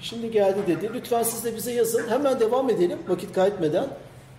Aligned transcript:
Şimdi 0.00 0.30
geldi 0.30 0.58
dedi. 0.66 0.90
Lütfen 0.94 1.22
siz 1.22 1.44
de 1.44 1.56
bize 1.56 1.72
yazın. 1.72 2.08
Hemen 2.08 2.40
devam 2.40 2.70
edelim 2.70 2.98
vakit 3.08 3.32
kaybetmeden. 3.32 3.86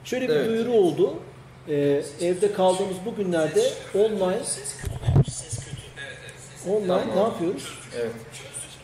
Şöyle 0.04 0.30
bir 0.30 0.34
Evet. 0.34 0.48
duyuru 0.50 0.72
oldu. 0.72 1.14
Ee, 1.70 2.02
evde 2.22 2.54
kaldığımız 2.54 2.96
bu 3.06 3.16
günlerde 3.16 3.64
online 3.96 4.40
online 6.68 6.88
Tamam. 6.88 7.04
ne 7.16 7.20
yapıyoruz? 7.22 7.74
Evet. 8.00 8.12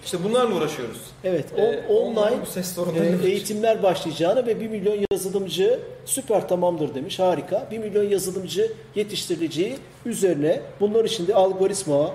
İşte 0.06 0.24
bunlarla 0.24 0.56
uğraşıyoruz. 0.56 0.98
Evet, 1.24 1.46
on- 1.58 1.62
Ee, 1.62 1.84
online 1.88 2.42
bu 2.42 2.46
ses 2.46 2.78
e, 2.78 3.28
eğitimler 3.28 3.84
başlayacağını 3.84 4.46
ve 4.46 4.60
1 4.60 4.68
milyon 4.68 5.06
yazılımcı 5.12 5.80
süper 6.06 6.48
tamamdır 6.50 6.96
demiş. 6.96 7.20
Harika. 7.20 7.68
1 7.72 7.78
milyon 7.78 8.04
yazılımcı 8.04 8.72
yetiştirileceği 8.96 9.76
üzerine 10.06 10.62
bunlar 10.80 11.06
içinde 11.06 11.36
algoritma, 11.36 12.12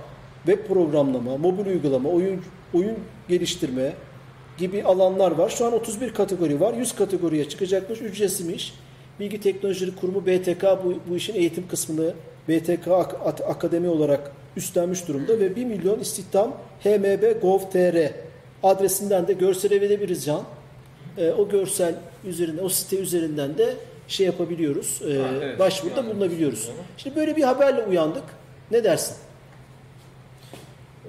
web 0.47 0.67
programlama, 0.67 1.37
mobil 1.37 1.67
uygulama, 1.67 2.09
oyun 2.09 2.45
oyun 2.75 2.99
geliştirme 3.29 3.93
gibi 4.61 4.83
alanlar 4.85 5.31
var. 5.33 5.49
Şu 5.49 5.67
an 5.67 5.73
31 5.73 6.15
kategori 6.15 6.61
var. 6.61 6.75
100 6.75 6.95
kategoriye 6.95 7.49
çıkacakmış. 7.49 8.01
Ücretsizmiş. 8.01 8.75
Bilgi 9.21 9.41
Teknolojileri 9.41 9.97
Kurumu 9.97 10.27
BTK 10.27 10.63
bu, 10.85 10.95
bu 11.11 11.17
işin 11.17 11.35
eğitim 11.35 11.69
kısmını 11.69 12.15
BTK 12.49 12.89
Ak- 12.89 13.41
Akademi 13.49 13.89
olarak 13.89 14.33
üstlenmiş 14.57 15.09
durumda 15.09 15.39
ve 15.41 15.57
1 15.57 15.65
milyon 15.65 15.99
istihdam 16.01 16.57
hmb.gov.tr 16.85 18.11
adresinden 18.63 19.29
de 19.29 19.33
görsele 19.33 19.81
verebiliriz 19.81 20.25
Can. 20.25 20.43
Ee, 21.19 21.31
o 21.31 21.49
görsel 21.49 21.95
üzerinde, 22.25 22.63
o 22.63 22.69
site 22.69 22.97
üzerinden 22.99 23.59
de 23.59 23.75
şey 24.09 24.27
yapabiliyoruz. 24.27 25.01
e, 25.03 25.19
Ha, 25.19 25.29
evet. 25.43 25.59
başvuruda 25.59 26.01
Yani- 26.01 26.11
bulunabiliyoruz. 26.11 26.71
Şimdi 26.97 27.17
böyle 27.17 27.37
bir 27.37 27.43
haberle 27.43 27.83
uyandık. 27.85 28.25
Ne 28.71 28.85
dersin? 28.85 29.17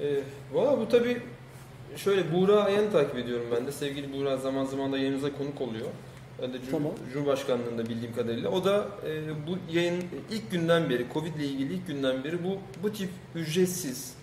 Ee, 0.01 0.19
Valla 0.53 0.79
bu 0.79 0.89
tabi 0.89 1.17
şöyle 1.97 2.33
Buğra 2.33 2.63
Ayan'ı 2.63 2.91
takip 2.91 3.17
ediyorum 3.17 3.45
ben 3.55 3.67
de. 3.67 3.71
Sevgili 3.71 4.13
Buğra 4.13 4.37
zaman 4.37 4.65
zaman 4.65 4.91
da 4.91 4.97
yayınımıza 4.97 5.37
konuk 5.37 5.61
oluyor. 5.61 5.87
Ben 6.41 6.53
de 6.53 6.57
Tamam. 6.71 6.91
Cumhurbaşkanlığında 7.13 7.89
bildiğim 7.89 8.15
kadarıyla. 8.15 8.49
O 8.49 8.65
da 8.65 8.87
e, 9.07 9.29
bu 9.47 9.57
yayın 9.75 10.03
ilk 10.31 10.51
günden 10.51 10.89
beri, 10.89 11.05
Covid 11.13 11.35
ile 11.35 11.45
ilgili 11.45 11.73
ilk 11.73 11.87
günden 11.87 12.23
beri 12.23 12.43
bu 12.43 12.57
bu 12.83 12.93
tip 12.93 13.09
ücretsiz 13.35 14.13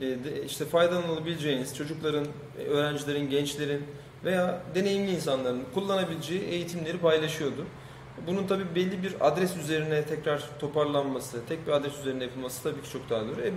e, 0.00 0.06
de, 0.06 0.44
işte 0.46 0.64
faydalanabileceğiniz 0.64 1.76
çocukların, 1.76 2.26
e, 2.58 2.62
öğrencilerin, 2.62 3.30
gençlerin 3.30 3.82
veya 4.24 4.62
deneyimli 4.74 5.10
insanların 5.10 5.62
kullanabileceği 5.74 6.40
eğitimleri 6.40 6.98
paylaşıyordu. 6.98 7.66
Bunun 8.26 8.46
tabi 8.46 8.74
belli 8.74 9.02
bir 9.02 9.14
adres 9.20 9.56
üzerine 9.56 10.04
tekrar 10.04 10.48
toparlanması, 10.60 11.38
tek 11.48 11.66
bir 11.66 11.72
adres 11.72 11.98
üzerine 12.00 12.24
yapılması 12.24 12.62
tabii 12.62 12.82
ki 12.82 12.90
çok 12.92 13.10
daha 13.10 13.20
doğru. 13.20 13.40
E, 13.40 13.52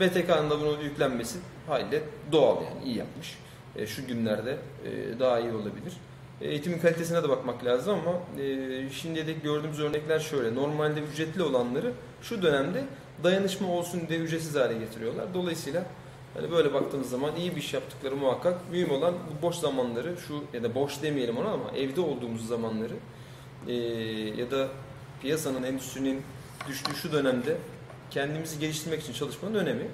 BTK'nın 0.00 0.50
da 0.50 0.60
bunu 0.60 0.82
yüklenmesi 0.82 1.38
haliyle 1.66 2.02
doğal 2.32 2.62
yani 2.62 2.84
iyi 2.84 2.96
yapmış. 2.96 3.38
E, 3.76 3.86
şu 3.86 4.06
günlerde 4.06 4.58
e, 4.84 5.18
daha 5.18 5.40
iyi 5.40 5.52
olabilir. 5.52 5.92
E, 6.40 6.48
eğitimin 6.48 6.78
kalitesine 6.78 7.22
de 7.22 7.28
bakmak 7.28 7.64
lazım 7.64 7.98
ama 7.98 8.42
e, 8.42 8.90
şimdiye 8.90 9.26
dek 9.26 9.42
gördüğümüz 9.42 9.80
örnekler 9.80 10.18
şöyle. 10.20 10.54
Normalde 10.54 11.00
ücretli 11.00 11.42
olanları 11.42 11.92
şu 12.22 12.42
dönemde 12.42 12.84
dayanışma 13.24 13.68
olsun 13.68 14.00
diye 14.08 14.18
ücretsiz 14.18 14.54
hale 14.54 14.78
getiriyorlar. 14.78 15.34
Dolayısıyla 15.34 15.84
hani 16.34 16.50
böyle 16.50 16.74
baktığımız 16.74 17.10
zaman 17.10 17.36
iyi 17.36 17.50
bir 17.50 17.60
iş 17.60 17.74
yaptıkları 17.74 18.16
muhakkak. 18.16 18.70
Mühim 18.70 18.90
olan 18.90 19.14
bu 19.14 19.42
boş 19.46 19.56
zamanları 19.56 20.14
şu 20.26 20.44
ya 20.52 20.62
da 20.62 20.74
boş 20.74 21.02
demeyelim 21.02 21.36
ona 21.36 21.48
ama 21.48 21.70
evde 21.76 22.00
olduğumuz 22.00 22.48
zamanları 22.48 22.94
e, 23.68 23.72
ya 24.40 24.50
da 24.50 24.68
piyasanın, 25.22 25.62
endüstrinin 25.62 26.22
düştüğü 26.68 26.96
şu 26.96 27.12
dönemde 27.12 27.56
kendimizi 28.10 28.58
geliştirmek 28.58 29.00
için 29.02 29.12
çalışmanın 29.12 29.54
önemi. 29.54 29.88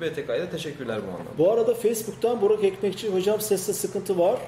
BTK'ya 0.00 0.50
teşekkürler 0.50 0.98
bu 1.06 1.10
anlamda. 1.10 1.30
Bu 1.38 1.52
arada 1.52 1.74
Facebook'tan 1.74 2.40
Burak 2.40 2.64
Ekmekçi 2.64 3.08
hocam 3.08 3.40
seste 3.40 3.72
sıkıntı 3.72 4.18
var. 4.18 4.38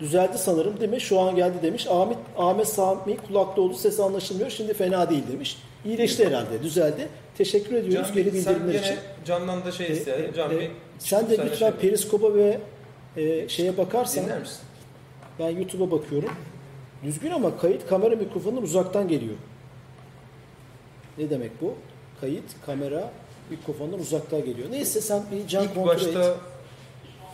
Düzeldi 0.00 0.38
sanırım 0.38 0.80
değil 0.80 0.90
mi? 0.90 1.00
Şu 1.00 1.20
an 1.20 1.36
geldi 1.36 1.56
demiş. 1.62 1.86
Ahmet 1.90 2.18
Ahmet 2.38 2.68
Sami 2.68 3.16
kulakta 3.16 3.60
oldu 3.60 3.74
ses 3.74 4.00
anlaşılmıyor. 4.00 4.50
Şimdi 4.50 4.74
fena 4.74 5.10
değil 5.10 5.22
demiş. 5.32 5.58
İyileşti 5.84 6.26
herhalde. 6.26 6.62
Düzeldi. 6.62 7.08
Teşekkür 7.38 7.74
ediyoruz 7.76 8.06
Can, 8.08 8.16
geri 8.16 8.34
bildirimler 8.34 8.74
için. 8.74 8.96
Can'dan 9.24 9.64
da 9.64 9.72
şey 9.72 9.86
E, 9.86 9.90
isteyelim. 9.92 10.30
e, 10.30 10.34
Can 10.34 10.50
e, 10.50 10.54
sen 10.54 10.60
de 10.60 10.70
sen 10.98 11.28
de 11.30 11.50
lütfen 11.50 11.70
şey- 11.70 11.80
periskopa 11.80 12.34
ve 12.34 12.58
e, 13.16 13.48
şeye 13.48 13.76
bakarsan 13.76 14.24
dinler 14.24 14.40
misin? 14.40 14.58
ben 15.38 15.48
YouTube'a 15.50 15.90
bakıyorum. 15.90 16.30
Düzgün 17.04 17.30
ama 17.30 17.58
kayıt 17.58 17.86
kamera 17.86 18.16
mikrofonundan 18.16 18.62
uzaktan 18.62 19.08
geliyor. 19.08 19.34
Ne 21.18 21.30
demek 21.30 21.50
bu? 21.62 21.74
Kayıt 22.20 22.44
kamera 22.66 23.10
mikrofondan 23.50 24.00
uzaktan 24.00 24.44
geliyor. 24.44 24.68
Neyse 24.70 25.00
sen 25.00 25.22
bir 25.32 25.48
can 25.48 25.64
İlk 25.64 25.74
kontrol 25.74 25.92
et. 25.92 26.06
başta 26.14 26.34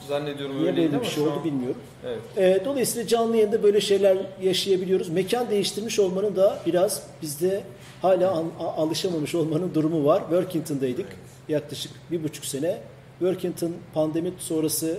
zannediyorum 0.09 0.57
Niye 0.59 0.71
öyleydi 0.71 0.93
böyle 0.93 1.03
bir 1.05 1.09
şey 1.09 1.23
oldu 1.23 1.33
an- 1.39 1.45
bilmiyorum. 1.45 1.77
Evet. 2.07 2.21
E, 2.37 2.65
dolayısıyla 2.65 3.07
canlı 3.09 3.37
yayında 3.37 3.63
böyle 3.63 3.81
şeyler 3.81 4.17
yaşayabiliyoruz. 4.43 5.09
Mekan 5.09 5.51
değiştirmiş 5.51 5.99
olmanın 5.99 6.37
da 6.37 6.59
biraz 6.67 7.03
bizde 7.23 7.63
hala 8.03 8.31
an- 8.31 8.51
a- 8.61 8.73
alışamamış 8.83 9.35
olmanın 9.35 9.75
durumu 9.75 10.05
var. 10.05 10.21
Workington'daydık 10.21 11.07
yaklaşık 11.49 11.93
bir 12.11 12.25
buçuk 12.25 12.45
sene. 12.45 12.79
Workington 13.19 13.73
pandemi 13.95 14.33
sonrası 14.39 14.99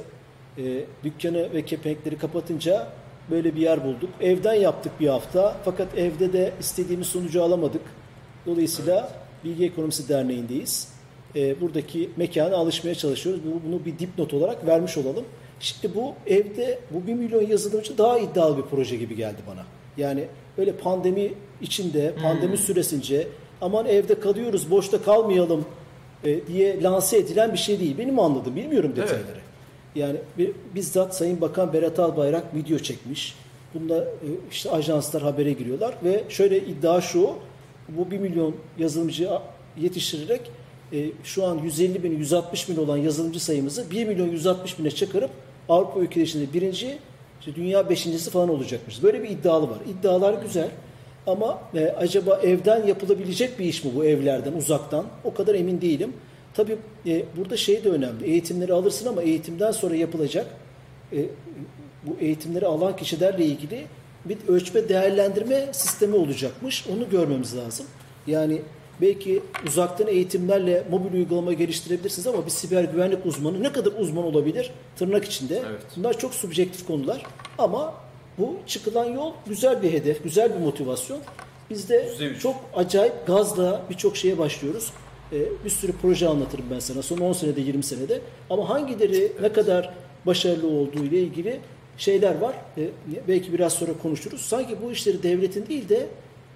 e, 0.57 0.63
dükkanı 1.03 1.53
ve 1.53 1.65
kepenkleri 1.65 2.17
kapatınca 2.17 2.87
böyle 3.31 3.55
bir 3.55 3.61
yer 3.61 3.83
bulduk. 3.83 4.09
Evden 4.21 4.53
yaptık 4.53 4.91
bir 4.99 5.07
hafta 5.07 5.57
fakat 5.65 5.97
evde 5.97 6.33
de 6.33 6.53
istediğimiz 6.59 7.07
sonucu 7.07 7.43
alamadık. 7.43 7.81
Dolayısıyla 8.45 9.11
Bilgi 9.43 9.65
Ekonomisi 9.65 10.09
Derneği'ndeyiz. 10.09 10.87
E, 11.35 11.61
buradaki 11.61 12.09
mekana 12.17 12.55
alışmaya 12.55 12.95
çalışıyoruz. 12.95 13.41
Bu- 13.45 13.69
Bunu 13.71 13.85
bir 13.85 13.99
dipnot 13.99 14.33
olarak 14.33 14.67
vermiş 14.67 14.97
olalım. 14.97 15.25
Şimdi 15.59 15.95
bu 15.95 16.13
evde 16.27 16.79
bu 16.91 17.07
1 17.07 17.13
milyon 17.13 17.47
yazılımcı 17.47 17.97
daha 17.97 18.19
iddialı 18.19 18.57
bir 18.57 18.61
proje 18.63 18.95
gibi 18.95 19.15
geldi 19.15 19.37
bana. 19.51 19.65
Yani 19.97 20.25
böyle 20.57 20.71
pandemi 20.71 21.33
içinde, 21.61 22.13
pandemi 22.23 22.57
süresince 22.57 23.27
aman 23.61 23.85
evde 23.85 24.19
kalıyoruz, 24.19 24.71
boşta 24.71 25.01
kalmayalım 25.01 25.65
e, 26.23 26.47
diye 26.47 26.83
lanse 26.83 27.17
edilen 27.17 27.53
bir 27.53 27.57
şey 27.57 27.79
değil. 27.79 27.97
Benim 27.97 28.19
anladığım, 28.19 28.55
bilmiyorum 28.55 28.93
Evet. 28.97 29.07
detayları. 29.09 29.39
Yani 29.95 30.17
bir, 30.37 30.51
bizzat 30.75 31.15
Sayın 31.15 31.41
Bakan 31.41 31.73
Berat 31.73 31.99
Albayrak 31.99 32.55
video 32.55 32.77
çekmiş. 32.79 33.35
Bunda 33.73 33.97
e, 34.03 34.27
işte 34.51 34.71
ajanslar 34.71 35.21
habere 35.23 35.53
giriyorlar 35.53 35.95
ve 36.03 36.23
şöyle 36.29 36.57
iddia 36.59 37.01
şu, 37.01 37.29
bu 37.89 38.11
1 38.11 38.17
milyon 38.17 38.55
yazılımcı 38.79 39.29
yetiştirerek 39.77 40.41
e, 40.93 41.05
şu 41.23 41.45
an 41.45 41.57
150 41.57 42.03
bin, 42.03 42.17
160 42.17 42.69
bin 42.69 42.75
olan 42.75 42.97
yazılımcı 42.97 43.39
sayımızı 43.39 43.91
1 43.91 44.07
milyon 44.07 44.27
160 44.27 44.79
bine 44.79 44.91
çıkarıp 44.91 45.29
Avrupa 45.69 45.99
ülkeleri 45.99 46.27
içinde 46.27 46.53
birinci, 46.53 46.97
işte 47.39 47.55
dünya 47.55 47.89
beşincisi 47.89 48.29
falan 48.29 48.49
olacakmış. 48.49 49.03
Böyle 49.03 49.23
bir 49.23 49.29
iddialı 49.29 49.69
var. 49.69 49.77
İddialar 49.89 50.33
güzel 50.43 50.69
ama 51.27 51.61
e, 51.75 51.85
acaba 51.87 52.39
evden 52.43 52.87
yapılabilecek 52.87 53.59
bir 53.59 53.65
iş 53.65 53.83
mi 53.83 53.91
bu 53.95 54.05
evlerden, 54.05 54.53
uzaktan? 54.53 55.05
O 55.23 55.33
kadar 55.33 55.55
emin 55.55 55.81
değilim. 55.81 56.13
Tabii 56.53 56.77
e, 57.07 57.25
burada 57.37 57.57
şey 57.57 57.83
de 57.83 57.89
önemli. 57.89 58.25
Eğitimleri 58.25 58.73
alırsın 58.73 59.07
ama 59.07 59.21
eğitimden 59.21 59.71
sonra 59.71 59.95
yapılacak 59.95 60.45
e, 61.13 61.25
bu 62.03 62.17
eğitimleri 62.19 62.65
alan 62.65 62.95
kişilerle 62.95 63.45
ilgili 63.45 63.85
bir 64.25 64.37
ölçme 64.47 64.89
değerlendirme 64.89 65.69
sistemi 65.71 66.15
olacakmış. 66.15 66.85
Onu 66.87 67.09
görmemiz 67.09 67.57
lazım. 67.57 67.85
Yani 68.27 68.61
belki 69.01 69.43
uzaktan 69.67 70.07
eğitimlerle 70.07 70.83
mobil 70.91 71.13
uygulama 71.13 71.53
geliştirebilirsiniz 71.53 72.27
ama 72.27 72.45
bir 72.45 72.51
siber 72.51 72.83
güvenlik 72.83 73.25
uzmanı 73.25 73.63
ne 73.63 73.71
kadar 73.71 73.91
uzman 73.99 74.23
olabilir 74.23 74.71
tırnak 74.95 75.25
içinde. 75.25 75.61
Evet. 75.69 75.81
Bunlar 75.97 76.17
çok 76.17 76.33
subjektif 76.33 76.87
konular 76.87 77.23
ama 77.57 77.93
bu 78.37 78.55
çıkılan 78.67 79.05
yol 79.05 79.33
güzel 79.47 79.83
bir 79.83 79.91
hedef, 79.93 80.23
güzel 80.23 80.55
bir 80.55 80.59
motivasyon. 80.59 81.19
Biz 81.69 81.89
de 81.89 82.09
çok 82.41 82.55
acayip 82.75 83.27
gazla 83.27 83.81
birçok 83.89 84.17
şeye 84.17 84.37
başlıyoruz. 84.37 84.91
Ee, 85.31 85.45
bir 85.65 85.69
sürü 85.69 85.93
proje 86.01 86.27
anlatırım 86.27 86.65
ben 86.71 86.79
sana 86.79 87.01
son 87.01 87.17
10 87.17 87.33
senede 87.33 87.61
20 87.61 87.83
senede. 87.83 88.21
Ama 88.49 88.69
hangileri 88.69 89.31
ne 89.41 89.53
kadar 89.53 89.93
başarılı 90.25 90.67
olduğu 90.67 91.03
ile 91.03 91.19
ilgili 91.19 91.59
şeyler 91.97 92.37
var. 92.37 92.55
Ee, 92.77 92.89
belki 93.27 93.53
biraz 93.53 93.73
sonra 93.73 93.91
konuşuruz. 94.01 94.41
Sanki 94.41 94.75
bu 94.83 94.91
işleri 94.91 95.23
devletin 95.23 95.65
değil 95.67 95.89
de 95.89 96.07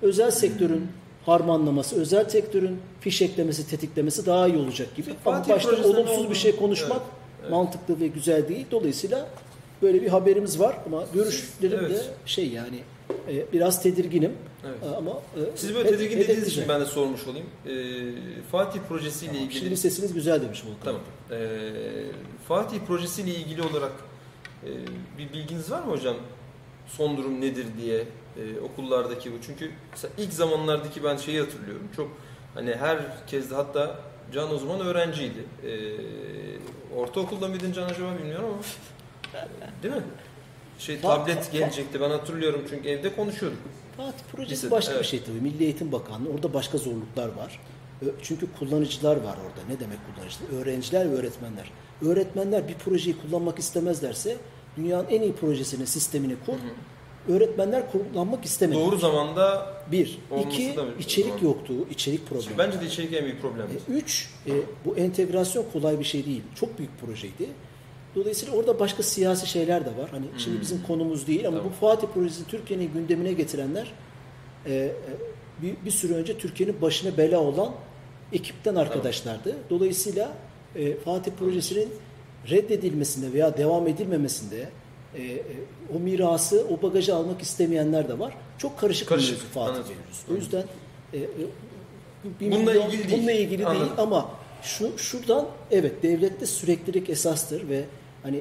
özel 0.01 0.31
sektörün 0.31 0.87
harmanlaması, 1.25 2.01
özel 2.01 2.29
sektörün 2.29 2.77
fişeklemesi, 2.99 3.69
tetiklemesi 3.69 4.25
daha 4.25 4.47
iyi 4.47 4.57
olacak 4.57 4.95
gibi. 4.95 5.09
Ama 5.25 5.37
Fatih 5.37 5.53
başta 5.53 5.69
projesinde 5.69 5.97
olumsuz 5.97 6.29
bir 6.29 6.35
şey 6.35 6.55
konuşmak 6.55 7.01
Evet, 7.01 7.41
evet. 7.41 7.51
mantıklı 7.51 7.99
ve 7.99 8.07
güzel 8.07 8.47
değil. 8.47 8.65
Dolayısıyla 8.71 9.27
böyle 9.81 10.01
bir 10.01 10.07
haberimiz 10.07 10.59
var 10.59 10.77
ama 10.85 11.03
görüşlerim 11.13 11.79
de 11.79 11.85
Evet. 11.85 12.09
şey 12.25 12.47
yani 12.49 12.79
e, 13.29 13.51
biraz 13.53 13.83
tedirginim. 13.83 14.31
Evet. 14.65 14.93
Ama 14.97 15.11
e, 15.11 15.41
Siz 15.57 15.75
böyle 15.75 15.89
tedirgin 15.89 16.19
dediğiniz 16.19 16.47
için 16.47 16.63
ben 16.69 16.81
de 16.81 16.85
sormuş 16.85 17.27
olayım. 17.27 17.47
Ee, 17.65 17.71
Fatih 18.51 18.79
projesiyle 18.89 19.31
Tamam, 19.31 19.47
ilgili 19.47 19.59
Şimdi 19.59 19.77
sesiniz 19.77 20.13
güzel 20.13 20.41
demiş 20.41 20.63
Volkan. 20.65 20.83
Tamam. 20.83 21.01
Ee, 21.31 21.71
Fatih 22.47 22.79
projesiyle 22.87 23.35
ilgili 23.35 23.61
olarak 23.61 23.91
e, 24.63 24.69
bir 25.17 25.33
bilginiz 25.33 25.71
var 25.71 25.83
mı 25.83 25.91
hocam? 25.91 26.15
Son 26.87 27.17
durum 27.17 27.41
nedir 27.41 27.65
diye 27.81 27.97
e, 28.37 28.59
okullardaki 28.59 29.31
bu. 29.31 29.35
Çünkü 29.45 29.71
ilk 30.17 30.33
zamanlardaki 30.33 31.03
ben 31.03 31.17
şeyi 31.17 31.39
hatırlıyorum. 31.39 31.87
Çok 31.95 32.09
hani 32.53 32.75
herkes 32.75 33.51
de 33.51 33.55
hatta 33.55 33.99
Can 34.33 34.53
o 34.53 34.57
zaman 34.57 34.79
öğrenciydi. 34.79 35.45
Ee, 35.65 36.97
ortaokulda 36.97 37.47
mıydın 37.47 37.71
Can 37.71 37.89
acaba 37.89 38.17
bilmiyorum 38.19 38.49
ama. 38.53 38.61
Değil 39.83 39.93
mi? 39.95 40.03
şey 40.79 41.01
tablet 41.01 41.51
gelecekti. 41.51 42.01
Ben 42.01 42.09
hatırlıyorum 42.09 42.61
çünkü 42.69 42.89
evde 42.89 43.15
konuşuyorduk. 43.15 43.59
Fatih 43.97 44.23
projesi 44.31 44.53
Lisede, 44.53 44.71
başka 44.71 44.91
evet. 44.91 45.03
bir 45.03 45.07
şey 45.07 45.23
tabii. 45.23 45.41
Milli 45.41 45.63
Eğitim 45.63 45.91
Bakanlığı 45.91 46.29
orada 46.29 46.53
başka 46.53 46.77
zorluklar 46.77 47.27
var. 47.27 47.59
Çünkü 48.21 48.47
kullanıcılar 48.59 49.15
var 49.15 49.37
orada. 49.45 49.67
Ne 49.69 49.79
demek 49.79 49.97
kullanıcılar? 50.05 50.61
Öğrenciler 50.61 51.11
ve 51.11 51.15
öğretmenler. 51.15 51.71
Öğretmenler 52.05 52.67
bir 52.67 52.73
projeyi 52.73 53.15
kullanmak 53.21 53.59
istemezlerse 53.59 54.35
dünyanın 54.77 55.07
en 55.09 55.21
iyi 55.21 55.33
projesini, 55.33 55.87
sistemini 55.87 56.35
kur. 56.45 56.53
Öğretmenler 57.33 57.83
kullanmak 57.91 58.45
istemedi. 58.45 58.79
Doğru 58.79 58.97
zamanda 58.97 59.73
Bir. 59.91 60.19
İki 60.47 60.75
içerik 60.99 61.41
yoktu. 61.41 61.73
içerik 61.91 62.29
problemi. 62.29 62.57
bence 62.57 62.81
de 62.81 62.85
içerik 62.85 63.13
en 63.13 63.23
büyük 63.23 63.41
problem. 63.41 63.67
E, 63.89 63.93
Üç, 63.93 64.29
e, 64.47 64.51
bu 64.85 64.97
entegrasyon 64.97 65.65
kolay 65.73 65.99
bir 65.99 66.03
şey 66.03 66.25
değil. 66.25 66.41
Çok 66.55 66.77
büyük 66.77 66.99
projeydi. 67.01 67.49
Dolayısıyla 68.15 68.55
orada 68.55 68.79
başka 68.79 69.03
siyasi 69.03 69.47
şeyler 69.47 69.85
de 69.85 69.89
var. 69.97 70.09
Hani 70.11 70.25
şimdi 70.37 70.61
bizim 70.61 70.83
konumuz 70.83 71.27
değil 71.27 71.47
ama 71.47 71.57
Hmm. 71.57 71.63
Tamam. 71.63 71.73
bu 71.81 71.85
Fatih 71.85 72.07
projesini 72.13 72.47
Türkiye'nin 72.47 72.93
gündemine 72.93 73.33
getirenler 73.33 73.91
e, 74.65 74.73
e, 74.73 74.91
bir, 75.61 75.73
bir 75.85 75.91
süre 75.91 76.13
önce 76.13 76.37
Türkiye'nin 76.37 76.81
başına 76.81 77.17
bela 77.17 77.39
olan 77.39 77.71
ekipten 78.33 78.75
arkadaşlardı. 78.75 79.55
Dolayısıyla 79.69 80.31
e, 80.77 80.97
Fatih 80.97 81.31
projesinin 81.31 81.89
reddedilmesinde 82.49 83.33
veya 83.33 83.57
devam 83.57 83.87
edilmemesinde 83.87 84.69
e, 85.15 85.23
e, 85.23 85.41
o 85.95 85.99
mirası, 85.99 86.65
o 86.69 86.81
bagajı 86.81 87.15
almak 87.15 87.41
istemeyenler 87.41 88.07
de 88.09 88.19
var. 88.19 88.33
Çok 88.57 88.79
karışık, 88.79 89.09
Karışık, 89.09 89.29
bir 89.39 89.43
mevzu 89.43 89.53
Fatih. 89.53 89.95
O 90.31 90.35
yüzden 90.35 90.63
e, 91.13 91.17
e, 91.17 91.27
bir 92.39 92.51
Bununla 92.51 92.71
milyon- 92.71 92.87
ilgili 92.87 93.07
değil. 93.09 93.17
Bununla 93.17 93.31
ilgili 93.31 93.57
değil 93.57 93.69
Anladım. 93.69 93.93
ama 93.97 94.31
şu 94.61 94.97
şuradan 94.97 95.47
evet 95.71 96.03
devlette 96.03 96.45
süreklilik 96.45 97.09
esastır 97.09 97.69
ve 97.69 97.83
hani 98.23 98.39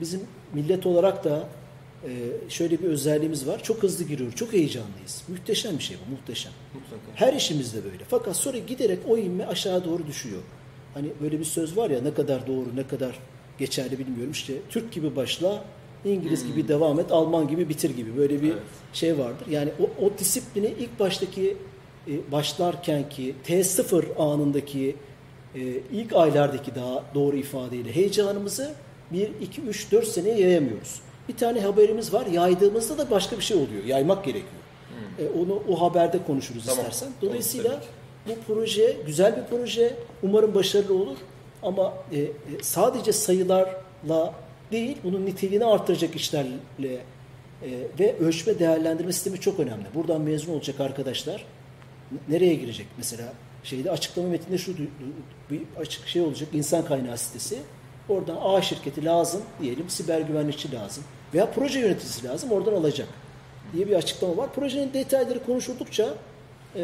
bizim 0.00 0.20
millet 0.54 0.86
olarak 0.86 1.24
da 1.24 1.48
e, 2.04 2.10
şöyle 2.48 2.78
bir 2.78 2.84
özelliğimiz 2.88 3.46
var. 3.46 3.62
Çok 3.62 3.82
hızlı 3.82 4.04
giriyor. 4.04 4.32
Çok 4.32 4.52
heyecanlıyız. 4.52 5.22
Muhteşem 5.28 5.78
bir 5.78 5.82
şey 5.82 5.96
bu. 6.06 6.10
Muhteşem. 6.10 6.52
Mutlaka. 6.74 7.02
Her 7.26 7.32
işimizde 7.32 7.84
böyle. 7.84 8.04
Fakat 8.08 8.36
sonra 8.36 8.58
giderek 8.58 8.98
o 9.08 9.16
inme 9.18 9.46
aşağı 9.46 9.84
doğru 9.84 10.06
düşüyor. 10.06 10.40
Hani 10.96 11.12
böyle 11.22 11.38
bir 11.38 11.44
söz 11.44 11.76
var 11.76 11.90
ya 11.90 12.00
ne 12.02 12.14
kadar 12.14 12.46
doğru 12.46 12.66
ne 12.76 12.86
kadar 12.86 13.18
geçerli 13.58 13.98
bilmiyorum. 13.98 14.32
İşte 14.32 14.52
Türk 14.70 14.92
gibi 14.92 15.16
başla, 15.16 15.64
İngiliz 16.04 16.46
gibi 16.46 16.68
devam 16.68 17.00
et, 17.00 17.12
Alman 17.12 17.48
gibi 17.48 17.68
bitir 17.68 17.90
gibi. 17.96 18.16
Böyle 18.16 18.34
bir 18.42 18.48
Hmm. 18.48 18.52
Evet. 18.52 18.62
şey 18.92 19.18
vardır. 19.18 19.46
Yani 19.50 19.70
o, 19.80 20.04
o 20.06 20.18
disiplini 20.18 20.66
ilk 20.78 21.00
baştaki 21.00 21.56
e, 22.08 22.32
başlarkenki 22.32 23.34
T0 23.46 24.14
anındaki 24.18 24.96
e, 25.54 25.60
ilk 25.92 26.12
aylardaki 26.12 26.74
daha 26.74 27.02
doğru 27.14 27.36
ifadeyle 27.36 27.94
heyecanımızı 27.96 28.72
1, 29.12 29.30
2, 29.40 29.60
3, 29.60 29.92
4 29.92 30.08
seneye 30.08 30.40
yayamıyoruz. 30.40 31.00
Bir 31.28 31.36
tane 31.36 31.60
haberimiz 31.60 32.12
var. 32.12 32.26
Yaydığımızda 32.26 32.98
da 32.98 33.10
başka 33.10 33.36
bir 33.36 33.42
şey 33.42 33.56
oluyor. 33.56 33.84
Yaymak 33.86 34.24
gerekiyor. 34.24 34.62
E, 35.18 35.28
onu 35.40 35.62
o 35.68 35.80
haberde 35.80 36.18
konuşuruz 36.26 36.64
Tamam. 36.66 36.78
istersen. 36.80 37.06
Olur, 37.06 37.14
Dolayısıyla 37.22 37.70
tabii 37.70 37.84
bu 38.28 38.34
proje 38.46 38.96
güzel 39.06 39.36
bir 39.36 39.56
proje. 39.56 39.96
Umarım 40.22 40.54
başarılı 40.54 40.94
olur. 40.94 41.16
Ama 41.62 41.94
e, 42.12 42.18
e, 42.20 42.30
sadece 42.62 43.12
sayılarla 43.12 44.34
değil, 44.72 44.96
bunun 45.04 45.26
niteliğini 45.26 45.64
artıracak 45.64 46.16
işlerle 46.16 46.92
e, 47.62 47.68
ve 48.00 48.16
ölçme 48.18 48.58
değerlendirme 48.58 49.12
sistemi 49.12 49.40
çok 49.40 49.60
önemli. 49.60 49.84
Buradan 49.94 50.20
mezun 50.20 50.52
olacak 50.52 50.80
arkadaşlar 50.80 51.44
nereye 52.28 52.54
girecek? 52.54 52.86
Mesela 52.96 53.32
şeyde 53.64 53.90
açıklama 53.90 54.28
metninde 54.28 54.58
şu 54.58 54.72
bir 55.50 55.62
açık 55.80 56.08
şey 56.08 56.22
olacak. 56.22 56.48
insan 56.52 56.84
kaynağı 56.84 57.18
sitesi. 57.18 57.58
Oradan 58.08 58.38
A 58.42 58.62
şirketi 58.62 59.04
lazım 59.04 59.42
diyelim. 59.60 59.90
Siber 59.90 60.20
güvenlikçi 60.20 60.72
lazım. 60.72 61.04
Veya 61.34 61.50
proje 61.50 61.80
yöneticisi 61.80 62.26
lazım. 62.26 62.50
Oradan 62.50 62.72
alacak 62.72 63.08
diye 63.72 63.88
bir 63.88 63.94
açıklama 63.94 64.36
var. 64.36 64.54
Projenin 64.54 64.92
detayları 64.92 65.44
konuşuldukça 65.46 66.14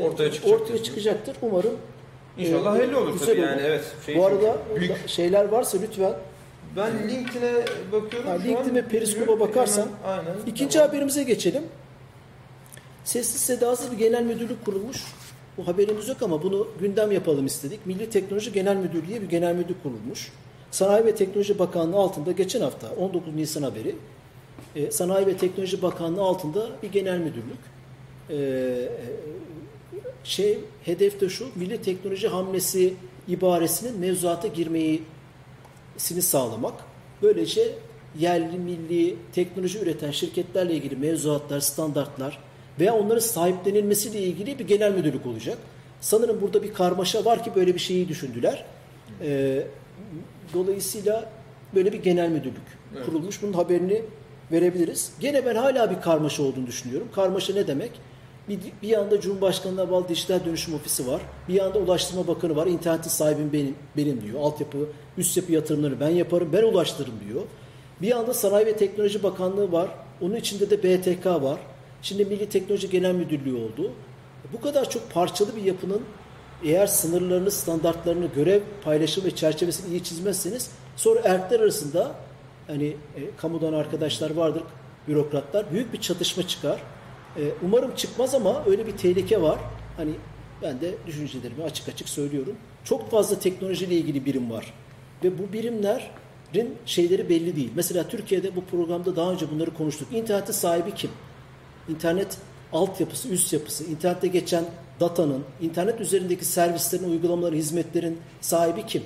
Ortaya 0.02 0.32
çıkacak 0.32 0.60
ortaya 0.60 0.82
çıkacaktır. 0.82 1.36
Umarım 1.42 1.76
İnşallah 2.38 2.66
e, 2.74 2.78
hayırlı 2.78 3.00
olur 3.00 3.18
tabii 3.26 3.40
yani 3.40 3.60
evet. 3.64 3.84
Şey 4.06 4.16
Bu 4.16 4.26
arada 4.26 4.56
büyük. 4.80 5.08
şeyler 5.08 5.44
varsa 5.48 5.78
lütfen 5.82 6.12
Ben 6.76 7.08
LinkedIn'e 7.08 7.52
bakıyorum. 7.92 8.30
Ha, 8.30 8.34
LinkedIn 8.34 8.74
ve 8.74 8.82
Periskop'a 8.88 9.40
bakarsan, 9.40 9.88
Hemen, 10.02 10.18
aynen. 10.18 10.36
İkinci 10.46 10.72
Tamam. 10.78 10.88
haberimize 10.88 11.22
geçelim. 11.22 11.62
Sessiz 13.04 13.40
sedasız 13.40 13.92
bir 13.92 13.96
genel 13.98 14.22
müdürlük 14.22 14.64
kurulmuş. 14.64 15.04
Bu 15.58 15.66
haberimiz 15.66 16.08
yok 16.08 16.22
ama 16.22 16.42
bunu 16.42 16.68
gündem 16.80 17.12
yapalım 17.12 17.46
istedik. 17.46 17.86
Milli 17.86 18.10
Teknoloji 18.10 18.52
Genel 18.52 18.76
Müdürlüğü 18.76 19.08
diye 19.08 19.22
bir 19.22 19.28
genel 19.28 19.54
müdürlük 19.54 19.82
kurulmuş. 19.82 20.32
Sanayi 20.70 21.04
ve 21.04 21.14
Teknoloji 21.14 21.58
Bakanlığı 21.58 21.96
altında 21.96 22.32
geçen 22.32 22.60
hafta 22.60 22.86
19 22.90 23.34
Nisan 23.34 23.62
haberi 23.62 23.94
e, 24.76 24.90
Sanayi 24.90 25.26
ve 25.26 25.36
Teknoloji 25.36 25.82
Bakanlığı 25.82 26.22
altında 26.22 26.66
bir 26.82 26.92
genel 26.92 27.18
müdürlük. 27.18 27.62
Şey 30.24 30.58
hedef 30.84 31.20
de 31.20 31.28
şu 31.28 31.46
milli 31.54 31.82
teknoloji 31.82 32.28
hamlesi 32.28 32.94
ibaresinin 33.28 33.98
mevzuata 33.98 34.48
girmeyi 34.48 35.02
sini 35.96 36.22
sağlamak. 36.22 36.74
Böylece 37.22 37.74
yerli 38.18 38.58
milli 38.58 39.16
teknoloji 39.34 39.78
üreten 39.78 40.10
şirketlerle 40.10 40.74
ilgili 40.74 40.96
mevzuatlar, 40.96 41.60
standartlar 41.60 42.38
veya 42.80 42.94
onların 42.94 43.20
sahiplenilmesiyle 43.20 44.18
ilgili 44.18 44.58
bir 44.58 44.66
genel 44.66 44.92
müdürlük 44.92 45.26
olacak. 45.26 45.58
Sanırım 46.00 46.40
burada 46.40 46.62
bir 46.62 46.74
karmaşa 46.74 47.24
var 47.24 47.44
ki 47.44 47.50
böyle 47.54 47.74
bir 47.74 47.80
şeyi 47.80 48.08
düşündüler. 48.08 48.64
Ee, 49.22 49.62
dolayısıyla 50.54 51.30
böyle 51.74 51.92
bir 51.92 52.02
genel 52.02 52.28
müdürlük 52.28 52.56
Evet. 52.96 53.06
kurulmuş. 53.06 53.42
Bunun 53.42 53.52
haberini 53.52 54.02
verebiliriz. 54.52 55.12
Gene 55.20 55.46
ben 55.46 55.54
hala 55.54 55.90
bir 55.90 56.00
karmaşa 56.00 56.42
olduğunu 56.42 56.66
düşünüyorum. 56.66 57.08
Karmaşa 57.14 57.54
ne 57.54 57.66
demek? 57.66 57.90
Bir, 58.48 58.58
bir 58.82 58.88
yanda 58.88 59.20
Cumhurbaşkanı'na 59.20 59.90
bağlı 59.90 60.08
Dijital 60.08 60.44
Dönüşüm 60.44 60.74
Ofisi 60.74 61.06
var. 61.06 61.20
Bir 61.48 61.54
yanda 61.54 61.78
Ulaştırma 61.78 62.26
Bakanı 62.26 62.56
var. 62.56 62.66
İnternetin 62.66 63.10
sahibim 63.10 63.52
benim, 63.52 63.74
benim 63.96 64.22
diyor. 64.22 64.40
Altyapı, 64.40 64.78
üst 65.18 65.36
yapı 65.36 65.52
yatırımları 65.52 66.00
ben 66.00 66.08
yaparım, 66.08 66.50
ben 66.52 66.62
ulaştırırım 66.62 67.14
diyor. 67.28 67.42
Bir 68.02 68.08
yanda 68.08 68.34
Sanayi 68.34 68.66
ve 68.66 68.76
Teknoloji 68.76 69.22
Bakanlığı 69.22 69.72
var. 69.72 69.88
Onun 70.20 70.34
içinde 70.34 70.70
de 70.70 70.82
BTK 70.82 71.26
var. 71.26 71.58
Şimdi 72.02 72.24
Milli 72.24 72.48
Teknoloji 72.48 72.90
Genel 72.90 73.14
Müdürlüğü 73.14 73.54
oldu. 73.54 73.92
Bu 74.52 74.60
kadar 74.60 74.90
çok 74.90 75.10
parçalı 75.10 75.56
bir 75.56 75.62
yapının 75.62 76.02
eğer 76.64 76.86
sınırlarını, 76.86 77.50
standartlarını, 77.50 78.26
görev 78.34 78.60
paylaşım 78.84 79.24
ve 79.24 79.30
çerçevesini 79.30 79.90
iyi 79.90 80.04
çizmezseniz 80.04 80.70
sonra 80.96 81.20
erkler 81.24 81.60
arasında 81.60 82.14
hani 82.66 82.86
e, 82.86 83.20
kamudan 83.36 83.72
arkadaşlar 83.72 84.30
vardır, 84.30 84.62
bürokratlar 85.08 85.72
büyük 85.72 85.92
bir 85.92 86.00
çatışma 86.00 86.48
çıkar. 86.48 86.82
E, 87.36 87.42
umarım 87.62 87.94
çıkmaz 87.94 88.34
ama 88.34 88.64
öyle 88.66 88.86
bir 88.86 88.96
tehlike 88.96 89.42
var. 89.42 89.58
Hani 89.96 90.12
ben 90.62 90.80
de 90.80 90.94
düşüncelerimi 91.06 91.62
açık 91.62 91.88
açık 91.88 92.08
söylüyorum. 92.08 92.56
Çok 92.84 93.10
fazla 93.10 93.38
teknolojiyle 93.38 93.94
ilgili 93.94 94.24
birim 94.24 94.50
var. 94.50 94.74
Ve 95.24 95.38
bu 95.38 95.52
birimlerin 95.52 96.74
şeyleri 96.86 97.28
belli 97.28 97.56
değil. 97.56 97.70
Mesela 97.74 98.08
Türkiye'de 98.08 98.56
bu 98.56 98.64
programda 98.64 99.16
daha 99.16 99.32
önce 99.32 99.50
bunları 99.50 99.74
konuştuk. 99.74 100.08
İnternetin 100.12 100.52
sahibi 100.52 100.94
kim? 100.94 101.10
İnternet 101.88 102.38
altyapısı, 102.72 103.28
üst 103.28 103.52
yapısı, 103.52 103.84
internette 103.84 104.28
geçen 104.28 104.64
datanın, 105.00 105.44
internet 105.60 106.00
üzerindeki 106.00 106.44
servislerin, 106.44 107.10
uygulamaların, 107.10 107.56
hizmetlerin 107.56 108.18
sahibi 108.40 108.86
kim? 108.86 109.02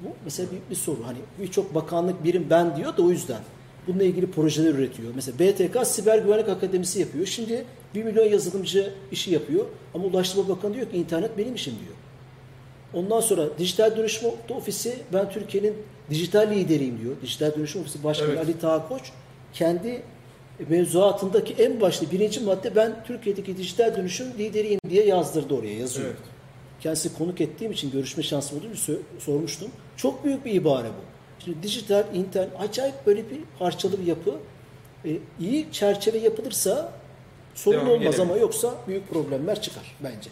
Bu 0.00 0.08
mesela 0.24 0.48
bir, 0.52 0.70
bir 0.70 0.74
soru. 0.74 0.98
Hani 1.06 1.18
birçok 1.38 1.74
bakanlık 1.74 2.24
birim 2.24 2.46
ben 2.50 2.76
diyor 2.76 2.96
da 2.96 3.02
o 3.02 3.10
yüzden. 3.10 3.40
Bununla 3.88 4.02
ilgili 4.04 4.30
projeler 4.30 4.74
üretiyor. 4.74 5.12
Mesela 5.14 5.38
BTK 5.38 5.86
Siber 5.86 6.18
Güvenlik 6.18 6.48
Akademisi 6.48 7.00
yapıyor. 7.00 7.26
Şimdi 7.26 7.64
1 7.94 8.02
milyon 8.02 8.24
yazılımcı 8.24 8.92
işi 9.12 9.30
yapıyor. 9.30 9.64
Ama 9.94 10.04
Ulaştırma 10.04 10.48
Bakanı 10.48 10.74
diyor 10.74 10.90
ki 10.90 10.96
internet 10.96 11.38
benim 11.38 11.54
işim 11.54 11.74
diyor. 11.74 11.94
Ondan 12.94 13.20
sonra 13.20 13.58
Dijital 13.58 13.96
Dönüşüm 13.96 14.30
Ofisi 14.50 14.96
ben 15.12 15.30
Türkiye'nin 15.30 15.74
dijital 16.10 16.50
lideriyim 16.50 17.00
diyor. 17.02 17.14
Dijital 17.22 17.54
Dönüşüm 17.56 17.80
Ofisi 17.80 18.04
Başkanı 18.04 18.28
Evet. 18.28 18.38
Ali 18.38 18.58
Taha 18.58 18.88
Koç 18.88 19.02
kendi 19.52 20.02
mevzuatındaki 20.68 21.54
en 21.62 21.80
başta 21.80 22.10
birinci 22.10 22.40
madde 22.40 22.76
ben 22.76 23.04
Türkiye'deki 23.06 23.56
dijital 23.56 23.96
dönüşüm 23.96 24.26
lideriyim 24.38 24.80
diye 24.90 25.06
yazdırdı 25.06 25.54
oraya 25.54 25.74
yazıyor. 25.74 26.06
Evet. 26.06 26.18
Kendisi 26.80 27.18
konuk 27.18 27.40
ettiğim 27.40 27.72
için 27.72 27.90
görüşme 27.90 28.22
şansım 28.22 28.58
oldu 28.58 28.66
sö- 28.74 28.98
sormuştum. 29.18 29.68
Çok 29.96 30.24
büyük 30.24 30.44
bir 30.44 30.52
ibare 30.52 30.88
bu. 30.88 31.17
Şimdi 31.48 31.62
dijital, 31.62 32.04
internet 32.14 32.48
acayip 32.60 32.94
böyle 33.06 33.30
bir 33.30 33.38
parçalı 33.58 34.00
bir 34.00 34.06
yapı. 34.06 34.34
E, 35.04 35.10
iyi 35.40 35.66
çerçeve 35.72 36.18
yapılırsa 36.18 36.92
sorun 37.54 37.78
Devam 37.78 37.90
olmaz 37.90 38.14
edelim. 38.14 38.30
ama 38.30 38.36
yoksa 38.36 38.74
büyük 38.88 39.10
problemler 39.10 39.62
çıkar 39.62 39.96
bence. 40.04 40.30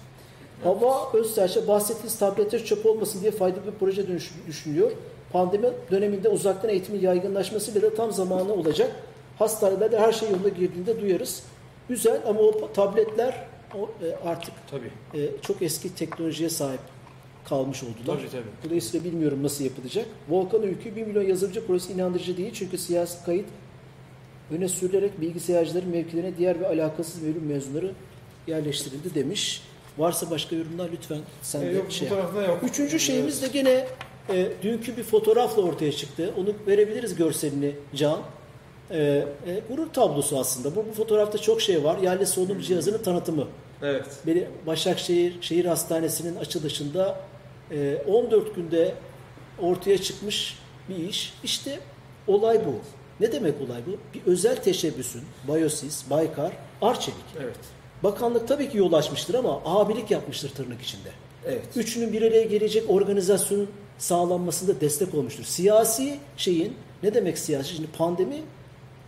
Hava 0.65 1.13
Özserçe 1.13 1.69
bahsettiğiniz 1.69 2.19
tabletler 2.19 2.65
çöp 2.65 2.87
olmasın 2.87 3.21
diye 3.21 3.31
faydalı 3.31 3.67
bir 3.67 3.79
proje 3.81 4.07
düşünülüyor. 4.47 4.91
Pandemi 5.33 5.69
döneminde 5.91 6.29
uzaktan 6.29 6.71
eğitimin 6.71 7.01
yaygınlaşmasıyla 7.01 7.83
da 7.83 7.95
tam 7.95 8.13
zamanı 8.13 8.53
olacak. 8.53 8.91
Hastanelerde 9.39 9.99
her 9.99 10.13
şey 10.13 10.31
yoluna 10.31 10.49
girdiğinde 10.49 11.01
duyarız. 11.01 11.43
Güzel 11.89 12.21
ama 12.29 12.41
o 12.41 12.73
tabletler 12.73 13.47
e, 13.75 14.29
artık 14.29 14.55
Tabii. 14.71 15.21
e, 15.23 15.41
çok 15.43 15.63
eski 15.63 15.95
teknolojiye 15.95 16.51
sahip 16.51 16.81
kalmış 17.49 17.83
oldular. 17.83 18.17
Tabii, 18.19 18.31
tabii. 18.31 18.43
Dolayısıyla 18.69 19.05
bilmiyorum 19.07 19.43
nasıl 19.43 19.65
yapılacak. 19.65 20.07
Volkan 20.29 20.63
Ülkü 20.63 20.97
1 20.97 21.03
milyon 21.07 21.23
yazılımcı 21.23 21.67
projesi 21.67 21.93
inandırıcı 21.93 22.37
değil 22.37 22.51
çünkü 22.55 22.79
siyasi 22.79 23.25
kayıt 23.25 23.47
öne 24.51 24.69
sürülerek 24.69 25.21
bilgisayarcıların 25.21 25.89
mevkilerine 25.89 26.37
diğer 26.39 26.61
ve 26.61 26.67
alakasız 26.69 27.23
bölüm 27.23 27.47
mezunları 27.47 27.93
yerleştirildi 28.47 29.15
demiş. 29.15 29.63
Varsa 29.99 30.31
başka 30.31 30.57
yorumlar 30.57 30.89
lütfen 30.93 31.19
sen 31.43 31.61
E, 31.63 31.67
de 31.67 31.71
yok 31.71 31.93
şey 31.93 32.11
bu 32.11 32.15
yap. 32.15 32.23
tarafta 32.23 32.53
yok. 32.53 32.61
Üçüncü 32.71 32.99
şeyimiz 33.01 33.43
de 33.43 33.47
gene 33.49 33.87
e, 34.35 34.49
dünkü 34.63 34.97
bir 34.97 35.03
fotoğrafla 35.03 35.63
ortaya 35.63 35.93
çıktı. 35.93 36.35
Onu 36.39 36.53
verebiliriz 36.67 37.15
görselini 37.15 37.73
Can. 37.95 38.21
E, 38.91 38.97
e, 38.99 39.25
gurur 39.71 39.87
tablosu 39.93 40.39
aslında. 40.39 40.77
Bu, 40.77 40.85
bu 40.91 40.93
fotoğrafta 40.95 41.39
çok 41.39 41.61
şey 41.63 41.85
var. 41.85 41.99
Yerli 41.99 42.27
solunum 42.27 42.61
cihazının 42.61 43.03
tanıtımı. 43.03 43.45
Evet. 43.83 44.05
Beni 44.27 44.47
Başakşehir 44.67 45.35
Şehir 45.41 45.65
Hastanesi'nin 45.65 46.37
açılışında 46.37 47.21
e, 47.71 47.97
14 48.09 48.55
günde 48.57 48.95
ortaya 49.59 49.99
çıkmış 49.99 50.59
bir 50.89 51.09
iş. 51.09 51.35
İşte 51.45 51.81
olay 52.27 52.61
bu. 52.67 52.75
Ne 53.21 53.33
demek 53.33 53.55
olay 53.61 53.81
bu? 53.87 53.91
Bir 54.15 54.33
özel 54.33 54.57
teşebbüsün, 54.57 55.23
Biosis, 55.49 56.11
Baykar, 56.11 56.53
Arçelik. 56.83 57.19
Evet. 57.43 57.57
Bakanlık 58.03 58.49
tabii 58.49 58.71
ki 58.71 58.79
yol 58.79 58.93
açmıştır 58.93 59.35
ama 59.35 59.61
abilik 59.65 60.11
yapmıştır 60.11 60.51
tırnak 60.51 60.83
içinde. 60.83 61.09
Evet. 61.47 61.63
Üçünün 61.77 62.13
bir 62.13 62.23
araya 62.23 62.43
gelecek 62.43 62.91
organizasyonun 62.91 63.69
sağlanmasında 63.99 64.81
destek 64.81 65.15
olmuştur. 65.15 65.45
Siyasi 65.45 66.19
şeyin, 66.37 66.77
ne 67.03 67.15
demek 67.15 67.39
siyasi? 67.39 67.75
Şimdi 67.75 67.89
pandemi 67.99 68.43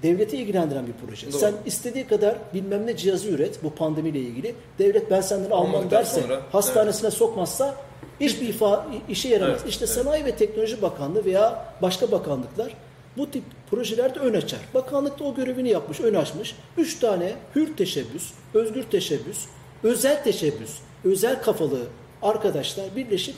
devleti 0.03 0.37
ilgilendiren 0.37 0.87
bir 0.87 0.93
proje. 1.07 1.33
Doğru. 1.33 1.39
Sen 1.39 1.55
istediği 1.67 2.07
kadar 2.07 2.37
bilmem 2.55 2.87
ne 2.87 2.97
cihazı 2.97 3.29
üret 3.29 3.65
bu 3.65 3.71
pandemiyle 3.71 4.19
ilgili. 4.19 4.55
Devlet 4.79 5.11
ben 5.11 5.21
senden 5.21 5.51
almam 5.51 5.91
derse, 5.91 6.21
sonra, 6.21 6.41
hastanesine 6.53 7.11
sokmazsa 7.11 7.75
hiçbir 8.21 8.49
ifa, 8.49 8.87
işe 9.09 9.29
yaramaz. 9.29 9.61
Evet, 9.61 9.69
işte 9.69 9.85
evet. 9.85 9.95
Sanayi 9.95 10.25
ve 10.25 10.37
Teknoloji 10.37 10.83
Bakanlığı 10.83 11.25
veya 11.25 11.75
başka 11.83 12.13
bakanlıklar 12.13 12.75
bu 13.17 13.31
tip 13.31 13.45
projelerde 13.71 14.19
ön 14.19 14.35
açar. 14.35 14.61
Bakanlık 14.75 15.19
da 15.19 15.25
o 15.25 15.35
görevini 15.35 15.69
yapmış, 15.69 16.01
ön 16.01 16.15
açmış. 16.15 16.57
Üç 16.77 16.99
tane 17.01 17.33
hür 17.57 17.77
teşebbüs, 17.77 18.33
özgür 18.55 18.83
teşebbüs, 18.83 19.47
özel 19.83 20.25
teşebbüs, 20.25 20.79
özel 21.05 21.43
kafalı 21.43 21.81
arkadaşlar 22.23 22.97
birleşip 22.97 23.35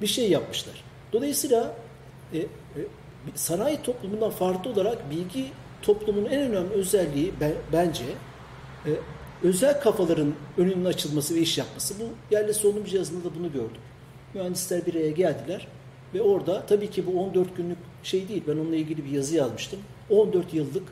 bir 0.00 0.06
şey 0.06 0.30
yapmışlar. 0.30 0.84
Dolayısıyla 1.12 1.74
e, 2.32 2.38
e, 2.38 2.46
sanayi 3.34 3.82
toplumundan 3.82 4.30
farklı 4.30 4.70
olarak 4.70 5.10
bilgi 5.10 5.46
toplumunun 5.82 6.26
en 6.26 6.40
önemli 6.40 6.74
özelliği 6.74 7.40
be- 7.40 7.54
bence 7.72 8.04
e, 8.86 8.90
özel 9.42 9.80
kafaların 9.80 10.34
önünün 10.58 10.84
açılması 10.84 11.34
ve 11.34 11.38
iş 11.38 11.58
yapması. 11.58 11.94
Bu 12.00 12.34
yerli 12.34 12.54
solunum 12.54 12.84
cihazında 12.84 13.24
da 13.24 13.34
bunu 13.38 13.52
gördük. 13.52 13.80
Mühendisler 14.34 14.86
bir 14.86 14.94
araya 14.94 15.10
geldiler 15.10 15.66
ve 16.14 16.22
orada 16.22 16.66
tabii 16.66 16.90
ki 16.90 17.06
bu 17.06 17.20
14 17.20 17.56
günlük 17.56 17.78
şey 18.02 18.28
değil. 18.28 18.42
Ben 18.48 18.52
onunla 18.52 18.76
ilgili 18.76 19.04
bir 19.04 19.10
yazı 19.10 19.36
yazmıştım. 19.36 19.80
14 20.10 20.54
yıllık 20.54 20.88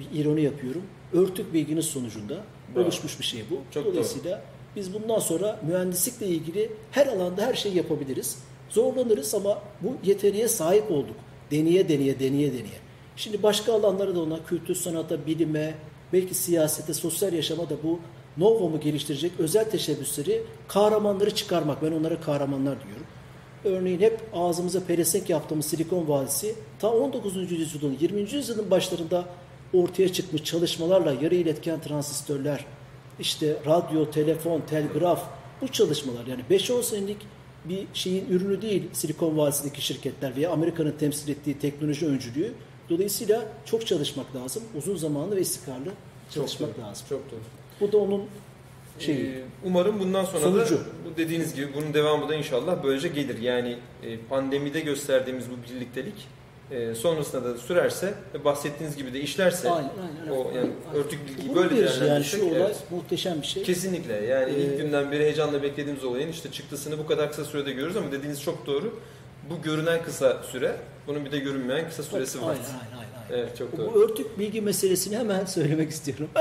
bir 0.00 0.20
ironi 0.20 0.42
yapıyorum. 0.42 0.82
Örtük 1.12 1.54
bilginin 1.54 1.80
sonucunda 1.80 2.34
Bravo. 2.74 2.84
oluşmuş 2.84 3.20
bir 3.20 3.24
şey 3.24 3.44
bu. 3.50 3.54
Çok 3.70 3.86
Dolayısıyla 3.86 4.42
biz 4.76 4.94
bundan 4.94 5.18
sonra 5.18 5.60
mühendislikle 5.66 6.26
ilgili 6.26 6.70
her 6.90 7.06
alanda 7.06 7.42
her 7.42 7.54
şeyi 7.54 7.76
yapabiliriz. 7.76 8.38
Zorlanırız 8.70 9.34
ama 9.34 9.62
bu 9.80 9.96
yeteneğe 10.04 10.48
sahip 10.48 10.90
olduk. 10.90 11.16
Deneye 11.50 11.88
deneye 11.88 12.20
deneye 12.20 12.52
deneye. 12.52 12.82
Şimdi 13.16 13.42
başka 13.42 13.72
alanlara 13.72 14.14
da 14.14 14.20
ona 14.22 14.44
kültür, 14.44 14.74
sanata, 14.74 15.26
bilime, 15.26 15.74
belki 16.12 16.34
siyasete, 16.34 16.94
sosyal 16.94 17.32
yaşama 17.32 17.70
da 17.70 17.74
bu 17.82 18.00
Novo'mu 18.36 18.80
geliştirecek 18.80 19.32
özel 19.38 19.70
teşebbüsleri, 19.70 20.42
kahramanları 20.68 21.34
çıkarmak. 21.34 21.82
Ben 21.82 21.92
onlara 21.92 22.20
kahramanlar 22.20 22.76
diyorum. 22.86 23.06
Örneğin 23.64 24.00
hep 24.00 24.20
ağzımıza 24.34 24.80
pelesenk 24.84 25.30
yaptığımız 25.30 25.66
Silikon 25.66 26.08
Vadisi 26.08 26.54
ta 26.78 26.92
19. 26.92 27.52
yüzyılın 27.52 27.96
20. 28.00 28.20
yüzyılın 28.20 28.70
başlarında 28.70 29.24
ortaya 29.74 30.12
çıkmış 30.12 30.44
çalışmalarla 30.44 31.12
yarı 31.12 31.34
iletken 31.34 31.80
transistörler, 31.80 32.64
işte 33.20 33.56
radyo, 33.66 34.10
telefon, 34.10 34.60
telgraf 34.60 35.24
bu 35.62 35.68
çalışmalar 35.68 36.26
yani 36.26 36.42
5-10 36.50 36.82
senelik 36.82 37.18
bir 37.64 37.86
şeyin 37.94 38.28
ürünü 38.28 38.62
değil 38.62 38.82
Silikon 38.92 39.38
Vadisi'ndeki 39.38 39.82
şirketler 39.82 40.36
veya 40.36 40.50
Amerika'nın 40.50 40.92
temsil 40.92 41.28
ettiği 41.28 41.58
teknoloji 41.58 42.06
öncülüğü. 42.06 42.52
Dolayısıyla 42.90 43.42
çok 43.64 43.86
çalışmak 43.86 44.36
lazım. 44.36 44.62
Uzun 44.78 44.96
zamanlı 44.96 45.36
ve 45.36 45.40
istikrarlı 45.40 45.90
çalışmak 46.30 46.76
doğru. 46.76 46.86
lazım. 46.86 47.06
Çok 47.08 47.30
doğru. 47.30 47.61
Bu 47.80 47.92
da 47.92 47.98
onun 47.98 48.24
şeyi. 48.98 49.26
Ee, 49.26 49.42
umarım 49.64 50.00
bundan 50.00 50.24
sonra 50.24 50.40
Sonucu. 50.40 50.74
da 50.74 50.80
bu 51.04 51.16
dediğiniz 51.16 51.54
gibi 51.54 51.68
bunun 51.74 51.94
devamı 51.94 52.28
da 52.28 52.34
inşallah 52.34 52.82
böylece 52.84 53.08
gelir. 53.08 53.38
Yani 53.38 53.76
e, 54.02 54.18
pandemide 54.18 54.80
gösterdiğimiz 54.80 55.44
bu 55.50 55.74
birliktelik 55.74 56.28
e, 56.70 56.94
sonrasında 56.94 57.44
da 57.54 57.58
sürerse 57.58 58.14
ve 58.34 58.44
bahsettiğiniz 58.44 58.96
gibi 58.96 59.12
de 59.12 59.20
işlerse 59.20 59.70
aynen, 59.70 59.88
aynen. 59.88 60.32
o 60.32 60.52
yani 60.56 60.70
örtük 60.94 61.28
bilgiyi 61.28 61.48
Bunu 61.48 61.56
böyle 61.56 61.70
biliriz 61.70 62.00
yani 62.00 62.24
şu 62.24 62.48
olay 62.48 62.60
evet. 62.60 62.76
muhteşem 62.90 63.42
bir 63.42 63.46
şey. 63.46 63.62
Kesinlikle. 63.62 64.14
Yani 64.14 64.52
Ee, 64.52 64.60
ilk 64.60 64.78
günden 64.78 65.12
beri 65.12 65.22
heyecanla 65.22 65.62
beklediğimiz 65.62 66.04
olayın 66.04 66.28
işte 66.28 66.50
çıktısını 66.50 66.98
bu 66.98 67.06
kadar 67.06 67.30
kısa 67.30 67.44
sürede 67.44 67.72
görürüz 67.72 67.96
ama 67.96 68.12
dediğiniz 68.12 68.42
çok 68.42 68.66
doğru. 68.66 68.98
Bu 69.50 69.62
görünen 69.62 70.02
kısa 70.02 70.42
süre, 70.42 70.76
bunun 71.06 71.24
bir 71.24 71.32
de 71.32 71.38
görünmeyen 71.38 71.88
kısa 71.88 72.02
süresi 72.02 72.42
var. 72.42 72.48
Aynen, 72.48 72.62
aynen, 72.62 72.98
aynen. 72.98 73.11
Evet 73.32 73.56
çok 73.58 73.76
doğru. 73.78 73.94
Bu 73.94 74.04
örtük 74.04 74.38
bilgi 74.38 74.60
meselesini 74.60 75.16
hemen 75.16 75.44
söylemek 75.44 75.90
istiyorum. 75.90 76.28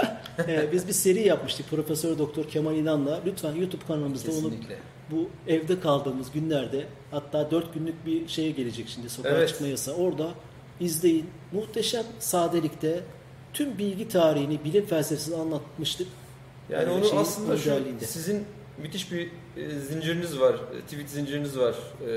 Ee, 0.48 0.70
Biz 0.72 0.88
bir 0.88 0.94
seri 0.94 1.28
yapmıştık 1.28 1.70
Profesör 1.70 2.18
Doktor 2.18 2.44
Kemal 2.46 2.76
İnan'la. 2.76 3.20
Lütfen 3.26 3.56
YouTube 3.56 3.86
kanalımızda 3.88 4.32
onu 4.32 4.36
Kesinlikle. 4.50 4.78
bu 5.12 5.30
evde 5.48 5.80
kaldığımız 5.80 6.32
günlerde 6.32 6.86
hatta 7.12 7.52
dört 7.52 7.74
günlük 7.74 8.06
bir 8.06 8.28
şeye 8.28 8.52
gelecek 8.52 8.88
şimdi 8.90 9.10
sokağa 9.10 9.30
Evet. 9.30 9.50
çıkma 9.50 9.68
yasağı. 9.68 9.96
Orada 9.96 10.32
izleyin. 10.80 11.26
Muhteşem 11.52 12.04
sadelikte 12.20 13.00
tüm 13.54 13.78
bilgi 13.78 14.08
tarihini, 14.08 14.64
bilim 14.64 14.86
felsefesini 14.86 15.36
anlatmıştık. 15.36 16.08
Yani 16.70 16.90
Ee, 16.90 16.92
onu 16.92 17.20
aslında 17.20 17.58
şu 17.58 17.72
sizin 18.02 18.44
müthiş 18.82 19.12
bir 19.12 19.30
zinciriniz 19.90 20.40
var, 20.40 20.54
e, 20.54 20.82
tweet 20.82 21.10
zinciriniz 21.10 21.58
var 21.60 21.76
e, 22.08 22.10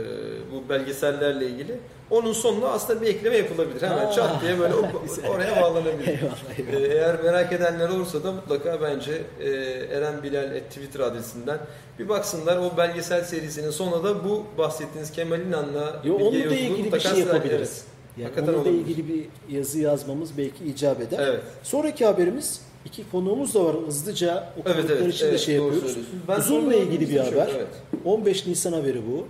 bu 0.53 0.69
belgesellerle 0.69 1.47
ilgili. 1.47 1.79
Onun 2.11 2.33
sonuna 2.33 2.69
aslında 2.69 3.03
bir 3.03 3.07
ekleme 3.07 3.37
yapılabilir. 3.37 3.83
Hemen 3.83 4.07
Aa, 4.07 4.13
çat 4.13 4.43
diye 4.43 4.59
böyle 4.59 4.75
oraya 5.29 5.63
bağlanabilir. 5.63 6.09
Eyvallah, 6.09 6.59
E. 6.73 6.95
Eğer 6.95 7.23
merak 7.23 7.53
edenler 7.53 7.89
olursa 7.89 8.25
da 8.25 8.33
mutlaka 8.33 8.81
bence 8.83 9.23
e, 9.41 9.49
Eren 9.97 10.23
Bilal 10.23 10.55
et 10.55 10.69
Twitter 10.69 11.01
adresinden 11.01 11.59
bir 11.99 12.09
baksınlar. 12.09 12.57
O 12.57 12.77
belgesel 12.77 13.25
serisinin 13.25 13.71
sonunda 13.71 14.05
da 14.05 14.25
bu 14.25 14.45
bahsettiğiniz 14.59 15.13
Kemal 15.13 15.41
İnan'la 15.41 16.01
Yo, 16.05 16.19
Bilge 16.19 16.25
onunla 16.25 16.55
ilgili 16.57 16.93
bir 16.93 17.01
şey 17.01 17.19
yapabiliriz. 17.19 17.85
Yani 18.17 18.25
Hakikaten 18.25 18.53
onunla 18.53 18.69
olabilir. 18.69 18.81
ilgili 18.87 19.09
bir 19.09 19.55
yazı 19.57 19.79
yazmamız 19.79 20.39
belki 20.39 20.65
icap 20.65 21.01
eder. 21.01 21.19
Evet. 21.29 21.41
Sonraki 21.63 22.07
haberimiz 22.07 22.61
iki 22.85 23.11
konuğumuz 23.11 23.55
da 23.55 23.65
var. 23.65 23.77
Hızlıca 23.87 24.53
Evet, 24.57 24.77
okudukları 24.77 25.03
evet, 25.03 25.15
için 25.15 25.25
de 25.27 25.31
evet, 25.31 25.41
şey 25.41 25.55
yapıyoruz. 25.55 25.97
Ben 26.29 26.41
Zoom'la 26.41 26.73
sonradan 26.73 26.87
ilgili 26.87 27.11
bir 27.11 27.21
haber. 27.21 27.49
Evet. 27.57 27.69
15 28.05 28.47
Nisan 28.47 28.73
haberi 28.73 29.03
bu. 29.07 29.27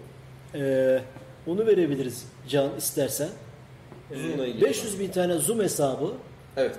Ee, 0.55 1.01
onu 1.47 1.67
verebiliriz 1.67 2.25
Can 2.49 2.71
istersen. 2.79 3.29
Ee, 4.11 4.15
Zoom'la 4.23 4.47
ilgili 4.47 4.65
500 4.65 5.01
bin 5.01 5.11
tane 5.11 5.39
Zoom 5.39 5.61
hesabı 5.61 6.13
Evet. 6.57 6.79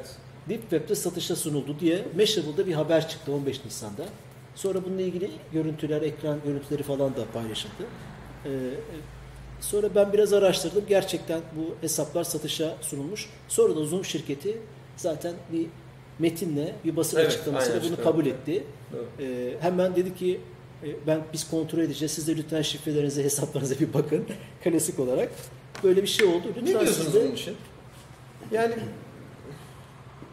Deep 0.50 0.62
Web'de 0.62 0.96
satışa 0.96 1.36
sunuldu 1.36 1.76
diye 1.80 2.04
Mashable'da 2.18 2.68
bir 2.68 2.74
haber 2.74 3.10
çıktı 3.10 3.32
15 3.34 3.66
Nisan'da. 3.66 4.06
Sonra 4.56 4.86
bununla 4.86 5.02
ilgili 5.02 5.32
görüntüler, 5.54 6.02
ekran 6.02 6.40
görüntüleri 6.46 6.84
falan 6.84 7.16
da 7.16 7.26
paylaşıldı. 7.34 7.84
Ee, 8.46 8.50
sonra 9.62 9.96
ben 9.96 10.14
biraz 10.14 10.34
araştırdım. 10.34 10.84
Gerçekten 10.90 11.42
bu 11.56 11.76
hesaplar 11.82 12.24
satışa 12.24 12.78
sunulmuş. 12.82 13.30
Sonra 13.48 13.76
da 13.76 13.86
Zoom 13.86 14.06
şirketi 14.06 14.58
zaten 14.98 15.34
bir 15.52 15.68
metinle, 16.20 16.76
bir 16.86 16.96
basın 16.96 17.18
Evet, 17.18 17.28
açıklamasıyla 17.28 17.82
bunu 17.84 18.04
kabul 18.04 18.26
etti. 18.26 18.64
Doğru. 18.94 19.06
Ee, 19.28 19.54
hemen 19.62 19.96
dedi 19.96 20.16
ki 20.16 20.40
e, 20.84 20.88
ben 21.08 21.20
biz 21.34 21.50
kontrol 21.50 21.80
edeceğiz. 21.80 22.12
Siz 22.12 22.28
de 22.28 22.38
lütfen 22.38 22.62
şifrelerinize, 22.62 23.24
hesaplarınıza 23.30 23.80
bir 23.80 23.94
bakın. 23.94 24.26
Klasik 24.64 25.00
olarak. 25.00 25.30
Böyle 25.84 26.02
bir 26.02 26.08
şey 26.08 26.28
oldu. 26.28 26.44
Lütfen 26.48 26.66
Ne 26.66 26.70
diyorsunuz 26.70 27.14
de- 27.14 27.22
bunun 27.24 27.32
için? 27.32 27.56
Yani 28.52 28.74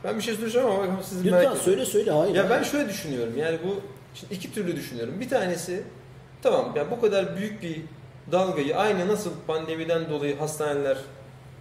ben 0.05 0.17
bir 0.17 0.23
şey 0.23 0.35
söyleyeceğim 0.35 0.69
ama 0.69 0.79
bakalım 0.79 0.99
siz 1.03 1.13
merak 1.25 1.27
Lütfen 1.27 1.39
ediyorum. 1.41 1.63
söyle 1.65 1.85
söyle. 1.85 2.11
Hayır. 2.11 2.35
Ya 2.35 2.51
ben 2.51 2.63
şöyle 2.63 2.89
düşünüyorum. 2.89 3.33
Yani 3.39 3.59
bu 3.67 3.81
şimdi 4.15 4.35
iki 4.35 4.53
türlü 4.55 4.77
düşünüyorum. 4.77 5.21
Bir 5.21 5.29
tanesi 5.29 5.83
tamam 6.43 6.73
ya 6.77 6.91
bu 6.91 7.01
kadar 7.01 7.37
büyük 7.37 7.63
bir 7.63 7.81
dalgayı 8.33 8.77
aynı 8.77 9.09
nasıl 9.09 9.31
pandemiden 9.47 10.11
dolayı 10.11 10.39
hastaneler 10.39 10.99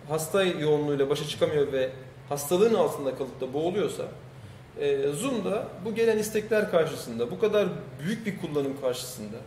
hasta 0.10 0.44
yoğunluğuyla 0.44 1.10
başa 1.10 1.28
çıkamıyor 1.28 1.72
ve 1.72 1.90
hastalığın 2.32 2.74
altında 2.74 3.16
kalıp 3.16 3.42
da 3.42 3.54
boğuluyorsa 3.54 4.04
e, 4.80 5.08
Zoom'da 5.08 5.68
bu 5.86 5.96
gelen 5.96 6.18
istekler 6.18 6.72
karşısında 6.72 7.32
bu 7.32 7.40
kadar 7.40 7.68
büyük 8.04 8.26
bir 8.26 8.42
kullanım 8.42 8.82
karşısında 8.82 9.38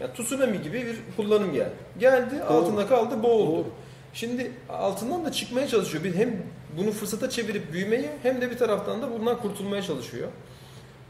yani 0.00 0.12
tsunami 0.14 0.62
gibi 0.62 0.86
bir 0.86 0.96
kullanım 1.16 1.52
geldi. 1.52 1.74
Geldi 1.98 2.34
Doğru. 2.48 2.58
altında 2.58 2.86
kaldı 2.86 3.22
boğuldu. 3.22 3.56
Doğru. 3.56 3.70
Şimdi 4.14 4.52
altından 4.68 5.24
da 5.24 5.32
çıkmaya 5.32 5.68
çalışıyor. 5.68 6.04
Bir 6.04 6.14
hem 6.14 6.42
bunu 6.78 6.90
fırsata 6.90 7.30
çevirip 7.30 7.72
büyümeyi 7.72 8.08
hem 8.22 8.40
de 8.40 8.50
bir 8.50 8.58
taraftan 8.58 9.02
da 9.02 9.10
bundan 9.18 9.40
kurtulmaya 9.40 9.82
çalışıyor. 9.82 10.28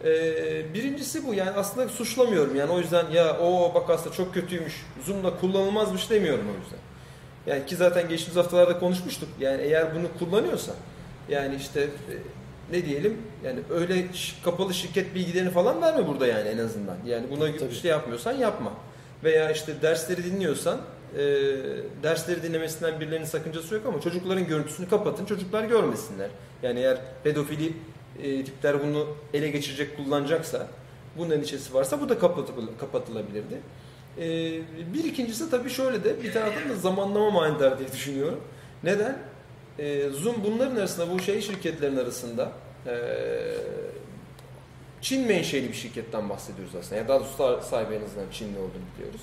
Ee, 0.04 0.74
birincisi 0.74 1.26
bu 1.26 1.34
yani 1.34 1.50
aslında 1.50 1.88
suçlamıyorum 1.88 2.56
yani 2.56 2.72
o 2.72 2.78
yüzden 2.78 3.10
ya 3.10 3.38
o 3.40 3.74
bak 3.74 3.90
aslında 3.90 4.14
çok 4.14 4.34
kötüymüş 4.34 4.86
Zoom'da 5.06 5.36
kullanılmazmış 5.36 6.10
demiyorum 6.10 6.44
o 6.46 6.62
yüzden. 6.62 6.78
Yani 7.46 7.66
ki 7.66 7.76
zaten 7.76 8.08
geçtiğimiz 8.08 8.36
haftalarda 8.36 8.78
konuşmuştuk 8.78 9.28
yani 9.40 9.62
eğer 9.62 9.94
bunu 9.94 10.06
kullanıyorsa 10.18 10.72
Yani 11.28 11.54
işte 11.54 11.80
e, 11.80 12.14
ne 12.72 12.84
diyelim 12.86 13.16
yani 13.44 13.60
öyle 13.70 14.04
kapalı 14.44 14.74
şirket 14.74 15.14
bilgilerini 15.14 15.50
falan 15.50 15.82
verme 15.82 16.08
burada 16.08 16.26
yani 16.26 16.48
en 16.48 16.58
azından. 16.58 16.96
Yani 17.06 17.26
buna 17.30 17.56
Tabii. 17.56 17.74
şey 17.74 17.90
yapmıyorsan 17.90 18.32
yapma. 18.32 18.72
Veya 19.24 19.50
işte 19.50 19.82
dersleri 19.82 20.24
dinliyorsan 20.24 20.80
e, 21.14 21.22
dersleri 22.02 22.42
dinlemesinden 22.42 23.00
birilerinin 23.00 23.26
sakıncası 23.26 23.74
yok 23.74 23.86
ama 23.86 24.00
çocukların 24.00 24.46
görüntüsünü 24.46 24.88
kapatın 24.88 25.26
çocuklar 25.26 25.64
görmesinler. 25.64 26.30
Yani 26.62 26.80
eğer 26.80 26.98
pedofili 27.24 27.72
e, 28.22 28.44
tipler 28.44 28.82
bunu 28.82 29.06
ele 29.34 29.48
geçirecek 29.48 29.96
kullanacaksa 29.96 30.66
bunun 31.18 31.30
endişesi 31.30 31.74
varsa 31.74 32.00
bu 32.00 32.08
da 32.08 32.18
kapatılabilirdi. 32.78 33.60
E, 34.18 34.24
bir 34.94 35.04
ikincisi 35.04 35.50
tabii 35.50 35.70
şöyle 35.70 36.04
de 36.04 36.22
bir 36.22 36.32
taraftan 36.32 36.68
da 36.68 36.74
zamanlama 36.74 37.30
manidar 37.30 37.78
diye 37.78 37.92
düşünüyorum. 37.92 38.40
Neden? 38.84 39.18
E, 39.78 40.08
Zoom 40.10 40.36
bunların 40.44 40.76
arasında 40.76 41.10
bu 41.10 41.18
şey 41.22 41.40
şirketlerin 41.40 41.96
arasında 41.96 42.52
e, 42.86 42.92
Çin 45.00 45.26
menşeli 45.26 45.68
bir 45.68 45.74
şirketten 45.74 46.28
bahsediyoruz 46.28 46.74
aslında. 46.80 46.96
Ya 46.96 47.08
daha 47.08 47.20
doğrusu 47.20 47.42
sa- 47.42 47.62
sahibi 47.62 47.94
en 47.94 48.04
azından 48.04 48.30
Çinli 48.32 48.58
olduğunu 48.58 48.82
biliyoruz. 48.96 49.20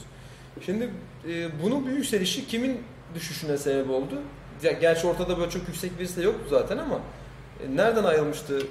Şimdi 0.66 0.90
e, 1.30 1.62
bunun 1.64 1.88
bir 1.88 1.92
yükselişi 1.92 2.48
kimin 2.48 2.82
düşüşüne 3.16 3.58
sebep 3.58 3.90
oldu? 3.90 4.22
Ya, 4.64 4.72
gerçi 4.72 5.08
ortada 5.08 5.38
böyle 5.38 5.52
çok 5.52 5.68
yüksek 5.68 6.00
birisi 6.00 6.18
de 6.18 6.22
yoktu 6.24 6.46
zaten 6.50 6.78
ama 6.78 7.00
e, 7.64 7.76
nereden 7.76 8.04
ayrılmıştı 8.04 8.62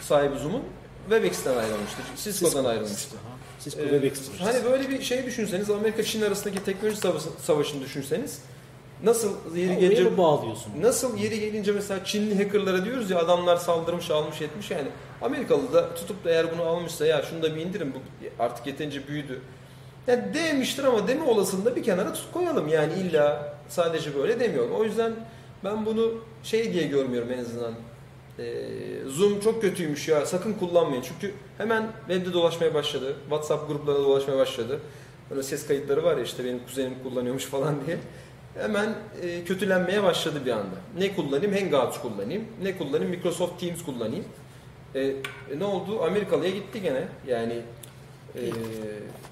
sahibi 0.00 0.38
Zoom'un? 0.38 0.62
Webex'ten 1.08 1.56
ayrılmıştı. 1.56 1.98
Cisco'dan 2.16 2.64
ayrılmıştı. 2.64 3.16
Aha, 3.16 3.36
Cisco 3.64 3.80
Ee, 3.80 3.84
Web 3.84 4.02
Express. 4.02 4.40
Hani 4.40 4.64
böyle 4.64 4.88
bir 4.88 5.02
şey 5.02 5.26
düşünseniz, 5.26 5.70
Amerika 5.70 6.02
Çin 6.02 6.22
arasındaki 6.22 6.64
teknoloji 6.64 6.96
savaşı, 6.96 7.28
savaşını 7.42 7.82
düşünseniz 7.84 8.38
nasıl 9.04 9.56
yeri 9.56 9.70
Oraya 9.70 9.80
gelince 9.80 10.18
bağlıyorsun? 10.18 10.72
nasıl 10.80 11.18
yeri 11.18 11.40
gelince 11.40 11.72
mesela 11.72 12.04
Çinli 12.04 12.44
hackerlara 12.44 12.84
diyoruz 12.84 13.10
ya 13.10 13.18
adamlar 13.18 13.56
saldırmış 13.56 14.10
almış 14.10 14.42
etmiş 14.42 14.70
yani 14.70 14.88
Amerikalı 15.22 15.72
da 15.72 15.94
tutup 15.94 16.24
da 16.24 16.30
eğer 16.30 16.46
bunu 16.52 16.62
almışsa 16.62 17.06
ya 17.06 17.22
şunu 17.22 17.42
da 17.42 17.56
bir 17.56 17.60
indirin 17.60 17.94
bu 17.94 17.98
artık 18.42 18.66
yeterince 18.66 19.08
büyüdü. 19.08 19.40
Yani 20.06 20.34
demiştir 20.34 20.84
ama 20.84 21.08
deme 21.08 21.22
olasılığında 21.24 21.76
bir 21.76 21.82
kenara 21.82 22.12
tut 22.12 22.32
koyalım 22.32 22.68
yani 22.68 22.92
illa 22.92 23.54
sadece 23.68 24.14
böyle 24.14 24.40
demiyorum. 24.40 24.72
O 24.72 24.84
yüzden 24.84 25.12
ben 25.64 25.86
bunu 25.86 26.12
şey 26.42 26.72
diye 26.72 26.84
görmüyorum 26.86 27.32
en 27.32 27.38
azından. 27.38 27.72
Ee, 28.38 28.44
Zoom 29.06 29.40
çok 29.40 29.62
kötüymüş 29.62 30.08
ya 30.08 30.26
sakın 30.26 30.52
kullanmayın. 30.52 31.02
Çünkü 31.02 31.34
hemen 31.58 31.86
webde 32.08 32.32
dolaşmaya 32.32 32.74
başladı. 32.74 33.16
WhatsApp 33.20 33.68
gruplarında 33.68 34.04
dolaşmaya 34.04 34.38
başladı. 34.38 34.80
Böyle 35.30 35.42
ses 35.42 35.66
kayıtları 35.66 36.04
var 36.04 36.16
ya 36.16 36.22
işte 36.22 36.44
benim 36.44 36.60
kuzenim 36.66 36.94
kullanıyormuş 37.02 37.44
falan 37.44 37.74
diye. 37.86 37.96
Hemen 38.58 38.94
e, 39.22 39.44
kötülenmeye 39.44 40.02
başladı 40.02 40.40
bir 40.46 40.50
anda. 40.50 40.76
Ne 40.98 41.14
kullanayım? 41.14 41.54
Hangouts 41.54 42.00
kullanayım. 42.00 42.44
Ne 42.62 42.78
kullanayım? 42.78 43.10
Microsoft 43.10 43.60
Teams 43.60 43.84
kullanayım. 43.84 44.24
E, 44.94 45.00
e, 45.00 45.14
ne 45.58 45.64
oldu? 45.64 46.02
Amerikalı'ya 46.02 46.50
gitti 46.50 46.82
gene. 46.82 47.04
Yani 47.28 47.60
e, 48.34 48.40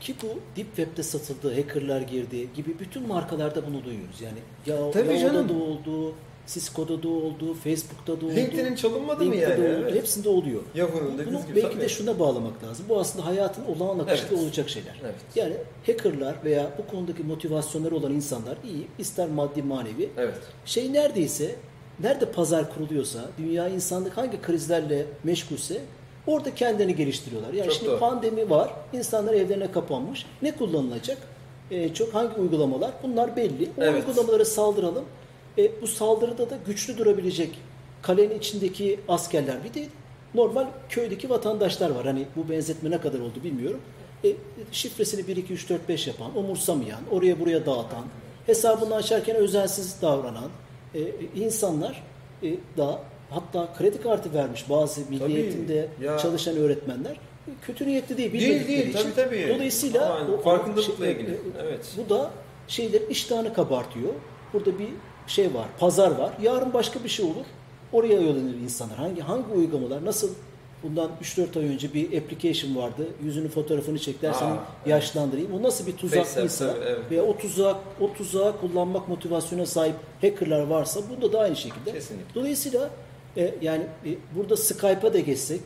Ki 0.00 0.14
bu 0.22 0.26
Deep 0.56 0.66
Web'de 0.76 1.02
satıldı, 1.02 1.54
hackerlar 1.56 2.00
girdi 2.00 2.48
gibi 2.56 2.78
bütün 2.78 3.08
markalarda 3.08 3.66
bunu 3.66 3.84
duyuyoruz. 3.84 4.20
Yani 4.20 4.38
ya 4.66 4.90
Tabii 4.90 5.06
Yahoo'da 5.08 5.32
canım. 5.32 5.48
da 5.48 5.52
oldu, 5.52 6.14
Cisco'da 6.54 7.02
da 7.02 7.08
oldu, 7.08 7.54
Facebook'ta 7.64 8.20
da 8.20 8.26
oldu. 8.26 8.34
LinkedIn'in 8.36 8.74
çalınmadı 8.74 9.24
mı 9.24 9.32
LinkedIn'de 9.32 9.50
yani? 9.50 9.62
de 9.62 9.76
oldu. 9.76 9.82
Evet. 9.82 9.94
Hepsinde 9.94 10.28
oluyor. 10.28 10.60
Yahoo'nun 10.74 11.08
Bunu 11.12 11.18
dediğiniz 11.18 11.46
gibi. 11.46 11.56
belki 11.56 11.68
tabii. 11.70 11.80
de 11.80 11.88
şuna 11.88 12.18
bağlamak 12.18 12.64
lazım. 12.64 12.86
Bu 12.88 13.00
aslında 13.00 13.26
hayatın 13.26 13.64
olağan 13.64 13.98
akışında 13.98 14.28
Evet. 14.32 14.42
olacak 14.44 14.68
şeyler. 14.68 14.94
Evet. 15.04 15.14
Yani 15.36 15.54
hackerlar 15.86 16.36
veya 16.44 16.70
bu 16.78 16.90
konudaki 16.90 17.22
motivasyonları 17.22 17.96
olan 17.96 18.12
insanlar 18.12 18.56
iyi, 18.64 18.86
ister 18.98 19.28
maddi 19.28 19.62
manevi. 19.62 20.08
Evet. 20.16 20.34
Şey 20.64 20.92
neredeyse, 20.92 21.54
nerede 22.00 22.24
pazar 22.32 22.74
kuruluyorsa, 22.74 23.20
dünya 23.38 23.68
insanlık 23.68 24.16
hangi 24.16 24.40
krizlerle 24.42 25.06
meşgulse 25.24 25.80
orada 26.26 26.54
kendini 26.54 26.96
geliştiriyorlar. 26.96 27.52
Yani 27.52 27.64
Çok 27.66 27.74
şimdi 27.74 27.90
doğru. 27.90 27.98
pandemi 27.98 28.50
var, 28.50 28.70
insanlar 28.92 29.32
evlerine 29.34 29.72
kapanmış. 29.72 30.26
Ne 30.42 30.56
kullanılacak? 30.56 31.18
Ee, 31.70 31.94
çok 31.94 32.14
hangi 32.14 32.34
uygulamalar? 32.40 32.90
Bunlar 33.02 33.36
belli. 33.36 33.68
O 33.78 33.82
Evet. 33.82 34.04
uygulamalara 34.08 34.44
saldıralım. 34.44 35.04
E, 35.58 35.82
bu 35.82 35.86
saldırıda 35.86 36.50
da 36.50 36.58
güçlü 36.66 36.98
durabilecek 36.98 37.50
kalenin 38.02 38.38
içindeki 38.38 39.00
askerler 39.08 39.56
bir 39.64 39.74
de 39.74 39.86
normal 40.34 40.66
köydeki 40.88 41.30
vatandaşlar 41.30 41.90
var. 41.90 42.04
Hani 42.06 42.26
bu 42.36 42.50
benzetme 42.50 42.90
ne 42.90 43.00
kadar 43.00 43.18
oldu 43.18 43.44
bilmiyorum. 43.44 43.80
E, 44.24 44.32
şifresini 44.72 45.26
1 45.28 45.36
2 45.36 45.52
3 45.52 45.70
4 45.70 45.88
5 45.88 46.06
yapan, 46.06 46.36
umursamayan, 46.38 47.00
oraya 47.10 47.40
buraya 47.40 47.66
dağıtan, 47.66 48.04
hesabını 48.46 48.94
açarken 48.94 49.36
özensiz 49.36 50.02
davranan 50.02 50.48
e, 50.94 51.00
insanlar 51.36 52.02
e, 52.42 52.54
da 52.76 53.00
hatta 53.30 53.68
kredi 53.78 54.00
kartı 54.02 54.34
vermiş 54.34 54.64
bazı 54.70 55.00
milli 55.10 55.18
Tabii, 55.18 55.32
eğitimde 55.32 55.88
ya. 56.02 56.18
çalışan 56.18 56.56
öğretmenler 56.56 57.12
e, 57.12 57.50
kötü 57.62 57.86
niyetli 57.86 58.16
değil 58.16 58.32
Değil 58.32 58.44
bilmedikleri 58.44 58.68
değil 58.84 58.94
için. 58.94 59.10
tabii 59.16 59.28
tabii. 59.28 59.54
Dolayısıyla 59.54 60.26
o- 60.30 60.32
o 60.32 60.40
farkındalıkla 60.40 61.04
şey- 61.04 61.14
ilgili. 61.14 61.30
e, 61.30 61.38
Evet. 61.62 61.86
bu 61.96 62.10
da 62.14 62.30
şeyler 62.68 63.00
iştahını 63.10 63.54
kabartıyor. 63.54 64.12
Burada 64.52 64.78
bir 64.78 64.88
şey 65.28 65.54
var, 65.54 65.66
pazar 65.78 66.10
var. 66.10 66.32
Yarın 66.42 66.72
başka 66.72 67.04
bir 67.04 67.08
şey 67.08 67.24
olur. 67.24 67.44
Oraya 67.92 68.20
yönlenir 68.20 68.54
insanlar. 68.54 68.96
Hangi 68.96 69.20
hangi 69.20 69.52
uygulamalar 69.54 70.04
nasıl 70.04 70.30
bundan 70.82 71.10
3-4 71.22 71.58
ay 71.58 71.64
önce 71.64 71.94
bir 71.94 72.18
application 72.18 72.76
vardı. 72.76 73.06
Yüzünü 73.22 73.48
fotoğrafını 73.48 73.98
çek 73.98 74.22
dersen 74.22 74.50
Aa, 74.50 74.64
yaşlandırayım. 74.86 75.54
O 75.54 75.62
nasıl 75.62 75.86
bir 75.86 75.96
tuzaklıysa 75.96 76.74
evet. 76.86 76.98
veya 77.10 77.22
o 77.22 77.38
tuzak 77.38 77.76
o 78.00 78.12
tuzağı 78.12 78.60
kullanmak 78.60 79.08
motivasyona 79.08 79.66
sahip 79.66 79.94
hackerlar 80.20 80.60
varsa 80.60 81.00
bunda 81.10 81.32
da 81.32 81.40
aynı 81.40 81.56
şekilde. 81.56 81.92
Kesinlikle. 81.92 82.34
Dolayısıyla 82.34 82.90
e, 83.36 83.54
yani 83.62 83.82
e, 84.06 84.10
burada 84.36 84.56
Skype'a 84.56 85.14
da 85.14 85.18
geçsek 85.18 85.60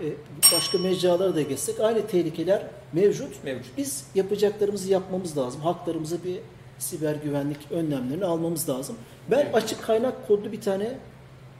e, 0.00 0.06
başka 0.52 0.78
mecralara 0.78 1.34
da 1.34 1.42
geçsek 1.42 1.80
aynı 1.80 2.06
tehlikeler 2.06 2.62
mevcut. 2.92 3.44
Mevcut. 3.44 3.76
Biz 3.76 4.06
yapacaklarımızı 4.14 4.92
yapmamız 4.92 5.38
lazım. 5.38 5.60
Haklarımıza 5.60 6.16
bir 6.24 6.38
siber 6.78 7.14
güvenlik 7.14 7.58
önlemlerini 7.70 8.24
almamız 8.24 8.68
lazım. 8.68 8.96
Ben 9.30 9.38
Evet. 9.38 9.54
açık 9.54 9.82
kaynak 9.82 10.28
kodlu 10.28 10.52
bir 10.52 10.60
tane 10.60 10.98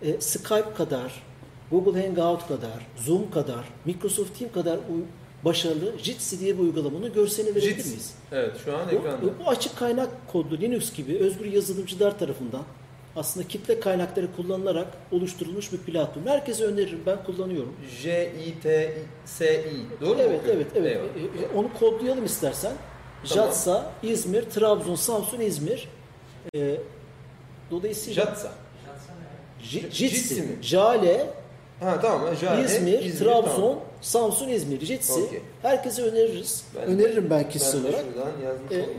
e, 0.03 0.21
Skype 0.21 0.75
kadar, 0.77 1.23
Google 1.71 2.07
Hangout 2.07 2.49
kadar, 2.49 2.87
Zoom 2.97 3.31
kadar, 3.31 3.65
Microsoft 3.85 4.39
Teams 4.39 4.53
kadar 4.53 4.79
başarılı 5.45 5.99
Jitsi 5.99 6.41
diye 6.41 6.59
bir 6.59 6.63
uygulamanın 6.63 7.13
görselini 7.13 7.55
verebilir 7.55 7.75
Jitsi. 7.75 7.89
miyiz? 7.91 8.15
Evet 8.33 8.53
şu 8.65 8.77
an 8.77 8.89
ekranda. 8.89 9.21
bu 9.45 9.49
açık 9.51 9.77
kaynak 9.79 10.09
kodlu 10.33 10.59
Linux 10.61 10.93
gibi 10.93 11.19
özgür 11.19 11.45
yazılımcılar 11.53 12.19
tarafından 12.19 12.63
aslında 13.17 13.49
kitle 13.49 13.81
kaynakları 13.81 14.29
kullanılarak 14.37 14.87
oluşturulmuş 15.13 15.73
bir 15.73 15.79
platform. 15.79 16.27
Herkese 16.27 16.65
öneririm. 16.65 17.01
Ben 17.07 17.25
kullanıyorum. 17.25 17.73
J-I-T-S-I. 18.03 19.77
Doğru 20.01 20.15
mu? 20.15 20.17
Evet, 20.23 20.41
okuyorum? 20.41 20.61
evet, 20.61 20.67
evet. 20.77 20.97
Eyvallah. 20.97 21.43
E, 21.43 21.55
e, 21.55 21.59
Onu 21.59 21.69
kodlayalım 21.81 22.25
istersen. 22.25 22.73
Tamam. 23.29 23.45
Jatsa, 23.47 23.91
İzmir, 24.03 24.43
Trabzon, 24.43 24.95
Samsun, 24.95 25.41
İzmir. 25.41 25.89
E, 26.57 26.77
dolayısıyla 27.71 28.25
Jatsa. 28.25 28.53
J- 29.63 29.91
Jitsi 29.91 30.43
mi? 30.43 30.59
Jale, 30.63 31.27
Ha 31.81 32.01
tamam. 32.01 32.35
Jale, 32.37 32.65
İzmir, 32.65 33.17
Trabzon, 33.19 33.81
Samsun, 34.01 34.49
İzmir, 34.49 34.81
Jitsi. 34.81 35.13
Okey. 35.13 35.41
Herkese 35.63 36.03
öneririz. 36.03 36.65
Ben 36.77 36.83
Öneririm 36.83 37.31
ben 37.31 37.49
kişisel 37.49 37.81
Ben 37.85 37.89
olarak. 37.89 38.05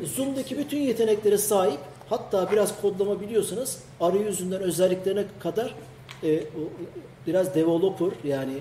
E. 0.03 0.05
Zoom'daki 0.05 0.57
bütün 0.57 0.77
yeteneklere 0.79 1.37
sahip 1.37 1.79
hatta 2.09 2.51
biraz 2.51 2.81
kodlama 2.81 3.21
biliyorsanız 3.21 3.79
arayüzünden 3.99 4.61
özelliklerine 4.61 5.23
kadar 5.39 5.75
e, 6.23 6.43
biraz 7.27 7.55
developer 7.55 8.09
yani 8.23 8.53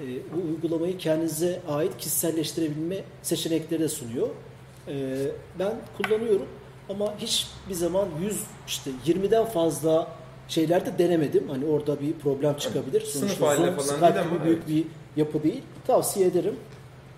e, 0.00 0.04
bu 0.34 0.48
uygulamayı 0.48 0.98
kendinize 0.98 1.60
ait 1.68 1.96
kişiselleştirebilme 1.98 3.04
seçenekleri 3.22 3.80
de 3.80 3.88
sunuyor. 3.88 4.28
E, 4.88 5.16
ben 5.58 5.72
kullanıyorum 5.96 6.46
ama 6.88 7.14
hiçbir 7.18 7.74
zaman 7.74 8.08
100 8.22 8.40
işte 8.66 8.90
20'den 9.06 9.44
fazla 9.44 10.08
şeylerde 10.48 10.98
denemedim. 10.98 11.48
Hani 11.48 11.64
orada 11.66 12.00
bir 12.00 12.12
problem 12.12 12.56
çıkabilir. 12.56 13.00
Sınıf 13.00 13.30
Sonuçta 13.30 13.46
haline 13.46 13.66
Zoom, 13.66 13.76
falan 13.76 13.88
Skype 13.88 14.14
değil 14.14 14.26
ama 14.30 14.44
büyük 14.44 14.58
evet. 14.58 14.68
bir 14.68 14.84
yapı 15.20 15.42
değil. 15.42 15.62
Tavsiye 15.86 16.26
ederim. 16.26 16.56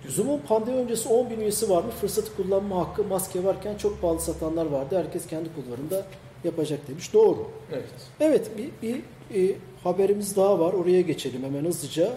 Zoom'un 0.08 0.38
pandemi 0.38 0.76
öncesi 0.76 1.08
10 1.08 1.30
bin 1.30 1.40
üyesi 1.40 1.70
var 1.70 1.84
mı? 1.84 1.90
Fırsatı 2.00 2.36
kullanma 2.36 2.78
hakkı 2.78 3.04
maske 3.04 3.44
varken 3.44 3.76
çok 3.76 4.02
pahalı 4.02 4.20
satanlar 4.20 4.66
vardı. 4.66 4.98
Herkes 4.98 5.26
kendi 5.26 5.48
kulvarında 5.54 6.06
yapacak 6.44 6.88
demiş. 6.88 7.12
Doğru. 7.12 7.50
Evet. 7.72 7.84
Evet 8.20 8.50
bir, 8.58 8.70
bir 8.82 9.02
e, 9.34 9.56
haberimiz 9.84 10.36
daha 10.36 10.58
var. 10.58 10.72
Oraya 10.72 11.00
geçelim 11.00 11.42
hemen 11.42 11.64
hızlıca. 11.64 12.12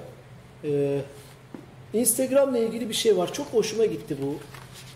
Ee, 0.63 1.01
Instagram'la 1.93 2.57
ilgili 2.57 2.89
bir 2.89 2.93
şey 2.93 3.17
var. 3.17 3.33
Çok 3.33 3.47
hoşuma 3.47 3.85
gitti 3.85 4.17
bu. 4.21 4.35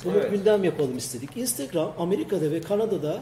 Bunu 0.06 0.14
Evet. 0.18 0.32
gündem 0.32 0.64
yapalım 0.64 0.98
istedik. 0.98 1.38
Instagram 1.38 1.94
Amerika'da 2.00 2.52
ve 2.52 2.62
Kanada'da 2.62 3.22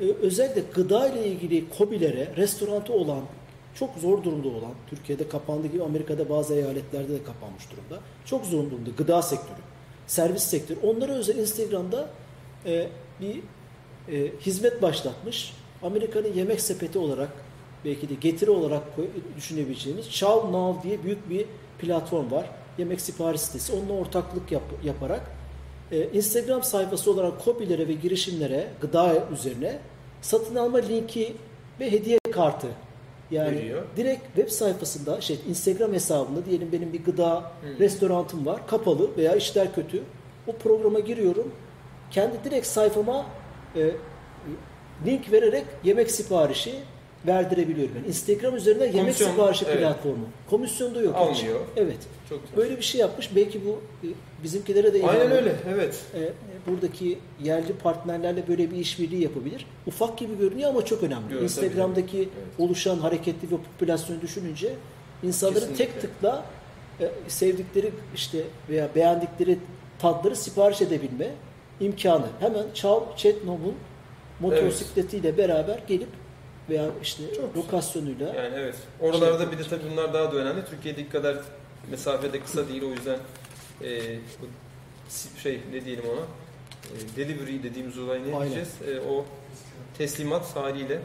e, 0.00 0.04
özellikle 0.04 0.62
gıda 0.74 1.08
ile 1.08 1.26
ilgili 1.26 1.68
kobilere, 1.78 2.32
restorantı 2.36 2.92
olan, 2.92 3.20
çok 3.74 3.90
zor 3.94 4.24
durumda 4.24 4.48
olan, 4.48 4.72
Türkiye'de 4.90 5.28
kapandı 5.28 5.66
gibi 5.66 5.82
Amerika'da 5.82 6.28
bazı 6.28 6.54
eyaletlerde 6.54 7.12
de 7.12 7.22
kapanmış 7.24 7.70
durumda. 7.70 8.00
Çok 8.24 8.44
zor 8.46 8.64
durumda 8.70 8.90
gıda 8.96 9.22
sektörü, 9.22 9.58
servis 10.06 10.42
sektörü. 10.42 10.78
Onlara 10.82 11.12
özel 11.12 11.36
Instagram'da 11.36 12.08
e, 12.66 12.88
bir 13.20 13.40
e, 14.12 14.32
hizmet 14.40 14.82
başlatmış. 14.82 15.52
Amerika'nın 15.82 16.32
yemek 16.34 16.60
sepeti 16.60 16.98
olarak 16.98 17.28
belki 17.84 18.08
de 18.08 18.14
getiri 18.14 18.50
olarak 18.50 18.96
koy- 18.96 19.08
düşünebileceğimiz 19.36 20.10
Chow 20.10 20.52
Now 20.52 20.88
diye 20.88 21.02
büyük 21.04 21.30
bir 21.30 21.46
platform 21.78 22.30
var. 22.30 22.46
Yemek 22.78 23.00
sipariş 23.00 23.40
sitesi. 23.40 23.72
Onunla 23.72 23.92
ortaklık 23.92 24.52
yap- 24.52 24.84
yaparak 24.84 25.30
e, 25.92 26.08
Instagram 26.12 26.62
sayfası 26.62 27.10
olarak 27.10 27.44
kobilere 27.44 27.88
ve 27.88 27.92
girişimlere 27.92 28.68
gıda 28.80 29.14
üzerine 29.32 29.78
satın 30.22 30.56
alma 30.56 30.78
linki 30.78 31.32
ve 31.80 31.92
hediye 31.92 32.18
kartı 32.32 32.66
yani 33.30 33.56
Veriyor. 33.56 33.82
direkt 33.96 34.26
web 34.26 34.48
sayfasında 34.48 35.20
şey 35.20 35.38
Instagram 35.48 35.92
hesabında 35.92 36.44
diyelim 36.44 36.68
benim 36.72 36.92
bir 36.92 37.04
gıda 37.04 37.40
Hmm. 37.40 37.78
restorantım 37.78 38.46
var 38.46 38.66
kapalı 38.66 39.16
veya 39.16 39.36
işler 39.36 39.74
kötü 39.74 40.02
o 40.46 40.52
programa 40.52 41.00
giriyorum 41.00 41.52
kendi 42.10 42.44
direkt 42.44 42.66
sayfama 42.66 43.26
e, 43.76 43.90
link 45.06 45.32
vererek 45.32 45.64
yemek 45.84 46.10
siparişi 46.10 46.74
verdirebiliyorum. 47.26 47.96
Yani 47.96 48.06
Instagram 48.06 48.56
üzerinden 48.56 48.86
yemek 48.86 49.00
Komisyon, 49.00 49.30
siparişi 49.30 49.64
evet. 49.68 49.78
platformu. 49.78 50.24
Komisyon 50.50 50.94
da 50.94 51.00
yok. 51.00 51.16
Almıyor. 51.16 51.60
Evet. 51.76 51.98
Çok 52.28 52.42
güzel. 52.42 52.56
Böyle 52.56 52.76
bir 52.76 52.82
şey 52.82 53.00
yapmış. 53.00 53.36
Belki 53.36 53.60
bu 53.66 53.80
e, 54.06 54.08
bizimkilere 54.42 54.94
de 54.94 54.98
ilham 54.98 55.10
Aynen 55.10 55.30
öyle. 55.30 55.54
Evet. 55.74 56.00
E, 56.14 56.20
buradaki 56.70 57.18
yerli 57.42 57.72
partnerlerle 57.72 58.48
böyle 58.48 58.70
bir 58.70 58.76
işbirliği 58.76 59.22
yapabilir. 59.22 59.66
Ufak 59.86 60.18
gibi 60.18 60.38
görünüyor 60.38 60.70
ama 60.70 60.84
çok 60.84 61.02
önemli. 61.02 61.32
Evet, 61.32 61.42
Instagram'daki 61.42 62.18
Evet. 62.18 62.28
oluşan 62.58 62.98
hareketli 62.98 63.50
ve 63.50 63.56
popülasyonu 63.56 64.20
düşününce 64.20 64.74
insanların 65.22 65.60
Kesinlikle. 65.60 65.86
tek 65.86 66.00
tıkla 66.00 66.44
e, 67.00 67.10
sevdikleri 67.28 67.90
işte 68.14 68.38
veya 68.68 68.88
beğendikleri 68.94 69.58
tatları 69.98 70.36
sipariş 70.36 70.82
edebilme 70.82 71.30
imkanı. 71.80 72.26
Hemen 72.40 72.64
Chow 72.74 73.16
Chetnov'un 73.16 73.74
motosikletiyle 74.40 75.38
beraber 75.38 75.78
gelip 75.88 76.08
veya 76.68 76.90
işte 77.02 77.22
Çok 77.34 77.56
lokasyonuyla 77.56 78.34
Yani 78.34 78.54
evet. 78.56 78.74
Oralarda 79.00 79.52
bir 79.52 79.58
de 79.58 79.62
tabii 79.62 79.82
bunlar 79.92 80.14
daha 80.14 80.32
da 80.32 80.36
önemli. 80.36 80.64
Türkiye'deki 80.64 81.08
kadar 81.08 81.36
mesafede 81.90 82.40
kısa 82.40 82.68
değil. 82.68 82.82
O 82.82 82.90
yüzden 82.90 83.18
e, 83.84 84.18
şey 85.42 85.60
ne 85.72 85.84
diyelim 85.84 86.04
ona 86.04 86.20
e, 86.20 87.16
delivery 87.16 87.62
dediğimiz 87.62 87.98
olay 87.98 88.18
ne 88.18 88.36
Aynen. 88.36 88.40
diyeceğiz? 88.40 88.68
E, 88.88 89.00
o 89.00 89.24
teslimat 89.98 90.56
haliyle 90.56 90.98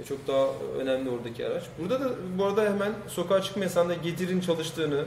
e, 0.00 0.04
çok 0.04 0.28
daha 0.28 0.46
önemli 0.78 1.10
oradaki 1.10 1.46
araç. 1.46 1.64
Burada 1.78 2.00
da 2.00 2.10
bu 2.38 2.44
arada 2.44 2.64
hemen 2.64 2.92
sokağa 3.08 3.42
çıkmayan 3.42 3.88
da 3.88 3.94
Getir'in 3.94 4.40
çalıştığını 4.40 5.04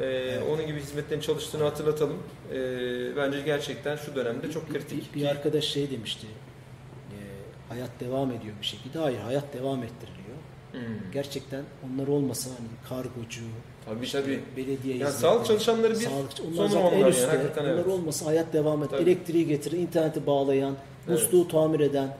e, 0.00 0.38
onun 0.52 0.66
gibi 0.66 0.80
hizmetlerin 0.80 1.20
çalıştığını 1.20 1.64
hatırlatalım. 1.64 2.18
E, 2.52 2.56
bence 3.16 3.40
gerçekten 3.40 3.96
şu 3.96 4.14
dönemde 4.14 4.50
çok 4.50 4.70
kritik. 4.72 5.14
Bir, 5.14 5.20
bir 5.20 5.26
arkadaş 5.26 5.64
şey 5.64 5.90
demişti. 5.90 6.26
Hayat 7.74 7.90
devam 8.00 8.30
ediyor 8.30 8.54
bir 8.60 8.66
şekilde. 8.66 8.98
Hayır, 8.98 9.18
hayat 9.18 9.44
devam 9.54 9.82
ettiriliyor. 9.82 10.36
Hmm. 10.72 10.80
Gerçekten 11.12 11.62
onlar 11.86 12.08
olmasa 12.08 12.50
hani 12.50 12.68
kargocu, 12.88 13.40
Tabii 13.86 14.10
tabii. 14.12 14.40
belediye 14.56 14.96
Yani 14.96 15.12
sağlık 15.12 15.46
çalışanları 15.46 15.90
bir 15.90 16.04
sağlık, 16.04 16.30
onlar 16.48 16.56
son 16.56 16.68
zaten 16.68 16.98
en 17.00 17.06
üstte. 17.06 17.26
yani 17.26 17.48
onlar 17.60 17.74
evet. 17.74 17.86
olmasa 17.86 18.26
hayat 18.26 18.52
devam 18.52 18.82
eder. 18.82 18.98
Elektriği 18.98 19.46
getirir, 19.46 19.78
interneti 19.78 20.26
bağlayan, 20.26 20.74
Evet. 21.08 21.20
musluğu 21.22 21.48
tamir 21.48 21.80
eden, 21.80 22.16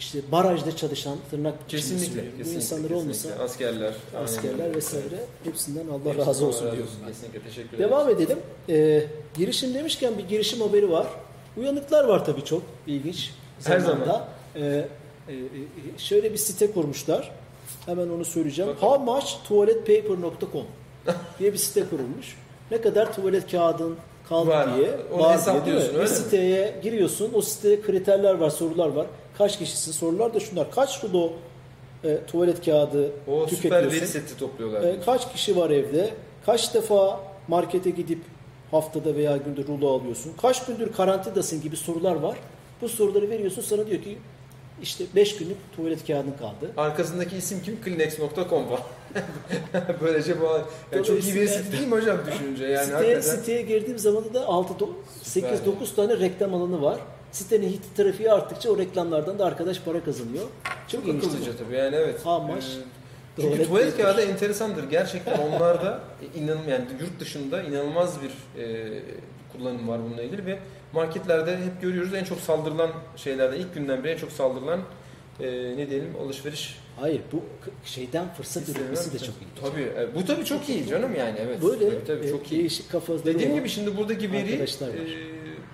işte 0.00 0.18
barajda 0.32 0.76
çalışan 0.76 1.18
tırnak 1.30 1.68
Kesinlikle, 1.68 2.06
söylüyorum. 2.06 2.32
Bu 2.34 2.38
kesinlikle, 2.38 2.62
insanlar 2.64 2.88
kesinlikle. 2.88 3.28
olmasa 3.28 3.44
askerler, 3.44 3.94
aynen 4.14 4.24
askerler 4.24 4.64
öyle. 4.64 4.74
vesaire 4.76 5.20
hepsinden 5.44 5.86
Allah 5.88 5.94
Hepsinden 6.04 6.26
razı 6.26 6.46
olsun 6.46 6.66
ben. 6.72 7.08
Kesinlikle 7.08 7.40
teşekkür 7.40 7.78
Devam 7.78 8.08
ederiz. 8.08 8.20
edelim. 8.30 8.38
Ee, 8.68 9.06
girişim 9.36 9.74
demişken 9.74 10.18
bir 10.18 10.28
girişim 10.28 10.60
haberi 10.60 10.90
var. 10.90 11.06
Uyanıklar 11.56 12.04
var 12.04 12.24
tabii 12.24 12.44
çok 12.44 12.62
ilginç. 12.86 13.30
Her 13.64 13.78
zamanda. 13.80 14.04
zaman. 14.04 14.24
Ee, 14.56 14.60
e, 15.28 15.32
e, 15.32 15.38
şöyle 15.98 16.32
bir 16.32 16.36
site 16.38 16.72
kurmuşlar. 16.72 17.32
Hemen 17.86 18.08
onu 18.08 18.24
söyleyeceğim. 18.24 18.70
Bakalım. 18.70 18.92
Diye 21.38 21.52
bir 21.52 21.58
site 21.58 21.84
kurulmuş. 21.90 22.36
Ne 22.70 22.80
kadar 22.80 23.14
tuvalet 23.14 23.50
kağıdın 23.50 23.96
kaldı 24.28 24.50
Var. 24.50 24.76
diye 24.76 24.90
Onu 25.12 25.22
var 25.22 25.28
diye 25.28 25.38
hesaplıyorsun, 25.38 25.88
mi? 25.88 25.94
Bir 25.94 25.98
öyle 25.98 26.10
mi? 26.10 26.16
siteye 26.16 26.80
giriyorsun. 26.82 27.30
O 27.34 27.42
sitede 27.42 27.80
kriterler 27.82 28.34
var, 28.34 28.50
sorular 28.50 28.88
var. 28.88 29.06
Kaç 29.38 29.58
kişisin? 29.58 29.92
Sorular 29.92 30.34
da 30.34 30.40
şunlar. 30.40 30.70
Kaç 30.70 31.04
rulo 31.04 31.32
e, 32.04 32.18
tuvalet 32.26 32.64
kağıdı 32.64 33.10
O 33.28 33.46
süper 33.46 33.48
tüketiyorsun? 33.48 33.90
veri 33.90 34.06
seti 34.06 34.38
topluyorlar. 34.38 34.82
E, 34.82 35.00
kaç 35.04 35.32
kişi 35.32 35.56
var 35.56 35.70
evde? 35.70 36.10
Kaç 36.46 36.74
defa 36.74 37.20
markete 37.48 37.90
gidip 37.90 38.18
haftada 38.70 39.14
veya 39.14 39.36
günde 39.36 39.62
rulo 39.68 39.98
alıyorsun? 40.00 40.32
Kaç 40.42 40.66
gündür 40.66 40.92
karantinadasın 40.92 41.60
gibi 41.62 41.76
sorular 41.76 42.14
var. 42.14 42.36
Bu 42.82 42.88
soruları 42.88 43.30
veriyorsun 43.30 43.62
sana 43.62 43.86
diyor 43.86 44.02
ki 44.02 44.18
işte 44.82 45.04
5 45.14 45.36
günlük 45.36 45.56
tuvalet 45.76 46.06
kağıdın 46.06 46.32
kaldı. 46.38 46.72
Arkasındaki 46.76 47.36
isim 47.36 47.62
kim? 47.62 47.80
Kleenex.com 47.80 48.70
var. 48.70 48.80
Böylece 50.00 50.40
bu 50.40 50.44
yani 50.92 51.06
çok 51.06 51.24
iyi 51.24 51.34
bir 51.34 51.46
site 51.48 51.72
değil 51.72 51.86
mi 51.86 51.94
hocam 51.94 52.18
düşününce 52.26 52.64
yani 52.64 52.84
siteye, 52.84 53.14
hakikaten. 53.14 53.36
siteye 53.36 53.62
girdiğim 53.62 53.98
zaman 53.98 54.34
da 54.34 54.46
6 54.46 54.74
8 55.22 55.50
Süper. 55.50 55.66
9 55.66 55.94
tane 55.94 56.18
reklam 56.18 56.54
alanı 56.54 56.82
var. 56.82 57.00
Sitenin 57.32 57.68
hit 57.68 57.96
trafiği 57.96 58.32
arttıkça 58.32 58.70
o 58.70 58.78
reklamlardan 58.78 59.38
da 59.38 59.44
arkadaş 59.44 59.80
para 59.80 60.04
kazanıyor. 60.04 60.44
Çok, 60.88 61.06
Çok 61.06 61.14
akıllıca 61.14 61.56
tabii 61.56 61.76
yani 61.76 61.96
evet. 61.96 62.24
Much? 62.24 62.64
Ee, 63.38 63.42
Çünkü 63.42 63.48
Tuvalet 63.48 63.68
tuvalet 63.68 63.96
kağıdı 63.96 64.20
enteresandır. 64.20 64.90
Gerçekten 64.90 65.38
onlarda 65.38 66.00
inan 66.34 66.58
yani 66.68 66.84
yurt 67.00 67.20
dışında 67.20 67.62
inanılmaz 67.62 68.18
bir 68.22 68.62
e, 68.62 69.02
kullanım 69.52 69.88
var 69.88 70.00
bununla 70.06 70.22
ilgili 70.22 70.46
ve 70.46 70.58
marketlerde 70.94 71.56
hep 71.56 71.82
görüyoruz 71.82 72.14
en 72.14 72.24
çok 72.24 72.40
saldırılan 72.40 72.90
şeylerden 73.16 73.56
ilk 73.56 73.74
günden 73.74 74.04
beri 74.04 74.12
en 74.12 74.18
çok 74.18 74.32
saldırılan 74.32 74.80
e, 75.40 75.46
ne 75.76 75.90
diyelim 75.90 76.16
alışveriş 76.24 76.78
Hayır 77.00 77.20
bu 77.32 77.42
şeyden 77.84 78.34
fırsat 78.34 78.68
üretmesi 78.68 79.12
de 79.12 79.18
çok 79.18 79.34
iyi. 79.34 79.70
Tabii. 79.70 79.82
e, 79.82 80.14
Bu 80.14 80.26
tabii 80.26 80.44
çok 80.44 80.68
iyi 80.68 80.86
canım 80.86 81.14
yani 81.18 81.38
evet. 81.40 81.62
Böyle 81.62 81.90
tabii, 81.90 82.04
tabii, 82.06 82.26
e, 82.26 82.30
çok 82.30 82.52
iyi. 82.52 82.58
değişik 82.58 82.90
kafaları 82.90 83.24
Dediğim 83.24 83.54
gibi 83.54 83.68
şimdi 83.68 83.96
buradaki 83.96 84.32
veri 84.32 84.52
e, 84.52 84.64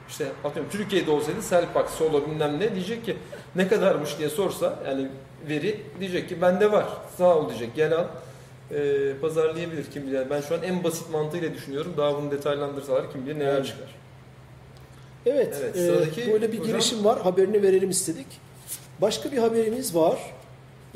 işte 0.08 0.26
atıyorum 0.44 0.70
Türkiye'de 0.72 1.10
olsaydı 1.10 1.42
Selpak, 1.42 1.90
Solo 1.90 2.26
bilmem 2.26 2.60
ne 2.60 2.74
diyecek 2.74 3.04
ki 3.04 3.16
ne 3.56 3.68
kadarmış 3.68 4.18
diye 4.18 4.28
sorsa 4.28 4.78
yani 4.86 5.08
veri 5.48 5.80
diyecek 6.00 6.28
ki 6.28 6.42
bende 6.42 6.72
var 6.72 6.86
sağ 7.18 7.36
ol 7.36 7.48
diyecek 7.48 7.76
gel 7.76 7.92
al 7.92 8.04
e, 8.74 9.12
pazarlayabilir 9.20 9.84
kim 9.90 10.06
bilir. 10.06 10.30
Ben 10.30 10.40
şu 10.40 10.54
an 10.54 10.62
en 10.62 10.84
basit 10.84 11.10
mantığıyla 11.10 11.54
düşünüyorum. 11.54 11.94
Daha 11.96 12.16
bunu 12.16 12.30
detaylandırsalar 12.30 13.12
kim 13.12 13.26
bilir 13.26 13.38
neler 13.38 13.54
Aynen. 13.54 13.62
çıkar. 13.64 13.99
Evet, 15.26 15.56
Evet, 15.62 15.76
e, 15.76 16.32
böyle 16.32 16.52
bir 16.52 16.58
hocam. 16.58 16.72
girişim 16.72 17.04
var. 17.04 17.22
Haberini 17.22 17.62
verelim 17.62 17.90
istedik. 17.90 18.26
Başka 19.00 19.32
bir 19.32 19.38
haberimiz 19.38 19.94
var. 19.94 20.18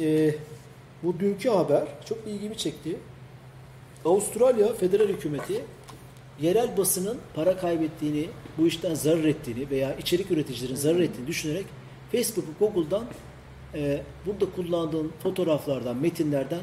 E, 0.00 0.34
bu 1.02 1.18
dünkü 1.20 1.48
haber 1.48 1.84
çok 2.08 2.18
ilgimi 2.26 2.56
çekti. 2.56 2.96
Avustralya 4.04 4.74
Federal 4.74 5.08
Hükümeti 5.08 5.64
yerel 6.40 6.76
basının 6.76 7.18
para 7.34 7.56
kaybettiğini, 7.56 8.26
bu 8.58 8.66
işten 8.66 8.94
zarar 8.94 9.24
ettiğini 9.24 9.70
veya 9.70 9.94
içerik 9.94 10.30
üreticilerin 10.30 10.74
zarar 10.74 11.00
ettiğini 11.00 11.26
düşünerek 11.26 11.66
Facebook 12.12 12.44
ve 12.48 12.66
Google'dan 12.66 13.04
e, 13.74 14.02
burada 14.26 14.50
kullandığın 14.56 15.12
fotoğraflardan, 15.22 15.96
metinlerden 15.96 16.60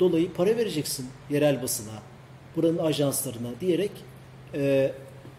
dolayı 0.00 0.32
para 0.32 0.56
vereceksin 0.56 1.06
yerel 1.30 1.62
basına, 1.62 1.92
buranın 2.56 2.78
ajanslarına 2.78 3.48
diyerek 3.60 3.90
e, 4.54 4.92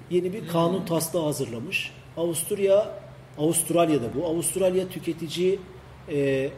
yeni 0.10 0.34
bir 0.34 0.48
kanun 0.48 0.86
taslağı 0.86 1.24
hazırlamış. 1.24 1.92
Avusturya, 2.18 3.00
Avustralya'da 3.38 4.16
bu. 4.16 4.26
Avustralya 4.26 4.90
tüketici 4.90 5.60
e, 6.10 6.18
e, 6.18 6.52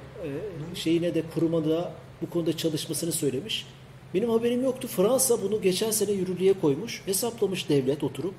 şeyine 0.76 1.16
de 1.16 1.24
kuruma 1.34 1.66
da 1.66 1.92
bu 2.22 2.30
konuda 2.30 2.58
çalışmasını 2.58 3.12
söylemiş. 3.12 3.66
Benim 4.14 4.30
haberim 4.30 4.64
yoktu. 4.64 4.88
Fransa 4.88 5.42
bunu 5.42 5.62
geçen 5.62 5.92
sene 5.92 6.12
yürürlüğe 6.12 6.54
koymuş. 6.54 7.02
Hesaplamış 7.06 7.70
devlet 7.70 8.04
oturup 8.04 8.34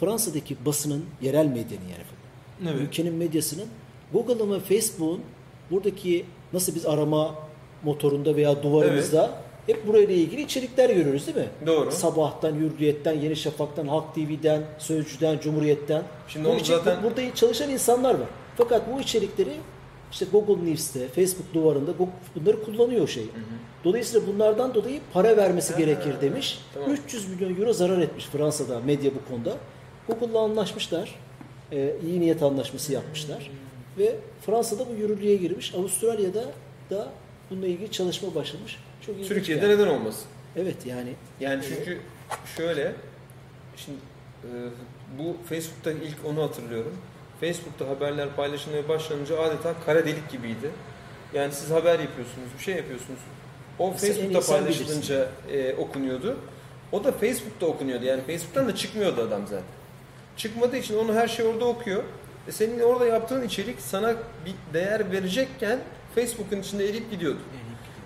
Fransa'daki 0.00 0.56
basının 0.66 1.04
yerel 1.22 1.46
medyanın 1.46 1.84
yani 2.64 2.80
ülkenin 2.80 3.14
medyasının 3.14 3.66
Google'ın 4.12 4.52
ve 4.52 4.60
Facebook'un 4.60 5.20
buradaki 5.70 6.24
nasıl 6.52 6.74
biz 6.74 6.86
arama 6.86 7.34
motorunda 7.84 8.36
veya 8.36 8.62
duvarımızda 8.62 9.42
hep 9.70 9.86
burayla 9.86 10.14
ilgili 10.14 10.42
içerikler 10.42 10.90
görüyoruz 10.90 11.26
değil 11.26 11.36
mi? 11.38 11.48
Doğru. 11.66 11.90
Sabahtan, 11.92 12.54
Hürriyet'ten, 12.54 13.12
Yeni 13.12 13.36
Şafak'tan, 13.36 13.86
Halk 13.88 14.14
TV'den, 14.14 14.62
Sözcü'den, 14.78 15.38
Cumhuriyet'ten. 15.38 16.02
Şimdi 16.28 16.48
bu 16.48 16.52
içerik- 16.52 16.64
zaten- 16.84 17.02
burada 17.02 17.34
çalışan 17.34 17.70
insanlar 17.70 18.14
var. 18.14 18.28
Fakat 18.56 18.82
bu 18.94 19.00
içerikleri 19.00 19.52
işte 20.12 20.26
Google 20.32 20.70
News'te, 20.70 21.08
Facebook 21.08 21.54
duvarında 21.54 21.92
bunları 22.36 22.62
kullanıyor 22.64 23.08
şey. 23.08 23.24
Dolayısıyla 23.84 24.26
bunlardan 24.26 24.74
dolayı 24.74 25.00
para 25.12 25.36
vermesi 25.36 25.76
gerekir 25.76 26.14
demiş. 26.20 26.58
tamam. 26.74 26.90
300 26.92 27.28
milyon 27.28 27.60
euro 27.60 27.72
zarar 27.72 27.98
etmiş 27.98 28.24
Fransa'da 28.26 28.80
medya 28.80 29.10
bu 29.14 29.28
konuda. 29.34 29.56
Google'la 30.08 30.38
anlaşmışlar. 30.40 31.14
Ee, 31.72 31.92
iyi 32.06 32.20
niyet 32.20 32.42
anlaşması 32.42 32.92
yapmışlar. 32.92 33.50
Ve 33.98 34.16
Fransa'da 34.46 34.84
bu 34.88 35.00
yürürlüğe 35.00 35.36
girmiş. 35.36 35.74
Avustralya'da 35.74 36.44
da 36.90 37.08
bununla 37.50 37.66
ilgili 37.66 37.90
çalışma 37.90 38.34
başlamış. 38.34 38.76
Çok 39.06 39.14
ilginç 39.14 39.28
Türkiye'de 39.28 39.66
yani. 39.66 39.74
neden 39.74 39.86
olmasın? 39.86 40.24
Evet 40.56 40.86
yani 40.86 41.14
Yani 41.40 41.62
çünkü 41.68 41.98
şöyle 42.56 42.92
şimdi 43.76 43.98
e, 44.44 44.48
bu 45.18 45.36
Facebook'ta 45.48 45.92
ilk 45.92 46.16
onu 46.26 46.42
hatırlıyorum. 46.42 46.96
Facebook'ta 47.40 47.88
haberler 47.88 48.36
paylaşılmaya 48.36 48.88
başlanınca 48.88 49.40
adeta 49.40 49.74
kara 49.86 50.06
delik 50.06 50.30
gibiydi. 50.30 50.70
Yani 51.34 51.52
siz 51.52 51.70
haber 51.70 51.98
yapıyorsunuz, 51.98 52.48
bir 52.58 52.64
şey 52.64 52.76
yapıyorsunuz. 52.76 53.20
O 53.78 53.90
Mesela 53.90 54.14
Facebook'ta 54.14 54.52
paylaşılınca 54.52 55.28
e, 55.52 55.74
okunuyordu. 55.74 56.36
O 56.92 57.04
da 57.04 57.12
Facebook'ta 57.12 57.66
okunuyordu. 57.66 58.04
Yani 58.04 58.22
Facebook'tan 58.22 58.68
da 58.68 58.74
çıkmıyordu 58.74 59.20
adam 59.20 59.42
zaten. 59.46 59.64
Çıkmadığı 60.36 60.76
için 60.76 60.98
onu 60.98 61.14
her 61.14 61.28
şey 61.28 61.46
orada 61.46 61.64
okuyor. 61.64 62.02
E 62.48 62.52
senin 62.52 62.80
orada 62.80 63.06
yaptığın 63.06 63.42
içerik 63.42 63.80
sana 63.80 64.14
bir 64.46 64.54
değer 64.74 65.12
verecekken 65.12 65.78
Facebook'un 66.14 66.60
içinde 66.60 66.88
eriyip 66.88 67.10
gidiyordu. 67.10 67.38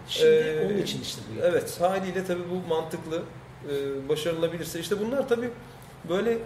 Şimdi 0.08 0.30
Ee, 0.30 0.66
onun 0.66 0.76
için 0.76 1.02
işte 1.02 1.20
bu. 1.36 1.44
Evet 1.44 1.80
haliyle 1.80 2.24
tabii 2.26 2.42
bu 2.50 2.68
mantıklı 2.68 3.22
e, 3.70 4.08
başarılabilirse 4.08 4.80
işte 4.80 5.00
bunlar 5.00 5.28
tabii 5.28 5.50
böyle 6.08 6.38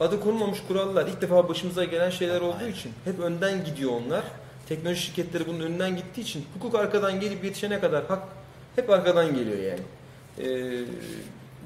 adı 0.00 0.20
konulmamış 0.20 0.58
kurallar 0.68 1.06
ilk 1.06 1.22
defa 1.22 1.48
başımıza 1.48 1.84
gelen 1.84 2.10
şeyler 2.10 2.40
olduğu 2.40 2.66
için 2.66 2.92
hep 3.04 3.18
önden 3.20 3.64
gidiyor 3.64 3.90
onlar. 4.06 4.24
Teknoloji 4.68 5.00
şirketleri 5.02 5.46
bunun 5.46 5.60
önünden 5.60 5.96
gittiği 5.96 6.20
için 6.20 6.44
hukuk 6.54 6.74
arkadan 6.74 7.20
gelip 7.20 7.44
yetişene 7.44 7.80
kadar 7.80 8.06
hak 8.06 8.22
hep 8.76 8.90
arkadan 8.90 9.34
geliyor 9.34 9.58
yani. 9.58 9.80
E, 10.38 10.78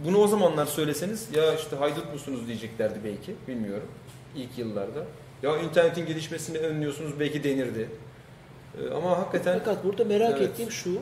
bunu 0.05 0.19
o 0.19 0.27
zamanlar 0.27 0.67
söyleseniz 0.67 1.29
ya 1.35 1.55
işte 1.55 1.77
haydut 1.77 2.13
musunuz 2.13 2.47
diyeceklerdi 2.47 2.99
belki 3.05 3.35
bilmiyorum 3.49 3.89
ilk 4.37 4.59
yıllarda. 4.59 5.05
Ya 5.43 5.57
internetin 5.59 6.07
gelişmesini 6.07 6.59
önlüyorsunuz 6.59 7.21
belki 7.21 7.45
denirdi. 7.45 7.89
E, 8.85 8.95
ama 8.95 9.19
hakikaten 9.19 9.59
Fakat 9.59 9.85
burada 9.85 10.05
merak 10.05 10.39
Evet. 10.39 10.51
ettiğim 10.51 10.71
şu, 10.71 10.99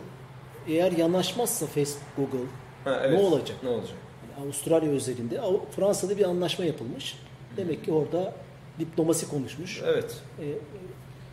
eğer 0.69 0.93
yanaşmazsa 0.93 1.67
Facebook, 1.67 2.17
Google, 2.17 2.47
ha, 2.85 3.01
evet. 3.05 3.19
ne 3.19 3.27
olacak? 3.27 3.57
Ne 3.63 3.69
olacak? 3.69 3.97
Yani 4.23 4.47
Avustralya 4.47 4.91
özelinde, 4.91 5.41
Fransa'da 5.77 6.19
bir 6.19 6.25
anlaşma 6.25 6.65
yapılmış. 6.65 7.17
Demek 7.57 7.85
ki 7.85 7.93
orada 7.93 8.35
diplomasi 8.79 9.29
konuşmuş. 9.29 9.83
Evet. 9.87 10.15
Ee, 10.41 10.45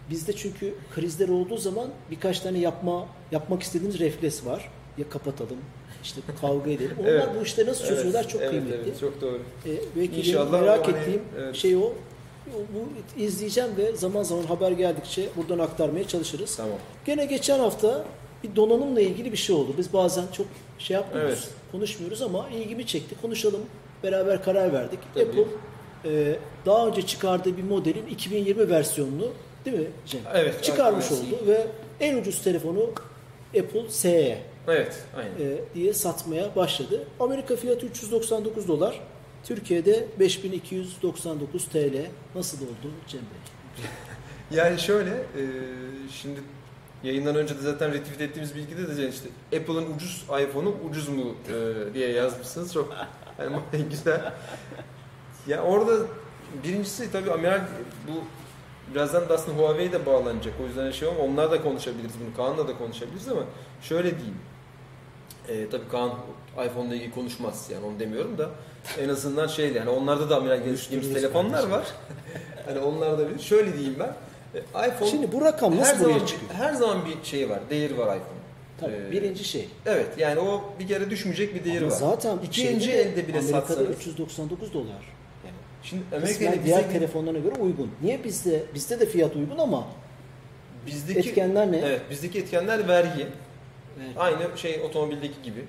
bizde 0.10 0.34
çünkü 0.34 0.73
krizler 0.95 1.29
olduğu 1.29 1.58
zaman 1.58 1.88
birkaç 2.12 2.39
tane 2.39 2.60
yapma 2.60 3.08
yapmak 3.32 3.63
istediğimiz 3.63 3.99
refleks 3.99 4.45
var. 4.45 4.71
Ya 4.97 5.10
kapatalım, 5.10 5.58
işte 6.03 6.21
kavga 6.41 6.71
edelim. 6.71 6.95
Onlar 7.01 7.10
Evet. 7.10 7.27
bu 7.39 7.43
işleri 7.43 7.67
nasıl 7.69 7.86
çözüyorlar 7.86 8.21
Evet, 8.21 8.32
çok 8.32 8.41
evet, 8.41 8.51
kıymetli. 8.51 8.89
Evet, 8.89 8.99
çok 8.99 9.21
doğru. 9.21 9.39
Ee, 9.65 9.69
belki 9.95 10.15
İnşallah 10.15 10.62
merak 10.62 10.88
hani, 10.88 10.97
ettiğim 10.97 11.21
evet. 11.39 11.56
şey 11.56 11.75
o. 11.75 11.93
Bu 12.47 13.21
izleyeceğim 13.21 13.77
ve 13.77 13.95
zaman 13.95 14.23
zaman 14.23 14.43
haber 14.43 14.71
geldikçe 14.71 15.29
buradan 15.36 15.60
aktarmaya 15.60 16.08
çalışırız. 16.08 16.56
Tamam. 16.56 16.77
Gene 17.06 17.25
geçen 17.25 17.60
hafta 17.60 18.06
bir 18.43 18.56
donanımla 18.56 19.01
ilgili 19.01 19.32
bir 19.32 19.38
şey 19.38 19.56
oldu. 19.56 19.75
Biz 19.77 19.93
bazen 19.93 20.23
çok 20.34 20.47
şey 20.79 20.93
yapmıyoruz, 20.93 21.39
Evet. 21.43 21.49
konuşmuyoruz 21.71 22.21
ama 22.21 22.49
ilgimi 22.49 22.88
çekti. 22.88 23.15
Konuşalım, 23.21 23.62
beraber 24.03 24.43
karar 24.43 24.73
verdik. 24.73 24.99
Tabii. 25.13 25.23
Apple 25.23 25.45
e, 26.06 26.36
daha 26.65 26.88
önce 26.88 27.01
çıkardığı 27.01 27.58
bir 27.58 27.63
modelin 27.63 28.08
2020 28.08 28.69
versiyonunu 28.69 29.27
değil 29.65 29.79
mi 29.79 29.88
Cem? 30.06 30.21
Evet. 30.34 30.63
Çıkarmış 30.63 31.06
evet, 31.12 31.21
oldu 31.23 31.47
ve 31.47 31.67
en 31.99 32.17
ucuz 32.17 32.43
telefonu 32.43 32.89
Apple 33.60 33.89
SE 33.89 34.38
Evet, 34.67 34.95
aynen. 35.17 35.51
e, 35.51 35.58
diye 35.75 35.93
satmaya 35.93 36.56
başladı. 36.56 37.03
Amerika 37.19 37.56
fiyatı 37.56 37.86
399 37.86 38.67
dolar. 38.67 38.99
Türkiye'de 39.43 40.08
5299 40.19 41.65
TL. 41.65 42.06
Nasıl 42.36 42.58
oldu 42.62 42.91
Cem 43.08 43.21
Bey? 43.21 43.86
Yani 44.51 44.79
şöyle, 44.79 45.10
e, 45.10 45.43
şimdi 46.12 46.39
yayından 47.03 47.36
önce 47.36 47.58
de 47.58 47.62
zaten 47.62 47.93
retweet 47.93 48.21
ettiğimiz 48.21 48.56
bilgide 48.56 48.97
de 48.97 49.10
işte 49.10 49.29
Apple'ın 49.58 49.95
ucuz 49.95 50.25
iPhone'u 50.41 50.75
ucuz 50.89 51.10
mu 51.10 51.36
e, 51.49 51.93
diye 51.93 52.10
yazmışsınız. 52.10 52.73
Çok 52.73 52.93
yani 53.39 53.89
güzel. 53.89 54.34
Ya 55.47 55.63
orada 55.63 56.06
birincisi 56.63 57.12
tabii 57.12 57.32
Amiral 57.32 57.62
bu 58.08 58.23
birazdan 58.93 59.29
da 59.29 59.34
aslında 59.34 59.58
Huawei 59.58 59.91
de 59.91 60.06
bağlanacak. 60.06 60.53
O 60.63 60.67
yüzden 60.67 60.91
şey 60.91 61.08
ama 61.08 61.19
onlar 61.19 61.51
da 61.51 61.62
konuşabiliriz 61.62 62.13
bunu. 62.19 62.36
Kaan'la 62.36 62.67
da 62.67 62.77
konuşabiliriz 62.77 63.27
ama 63.27 63.41
şöyle 63.82 64.10
diyeyim. 64.17 64.38
E, 65.49 65.69
tabii 65.69 65.88
Kaan 65.91 66.12
iPhone'la 66.65 66.95
ilgili 66.95 67.12
konuşmaz 67.12 67.67
yani 67.73 67.86
onu 67.86 67.99
demiyorum 67.99 68.38
da 68.38 68.49
en 68.99 69.10
azından 69.10 69.47
şey 69.47 69.71
yani 69.73 69.89
onlarda 69.89 70.29
da 70.29 70.36
Amiral 70.38 70.60
gemisi 70.63 71.13
telefonlar 71.13 71.67
var. 71.67 71.84
hani 72.65 72.79
onlar 72.79 73.17
da 73.19 73.29
bir 73.29 73.39
şöyle 73.39 73.73
diyeyim 73.73 73.95
ben. 73.99 74.13
E, 74.60 74.88
iPhone 74.88 75.10
Şimdi 75.10 75.32
bu 75.32 75.41
rakam 75.41 75.73
her 75.73 75.79
nasıl 75.79 75.97
zaman 75.97 76.15
buraya 76.15 76.25
çıkıyor? 76.27 76.51
her 76.53 76.73
zaman 76.73 76.97
bir 77.06 77.27
şeyi 77.29 77.49
var, 77.49 77.60
değeri 77.69 77.97
var 77.97 78.06
iPhone. 78.08 78.43
Tabii 78.79 78.95
Ee, 79.08 79.12
birinci 79.12 79.43
şey. 79.43 79.67
Evet 79.86 80.08
yani 80.17 80.39
o 80.39 80.63
bir 80.79 80.88
kere 80.88 81.10
düşmeyecek 81.10 81.56
bir 81.56 81.63
değeri 81.65 81.79
Ama 81.86 81.91
var. 81.93 81.97
zaten 81.97 82.38
İkinci 82.43 82.91
elde 82.91 83.27
bile 83.27 83.38
Amerika'da 83.39 83.62
satsanız. 83.67 83.89
399 83.97 84.73
dolar. 84.73 84.86
Yani 85.45 85.56
Şimdi 85.84 86.03
kısmen 86.03 86.19
Amerika'yla 86.21 86.65
diğer 86.65 86.79
bize 86.79 86.99
telefonlarına 86.99 87.39
göre 87.39 87.56
uygun. 87.62 87.91
Niye 88.01 88.23
bizde 88.23 88.63
bizde 88.73 88.99
de 88.99 89.06
fiyat 89.06 89.36
uygun 89.36 89.58
ama 89.58 89.88
bizdeki 90.88 91.29
etkenler 91.29 91.71
ne? 91.71 91.77
Evet, 91.77 92.01
bizdeki 92.10 92.39
etkenler 92.39 92.88
vergi. 92.88 93.27
Evet. 93.99 94.17
Aynı 94.17 94.58
şey 94.58 94.82
otomobildeki 94.82 95.41
gibi. 95.43 95.65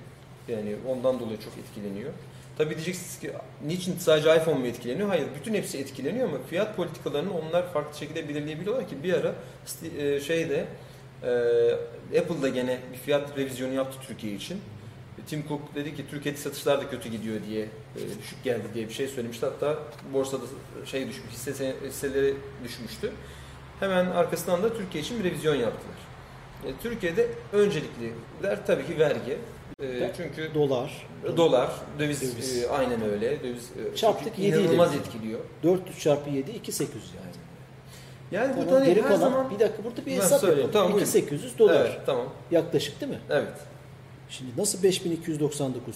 Yani 0.47 0.75
ondan 0.87 1.19
dolayı 1.19 1.37
çok 1.39 1.53
etkileniyor. 1.57 2.11
Tabii 2.57 2.75
diyeceksiniz 2.75 3.19
ki 3.19 3.31
niçin 3.67 3.97
sadece 3.97 4.35
iPhone 4.35 4.59
mu 4.59 4.67
etkileniyor? 4.67 5.09
Hayır, 5.09 5.27
bütün 5.39 5.53
hepsi 5.53 5.77
etkileniyor 5.77 6.29
ama 6.29 6.37
fiyat 6.49 6.75
politikalarını 6.75 7.37
onlar 7.37 7.73
farklı 7.73 7.99
şekilde 7.99 8.29
belirleyebiliyorlar 8.29 8.89
ki 8.89 9.03
bir 9.03 9.13
ara 9.13 9.35
e, 9.97 10.19
şeyde 10.19 10.65
e, 12.11 12.19
Apple'da 12.19 12.49
gene 12.49 12.79
bir 12.93 12.97
fiyat 12.97 13.37
revizyonu 13.37 13.73
yaptı 13.73 13.97
Türkiye 14.07 14.33
için. 14.33 14.61
Tim 15.27 15.47
Cook 15.47 15.75
dedi 15.75 15.95
ki 15.95 16.05
Türkiye'de 16.09 16.37
satışlar 16.37 16.81
da 16.81 16.89
kötü 16.89 17.09
gidiyor 17.09 17.35
diye 17.47 17.61
e, 17.63 17.99
düşük 18.21 18.43
geldi 18.43 18.63
diye 18.73 18.87
bir 18.87 18.93
şey 18.93 19.07
söylemişti. 19.07 19.45
Hatta 19.45 19.79
borsada 20.13 20.43
şey 20.85 21.07
düşmüş, 21.07 21.31
hisse, 21.31 21.75
hisseleri 21.87 22.33
düşmüştü. 22.63 23.11
Hemen 23.79 24.05
arkasından 24.05 24.63
da 24.63 24.77
Türkiye 24.77 25.03
için 25.03 25.19
bir 25.19 25.23
revizyon 25.23 25.55
yaptılar. 25.55 25.95
E, 26.67 26.71
Türkiye'de 26.83 27.27
öncelikliler 27.53 28.65
tabii 28.67 28.85
ki 28.87 28.99
vergi. 28.99 29.37
E, 29.83 30.11
çünkü 30.17 30.53
dolar. 30.53 31.07
dolar, 31.37 31.71
döviz, 31.99 32.21
Döviz. 32.35 32.63
e, 32.63 32.69
aynen 32.69 33.01
öyle. 33.11 33.43
Döviz 33.43 33.69
e, 33.93 33.95
Çarptık 33.95 34.27
çünkü 34.27 34.41
yedi 34.41 34.55
ile. 34.57 34.63
inanılmaz 34.63 34.95
etkiliyor. 34.95 35.39
400 35.63 35.99
çarpı 35.99 36.29
7 36.29 36.51
2800 36.51 37.03
yani. 37.15 37.35
Yani 38.31 38.57
bu 38.57 38.65
Tamam, 38.65 38.81
da 38.81 38.85
geri 38.85 39.01
her 39.01 39.07
kalan 39.07 39.19
zaman 39.19 39.49
bir 39.51 39.59
dakika 39.59 39.83
burada 39.83 40.05
bir 40.05 40.11
hesap 40.11 40.43
yapalım. 40.43 40.69
tamam, 40.73 40.87
buyurun. 40.93 41.05
2800 41.05 41.59
dolar 41.59 41.81
Evet, 41.85 41.99
tamam. 42.05 42.25
yaklaşık 42.51 43.01
değil 43.01 43.11
mi? 43.11 43.19
Evet. 43.29 43.53
Şimdi 44.29 44.51
nasıl 44.57 44.83
5299? 44.83 45.95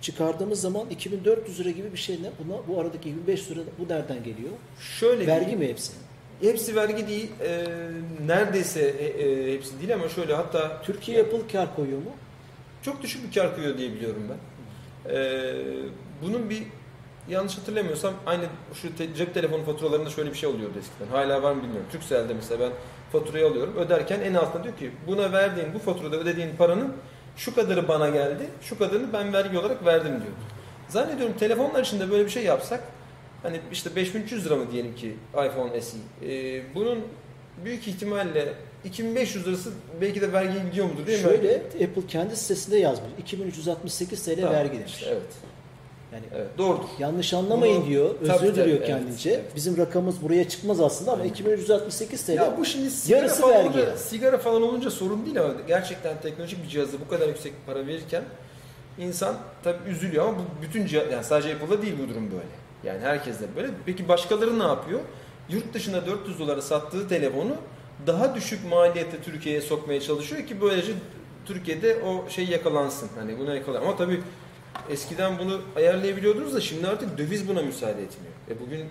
Çıkardığımız 0.00 0.60
zaman 0.60 0.86
2400 0.90 1.60
lira 1.60 1.70
gibi 1.70 1.92
bir 1.92 1.98
şey 1.98 2.16
ne? 2.22 2.30
Buna, 2.44 2.56
bu 2.68 2.80
aradaki 2.80 3.08
2500 3.10 3.50
lira 3.50 3.60
bu 3.78 3.92
nereden 3.92 4.18
geliyor? 4.24 4.50
Şöyle 4.80 5.26
Vergi 5.26 5.40
diyeyim, 5.40 5.58
mi 5.60 5.68
hepsi? 5.68 5.92
Hepsi 6.40 6.76
vergi 6.76 7.08
değil. 7.08 7.30
e, 7.40 7.66
neredeyse 8.26 8.80
e, 8.80 9.04
e, 9.04 9.54
hepsi 9.54 9.80
değil 9.80 9.94
ama 9.94 10.08
şöyle 10.08 10.34
hatta 10.34 10.82
Türkiye 10.82 11.22
Apple 11.22 11.46
kar 11.52 11.76
koyuyor 11.76 11.98
mu? 11.98 12.10
çok 12.82 13.02
düşük 13.02 13.28
bir 13.28 13.34
kar 13.40 13.54
koyuyor 13.54 13.78
diye 13.78 13.92
biliyorum 13.92 14.22
ben. 14.30 14.38
E, 15.14 15.52
bunun 16.22 16.50
bir 16.50 16.62
yanlış 17.28 17.58
hatırlamıyorsam 17.58 18.14
aynı 18.26 18.44
şu 18.74 18.96
te- 18.96 19.14
cep 19.14 19.34
telefonu 19.34 19.64
faturalarında 19.64 20.10
şöyle 20.10 20.30
bir 20.30 20.36
şey 20.36 20.48
oluyordu 20.48 20.74
eskiden. 20.78 21.16
Hala 21.16 21.42
var 21.42 21.52
mı 21.52 21.62
bilmiyorum. 21.62 21.86
Turkcell'de 21.92 22.34
mesela 22.34 22.60
ben 22.60 22.72
faturayı 23.12 23.46
alıyorum. 23.46 23.76
Öderken 23.76 24.20
en 24.20 24.34
altında 24.34 24.64
diyor 24.64 24.76
ki 24.76 24.90
buna 25.06 25.32
verdiğin 25.32 25.74
bu 25.74 25.78
faturada 25.78 26.16
ödediğin 26.16 26.56
paranın 26.56 26.92
şu 27.36 27.54
kadarı 27.54 27.88
bana 27.88 28.08
geldi. 28.08 28.50
Şu 28.62 28.78
kadarını 28.78 29.12
ben 29.12 29.32
vergi 29.32 29.58
olarak 29.58 29.84
verdim 29.84 30.10
diyor. 30.12 30.32
Zannediyorum 30.88 31.34
telefonlar 31.38 31.80
için 31.84 32.00
de 32.00 32.10
böyle 32.10 32.24
bir 32.24 32.30
şey 32.30 32.44
yapsak 32.44 32.80
hani 33.42 33.60
işte 33.72 33.96
5300 33.96 34.46
lira 34.46 34.56
mı 34.56 34.64
diyelim 34.72 34.94
ki 34.94 35.16
iPhone 35.32 35.80
SE. 35.80 35.96
E, 36.32 36.62
bunun 36.74 36.98
büyük 37.64 37.88
ihtimalle 37.88 38.52
2500 38.84 39.46
lirası 39.46 39.70
belki 40.00 40.20
de 40.20 40.32
vergiye 40.32 40.64
gidiyor 40.64 40.86
mudur 40.86 41.06
değil 41.06 41.18
mi? 41.18 41.30
Şöyle 41.30 41.56
Apple 41.56 42.06
kendi 42.08 42.36
sitesinde 42.36 42.76
yazmış. 42.78 43.08
2368 43.18 44.24
TL 44.24 44.36
Tamam, 44.40 44.52
vergi 44.54 44.78
demiş. 44.78 44.92
işte 44.92 45.06
evet. 45.10 45.22
Yani 46.12 46.24
Evet, 46.36 46.46
doğrudur. 46.58 46.84
yanlış 46.98 47.34
anlamayın 47.34 47.80
Bunu- 47.80 47.88
diyor. 47.88 48.14
Özür 48.20 48.40
diliyor 48.54 48.66
evet, 48.78 48.86
kendince. 48.86 49.30
evet. 49.30 49.56
Bizim 49.56 49.76
rakamımız 49.76 50.22
buraya 50.22 50.48
çıkmaz 50.48 50.80
aslında 50.80 51.12
ama 51.12 51.24
2368 51.24 52.26
TL. 52.26 52.30
Ya 52.32 52.54
bu 52.58 52.64
şimdi 52.64 52.90
sigara 52.90 53.18
yarısı 53.20 53.40
falan, 53.42 53.54
vergi. 53.54 53.68
olunca, 53.68 53.96
sigara 53.96 54.38
falan 54.38 54.62
olunca 54.62 54.90
sorun 54.90 55.26
değil 55.26 55.40
ama 55.40 55.54
gerçekten 55.68 56.20
teknolojik 56.20 56.62
bir 56.64 56.68
cihazı 56.68 57.00
bu 57.00 57.08
kadar 57.08 57.28
yüksek 57.28 57.52
para 57.66 57.86
verirken 57.86 58.22
insan 58.98 59.36
tabii 59.64 59.90
üzülüyor 59.90 60.28
ama 60.28 60.38
bu 60.38 60.62
bütün 60.62 60.86
cihaz, 60.86 61.12
yani 61.12 61.24
sadece 61.24 61.54
Apple'da 61.54 61.82
değil 61.82 61.94
bu 62.04 62.08
durum 62.08 62.30
böyle. 62.30 62.59
Yani 62.84 63.00
herkes 63.00 63.40
de 63.40 63.46
böyle. 63.56 63.68
Peki 63.86 64.08
başkaları 64.08 64.58
ne 64.58 64.62
yapıyor? 64.62 65.00
Yurt 65.48 65.74
dışında 65.74 66.06
400 66.06 66.38
dolara 66.38 66.62
sattığı 66.62 67.08
telefonu 67.08 67.56
daha 68.06 68.34
düşük 68.34 68.70
maliyette 68.70 69.22
Türkiye'ye 69.22 69.60
sokmaya 69.60 70.00
çalışıyor 70.00 70.46
ki 70.46 70.60
böylece 70.60 70.92
Türkiye'de 71.46 72.02
o 72.02 72.30
şey 72.30 72.44
yakalansın. 72.48 73.08
Hani 73.18 73.38
buna 73.38 73.54
yakalan. 73.54 73.82
Ama 73.82 73.96
tabii 73.96 74.20
eskiden 74.90 75.38
bunu 75.38 75.60
ayarlayabiliyordunuz 75.76 76.54
da 76.54 76.60
şimdi 76.60 76.88
artık 76.88 77.18
döviz 77.18 77.48
buna 77.48 77.62
müsaade 77.62 78.02
etmiyor. 78.02 78.32
E 78.50 78.60
bugün 78.60 78.86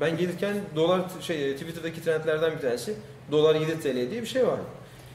ben 0.00 0.16
gelirken 0.16 0.56
dolar 0.76 1.02
şey 1.20 1.56
Twitter'daki 1.56 2.04
trendlerden 2.04 2.52
bir 2.56 2.60
tanesi 2.60 2.94
dolar 3.30 3.54
7 3.54 3.80
TL 3.80 4.10
diye 4.10 4.22
bir 4.22 4.26
şey 4.26 4.46
vardı. 4.46 4.62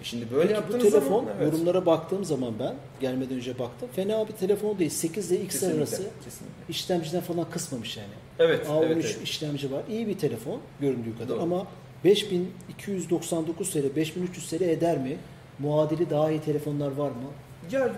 Şimdi 0.04 0.26
böyle 0.36 0.54
Peki 0.54 0.68
bu 0.68 0.78
telefon 0.80 1.02
zaman 1.02 1.26
evet. 1.38 1.54
yorumlara 1.54 1.86
baktığım 1.86 2.26
zaman 2.26 2.54
ben 2.60 2.76
gelmeden 3.02 3.38
önce 3.38 3.60
baktım. 3.60 3.90
Fena 3.96 4.28
bir 4.28 4.34
telefon 4.34 4.80
değil. 4.80 4.90
8 4.90 5.32
ile 5.32 5.42
X 5.42 5.64
arası 5.64 6.04
kesinlikle. 6.24 6.64
işlemciden 6.70 7.22
falan 7.22 7.50
kısmamış 7.50 7.98
yani. 7.98 8.10
Evet, 8.40 8.68
A13 8.68 8.86
evet, 8.86 9.06
evet. 9.06 9.20
işlemci 9.24 9.72
var. 9.72 9.82
İyi 9.90 10.08
bir 10.08 10.18
telefon 10.18 10.60
göründüğü 10.82 11.18
kadar 11.18 11.30
Doğru. 11.30 11.44
ama 11.44 11.68
5299 12.04 13.72
TL, 13.72 13.96
5300 13.96 14.50
TL 14.50 14.62
eder 14.62 14.98
mi? 14.98 15.18
Muadili 15.60 16.10
daha 16.10 16.32
iyi 16.32 16.42
telefonlar 16.42 16.92
var 16.92 17.10
mı? 17.10 17.30
Ya 17.72 17.92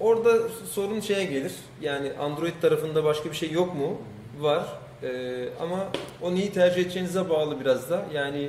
orada 0.00 0.48
sorun 0.70 1.00
şeye 1.00 1.24
gelir. 1.24 1.52
Yani 1.80 2.12
Android 2.12 2.54
tarafında 2.62 3.04
başka 3.04 3.30
bir 3.30 3.36
şey 3.36 3.50
yok 3.50 3.74
mu? 3.74 3.98
Var. 4.40 4.66
Ee, 5.02 5.48
ama 5.60 5.86
o 6.22 6.34
neyi 6.34 6.52
tercih 6.52 6.82
edeceğinize 6.82 7.30
bağlı 7.30 7.60
biraz 7.60 7.90
da. 7.90 8.06
Yani 8.14 8.48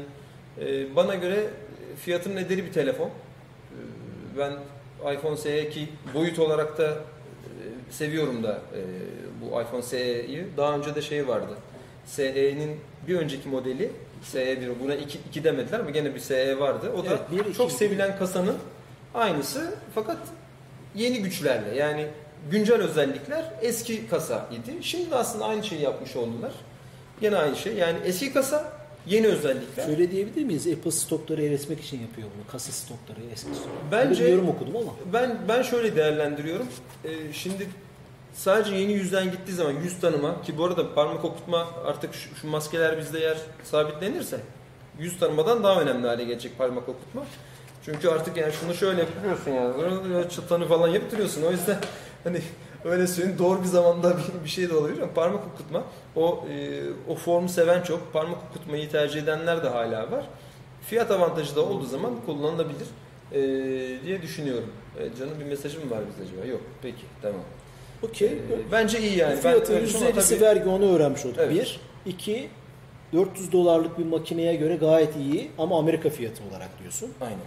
e, 0.61 0.95
bana 0.95 1.15
göre 1.15 1.49
fiyatının 1.95 2.37
ederi 2.37 2.65
bir 2.65 2.73
telefon. 2.73 3.07
Ee, 3.07 3.11
ben 4.37 4.53
iPhone 5.13 5.37
SE 5.37 5.69
ki 5.69 5.89
boyut 6.13 6.39
olarak 6.39 6.77
da 6.77 6.87
e, 6.89 6.95
seviyorum 7.91 8.43
da 8.43 8.51
e, 8.51 8.81
bu 9.41 9.61
iPhone 9.61 9.81
SE'yi. 9.81 10.45
Daha 10.57 10.77
önce 10.77 10.95
de 10.95 11.01
şey 11.01 11.27
vardı. 11.27 11.53
SE'nin 12.05 12.79
bir 13.07 13.17
önceki 13.17 13.49
modeli 13.49 13.91
SE1 14.33 14.69
buna 14.83 14.95
2, 14.95 15.19
2 15.29 15.43
demediler 15.43 15.79
ama 15.79 15.89
gene 15.89 16.15
bir 16.15 16.19
SE 16.19 16.59
vardı. 16.59 16.91
O 16.97 17.05
da 17.05 17.09
Evet, 17.09 17.31
bir, 17.31 17.39
iki, 17.39 17.53
çok 17.57 17.71
sevilen 17.71 18.17
kasanın 18.19 18.57
aynısı 19.13 19.75
fakat 19.95 20.17
yeni 20.95 21.21
güçlerle 21.21 21.75
yani 21.75 22.07
güncel 22.51 22.81
özellikler 22.81 23.45
eski 23.61 24.07
kasa 24.07 24.49
idi. 24.51 24.83
Şimdi 24.83 25.11
de 25.11 25.15
aslında 25.15 25.45
aynı 25.45 25.63
şeyi 25.63 25.81
yapmış 25.81 26.15
oldular. 26.15 26.51
Gene 27.21 27.37
aynı 27.37 27.55
şey. 27.55 27.73
Yani 27.73 27.97
eski 28.05 28.33
kasa 28.33 28.71
yeni 29.07 29.27
özellikler. 29.27 29.85
Şöyle 29.85 30.11
diyebilir 30.11 30.45
miyiz? 30.45 30.67
Apple 30.67 30.91
stokları 30.91 31.43
eritmek 31.43 31.81
için 31.81 32.01
yapıyor 32.01 32.27
bunu. 32.37 32.51
Kasa 32.51 32.71
stokları, 32.71 33.19
eski 33.33 33.49
stokları. 33.55 33.91
Bence- 33.91 34.27
yorum 34.27 34.49
okudum 34.49 34.75
ama. 34.77 34.91
Ben 35.13 35.37
ben 35.47 35.61
şöyle 35.61 35.95
değerlendiriyorum. 35.95 36.67
Ee, 37.05 37.09
şimdi 37.33 37.67
sadece 38.33 38.75
yeni 38.75 38.93
yüzden 38.93 39.31
gittiği 39.31 39.51
zaman 39.51 39.71
yüz 39.71 39.99
tanıma 39.99 40.41
ki 40.41 40.57
bu 40.57 40.65
arada 40.65 40.93
parmak 40.95 41.25
okutma 41.25 41.67
artık 41.85 42.13
şu, 42.13 42.35
şu 42.35 42.47
maskeler 42.47 42.97
bizde 42.97 43.19
yer 43.19 43.37
sabitlenirse 43.63 44.39
yüz 44.99 45.19
tanımadan 45.19 45.63
daha 45.63 45.81
önemli 45.81 46.07
hale 46.07 46.23
gelecek 46.23 46.57
parmak 46.57 46.89
okutma. 46.89 47.23
Çünkü 47.85 48.09
artık 48.09 48.37
yani 48.37 48.53
şunu 48.53 48.73
şöyle 48.73 48.99
yapıyorsun 49.01 49.51
yani 49.51 50.29
çıtanı 50.29 50.67
falan 50.67 50.87
yaptırıyorsun. 50.87 51.43
O 51.43 51.51
yüzden 51.51 51.77
hani 52.23 52.41
öyle 52.85 53.07
söyleyeyim 53.07 53.39
doğru 53.39 53.61
bir 53.61 53.67
zamanda 53.67 54.17
bir, 54.17 54.43
bir 54.43 54.49
şey 54.49 54.69
de 54.69 54.75
olabilir 54.75 55.01
ama 55.01 55.13
parmak 55.13 55.41
okutma 55.53 55.83
o 56.15 56.45
e, 56.49 56.81
o 57.11 57.15
formu 57.15 57.49
seven 57.49 57.81
çok 57.81 58.13
parmak 58.13 58.37
okutmayı 58.49 58.89
tercih 58.91 59.21
edenler 59.23 59.63
de 59.63 59.67
hala 59.69 60.11
var. 60.11 60.25
Fiyat 60.81 61.11
avantajı 61.11 61.55
da 61.55 61.61
olduğu 61.61 61.85
zaman 61.85 62.11
kullanılabilir 62.25 62.87
e, 63.31 63.41
diye 64.05 64.21
düşünüyorum. 64.21 64.69
E, 64.99 65.15
canım 65.19 65.39
bir 65.39 65.45
mesajım 65.45 65.91
var 65.91 65.99
bize 66.11 66.29
acaba? 66.29 66.45
Yok. 66.51 66.61
Peki. 66.81 67.03
Tamam. 67.21 67.41
Okey. 68.03 68.27
E, 68.27 68.71
bence 68.71 68.99
iyi 68.99 69.17
yani. 69.17 69.35
Fiyatı 69.35 69.69
ben 69.69 69.75
öyle 69.75 69.85
düşünüyorum 69.87 70.17
ama 70.17 70.21
%50'si 70.21 70.29
tabii- 70.29 70.41
vergi 70.41 70.69
onu 70.69 70.95
öğrenmiş 70.95 71.25
olduk. 71.25 71.37
Evet. 71.39 71.51
Bir. 71.55 71.79
iki 72.05 72.49
400 73.13 73.51
dolarlık 73.51 73.99
bir 73.99 74.05
makineye 74.05 74.55
göre 74.55 74.75
gayet 74.75 75.15
iyi 75.15 75.51
ama 75.57 75.79
Amerika 75.79 76.09
fiyatı 76.09 76.43
olarak 76.51 76.69
diyorsun. 76.79 77.11
Aynen. 77.21 77.39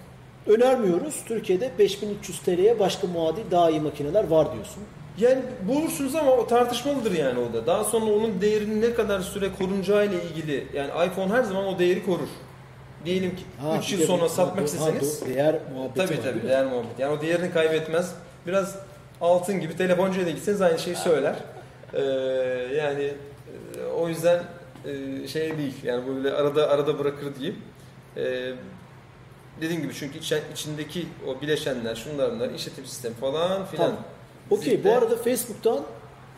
Önermiyoruz. 0.47 1.25
Türkiye'de 1.29 1.71
5300 1.79 2.39
TL'ye 2.41 2.79
başka 2.79 3.07
muadil 3.07 3.51
daha 3.51 3.71
iyi 3.71 3.81
makineler 3.81 4.27
var 4.29 4.53
diyorsun. 4.55 4.83
Yani 5.19 5.43
bulursunuz 5.69 6.15
ama 6.15 6.31
o 6.33 6.47
tartışmalıdır 6.47 7.13
yani 7.13 7.39
o 7.39 7.53
da. 7.53 7.67
Daha 7.67 7.85
sonra 7.85 8.05
onun 8.13 8.41
değerinin 8.41 8.83
ne 8.83 8.95
kadar 8.95 9.21
süre 9.21 9.49
korunacağı 9.59 10.07
ile 10.07 10.23
ilgili 10.25 10.67
yani 10.75 10.91
iPhone 11.07 11.33
her 11.33 11.43
zaman 11.43 11.67
o 11.67 11.79
değeri 11.79 12.07
korur. 12.07 12.29
Diyelim 13.05 13.37
ki 13.37 13.43
3 13.79 13.93
bir 13.93 13.99
yıl 13.99 14.07
sonra 14.07 14.29
satmak 14.29 14.59
ha, 14.59 14.65
isteseniz 14.65 15.23
do- 15.23 15.35
değer 15.35 15.55
muhabbeti 15.75 16.07
tabii 16.07 16.19
var, 16.19 16.23
tabii 16.25 16.49
değer 16.49 16.65
muhabbet. 16.65 16.99
Yani 16.99 17.19
o 17.19 17.21
değerini 17.23 17.53
kaybetmez. 17.53 18.15
Biraz 18.47 18.77
altın 19.21 19.61
gibi 19.61 19.77
telefoncuya 19.77 20.27
da 20.27 20.31
gitseniz 20.31 20.63
aynı 20.63 20.79
şeyi 20.79 20.97
söyler. 20.97 21.37
Ee, 21.95 22.01
yani 22.77 23.05
e, 23.05 23.85
o 23.97 24.09
yüzden 24.09 24.43
e, 24.87 25.29
şey 25.29 25.59
değil. 25.59 25.75
Yani 25.85 26.07
böyle 26.07 26.33
arada 26.33 26.71
arada 26.71 26.99
bırakır 26.99 27.35
diyeyim. 27.35 27.63
Ee, 28.17 28.53
dediğim 29.61 29.83
gibi 29.83 29.95
çünkü 29.95 30.19
içindeki 30.53 31.07
o 31.29 31.41
bileşenler, 31.41 31.95
şunlar 31.95 32.33
bunlar, 32.33 32.51
işletim 32.51 32.87
sistemi 32.87 33.15
falan 33.15 33.67
filan. 33.67 33.87
Tamam. 33.87 34.05
Okey 34.51 34.85
bu 34.85 34.91
arada 34.93 35.17
Facebook'tan 35.17 35.81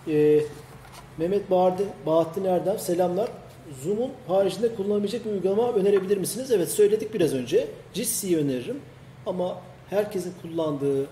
e, 0.08 0.40
Mehmet 1.18 1.50
Bahattin, 1.50 1.86
Bahattin 2.06 2.44
Erdem 2.44 2.78
selamlar. 2.78 3.28
Zoom'un 3.82 4.10
haricinde 4.28 4.74
kullanabilecek 4.74 5.24
bir 5.24 5.30
uygulama 5.30 5.72
önerebilir 5.72 6.16
misiniz? 6.16 6.50
Evet 6.52 6.70
söyledik 6.70 7.14
biraz 7.14 7.34
önce. 7.34 7.66
Jitsi'yi 7.94 8.36
öneririm. 8.38 8.80
Ama 9.26 9.60
herkesin 9.90 10.32
kullandığı 10.42 11.02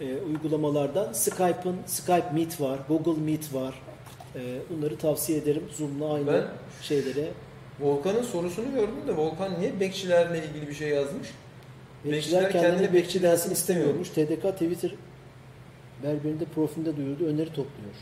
e, 0.00 0.16
uygulamalardan 0.28 1.12
Skype'ın 1.12 1.76
Skype 1.86 2.30
Meet 2.34 2.60
var, 2.60 2.78
Google 2.88 3.22
Meet 3.22 3.54
var. 3.54 3.74
E, 4.34 4.40
bunları 4.70 4.96
tavsiye 4.98 5.38
ederim. 5.38 5.62
Zoom'la 5.78 6.14
aynı 6.14 6.26
Ben- 6.26 6.44
şeylere. 6.82 7.28
Volkan'ın 7.80 8.22
sorusunu 8.22 8.72
gördüm 8.74 8.96
de 9.08 9.16
Volkan 9.16 9.60
niye 9.60 9.80
bekçilerle 9.80 10.38
ilgili 10.46 10.68
bir 10.68 10.74
şey 10.74 10.88
yazmış? 10.88 11.28
Bekçiler 12.04 12.44
Bekçiler 12.44 12.62
kendini 12.62 12.92
bekçi 12.92 13.22
densin 13.22 13.50
istemiyormuş. 13.50 14.08
TDK 14.08 14.42
Twitter 14.52 14.90
berberinde 16.02 16.44
profilinde 16.44 16.96
duyurdu. 16.96 17.24
Öneri 17.26 17.48
topluyor. 17.48 17.94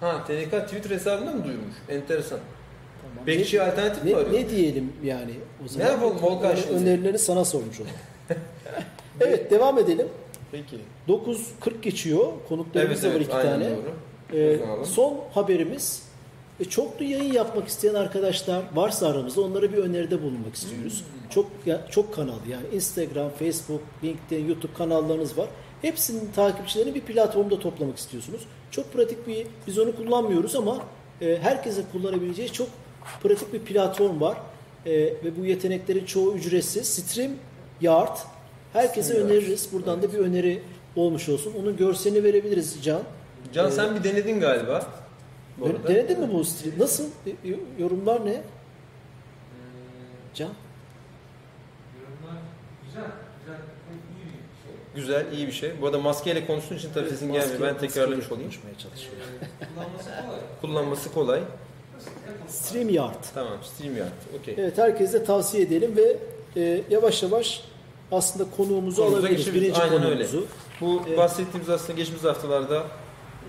Ha 0.00 0.24
TDK 0.26 0.66
Twitter 0.66 0.90
hesabında 0.90 1.32
mı 1.32 1.44
duyurmuş? 1.44 1.74
Enteresan. 1.88 2.38
Tamam. 3.02 3.26
Bekçi 3.26 3.56
Ne- 3.56 3.62
alternatif 3.62 4.04
mi 4.04 4.10
Ne, 4.10 4.16
arıyor? 4.16 4.32
ne 4.32 4.50
diyelim 4.50 4.92
yani 5.04 5.30
o 5.64 5.68
zaman? 5.68 5.86
Ne 5.86 5.90
yapalım 5.92 6.22
Volkan 6.22 6.54
şimdi? 6.54 6.72
Önerilerini 6.74 7.18
sana 7.18 7.44
sormuş 7.44 7.80
oldum. 7.80 7.90
evet 9.20 9.50
devam 9.50 9.78
edelim. 9.78 10.08
Peki. 10.52 10.76
9.40 11.08 11.80
geçiyor. 11.82 12.32
Konuklarımız 12.48 12.90
Evet 12.90 13.02
da 13.04 13.08
var 13.08 13.14
evet 13.14 13.26
iki 13.26 13.48
tane. 13.48 13.70
doğru. 13.70 13.92
Ee, 14.38 14.58
son 14.84 15.20
haberimiz 15.34 16.02
e, 16.60 16.64
çoklu 16.64 17.04
yayın 17.04 17.32
yapmak 17.32 17.68
isteyen 17.68 17.94
arkadaşlar 17.94 18.62
varsa 18.74 19.08
aramızda 19.08 19.40
onlara 19.40 19.72
bir 19.72 19.78
öneride 19.78 20.22
bulunmak 20.22 20.54
istiyoruz. 20.54 21.04
Hmm. 21.22 21.28
Çok 21.30 21.46
ya, 21.66 21.86
çok 21.90 22.14
kanal 22.14 22.46
yani 22.50 22.66
Instagram, 22.72 23.30
Facebook, 23.30 23.80
LinkedIn, 24.04 24.48
YouTube 24.48 24.72
kanallarınız 24.74 25.38
var. 25.38 25.48
Hepsinin 25.82 26.32
takipçilerini 26.36 26.94
bir 26.94 27.00
platformda 27.00 27.58
toplamak 27.58 27.96
istiyorsunuz. 27.98 28.40
Çok 28.70 28.92
pratik 28.92 29.26
bir 29.26 29.46
biz 29.66 29.78
onu 29.78 29.96
kullanmıyoruz 29.96 30.56
ama 30.56 30.78
e, 31.20 31.38
herkesin 31.42 31.86
kullanabileceği 31.92 32.52
çok 32.52 32.68
pratik 33.22 33.52
bir 33.52 33.58
platform 33.60 34.20
var. 34.20 34.38
E, 34.86 34.90
ve 35.00 35.36
bu 35.40 35.44
yeteneklerin 35.46 36.04
çoğu 36.04 36.34
ücretsiz. 36.34 36.88
Stream 36.88 37.32
Yard. 37.80 38.16
Herkese 38.72 39.02
StreamYard. 39.02 39.30
öneririz. 39.42 39.68
Buradan 39.72 40.02
da 40.02 40.12
bir 40.12 40.18
öneri 40.18 40.62
olmuş 40.96 41.28
olsun. 41.28 41.52
Onun 41.60 41.76
görselini 41.76 42.24
verebiliriz 42.24 42.84
Can. 42.84 43.02
Can 43.54 43.68
Ee, 43.68 43.70
sen 43.70 43.94
bir 43.96 44.04
denedin 44.04 44.40
galiba. 44.40 44.86
bu. 45.58 45.68
Denedin 45.88 46.20
mi 46.20 46.32
bu 46.32 46.44
stream? 46.44 46.78
Nasıl? 46.78 47.04
E, 47.26 47.48
y- 47.48 47.60
Yorumlar 47.78 48.26
ne? 48.26 48.42
Can? 50.34 50.50
Yorumlar 52.00 52.42
güzel, 52.86 53.04
güzel, 53.40 53.56
iyi 54.18 54.26
bir 54.26 54.32
şey. 54.62 54.76
Güzel, 54.96 55.32
iyi 55.32 55.46
bir 55.46 55.52
şey. 55.52 55.70
Bu 55.80 55.86
arada 55.86 55.98
maskeyle 55.98 56.46
konuştuğun 56.46 56.76
için 56.76 56.90
tabii 56.94 57.08
sesin 57.08 57.32
gelmiyor. 57.32 57.60
Ben 57.60 57.78
tekrarlamış 57.78 58.26
olayım. 58.32 58.50
Konuşmaya 58.50 58.78
çalışıyor. 58.78 59.12
Kullanması 59.74 60.10
kolay. 60.10 60.40
Kullanması 60.60 61.12
kolay. 61.14 61.40
StreamYard. 62.48 63.24
Tamam, 63.34 63.58
StreamYard. 63.62 64.10
Okey. 64.40 64.54
Evet 64.58 64.78
herkese 64.78 65.24
tavsiye 65.24 65.62
edelim 65.62 65.96
ve 65.96 66.16
e, 66.60 66.82
yavaş 66.90 67.22
yavaş 67.22 67.64
aslında 68.12 68.50
konuğumuzu 68.56 68.96
Konumuza 69.02 69.26
alabiliriz. 69.26 69.54
Birinci 69.54 69.82
Aynen 69.82 70.02
konuğumuzu. 70.02 70.44
Bu 70.80 71.02
Evet. 71.08 71.18
bahsettiğimiz 71.18 71.70
aslında 71.70 71.92
geçtiğimiz 71.92 72.24
haftalarda 72.24 72.82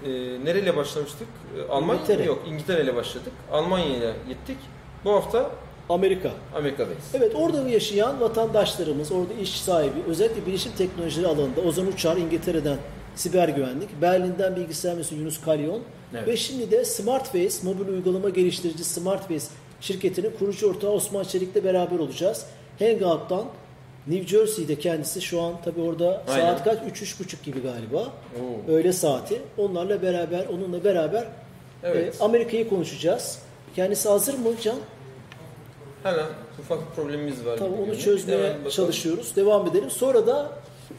e, 0.05 0.09
nereyle 0.45 0.77
başlamıştık? 0.77 1.27
E, 1.57 1.71
Almanya 1.71 1.93
İngiltere. 2.01 2.23
Yok, 2.23 2.43
İngiltere 2.47 2.83
ile 2.83 2.95
başladık. 2.95 3.33
Almanya'ya 3.51 4.13
gittik. 4.27 4.57
Bu 5.05 5.11
hafta 5.13 5.51
Amerika. 5.89 6.31
Amerika'dayız. 6.55 7.03
Evet 7.13 7.35
orada 7.35 7.69
yaşayan 7.69 8.21
vatandaşlarımız, 8.21 9.11
orada 9.11 9.33
iş 9.41 9.61
sahibi, 9.61 9.99
özellikle 10.07 10.45
bilişim 10.45 10.71
teknolojileri 10.77 11.27
alanında 11.27 11.61
Ozan 11.61 11.87
Uçar 11.87 12.17
İngiltere'den 12.17 12.77
siber 13.15 13.49
güvenlik, 13.49 14.01
Berlin'den 14.01 14.55
bilgisayar 14.55 14.91
mühendisi 14.91 15.15
Yunus 15.15 15.41
Kalyon 15.41 15.79
Evet. 16.13 16.27
ve 16.27 16.37
şimdi 16.37 16.71
de 16.71 16.85
SmartFace 16.85 17.53
mobil 17.63 17.87
uygulama 17.87 18.29
geliştirici 18.29 18.83
SmartFace 18.83 19.45
şirketinin 19.81 20.31
kurucu 20.39 20.69
ortağı 20.69 20.91
Osman 20.91 21.23
Çelik'le 21.23 21.63
beraber 21.63 21.99
olacağız. 21.99 22.45
Hangout'tan 22.79 23.45
New 24.07 24.27
Jersey'de 24.27 24.79
kendisi 24.79 25.21
şu 25.21 25.41
an 25.41 25.53
tabi 25.65 25.81
orada 25.81 26.23
Aynen. 26.27 26.41
saat 26.45 26.63
kaç? 26.63 26.79
3-3.30 26.79 27.43
gibi 27.45 27.61
galiba. 27.61 27.99
Oo. 28.01 28.71
Öğle 28.71 28.93
saati. 28.93 29.41
Onlarla 29.57 30.01
beraber, 30.01 30.45
onunla 30.45 30.83
beraber 30.83 31.27
Evet. 31.83 32.15
e, 32.21 32.23
Amerika'yı 32.23 32.69
konuşacağız. 32.69 33.39
Kendisi 33.75 34.09
hazır 34.09 34.33
mı 34.33 34.49
Can? 34.63 34.75
Hemen 36.03 36.25
ufak 36.59 36.79
bir 36.79 36.95
problemimiz 36.95 37.45
var. 37.45 37.57
Tamam 37.57 37.73
onu 37.87 37.99
çözmeye 37.99 38.55
çalışıyoruz. 38.69 39.35
Devam 39.35 39.67
edelim. 39.67 39.89
Sonra 39.89 40.27
da 40.27 40.51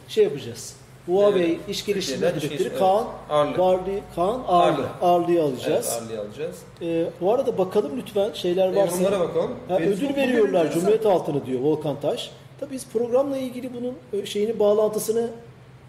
şey 0.08 0.24
yapacağız. 0.24 0.76
Huawei 1.06 1.44
Evet. 1.44 1.58
iş 1.68 1.84
geliştirme 1.86 2.34
direktörü 2.34 2.54
geliştirme- 2.54 2.78
Kaan 2.78 3.04
Ağırlık. 3.30 3.58
Varlı, 3.58 3.80
Kaan 4.14 4.42
Ağırlı. 4.48 4.48
Ağırlı. 4.48 4.86
Ağırlı'yı 5.02 5.38
Evet, 5.40 5.52
alacağız. 5.52 5.98
ağırlığı 6.00 6.20
alacağız. 6.20 6.56
Ee, 6.82 7.06
bu 7.20 7.34
arada 7.34 7.58
bakalım 7.58 7.90
lütfen 7.96 8.32
şeyler 8.32 8.68
E, 8.72 8.76
varsa. 8.76 9.02
yorumlara 9.02 9.20
bakalım. 9.28 9.50
Ha, 9.68 9.78
ödül 9.78 10.16
veriyorlar. 10.16 10.72
Cumhuriyet 10.72 11.06
altını 11.06 11.46
diyor 11.46 11.60
Volkan 11.60 12.00
Taş. 12.00 12.30
Tabii 12.60 12.72
biz 12.72 12.86
programla 12.92 13.36
ilgili 13.36 13.70
bunun 13.74 14.22
e, 14.22 14.26
şeyini 14.26 14.58
bağlantısını 14.58 15.28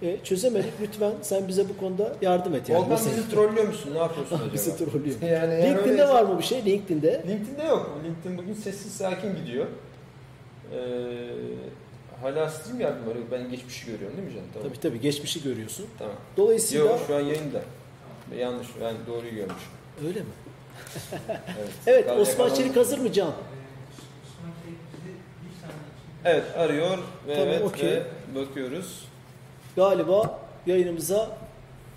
e, 0.01 0.17
çözemedik. 0.23 0.71
Lütfen 0.81 1.11
sen 1.21 1.47
bize 1.47 1.69
bu 1.69 1.77
konuda 1.77 2.15
yardım 2.21 2.55
et. 2.55 2.69
Yani. 2.69 2.79
Volkan 2.79 2.91
Nasıl- 2.93 3.09
bizi 3.11 3.29
trollüyor 3.29 3.67
musun? 3.67 3.91
Ne 3.93 3.97
yapıyorsun 3.99 4.35
acaba? 4.39 4.53
Bizi 4.53 4.77
trollüyor. 4.77 5.21
Yani 5.21 5.63
LinkedIn'de 5.63 5.91
öyleyse- 5.91 6.13
var 6.13 6.23
mı 6.23 6.39
bir 6.39 6.43
şey? 6.43 6.65
LinkedIn'de. 6.65 7.23
LinkedIn'de 7.27 7.63
yok. 7.63 7.99
LinkedIn 8.05 8.37
bugün 8.37 8.53
sessiz 8.53 8.93
sakin 8.93 9.35
gidiyor. 9.35 9.65
Ee, 10.73 10.77
hala 12.21 12.49
stream 12.49 12.79
yardım 12.81 13.07
var. 13.07 13.15
Yok, 13.15 13.25
Ben 13.31 13.49
geçmişi 13.49 13.85
görüyorum 13.85 14.17
değil 14.17 14.27
mi 14.27 14.33
canım? 14.33 14.47
Tamam. 14.53 14.67
Tabii 14.69 14.79
tabii 14.79 15.01
geçmişi 15.01 15.43
görüyorsun. 15.43 15.85
Tamam. 15.99 16.15
Dolayısıyla 16.37 16.85
Yok 16.85 16.99
şu 17.07 17.15
an 17.15 17.19
yayında. 17.19 17.61
Yanlış. 18.37 18.67
Ben 18.81 18.93
doğruyu 19.07 19.31
görmüşüm. 19.35 19.71
öyle 20.07 20.19
mi? 20.19 20.25
Evet. 21.29 21.69
Evet 21.87 22.05
Osman 22.11 22.19
yakalandım. 22.29 22.55
Çelik 22.55 22.75
hazır 22.75 22.97
mı 22.97 23.11
Can? 23.11 23.27
Ee, 23.27 23.31
Osman 23.31 24.51
Çelik 24.63 24.77
bizi 24.93 25.13
bir 25.43 25.61
saniye 25.61 25.87
için 25.87 26.25
Evet 26.25 26.57
arıyor 26.57 26.97
ve 27.27 27.33
Tamam, 27.35 27.49
evet 27.49 27.61
okey. 27.61 27.89
ve 27.89 28.03
bakıyoruz. 28.35 29.05
Galiba 29.75 30.39
yayınımıza 30.65 31.37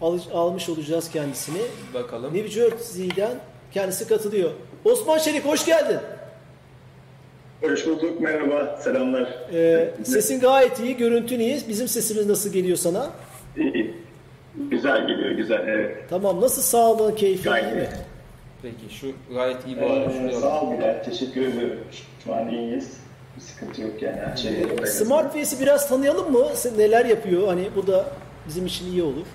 al- 0.00 0.18
almış 0.34 0.68
olacağız 0.68 1.10
kendisini. 1.10 1.58
Bakalım. 1.94 2.34
New 2.34 2.48
Jersey'den 2.48 3.30
kendisi 3.72 4.08
katılıyor. 4.08 4.50
Osman 4.84 5.18
Çelik 5.18 5.44
hoş 5.44 5.64
geldin. 5.66 5.98
Hoş 7.60 7.86
bulduk, 7.86 8.20
merhaba, 8.20 8.76
selamlar. 8.80 9.34
Ee, 9.52 9.90
sesin 10.04 10.40
gayet 10.40 10.80
iyi, 10.80 10.96
görüntün 10.96 11.40
iyi. 11.40 11.60
Bizim 11.68 11.88
sesimiz 11.88 12.26
nasıl 12.26 12.52
geliyor 12.52 12.76
sana? 12.76 13.10
İyi. 13.56 13.94
Güzel 14.70 15.06
geliyor, 15.06 15.30
güzel, 15.30 15.64
evet. 15.68 15.96
Tamam, 16.10 16.40
nasıl 16.40 16.62
sağlığın, 16.62 17.14
keyfin 17.14 17.50
Gayet 17.50 17.66
iyi 17.66 17.74
mi? 17.74 17.88
Peki 18.62 18.94
şu 18.94 19.12
gayet 19.34 19.66
iyi 19.66 19.80
bağlı. 19.80 20.12
Ee, 20.28 20.32
sağ 20.32 20.60
ol 20.62 20.78
Bilal, 20.78 21.04
teşekkür 21.04 21.40
ederim. 21.42 21.80
Şu 22.24 22.34
an 22.34 22.48
iyiyiz. 22.48 22.97
Bir 23.38 23.42
sıkıntı 23.42 23.82
yok 23.82 24.02
yani. 24.02 24.16
Her 24.16 24.36
şey. 24.36 24.52
Smart 24.86 25.32
Face'i 25.32 25.60
biraz 25.60 25.88
tanıyalım 25.88 26.32
mı? 26.32 26.46
Neler 26.76 27.04
yapıyor? 27.04 27.48
Hani 27.48 27.68
bu 27.76 27.86
da 27.86 28.04
bizim 28.48 28.66
için 28.66 28.92
iyi 28.92 29.02
olur. 29.02 29.26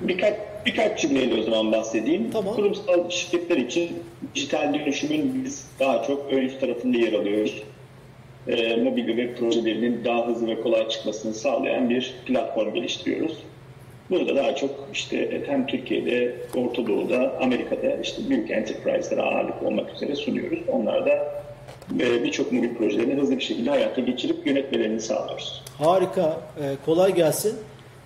Birkaç, 0.00 0.34
birkaç 0.66 1.00
cümleyle 1.00 1.40
o 1.40 1.42
zaman 1.42 1.72
bahsedeyim. 1.72 2.30
Tamam. 2.30 2.54
Kurumsal 2.54 3.10
şirketler 3.10 3.56
için 3.56 4.02
dijital 4.34 4.74
dönüşümün 4.74 5.44
biz 5.44 5.66
daha 5.80 6.02
çok 6.02 6.32
ön 6.32 6.50
tarafında 6.60 6.98
yer 6.98 7.12
alıyoruz. 7.12 7.62
Ee, 8.48 8.76
mobil 8.76 9.06
web 9.06 9.38
projelerinin 9.38 10.04
daha 10.04 10.26
hızlı 10.26 10.46
ve 10.46 10.60
kolay 10.60 10.88
çıkmasını 10.88 11.34
sağlayan 11.34 11.90
bir 11.90 12.14
platform 12.26 12.74
geliştiriyoruz. 12.74 13.38
Burada 14.10 14.36
daha 14.36 14.54
çok 14.54 14.70
işte 14.92 15.42
hem 15.46 15.66
Türkiye'de, 15.66 16.36
Orta 16.56 16.86
Doğu'da, 16.86 17.38
Amerika'da 17.40 17.96
işte 18.02 18.22
büyük 18.28 18.50
enterprise'lara 18.50 19.22
ağırlık 19.22 19.62
olmak 19.62 19.94
üzere 19.94 20.16
sunuyoruz. 20.16 20.58
Onlar 20.68 21.06
da 21.06 21.10
e, 21.10 21.43
birçok 21.90 22.52
mobil 22.52 22.74
projelerini 22.74 23.20
hızlı 23.20 23.36
bir 23.36 23.42
şekilde 23.42 23.70
hayata 23.70 24.00
geçirip 24.00 24.46
yönetmelerini 24.46 25.00
sağlıyoruz. 25.00 25.62
Harika, 25.78 26.40
e, 26.60 26.76
kolay 26.86 27.14
gelsin. 27.14 27.54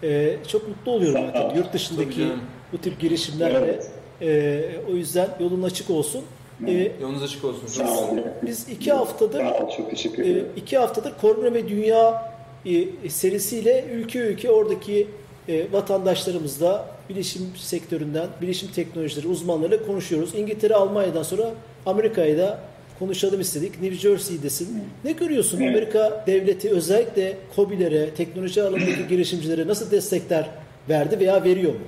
E, 0.02 0.36
çok 0.48 0.68
mutlu 0.68 0.92
oluyorum 0.92 1.20
zaten 1.26 1.56
yurt 1.56 1.72
dışındaki 1.72 2.26
bu 2.72 2.78
tip 2.78 3.00
girişimlerle. 3.00 3.58
Evet. 3.58 3.90
E, 4.22 4.62
o 4.92 4.94
yüzden 4.96 5.28
yolun 5.40 5.62
açık 5.62 5.90
olsun. 5.90 6.22
E, 6.66 6.92
Yolunuz 7.00 7.22
açık 7.22 7.44
olsun. 7.44 7.66
Sağ 7.66 7.98
olun. 7.98 8.20
biz 8.42 8.68
iki 8.68 8.92
haftadır 8.92 9.40
Sağ 9.40 9.64
ol, 9.64 9.70
çok 9.76 9.90
teşekkür 9.90 10.22
e, 10.24 10.30
ederim. 10.30 10.46
iki 10.56 10.78
haftadır 10.78 11.12
Korona 11.20 11.54
ve 11.54 11.68
Dünya 11.68 12.32
e, 12.66 13.08
serisiyle 13.10 13.84
ülke 13.92 14.18
ülke 14.18 14.50
oradaki 14.50 15.06
e, 15.48 15.72
vatandaşlarımızla 15.72 16.86
bilişim 17.08 17.42
sektöründen, 17.56 18.26
bilişim 18.42 18.68
teknolojileri 18.72 19.28
uzmanlarıyla 19.28 19.86
konuşuyoruz. 19.86 20.34
İngiltere, 20.34 20.74
Almanya'dan 20.74 21.22
sonra 21.22 21.50
Amerika'ya 21.86 22.38
da 22.38 22.58
konuşalım 22.98 23.40
istedik. 23.40 23.82
New 23.82 23.96
Jersey'desin. 23.96 24.68
Ne 25.04 25.12
görüyorsun? 25.12 25.60
Evet. 25.60 25.70
Amerika 25.70 26.24
devleti 26.26 26.70
özellikle 26.70 27.36
COBİ'lere, 27.56 28.10
teknoloji 28.10 28.62
alanındaki 28.62 29.06
girişimcilere 29.08 29.66
nasıl 29.66 29.90
destekler 29.90 30.46
verdi 30.88 31.20
veya 31.20 31.44
veriyor 31.44 31.72
mu? 31.72 31.80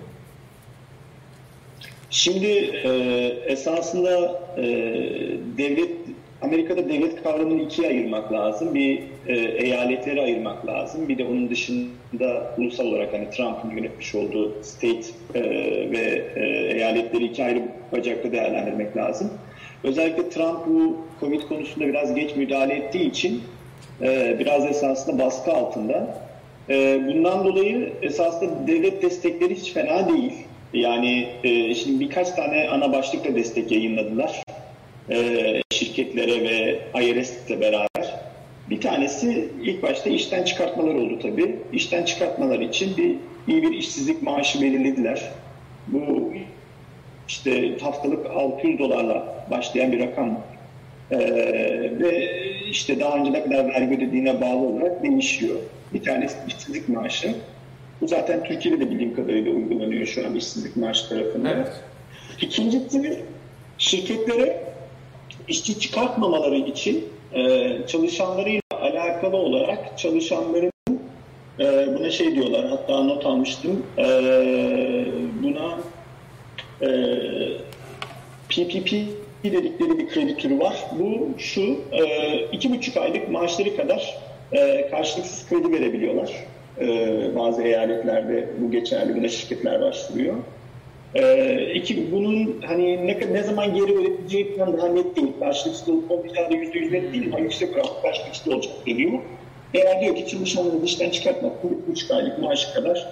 Şimdi 2.11 2.47
e, 2.47 2.91
esasında 3.47 4.43
e, 4.57 4.63
devlet 5.59 5.91
Amerika'da 6.43 6.89
devlet 6.89 7.23
kavramını 7.23 7.63
ikiye 7.63 7.89
ayırmak 7.89 8.33
lazım. 8.33 8.75
Bir 8.75 9.03
e, 9.27 9.35
eyaletleri 9.39 10.21
ayırmak 10.21 10.67
lazım. 10.67 11.09
Bir 11.09 11.19
de 11.19 11.25
onun 11.25 11.51
dışında 11.51 12.55
ulusal 12.59 12.87
olarak 12.87 13.13
hani 13.13 13.31
Trump'ın 13.31 13.71
yönetmiş 13.71 14.15
olduğu 14.15 14.63
state 14.63 15.07
e, 15.35 15.43
ve 15.91 16.25
e, 16.37 16.45
eyaletleri 16.77 17.25
iki 17.25 17.45
ayrı 17.45 17.63
bacakta 17.93 18.33
değerlendirmek 18.33 18.97
lazım. 18.97 19.31
Özellikle 19.85 20.29
Trump 20.29 20.67
bu 20.67 20.97
Covid 21.21 21.43
konusunda 21.43 21.87
biraz 21.87 22.15
geç 22.15 22.37
müdahale 22.37 22.75
ettiği 22.75 23.11
için 23.11 23.43
e, 24.03 24.37
biraz 24.39 24.67
esasında 24.67 25.25
baskı 25.25 25.53
altında. 25.53 26.19
E, 26.69 27.01
bundan 27.07 27.45
dolayı 27.45 27.93
esasında 28.03 28.67
devlet 28.67 29.03
destekleri 29.03 29.55
hiç 29.55 29.73
fena 29.73 30.09
değil. 30.09 30.33
Yani 30.73 31.29
e, 31.45 31.75
şimdi 31.75 32.01
birkaç 32.01 32.31
tane 32.31 32.69
ana 32.69 32.93
başlıkla 32.93 33.35
destek 33.35 33.73
yayınladılar 33.73 34.43
e, 35.11 35.63
şirketlere 35.71 36.43
ve 36.43 36.81
IRS 37.03 37.49
ile 37.49 37.61
beraber. 37.61 38.21
Bir 38.71 38.81
tanesi 38.81 39.49
ilk 39.63 39.83
başta 39.83 40.11
işten 40.11 40.43
çıkartmalar 40.43 40.95
oldu 40.95 41.19
tabii. 41.23 41.57
İşten 41.73 42.05
çıkartmalar 42.05 42.61
için 42.61 42.97
bir 42.97 43.17
iyi 43.49 43.63
bir 43.63 43.73
işsizlik 43.73 44.23
maaşı 44.23 44.63
belirlediler. 44.63 45.23
Bu 45.87 46.33
işte 47.31 47.79
haftalık 47.79 48.27
600 48.27 48.79
dolarla 48.79 49.45
başlayan 49.51 49.93
bir 49.93 50.01
rakam 50.01 50.41
ee, 51.11 51.19
ve 52.01 52.31
işte 52.71 53.01
daha 53.01 53.17
önce 53.17 53.33
ne 53.33 53.45
kadar 53.45 53.69
vergi 53.69 53.97
ödediğine 53.97 54.41
bağlı 54.41 54.67
olarak 54.67 55.03
değişiyor. 55.03 55.57
Bir 55.95 56.03
tanesi 56.03 56.37
işsizlik 56.49 56.89
maaşı. 56.89 57.35
Bu 58.01 58.09
zaten 58.09 58.45
Türkiye'de 58.45 58.81
de 58.81 58.91
bildiğim 58.91 59.17
kadarıyla 59.17 59.53
uygulanıyor 59.53 60.07
şu 60.07 60.27
an 60.27 60.35
işsizlik 60.35 60.77
maaşı 60.77 61.09
tarafında. 61.09 61.51
Evet. 61.51 61.73
İkincisi 62.41 63.25
şirketlere 63.79 64.65
işçi 65.49 65.81
çıkartmamaları 65.81 66.57
için 66.57 67.05
e, 67.35 67.71
çalışanlarıyla 67.87 68.63
alakalı 68.81 69.37
olarak 69.37 69.99
çalışanların 69.99 70.73
e, 71.61 71.95
buna 71.99 72.11
şey 72.11 72.35
diyorlar 72.35 72.67
hatta 72.69 73.03
not 73.03 73.27
almıştım 73.27 73.87
e, 73.99 74.05
buna 75.43 75.79
e, 76.83 76.89
PPP 78.49 78.93
dedikleri 79.45 79.99
bir 79.99 80.09
kredi 80.09 80.37
türü 80.37 80.59
var. 80.59 80.77
Bu 80.99 81.29
şu 81.39 81.63
e, 81.93 82.05
iki 82.53 82.71
buçuk 82.71 82.97
aylık 82.97 83.31
maaşları 83.31 83.77
kadar 83.77 84.19
e, 84.53 84.91
karşılıksız 84.91 85.49
kredi 85.49 85.73
verebiliyorlar. 85.73 86.31
E, 86.81 86.87
bazı 87.37 87.63
eyaletlerde 87.63 88.49
bu 88.59 88.71
geçerli, 88.71 89.17
buna 89.17 89.29
şirketler 89.29 89.81
başvuruyor. 89.81 90.35
Ee, 91.15 91.73
iki, 91.75 92.13
bunun 92.13 92.61
hani 92.67 93.07
ne, 93.07 93.19
ne 93.33 93.43
zaman 93.43 93.75
geri 93.75 93.99
ödeteceği 93.99 94.57
falan 94.57 94.79
daha 94.79 94.89
net 94.89 95.17
değil. 95.17 95.29
Karşılıksız 95.41 95.89
olup 95.89 96.11
olmayacağı 96.11 96.51
da 96.51 96.55
yüzde 96.55 96.79
yüz 96.79 96.93
net 96.93 97.13
değil 97.13 97.27
ama 97.27 97.39
yüksek 97.39 97.77
oranlı 97.77 98.03
karşılıksız 98.03 98.49
olacak 98.49 98.73
deniyor. 98.87 99.13
Eğer 99.75 100.01
diyor 100.01 100.17
ki 100.17 100.27
çalışanları 100.27 100.83
dıştan 100.83 101.11
çıkartmak, 101.11 101.65
bu 101.65 101.83
buçuk 101.89 102.11
aylık 102.11 102.39
maaşı 102.39 102.75
kadar 102.75 103.07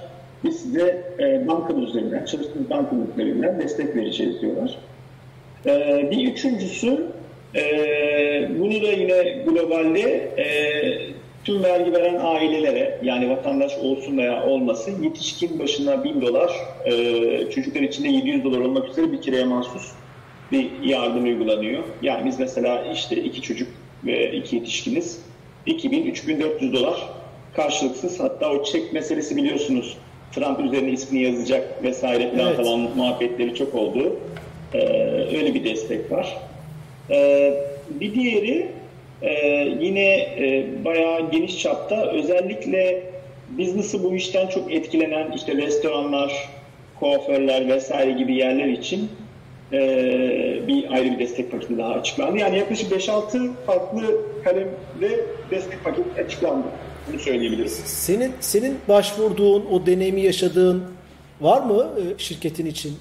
biz 0.44 0.56
size 0.56 1.14
e, 1.18 1.48
bankanın 1.48 1.86
üzerinden, 1.86 2.24
çalıştığınız 2.24 2.70
bankanın 2.70 3.10
üzerinden 3.14 3.60
destek 3.60 3.96
vereceğiz 3.96 4.42
diyorlar. 4.42 4.78
Ee, 5.66 6.08
bir 6.10 6.32
üçüncüsü, 6.32 7.06
e, 7.54 7.62
bunu 8.58 8.82
da 8.82 8.92
yine 8.92 9.42
globalde 9.46 10.10
e, 10.38 10.48
tüm 11.44 11.62
vergi 11.62 11.92
veren 11.92 12.18
ailelere 12.22 12.98
yani 13.02 13.30
vatandaş 13.30 13.78
olsun 13.78 14.18
veya 14.18 14.46
olmasın 14.46 15.02
yetişkin 15.02 15.58
başına 15.58 16.04
1000 16.04 16.20
dolar 16.20 16.52
e, 16.84 17.50
çocuklar 17.50 17.80
için 17.80 18.04
de 18.04 18.08
700 18.08 18.44
dolar 18.44 18.58
olmak 18.58 18.88
üzere 18.88 19.12
bir 19.12 19.22
kireye 19.22 19.44
mahsus 19.44 19.92
bir 20.52 20.70
yardım 20.82 21.24
uygulanıyor. 21.24 21.84
Yani 22.02 22.26
biz 22.26 22.40
mesela 22.40 22.84
işte 22.92 23.16
iki 23.16 23.42
çocuk 23.42 23.68
ve 24.04 24.32
iki 24.32 24.56
yetişkiniz 24.56 25.22
2000-3400 25.66 26.72
dolar 26.72 27.08
karşılıksız 27.56 28.20
hatta 28.20 28.50
o 28.50 28.64
çek 28.64 28.92
meselesi 28.92 29.36
biliyorsunuz 29.36 29.96
Trump 30.32 30.60
üzerine 30.60 30.90
ismini 30.90 31.22
yazacak 31.22 31.82
vesaire 31.82 32.30
falan, 32.30 32.46
Evet. 32.46 32.56
falan 32.56 32.80
muhabbetleri 32.80 33.54
çok 33.54 33.74
oldu. 33.74 34.16
Ee, 34.74 34.78
öyle 35.36 35.54
bir 35.54 35.64
destek 35.64 36.12
var. 36.12 36.36
Ee, 37.10 37.54
bir 37.90 38.14
diğeri 38.14 38.66
e, 39.22 39.32
yine 39.80 40.14
e, 40.16 40.66
bayağı 40.84 41.30
geniş 41.30 41.58
çapta 41.58 42.10
özellikle 42.12 43.02
business'ı 43.48 44.04
bu 44.04 44.14
işten 44.14 44.46
çok 44.46 44.74
etkilenen 44.74 45.32
işte 45.36 45.56
restoranlar, 45.56 46.48
kuaförler 47.00 47.68
vesaire 47.68 48.12
gibi 48.12 48.34
yerler 48.34 48.68
için 48.68 49.08
e, 49.72 49.78
bir 50.68 50.92
ayrı 50.92 51.10
bir 51.10 51.18
destek 51.18 51.50
paketi 51.50 51.78
daha 51.78 51.92
açıklandı. 51.92 52.38
Yani 52.38 52.58
yaklaşık 52.58 52.92
5-6 52.92 53.50
farklı 53.66 54.02
kalemde 54.44 55.26
destek 55.50 55.84
paketi 55.84 56.22
açıklandı. 56.22 56.66
Bunu 57.08 57.18
söyleyebiliriz. 57.18 57.72
Senin 57.72 58.32
senin 58.40 58.78
başvurduğun, 58.88 59.64
o 59.72 59.86
deneyimi 59.86 60.20
yaşadığın 60.20 60.84
var 61.40 61.62
mı 61.62 61.88
e, 61.98 62.18
şirketin 62.18 62.66
için? 62.66 62.96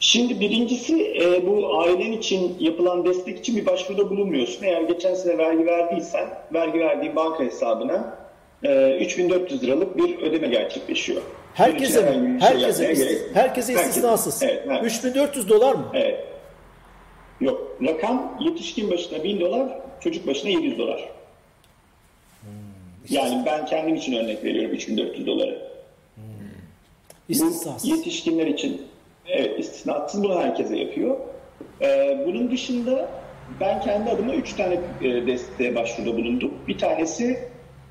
Şimdi 0.00 0.40
birincisi 0.40 1.14
e, 1.22 1.46
bu 1.46 1.78
ailen 1.78 2.12
için 2.12 2.56
yapılan 2.60 3.04
destek 3.04 3.38
için 3.38 3.56
bir 3.56 3.66
başvuruda 3.66 4.10
bulunmuyorsun. 4.10 4.64
Eğer 4.64 4.82
geçen 4.82 5.14
sene 5.14 5.38
vergi 5.38 5.66
verdiysen 5.66 6.28
vergi 6.52 6.78
verdiğin 6.78 7.16
banka 7.16 7.44
hesabına 7.44 8.18
e, 8.62 8.98
3400 9.00 9.62
liralık 9.62 9.96
bir 9.96 10.18
ödeme 10.18 10.48
gerçekleşiyor. 10.48 11.22
Herkese 11.54 12.00
mi? 12.18 12.40
şey 12.40 12.48
Herkese, 12.48 12.84
yok. 12.84 12.96
herkese 13.34 13.72
Herkes- 13.72 13.88
istisnasız. 13.88 14.42
Evet, 14.42 14.62
evet. 14.66 14.84
3400 14.84 15.48
dolar 15.48 15.74
mı? 15.74 15.86
Evet. 15.94 16.24
Yok. 17.40 17.76
Rakam 17.86 18.36
yetişkin 18.40 18.90
başına 18.90 19.24
1000 19.24 19.40
dolar, 19.40 19.78
çocuk 20.00 20.26
başına 20.26 20.50
700 20.50 20.78
dolar. 20.78 21.08
Yani 23.10 23.42
ben 23.46 23.66
kendim 23.66 23.94
için 23.94 24.12
örnek 24.12 24.44
veriyorum 24.44 24.70
3400 24.76 25.26
doları. 25.26 25.70
Bu 27.28 27.32
İstisnasız. 27.32 27.88
yetişkinler 27.90 28.46
için 28.46 28.82
evet 29.26 29.58
istisnasız 29.60 30.22
bunu 30.22 30.40
herkese 30.40 30.76
yapıyor. 30.76 31.16
Ee, 31.82 32.22
bunun 32.26 32.50
dışında 32.50 33.08
ben 33.60 33.80
kendi 33.80 34.10
adıma 34.10 34.34
3 34.34 34.52
tane 34.56 34.74
e, 35.02 35.26
desteğe 35.26 35.74
başvuruda 35.74 36.16
bulundum. 36.16 36.54
Bir 36.68 36.78
tanesi 36.78 37.38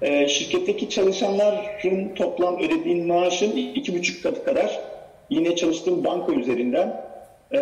e, 0.01 0.27
şirketteki 0.27 0.89
çalışanların 0.89 2.15
toplam 2.15 2.59
ödediğin 2.59 3.07
maaşın 3.07 3.51
2,5 3.51 4.21
katı 4.21 4.43
kadar 4.43 4.79
yine 5.29 5.55
çalıştığım 5.55 6.03
banka 6.03 6.33
üzerinden 6.33 7.05
e, 7.51 7.59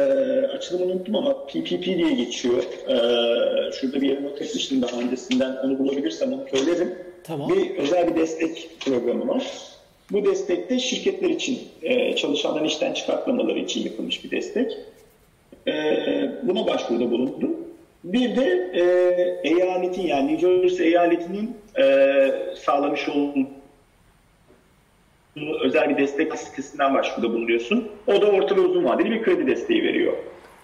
açılımını 0.57 0.91
unuttum 0.91 1.15
ama 1.15 1.45
PPP 1.45 1.85
diye 1.85 2.13
geçiyor. 2.13 2.63
E, 2.87 2.95
şurada 3.71 4.01
bir 4.01 4.09
yere 4.09 4.23
not 4.23 4.41
etmiştim 4.41 4.81
daha 4.81 5.01
öncesinden 5.01 5.57
onu 5.63 5.79
bulabilirsem 5.79 6.33
onu 6.33 6.45
söylerim. 6.53 6.95
Tamam. 7.23 7.49
Bir 7.49 7.75
özel 7.75 8.07
bir 8.07 8.21
destek 8.21 8.69
programı 8.79 9.27
var. 9.27 9.43
Bu 10.11 10.25
destek 10.25 10.69
de 10.69 10.79
şirketler 10.79 11.29
için, 11.29 11.59
e, 11.83 12.15
çalışanların 12.15 12.65
işten 12.65 12.93
çıkartmamaları 12.93 13.59
için 13.59 13.83
yapılmış 13.83 14.23
bir 14.23 14.31
destek. 14.31 14.77
E, 15.67 15.73
buna 16.43 16.67
başvuruda 16.67 17.11
bulundum. 17.11 17.66
Bir 18.13 18.35
de 18.35 18.69
e, 18.73 19.49
eyaletin 19.49 20.01
yani 20.01 20.33
New 20.33 20.61
Jersey 20.61 20.87
eyaletinin 20.87 21.57
e, 21.79 22.31
sağlamış 22.55 23.09
olduğu 23.09 23.47
özel 25.63 25.89
bir 25.89 25.97
destek 25.97 26.35
sitesinden 26.35 26.93
başvuruda 26.93 27.33
bulunuyorsun. 27.33 27.87
O 28.07 28.21
da 28.21 28.25
orta 28.25 28.55
ve 28.55 28.59
uzun 28.59 28.85
vadeli 28.85 29.11
bir 29.11 29.23
kredi 29.23 29.47
desteği 29.47 29.83
veriyor. 29.83 30.13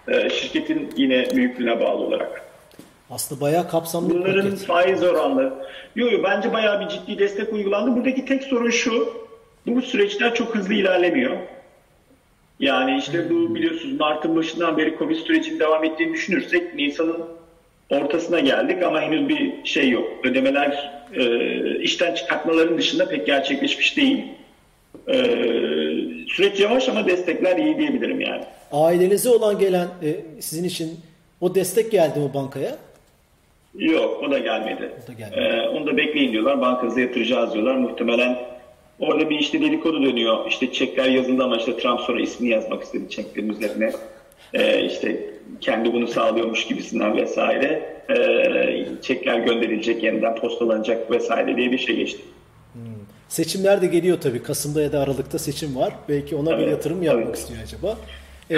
E, 0.08 0.30
şirketin 0.30 0.90
yine 0.98 1.26
büyüklüğüne 1.36 1.80
bağlı 1.80 2.04
olarak. 2.04 2.42
Aslında 3.10 3.42
bayağı 3.42 3.70
kapsamlı 3.70 4.10
Bunların 4.10 4.50
paket. 4.50 4.66
faiz 4.66 5.04
oranları. 5.04 5.54
Yok 5.96 6.12
yok 6.12 6.22
bence 6.24 6.54
bayağı 6.54 6.80
bir 6.82 6.88
ciddi 6.88 7.20
destek 7.20 7.54
uygulandı. 7.54 7.96
Buradaki 7.96 8.26
tek 8.26 8.44
sorun 8.44 8.70
şu. 8.70 9.14
Bu 9.68 9.82
süreçler 9.82 10.36
çok 10.36 10.56
hızlı 10.56 10.74
ilerlemiyor. 10.74 11.38
Yani 12.60 12.98
işte 12.98 13.30
bu 13.30 13.56
biliyorsunuz 13.56 14.00
Mart'ın 14.00 14.36
başından 14.36 14.78
beri 14.78 14.96
Covid 15.00 15.16
sürecinin 15.16 15.60
devam 15.60 15.84
ettiğini 15.84 16.14
düşünürsek 16.14 16.76
Nisan'ın 16.76 17.18
ortasına 17.90 18.40
geldik 18.40 18.84
ama 18.84 19.02
henüz 19.02 19.30
bir 19.30 19.66
şey 19.66 19.90
yok. 19.90 20.08
Ödemeler 20.24 20.92
e, 21.14 21.80
işten 21.80 22.16
çıkartmaların 22.16 22.78
dışında 22.78 23.10
pek 23.10 23.26
gerçekleşmiş 23.26 23.98
değil. 23.98 24.24
E, 25.08 25.16
süreç 26.28 26.60
yavaş 26.60 26.90
ama 26.90 27.08
destekler 27.08 27.58
iyi 27.58 27.78
diyebilirim 27.78 28.22
yani. 28.22 28.44
Ailenize 28.72 29.30
olan 29.30 29.60
gelen 29.60 29.88
e, 30.04 30.16
sizin 30.40 30.64
için 30.64 31.00
o 31.42 31.56
destek 31.56 31.92
geldi 31.92 32.20
mi 32.20 32.34
bankaya? 32.34 32.78
Yok 33.76 34.24
o 34.24 34.32
da 34.32 34.38
gelmedi. 34.40 34.92
O 35.04 35.08
da 35.08 35.14
gelmedi. 35.14 35.40
Ee, 35.40 35.70
onu 35.70 35.88
da 35.88 35.98
bekleyin 35.98 36.32
diyorlar. 36.32 36.62
Bankanıza 36.62 37.02
yatıracağız 37.02 37.54
diyorlar. 37.54 37.76
Muhtemelen 37.76 38.38
orada 39.00 39.30
bir 39.30 39.40
işte 39.40 39.62
dedikodu 39.62 40.04
dönüyor. 40.04 40.48
İşte 40.48 40.72
çekler 40.72 41.06
yazıldı 41.10 41.44
ama 41.44 41.58
işte 41.58 41.78
Trump 41.78 42.00
sonra 42.02 42.22
ismini 42.22 42.52
yazmak 42.52 42.84
istedi 42.84 43.10
çeklerin 43.10 43.50
üzerine. 43.50 43.92
Ee, 44.54 44.86
işte 44.86 45.30
kendi 45.62 45.94
bunu 45.94 46.08
sağlıyormuş 46.08 46.68
gibisinden 46.68 47.18
vesaire. 47.18 47.94
Ee, 48.10 48.86
çekler 49.02 49.40
gönderilecek 49.40 50.04
yeniden 50.04 50.36
postalanacak 50.36 51.12
vesaire 51.12 51.58
diye 51.58 51.72
bir 51.72 51.78
şey 51.78 51.96
geçti. 51.96 52.22
Seçimler 53.28 53.82
de 53.82 53.86
geliyor 53.88 54.22
tabii. 54.22 54.44
Kasım'da 54.44 54.82
ya 54.82 54.92
da 54.92 55.00
Aralık'ta 55.00 55.40
seçim 55.40 55.76
var. 55.76 55.94
Belki 56.10 56.36
ona 56.36 56.50
bir 56.58 56.64
Evet, 56.64 56.72
yatırım 56.72 57.04
yapmak 57.04 57.26
tabii. 57.26 57.38
istiyor 57.38 57.60
acaba. 57.64 57.98
E, 58.52 58.58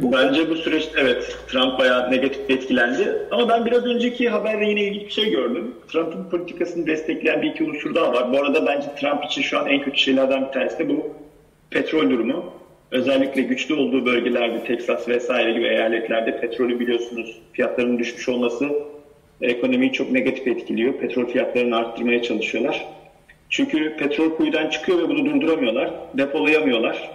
bu 0.00 0.12
Bence 0.12 0.50
bu 0.50 0.56
süreçte 0.56 1.00
evet 1.00 1.36
Trump 1.48 1.78
bayağı 1.78 2.10
negatif 2.10 2.50
etkilendi. 2.50 3.12
Ama 3.30 3.48
ben 3.48 3.66
biraz 3.66 3.86
önceki 3.86 4.28
haberde 4.28 4.64
yine 4.64 4.82
ilginç 4.82 5.06
bir 5.06 5.12
şey 5.12 5.30
gördüm. 5.30 5.74
Trump'ın 5.88 6.30
politikasını 6.30 6.86
destekleyen 6.86 7.42
bir 7.42 7.50
iki 7.50 7.64
unsur 7.64 7.94
daha 7.94 8.12
var. 8.12 8.32
Bu 8.32 8.38
arada 8.38 8.66
bence 8.66 8.86
Trump 9.00 9.24
için 9.24 9.42
şu 9.42 9.58
an 9.58 9.66
en 9.66 9.82
kötü 9.82 9.98
şeylerden 9.98 10.46
bir 10.46 10.52
tanesi 10.52 10.78
de 10.78 10.88
bu 10.88 11.14
petrol 11.70 12.10
durumu. 12.10 12.52
Özellikle 12.90 13.42
güçlü 13.42 13.74
olduğu 13.74 14.06
bölgelerde, 14.06 14.64
Texas 14.64 15.08
vesaire 15.08 15.52
gibi 15.52 15.66
eyaletlerde 15.66 16.40
petrolü 16.40 16.80
biliyorsunuz 16.80 17.38
fiyatlarının 17.52 17.98
düşmüş 17.98 18.28
olması 18.28 18.70
ekonomiyi 19.40 19.92
çok 19.92 20.10
negatif 20.10 20.46
etkiliyor. 20.46 20.92
Petrol 20.92 21.26
fiyatlarını 21.26 21.76
arttırmaya 21.76 22.22
çalışıyorlar. 22.22 22.86
Çünkü 23.50 23.96
petrol 23.96 24.30
kuyudan 24.30 24.70
çıkıyor 24.70 24.98
ve 24.98 25.08
bunu 25.08 25.26
durduramıyorlar. 25.26 25.90
Depolayamıyorlar. 26.14 27.10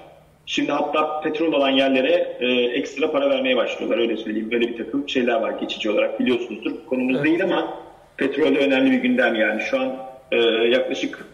Şimdi 0.52 0.72
hatta 0.72 1.22
petrol 1.22 1.54
olan 1.54 1.70
yerlere 1.70 2.38
e, 2.40 2.48
ekstra 2.80 3.12
para 3.12 3.30
vermeye 3.30 3.56
başlıyorlar 3.58 3.98
öyle 3.98 4.18
söyleyeyim. 4.18 4.52
Böyle 4.52 4.68
bir 4.68 4.78
takım 4.78 5.10
şeyler 5.10 5.34
var 5.34 5.52
geçici 5.60 5.90
olarak 5.92 6.20
biliyorsunuzdur. 6.20 6.72
Konumuz 6.90 7.16
Evet. 7.16 7.26
değil 7.26 7.44
ama 7.44 7.78
petrol 8.18 8.56
de 8.56 8.60
önemli 8.60 8.92
bir 8.92 8.98
gündem 8.98 9.36
yani. 9.36 9.62
Şu 9.62 9.80
an 9.80 9.96
e, 10.32 10.38
yaklaşık 10.72 11.26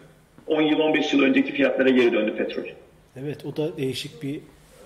10 0.46 0.62
yıl 0.62 0.78
15 0.78 1.12
yıl 1.12 1.22
önceki 1.22 1.52
fiyatlara 1.52 1.88
geri 1.88 2.12
döndü 2.12 2.34
petrol. 2.36 2.62
evet 3.22 3.44
o 3.44 3.56
da 3.56 3.76
değişik 3.76 4.22
bir 4.22 4.40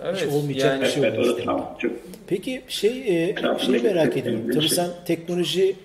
Evet, 0.05 0.17
hiç 0.27 0.33
olmayacak 0.33 0.73
yani- 0.73 0.83
bir 0.83 0.89
şey 0.89 1.03
Evet, 1.03 1.19
olmuş 1.19 1.45
tamam. 1.45 1.77
Çok, 1.79 1.93
Peki 2.27 2.63
şey 2.69 2.91
e, 2.91 3.35
şeyi 3.67 3.83
merak 3.83 4.17
ediyorum. 4.17 4.51
Tabii 4.55 4.69
şey. 4.69 4.77
sen 4.77 4.89
teknolojinin 5.07 5.77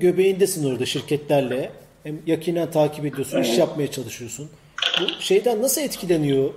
göbeğindesin 0.00 0.70
orada 0.72 0.86
şirketlerle. 0.86 1.70
Hem 2.04 2.18
yakinen 2.26 2.70
takip 2.70 3.06
ediyorsun, 3.06 3.40
iş 3.42 3.48
Evet. 3.48 3.58
yapmaya 3.58 3.90
çalışıyorsun. 3.90 4.48
Bu 5.00 5.22
şeyden 5.22 5.62
nasıl 5.62 5.82
etkileniyor? 5.82 6.50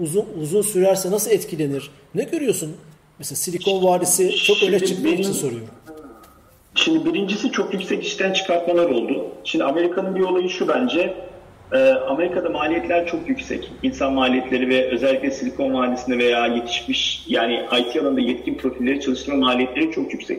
Uzun 0.00 0.26
uzun 0.42 0.62
sürerse 0.62 1.10
nasıl 1.10 1.30
etkilenir? 1.30 1.90
Ne 2.14 2.24
görüyorsun? 2.24 2.76
Mesela 3.18 3.36
Silikon 3.36 3.84
Vadisi 3.84 4.36
çok 4.36 4.62
öne 4.62 4.78
Şimdi 4.78 4.86
çıktığı 4.86 5.08
için 5.08 5.32
soruyorum. 5.32 5.68
Şimdi 6.74 7.04
birincisi 7.04 7.50
çok 7.50 7.72
yüksek 7.72 8.04
işten 8.04 8.32
çıkartmalar 8.32 8.90
oldu. 8.90 9.26
Şimdi 9.44 9.64
Amerika'nın 9.64 10.16
bir 10.16 10.20
olayı 10.20 10.50
şu 10.50 10.68
bence. 10.68 11.14
Ee, 11.72 11.78
Amerika'da 11.90 12.50
maliyetler 12.50 13.06
çok 13.06 13.28
yüksek. 13.28 13.72
İnsan 13.82 14.12
maliyetleri 14.12 14.68
ve 14.68 14.90
özellikle 14.90 15.30
Silikon 15.30 15.74
Vadisi'nde 15.74 16.18
veya 16.18 16.46
yetişmiş 16.46 17.24
yani 17.28 17.60
IT 17.80 17.96
alanında 17.96 18.20
yetkin 18.20 18.54
profilleri 18.54 19.00
çalıştırma 19.00 19.46
maliyetleri 19.46 19.90
çok 19.92 20.12
yüksek. 20.12 20.38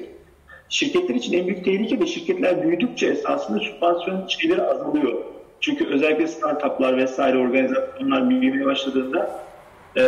Şirketler 0.69 1.15
için 1.15 1.33
en 1.33 1.47
büyük 1.47 1.65
tehlike 1.65 2.01
de 2.01 2.05
şirketler 2.05 2.63
büyüdükçe 2.63 3.07
esasında 3.07 3.59
sübvansiyon 3.59 4.27
şeyleri 4.27 4.61
azalıyor. 4.61 5.32
Çünkü 5.63 5.87
özellikle 5.87 6.27
startuplar 6.27 6.97
vesaire 6.97 7.37
organizasyonlar 7.37 8.29
büyümeye 8.29 8.65
başladığında 8.65 9.39
e, 9.97 10.03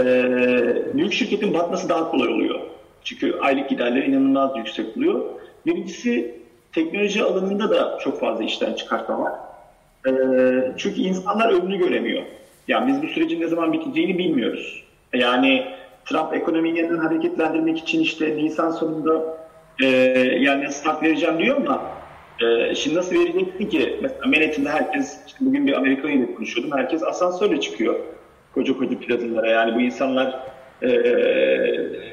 büyük 0.93 1.13
şirketin 1.13 1.53
batması 1.53 1.89
daha 1.89 2.11
kolay 2.11 2.27
oluyor. 2.27 2.59
Çünkü 3.03 3.39
aylık 3.39 3.69
giderleri 3.69 4.05
inanılmaz 4.05 4.57
yüksek 4.57 4.97
oluyor. 4.97 5.21
Birincisi 5.65 6.35
teknoloji 6.73 7.23
alanında 7.23 7.69
da 7.69 7.99
çok 8.03 8.19
fazla 8.19 8.43
işten 8.43 8.73
çıkartma 8.73 9.19
var. 9.19 9.33
E, 10.07 10.11
çünkü 10.77 11.01
insanlar 11.01 11.53
önünü 11.53 11.77
göremiyor. 11.77 12.23
Yani 12.67 12.87
biz 12.87 13.03
bu 13.03 13.07
sürecin 13.07 13.41
ne 13.41 13.47
zaman 13.47 13.73
biteceğini 13.73 14.17
bilmiyoruz. 14.17 14.83
Yani 15.13 15.65
Trump 16.05 16.33
ekonomiyi 16.33 16.77
yeniden 16.77 16.97
hareketlendirmek 16.97 17.77
için 17.77 17.99
işte 17.99 18.37
Nisan 18.37 18.71
sonunda 18.71 19.37
e, 19.83 19.87
yani 20.39 20.71
start 20.71 21.03
vereceğim 21.03 21.39
diyor 21.39 21.57
ama 21.57 21.81
e, 22.41 22.75
şimdi 22.75 22.95
nasıl 22.95 23.15
vereceksin 23.15 23.69
ki? 23.69 23.99
Mesela 24.01 24.27
Manhattan'da 24.27 24.69
herkes, 24.69 25.19
işte 25.27 25.37
bugün 25.41 25.67
bir 25.67 25.73
Amerikalı 25.73 26.11
ile 26.11 26.35
konuşuyordum, 26.35 26.77
herkes 26.77 27.03
asansörle 27.03 27.59
çıkıyor 27.59 27.99
koca 28.55 28.77
koca 28.77 28.99
plazınlara. 28.99 29.51
Yani 29.51 29.75
bu 29.75 29.81
insanlar 29.81 30.39
e, 30.81 30.89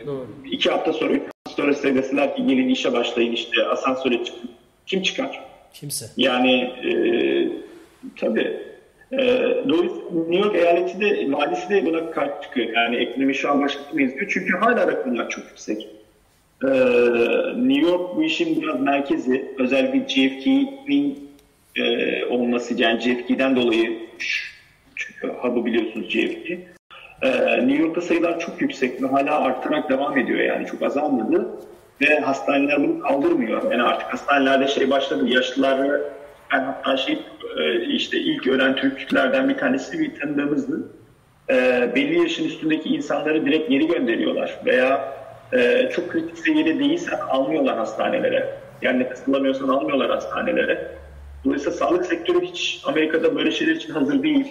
Doğru. 0.06 0.26
iki 0.50 0.70
hafta 0.70 0.92
sonra, 0.92 1.12
üç 1.12 1.22
hafta 1.22 1.62
sonra 1.62 1.74
size 1.74 1.94
deseler 1.94 2.36
ki 2.36 2.46
gelin 2.46 2.68
işe 2.68 2.92
başlayın 2.92 3.32
işte 3.32 3.64
asansöre 3.64 4.24
çıkın. 4.24 4.50
Kim 4.86 5.02
çıkar? 5.02 5.44
Kimse. 5.72 6.06
Yani 6.16 6.60
e, 6.60 6.92
tabii. 8.16 8.60
E, 9.12 9.18
dolayısıyla 9.68 10.10
New 10.28 10.36
York 10.36 10.56
eyaleti 10.56 11.00
de, 11.00 11.32
valisi 11.32 11.70
de 11.70 11.86
buna 11.86 12.10
karşı 12.10 12.32
çıkıyor. 12.42 12.68
Yani 12.76 12.96
ekonomi 12.96 13.34
şu 13.34 13.50
an 13.50 13.62
başkasını 13.62 14.02
izliyor. 14.02 14.30
Çünkü 14.34 14.56
hala 14.56 14.86
rakamlar 14.86 15.28
çok 15.28 15.44
yüksek. 15.44 15.88
E, 16.64 16.68
New 17.56 17.90
York 17.90 18.16
bu 18.16 18.22
işin 18.22 18.62
biraz 18.62 18.80
merkezi. 18.80 19.54
Özellikle 19.58 20.08
JFK'nin 20.08 21.30
e, 21.76 22.24
olması, 22.24 22.74
yani 22.74 23.00
JFK'den 23.00 23.56
dolayı 23.56 23.98
çünkü 24.96 25.28
hub'ı 25.28 25.64
biliyorsunuz 25.64 26.10
JFK. 26.10 26.50
E, 27.22 27.30
New 27.66 27.82
York'ta 27.82 28.00
sayılar 28.00 28.40
çok 28.40 28.60
yüksek 28.60 29.02
ve 29.02 29.06
hala 29.06 29.40
artarak 29.40 29.90
devam 29.90 30.18
ediyor 30.18 30.40
yani 30.40 30.66
çok 30.66 30.82
azalmadı. 30.82 31.48
Ve 32.00 32.20
hastaneler 32.20 32.82
bunu 32.82 33.00
kaldırmıyor. 33.00 33.72
Yani 33.72 33.82
artık 33.82 34.12
hastanelerde 34.12 34.68
şey 34.68 34.90
başladı, 34.90 35.28
yaşlıları 35.28 36.12
ben 36.52 36.64
hatta 36.64 36.96
şey 36.96 37.18
e, 37.58 37.84
işte 37.86 38.18
ilk 38.18 38.46
ölen 38.46 38.76
Türklerden 38.76 39.48
bir 39.48 39.56
tanesi 39.56 39.98
bir 39.98 40.20
tanıdığımızdı. 40.20 40.92
E, 41.50 41.90
belli 41.94 42.20
yaşın 42.20 42.44
üstündeki 42.44 42.88
insanları 42.88 43.46
direkt 43.46 43.70
geri 43.70 43.86
gönderiyorlar 43.86 44.60
veya 44.66 45.21
e, 45.52 45.90
çok 45.94 46.12
kritik 46.12 46.38
seviyede 46.38 46.78
değilsen 46.78 47.18
almıyorlar 47.28 47.76
hastanelere. 47.76 48.54
Yani 48.82 48.98
nefes 48.98 49.28
alamıyorsan 49.28 49.68
almıyorlar 49.68 50.10
hastanelere. 50.10 50.88
Dolayısıyla 51.44 51.78
sağlık 51.78 52.06
sektörü 52.06 52.40
hiç 52.40 52.82
Amerika'da 52.84 53.36
böyle 53.36 53.50
şeyler 53.50 53.72
için 53.72 53.92
hazır 53.92 54.22
değil. 54.22 54.46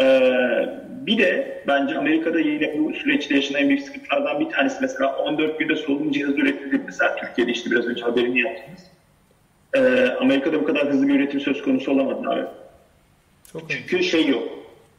Ee, 0.00 0.68
bir 0.88 1.18
de 1.18 1.62
bence 1.66 1.98
Amerika'da 1.98 2.40
yine 2.40 2.78
bu 2.78 2.92
süreçte 2.92 3.34
yaşanan 3.34 3.68
büyük 3.68 3.82
sıkıntılardan 3.82 4.40
bir 4.40 4.48
tanesi 4.48 4.76
mesela 4.80 5.16
14 5.16 5.58
günde 5.58 5.76
solunum 5.76 6.12
cihazı 6.12 6.36
üretildi. 6.36 6.82
Mesela 6.86 7.16
Türkiye'de 7.16 7.52
işte 7.52 7.70
biraz 7.70 7.86
önce 7.86 8.04
haberini 8.04 8.40
yaptınız. 8.40 8.80
Ee, 9.74 10.14
Amerika'da 10.20 10.60
bu 10.60 10.64
kadar 10.64 10.88
hızlı 10.88 11.08
bir 11.08 11.14
üretim 11.14 11.40
söz 11.40 11.62
konusu 11.62 11.92
olamadı 11.92 12.28
abi. 12.28 12.44
Çok 13.52 13.70
Çünkü 13.70 14.02
şey 14.02 14.26
yok. 14.26 14.48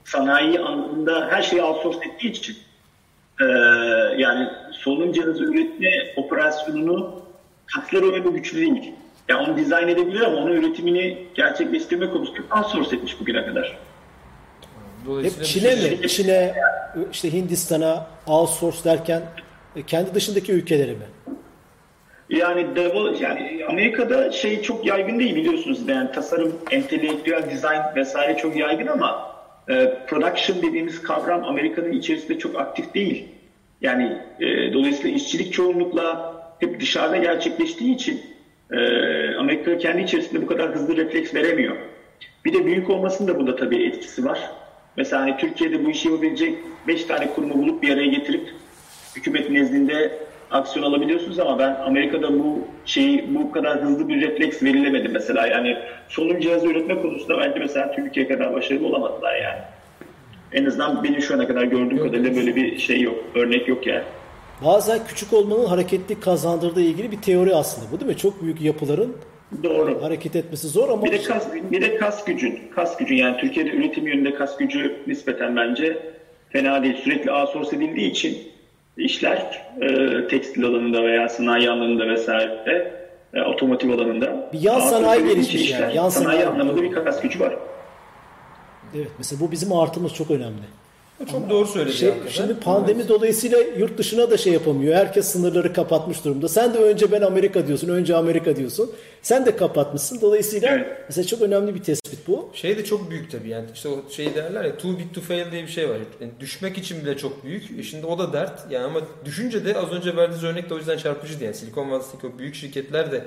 Sanayi 0.06 0.60
anlamında 0.60 1.28
her 1.32 1.42
şeyi 1.42 1.62
outsource 1.62 2.10
ettiği 2.10 2.32
için 2.32 2.56
e, 3.42 3.46
yani 4.18 4.50
solunum 4.72 5.14
cihazı 5.14 5.44
üretme 5.44 5.90
operasyonunu 6.16 7.22
katları 7.66 8.06
öyle 8.06 8.30
güçlü 8.30 8.58
değil. 8.58 8.94
Yani 9.30 9.48
onu 9.50 9.58
dizayn 9.58 9.88
edebilir 9.88 10.22
ama 10.22 10.38
onun 10.38 10.52
üretimini 10.52 11.18
gerçekleştirme 11.36 12.10
konusunda 12.10 12.42
outsource 12.58 12.96
etmiş 12.96 13.20
bugüne 13.20 13.46
kadar. 13.46 13.78
Dolayısıyla 15.06 15.44
Hep 15.44 15.80
Çin'e 15.80 15.90
mi? 15.90 16.08
Çin'e, 16.08 16.54
işte 17.12 17.34
Hindistan'a 17.34 18.08
outsource 18.28 18.84
derken 18.84 19.22
e, 19.76 19.84
kendi 19.84 20.16
dışındaki 20.16 20.52
ülkelere 20.52 20.92
mi? 20.92 21.06
Yani 22.30 22.76
devel, 22.76 23.22
yani 23.22 23.66
Amerika'da 23.70 24.32
şey 24.32 24.62
çok 24.62 24.86
yaygın 24.86 25.20
değil 25.20 25.36
biliyorsunuz. 25.36 25.88
Yani 25.88 26.12
tasarım, 26.12 26.56
entelektüel 26.72 27.50
design 27.50 27.96
vesaire 27.96 28.38
çok 28.38 28.56
yaygın 28.56 28.88
ama 28.88 29.33
e, 29.70 30.06
production 30.08 30.62
dediğimiz 30.62 31.02
kavram 31.02 31.44
Amerika'nın 31.44 31.92
içerisinde 31.92 32.40
çok 32.40 32.60
aktif 32.60 32.94
değil. 32.94 33.26
Yani 33.82 34.18
e, 34.40 34.74
dolayısıyla 34.74 35.16
işçilik 35.16 35.54
çoğunlukla 35.54 36.34
hep 36.60 36.80
dışarıda 36.80 37.18
gerçekleştiği 37.18 37.96
için 37.96 38.22
e, 38.72 38.78
Amerika 39.36 39.78
kendi 39.78 40.02
içerisinde 40.02 40.42
bu 40.42 40.48
kadar 40.48 40.76
hızlı 40.76 40.98
refleks 40.98 41.34
veremiyor. 41.34 41.76
Bir 42.46 42.54
de 42.54 42.66
büyük 42.66 42.90
olmasının 42.90 43.28
da 43.28 43.40
bunda 43.40 43.56
tabii 43.56 43.84
etkisi 43.84 44.26
var. 44.26 44.40
Mesela 44.98 45.22
hani 45.22 45.38
Türkiye'de 45.38 45.86
bu 45.86 45.90
işi 45.90 46.10
yapabilecek 46.10 46.58
5 46.88 47.04
tane 47.04 47.28
kurumu 47.34 47.54
bulup 47.54 47.84
bir 47.84 47.94
araya 47.94 48.08
getirip 48.08 48.50
hükümet 49.16 49.50
nezdinde 49.50 50.23
aksiyon 50.54 50.86
alabiliyorsunuz 50.86 51.40
ama 51.40 51.60
ben 51.60 51.76
Amerika'da 51.86 52.40
bu 52.40 52.60
şeyi 52.86 53.36
bu 53.36 53.52
kadar 53.52 53.82
hızlı 53.82 54.08
bir 54.10 54.22
refleks 54.22 54.64
verilemedi 54.64 55.10
mesela. 55.10 55.48
Yani 55.48 55.78
solunum 56.10 56.40
cihazı 56.40 56.68
üretme 56.68 57.02
konusunda 57.02 57.40
bence 57.40 57.60
mesela 57.60 57.92
Türkiye 57.92 58.28
kadar 58.28 58.54
başarılı 58.54 58.88
olamadılar 58.88 59.36
yani. 59.36 59.62
En 60.54 60.66
azından 60.66 61.04
benim 61.04 61.22
şu 61.22 61.34
ana 61.34 61.48
kadar 61.48 61.64
gördüğüm 61.64 61.98
kadarıyla 61.98 62.36
böyle 62.36 62.56
bir 62.56 62.78
şey 62.78 63.02
yok. 63.02 63.16
Örnek 63.36 63.68
yok 63.68 63.88
yani. 63.88 64.04
Bazen 64.66 65.00
küçük 65.08 65.34
olmanın 65.34 65.66
hareketlik 65.66 66.24
kazandırdığı 66.24 66.82
ilgili 66.82 67.12
bir 67.12 67.22
teori 67.22 67.56
aslında 67.56 67.88
bu 67.92 68.00
değil 68.00 68.12
mi? 68.12 68.18
Çok 68.18 68.42
büyük 68.42 68.62
yapıların 68.62 69.16
Doğru. 69.64 70.04
hareket 70.04 70.36
etmesi 70.36 70.68
zor 70.68 70.90
ama 70.90 71.04
Bir 71.04 71.12
de 71.12 71.22
kas, 71.22 71.48
bir 71.72 71.82
de 71.82 71.98
kas 71.98 72.26
gücün. 72.26 72.60
Kas 72.76 72.98
gücün 72.98 73.16
yani 73.16 73.38
Türkiye'de 73.38 73.70
üretim 73.70 74.08
yönünde 74.08 74.34
kas 74.34 74.58
gücü 74.58 74.96
nispeten 75.08 75.56
bence 75.56 75.98
fena 76.50 76.84
değil. 76.84 76.96
Sürekli 77.04 77.32
outsource 77.32 77.76
edildiği 77.76 78.12
için 78.12 78.53
işler 78.98 79.68
e, 79.82 80.28
tekstil 80.28 80.66
alanında 80.66 81.04
veya 81.04 81.30
sanayi 81.30 81.70
alanında 81.70 82.08
vesaire 82.08 82.94
e, 83.34 83.42
otomotiv 83.42 83.90
alanında. 83.90 84.50
Bir 84.54 84.60
yan 84.60 84.80
sanayi 84.80 85.26
gelişmiş 85.26 85.72
yani, 85.72 85.96
yan 85.96 86.10
sanayi 86.10 86.40
sanayi. 86.42 86.46
anlamında 86.46 86.82
bir 86.82 86.92
kas 86.92 87.22
gücü 87.22 87.40
var. 87.40 87.56
evet 88.96 89.12
mesela 89.18 89.40
bu 89.40 89.52
bizim 89.52 89.74
artımız 89.74 90.14
çok 90.14 90.32
önemli. 90.32 90.64
Çok 91.32 91.50
doğru 91.50 91.68
söyledi 91.68 91.94
Şey, 91.98 92.10
hakikaten. 92.10 92.32
şimdi 92.32 92.60
pandemi 92.60 93.08
dolayısıyla 93.10 93.60
yurt 93.60 93.98
dışına 93.98 94.32
da 94.32 94.38
şey 94.38 94.54
yapamıyor. 94.54 94.96
Herkes 94.96 95.26
sınırları 95.28 95.74
kapatmış 95.74 96.26
durumda. 96.26 96.48
Sen 96.50 96.74
de 96.74 96.78
önce 96.78 97.12
ben 97.12 97.22
Amerika 97.22 97.68
diyorsun, 97.68 97.90
önce 97.90 98.16
Amerika 98.16 98.56
diyorsun. 98.56 98.92
Sen 99.22 99.46
de 99.46 99.56
kapatmışsın. 99.56 100.22
Dolayısıyla 100.22 100.70
Evet. 100.70 100.88
mesela 101.08 101.28
çok 101.28 101.42
önemli 101.42 101.76
bir 101.76 101.84
tespit 101.84 102.28
bu. 102.28 102.50
Şey 102.54 102.78
de 102.78 102.86
çok 102.86 103.10
büyük 103.12 103.32
tabii 103.32 103.50
yani 103.50 103.66
işte 103.74 103.90
o 103.90 104.10
şey 104.10 104.36
derler 104.36 104.64
ya 104.66 104.78
too 104.78 105.00
big 105.00 105.14
to 105.14 105.22
fail 105.22 105.52
diye 105.52 105.64
bir 105.64 105.68
şey 105.68 105.90
var. 105.90 105.98
Yani 106.22 106.32
düşmek 106.40 106.78
için 106.78 107.02
bile 107.06 107.18
çok 107.18 107.44
büyük. 107.46 107.80
E 107.80 107.84
Şimdi 107.84 108.06
o 108.06 108.20
da 108.20 108.34
dert 108.34 108.72
yani 108.72 108.86
ama 108.86 109.00
düşünce 109.26 109.66
de 109.66 109.78
az 109.78 109.92
önce 109.92 110.16
verdiğiniz 110.16 110.44
örnek 110.44 110.70
de 110.70 110.74
o 110.74 110.78
yüzden 110.78 110.98
çarpıcıydı 110.98 111.44
yani 111.44 111.56
Silikon 111.56 111.92
Vadisi'ndeki 111.92 112.28
o 112.28 112.40
büyük 112.40 112.56
şirketler 112.56 113.12
de 113.12 113.22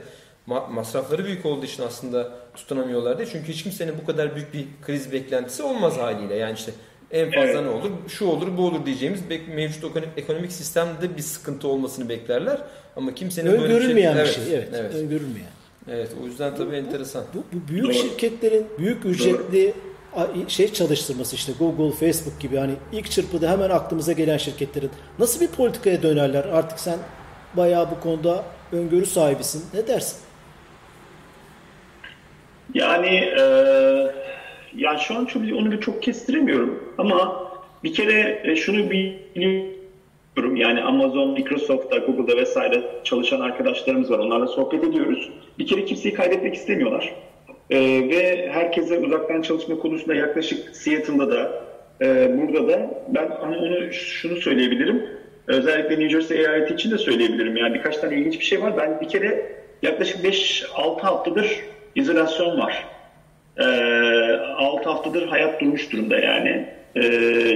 ma- 0.48 0.72
masrafları 0.72 1.24
büyük 1.24 1.46
olduğu 1.46 1.64
için 1.66 1.82
aslında 1.82 2.30
tutunamıyorlardı. 2.54 3.24
Çünkü 3.32 3.52
hiç 3.52 3.62
kimsenin 3.62 3.94
bu 4.02 4.06
kadar 4.06 4.34
büyük 4.36 4.54
bir 4.54 4.64
kriz 4.86 5.12
beklentisi 5.12 5.62
olmaz 5.62 5.98
haliyle. 5.98 6.34
Yani 6.34 6.54
işte 6.54 6.72
en 7.10 7.30
fazla 7.30 7.48
Evet. 7.50 7.62
ne 7.62 7.68
olur? 7.68 7.90
Şu 8.08 8.26
olur, 8.26 8.56
bu 8.56 8.66
olur 8.66 8.86
diyeceğimiz 8.86 9.20
mevcut 9.54 9.96
ekonomik, 10.16 10.52
sistemde 10.52 11.16
bir 11.16 11.22
sıkıntı 11.22 11.68
olmasını 11.68 12.08
beklerler. 12.08 12.58
Ama 12.96 13.14
kimsenin 13.14 13.50
böyle 13.52 13.62
bir 13.62 13.68
şey... 13.68 13.76
Öngörülmeyen 13.76 14.14
bir 14.14 14.20
Evet, 14.20 14.34
şey. 14.34 14.54
Evet, 14.54 14.68
evet. 14.74 14.94
öngörülmeyen. 14.94 15.48
Evet, 15.90 16.08
o 16.22 16.26
yüzden 16.26 16.56
tabii 16.56 16.76
enteresan. 16.76 17.24
Bu, 17.34 17.38
bu 17.52 17.68
büyük 17.68 17.84
Doğru. 17.84 17.92
şirketlerin 17.94 18.66
büyük 18.78 19.04
ücretli 19.04 19.74
a- 20.16 20.48
şey 20.48 20.72
çalıştırması 20.72 21.36
işte 21.36 21.52
Google, 21.58 21.96
Facebook 21.96 22.40
gibi 22.40 22.56
hani 22.56 22.72
ilk 22.92 23.10
çırpıda 23.10 23.50
hemen 23.50 23.70
aklımıza 23.70 24.12
gelen 24.12 24.36
şirketlerin 24.36 24.90
nasıl 25.18 25.40
bir 25.40 25.48
politikaya 25.48 26.02
dönerler? 26.02 26.44
Artık 26.44 26.80
sen 26.80 26.98
bayağı 27.56 27.90
bu 27.90 28.00
konuda 28.00 28.44
öngörü 28.72 29.06
sahibisin. 29.06 29.64
Ne 29.74 29.86
dersin? 29.86 30.18
Yani 32.74 33.06
e, 33.16 33.42
yani 34.76 35.00
şu 35.00 35.14
an 35.14 35.24
çok, 35.24 35.42
onu 35.42 35.72
bir 35.72 35.80
çok 35.80 36.02
kestiremiyorum 36.02 36.94
ama 36.98 37.50
bir 37.84 37.94
kere 37.94 38.40
e, 38.44 38.56
şunu 38.56 38.90
biliyorum 38.90 40.56
yani 40.56 40.82
Amazon, 40.82 41.30
Microsoft'ta, 41.30 41.98
Google'da 41.98 42.36
vesaire 42.36 42.82
çalışan 43.04 43.40
arkadaşlarımız 43.40 44.10
var. 44.10 44.18
Onlarla 44.18 44.46
sohbet 44.46 44.84
ediyoruz. 44.84 45.30
Bir 45.58 45.66
kere 45.66 45.84
kimseyi 45.84 46.14
kaybetmek 46.14 46.54
istemiyorlar. 46.54 47.14
E, 47.70 47.78
ve 48.08 48.48
herkese 48.52 48.98
uzaktan 48.98 49.42
çalışma 49.42 49.78
konusunda 49.78 50.14
yaklaşık 50.14 50.76
Seattle'da 50.76 51.30
da 51.30 51.64
e, 52.00 52.38
burada 52.38 52.68
da 52.68 53.04
ben 53.08 53.30
ama 53.42 53.56
onu 53.56 53.92
şunu 53.92 54.36
söyleyebilirim. 54.36 55.06
Özellikle 55.46 55.90
New 55.90 56.08
Jersey 56.08 56.38
eyaleti 56.38 56.74
için 56.74 56.90
de 56.90 56.98
söyleyebilirim. 56.98 57.56
Yani 57.56 57.74
birkaç 57.74 57.96
tane 57.96 58.16
ilginç 58.16 58.40
bir 58.40 58.44
şey 58.44 58.62
var. 58.62 58.76
Ben 58.76 59.00
bir 59.00 59.08
kere 59.08 59.56
yaklaşık 59.82 60.24
5-6 60.24 61.00
haftadır 61.00 61.60
izolasyon 61.94 62.58
var. 62.58 62.95
Ee, 63.58 63.64
6 64.56 64.88
haftadır 64.88 65.28
hayat 65.28 65.60
durmuş 65.60 65.92
durumda 65.92 66.18
yani. 66.18 66.66
Ee, 66.94 67.06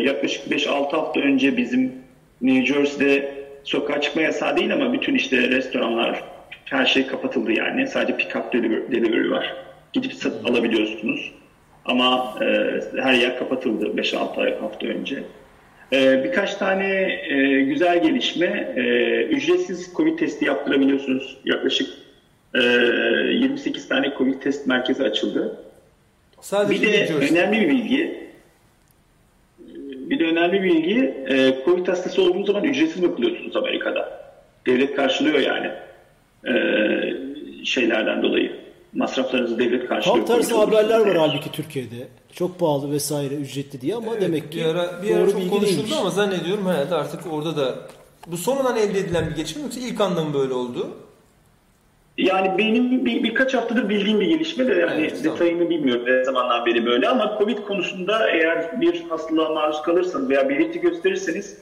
yaklaşık 0.02 0.46
5-6 0.50 0.96
hafta 0.96 1.20
önce 1.20 1.56
bizim 1.56 1.92
New 2.40 2.66
Jersey'de 2.66 3.28
sokağa 3.64 4.00
çıkma 4.00 4.22
yasağı 4.22 4.56
değil 4.56 4.72
ama 4.72 4.92
bütün 4.92 5.14
işte 5.14 5.48
restoranlar 5.48 6.24
her 6.64 6.86
şey 6.86 7.06
kapatıldı 7.06 7.52
yani. 7.52 7.86
Sadece 7.86 8.12
pick-up 8.12 8.52
delivery, 8.92 9.30
var. 9.30 9.54
Gidip 9.92 10.12
satıp 10.12 10.50
alabiliyorsunuz. 10.50 11.32
Ama 11.84 12.38
e, 12.42 12.80
her 12.96 13.12
yer 13.12 13.38
kapatıldı 13.38 13.84
5-6 13.86 14.58
hafta 14.58 14.86
önce. 14.86 15.22
Ee, 15.92 16.24
birkaç 16.24 16.54
tane 16.54 17.12
e, 17.28 17.62
güzel 17.62 18.02
gelişme. 18.02 18.72
E, 18.76 18.82
ücretsiz 19.24 19.92
Covid 19.96 20.18
testi 20.18 20.44
yaptırabiliyorsunuz. 20.44 21.36
Yaklaşık 21.44 21.88
e, 22.54 22.60
28 22.60 23.88
tane 23.88 24.12
Covid 24.18 24.40
test 24.42 24.66
merkezi 24.66 25.02
açıldı. 25.02 25.56
Sadece 26.40 26.82
Bir 26.82 26.92
de 26.92 27.06
Jersey. 27.06 27.28
önemli 27.30 27.60
bir 27.60 27.68
bilgi. 27.68 28.30
Bir 30.10 30.18
de 30.18 30.24
önemli 30.24 30.62
bir 30.62 30.70
bilgi. 30.74 31.14
E, 31.28 31.64
Covid 31.64 31.88
hastası 31.88 32.22
olduğunuz 32.22 32.46
zaman 32.46 32.64
ücretsiz 32.64 33.02
bakılıyorsunuz 33.02 33.56
Amerika'da. 33.56 34.20
Devlet 34.66 34.96
karşılıyor 34.96 35.38
yani. 35.38 35.70
E, 36.46 36.52
şeylerden 37.64 38.22
dolayı. 38.22 38.60
Masraflarınızı 38.94 39.58
devlet 39.58 39.88
karşılıyor. 39.88 40.26
Tam 40.26 40.36
tersi 40.36 40.54
haberler 40.54 41.00
var 41.00 41.06
eğer. 41.06 41.14
halbuki 41.16 41.52
Türkiye'de. 41.52 42.08
Çok 42.32 42.58
pahalı 42.58 42.92
vesaire 42.92 43.34
ücretli 43.34 43.80
diye 43.80 43.94
ama 43.94 44.06
Evet, 44.12 44.22
demek 44.22 44.52
ki 44.52 44.58
bir 44.58 44.64
ara, 44.64 45.02
bir 45.02 45.10
ara 45.16 45.20
doğru 45.20 45.30
çok 45.32 45.50
konuşuldu 45.50 45.66
değilmiş. 45.76 45.92
ama 46.00 46.10
zannediyorum 46.10 46.66
herhalde 46.68 46.94
artık 46.94 47.20
orada 47.32 47.56
da 47.56 47.74
bu 48.26 48.36
sonradan 48.36 48.76
elde 48.76 48.98
edilen 48.98 49.30
bir 49.30 49.56
mi 49.56 49.62
yoksa 49.62 49.80
ilk 49.80 50.00
anda 50.00 50.24
mı 50.24 50.34
böyle 50.34 50.54
oldu? 50.54 50.88
Yani 52.20 52.58
benim 52.58 53.04
bir, 53.04 53.22
birkaç 53.22 53.54
haftadır 53.54 53.88
bildiğim 53.88 54.20
bir 54.20 54.26
gelişme 54.26 54.66
de 54.66 54.74
yani 54.74 55.00
Evet, 55.00 55.24
detayını 55.24 55.70
bilmiyorum 55.70 56.04
ne 56.06 56.24
zamandan 56.24 56.66
beri 56.66 56.86
böyle 56.86 57.08
ama 57.08 57.36
Covid 57.38 57.58
konusunda 57.58 58.30
eğer 58.30 58.80
bir 58.80 59.04
hastalığa 59.08 59.48
maruz 59.48 59.82
kalırsanız 59.82 60.30
veya 60.30 60.48
belirti 60.48 60.80
gösterirseniz 60.80 61.58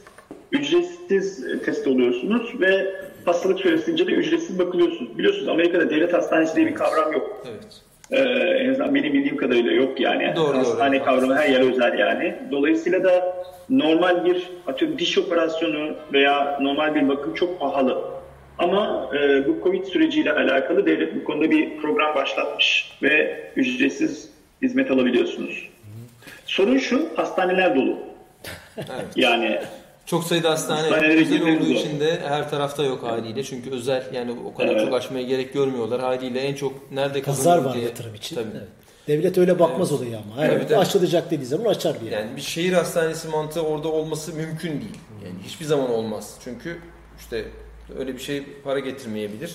ücretsiz 0.52 1.44
test 1.64 1.86
oluyorsunuz 1.86 2.60
ve 2.60 2.94
hastalık 3.24 3.60
süresince 3.60 4.06
de 4.06 4.12
ücretsiz 4.12 4.58
bakılıyorsunuz. 4.58 5.18
Biliyorsunuz 5.18 5.48
Amerika'da 5.48 5.90
devlet 5.90 6.12
hastanesi 6.12 6.56
diye 6.56 6.66
bir 6.66 6.74
kavram 6.74 7.12
yok. 7.12 7.46
Evet. 7.50 7.82
Ee, 8.10 8.20
en 8.64 8.70
azından 8.70 8.94
benim 8.94 9.12
bildiğim 9.12 9.36
kadarıyla 9.36 9.72
yok 9.72 10.00
yani. 10.00 10.32
Doğru, 10.36 10.46
doğru. 10.48 10.58
Hastane 10.58 11.02
kavramı 11.02 11.36
her 11.36 11.48
yer 11.48 11.60
özel 11.60 11.98
yani. 11.98 12.34
Dolayısıyla 12.50 13.04
da 13.04 13.44
normal 13.70 14.24
bir 14.24 14.50
atıyorum 14.66 14.98
diş 14.98 15.18
operasyonu 15.18 15.90
veya 16.12 16.58
normal 16.60 16.94
bir 16.94 17.08
bakım 17.08 17.34
çok 17.34 17.60
pahalı. 17.60 18.17
Ama 18.58 19.10
e, 19.14 19.48
bu 19.48 19.56
Covid 19.64 19.84
süreciyle 19.84 20.32
alakalı 20.32 20.86
devlet 20.86 21.16
bu 21.20 21.24
konuda 21.24 21.50
bir 21.50 21.76
program 21.76 22.14
başlatmış 22.14 22.92
ve 23.02 23.44
ücretsiz 23.56 24.28
hizmet 24.62 24.90
alabiliyorsunuz. 24.90 25.68
Sorun 26.46 26.78
şu, 26.78 27.08
hastaneler 27.16 27.76
dolu. 27.76 27.96
Evet. 28.76 28.88
Yani 29.16 29.60
Çok 30.06 30.24
sayıda 30.24 30.50
hastane 30.50 30.80
Hastanelere 30.80 31.20
özel 31.20 31.42
olduğu 31.42 31.64
zor. 31.64 31.74
için 31.74 32.00
de 32.00 32.20
her 32.28 32.50
tarafta 32.50 32.84
yok 32.84 33.02
haliyle. 33.02 33.44
Çünkü 33.44 33.70
özel 33.70 34.04
yani 34.12 34.32
o 34.44 34.54
kadar 34.54 34.72
Evet. 34.72 34.84
çok 34.84 34.94
açmaya 34.94 35.22
gerek 35.22 35.52
görmüyorlar. 35.54 36.00
Haliyle 36.00 36.40
en 36.40 36.54
çok 36.54 36.92
nerede 36.92 37.22
Pazar 37.22 37.36
kazanılır 37.54 37.64
var 37.64 37.74
diye. 37.74 37.84
yatırım 37.84 38.14
için. 38.14 38.36
Tabii. 38.36 38.46
Evet. 38.56 38.68
Devlet 39.08 39.38
öyle 39.38 39.58
bakmaz 39.58 39.90
Evet. 39.92 40.00
olaya 40.02 40.18
ama. 40.18 40.46
Evet, 40.46 40.66
evet. 40.68 40.78
açılacak 40.78 41.30
dediği 41.30 41.46
zaman 41.46 41.64
açar 41.70 41.96
bir 42.00 42.10
yer. 42.10 42.18
Yani 42.18 42.36
bir 42.36 42.40
şehir 42.40 42.72
hastanesi 42.72 43.28
mantığı 43.28 43.62
orada 43.62 43.88
olması 43.88 44.34
mümkün 44.34 44.70
değil. 44.70 44.98
Yani 45.24 45.34
hiçbir 45.46 45.64
zaman 45.64 45.90
olmaz. 45.90 46.38
Çünkü 46.44 46.76
işte 47.18 47.44
öyle 47.98 48.14
bir 48.14 48.18
şey 48.20 48.42
para 48.64 48.78
getirmeyebilir. 48.78 49.50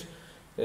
Ee, 0.58 0.62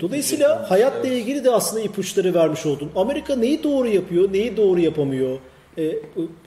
Dolayısıyla 0.00 0.48
ücret- 0.56 0.70
hayatla 0.70 1.08
Evet. 1.08 1.18
ilgili 1.22 1.44
de 1.44 1.50
aslında 1.50 1.82
ipuçları 1.82 2.34
vermiş 2.34 2.66
oldun. 2.66 2.90
Amerika 2.96 3.36
neyi 3.36 3.62
doğru 3.62 3.88
yapıyor, 3.88 4.32
neyi 4.32 4.56
doğru 4.56 4.80
yapamıyor? 4.80 5.38
Ee, 5.78 5.92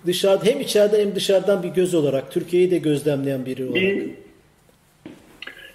dışarıda 0.05 0.45
hem 0.45 0.59
içeriden 0.62 0.99
hem 0.99 1.16
dışarıdan 1.16 1.64
bir 1.64 1.70
göz 1.70 1.93
olarak 1.95 2.32
Türkiye'yi 2.32 2.72
de 2.72 2.78
gözlemleyen 2.78 3.45
biri 3.45 3.64
olarak. 3.66 3.82
Bir, 3.82 4.09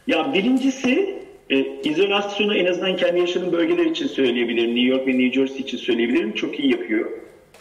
ya 0.06 0.34
birincisi 0.34 1.14
e, 1.50 1.58
izolasyonu 1.82 2.56
en 2.56 2.66
azından 2.66 2.96
kendi 2.96 3.20
yaşadığım 3.20 3.52
bölgeler 3.52 3.86
için 3.86 4.06
söyleyebilirim. 4.06 4.70
New 4.70 4.88
York 4.88 5.06
ve 5.06 5.18
New 5.18 5.32
Jersey 5.32 5.60
için 5.60 5.78
söyleyebilirim. 5.78 6.32
Çok 6.34 6.60
iyi 6.60 6.72
yapıyor. 6.72 7.10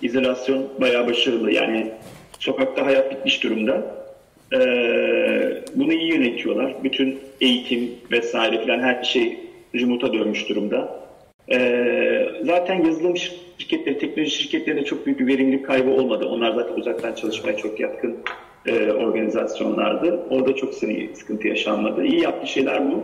İzolasyon 0.01 0.67
bayağı 0.82 1.07
başarılı. 1.07 1.51
Yani 1.51 1.91
sokakta 2.39 2.86
hayat 2.86 3.11
bitmiş 3.11 3.43
durumda. 3.43 4.05
Ee, 4.53 5.63
bunu 5.75 5.93
iyi 5.93 6.13
yönetiyorlar. 6.13 6.83
Bütün 6.83 7.19
eğitim 7.41 7.89
vesaire 8.11 8.61
filan 8.61 8.79
her 8.79 9.03
şey 9.03 9.39
remote'a 9.75 10.13
dönmüş 10.13 10.49
durumda. 10.49 11.05
Ee, 11.51 12.27
zaten 12.43 12.83
yazılım 12.83 13.17
şirketleri, 13.57 13.97
teknoloji 13.97 14.31
şirketlerinde 14.31 14.85
çok 14.85 15.05
büyük 15.05 15.19
bir 15.19 15.27
verimlilik 15.27 15.65
kaybı 15.65 15.91
olmadı. 15.91 16.25
Onlar 16.25 16.51
zaten 16.51 16.75
uzaktan 16.75 17.13
çalışmaya 17.13 17.57
çok 17.57 17.79
yatkın 17.79 18.17
e, 18.65 18.91
organizasyonlardı. 18.91 20.19
Orada 20.29 20.55
çok 20.55 20.73
sıkıntı, 21.13 21.47
yaşanmadı. 21.47 22.05
İyi 22.05 22.21
yaptığı 22.21 22.47
şeyler 22.47 22.91
bu. 22.91 23.03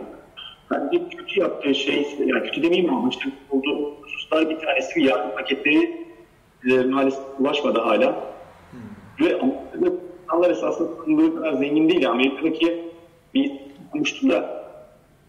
Bence 0.70 0.98
kötü 1.16 1.40
yaptığı 1.40 1.74
şey, 1.74 2.06
yani 2.26 2.42
kötü 2.42 2.62
demeyeyim 2.62 2.94
ama 2.94 3.08
işte 3.08 3.24
olduğu 3.50 3.94
hususlar 4.02 4.50
bir 4.50 4.58
tanesi 4.58 5.02
yardım 5.02 5.30
paketleri 5.36 5.90
e, 6.70 6.76
maalesef 6.76 7.24
ulaşmadı 7.38 7.80
hala. 7.80 8.32
Ve 9.20 9.40
Amerika'da 9.40 10.01
insanlar 10.32 10.50
esasında 10.50 11.04
tanıdığı 11.04 11.36
kadar 11.36 11.52
zengin 11.52 11.88
değil. 11.88 12.10
Amerika'daki 12.10 12.84
bir 13.34 13.52
konuştum 13.92 14.30
da 14.30 14.64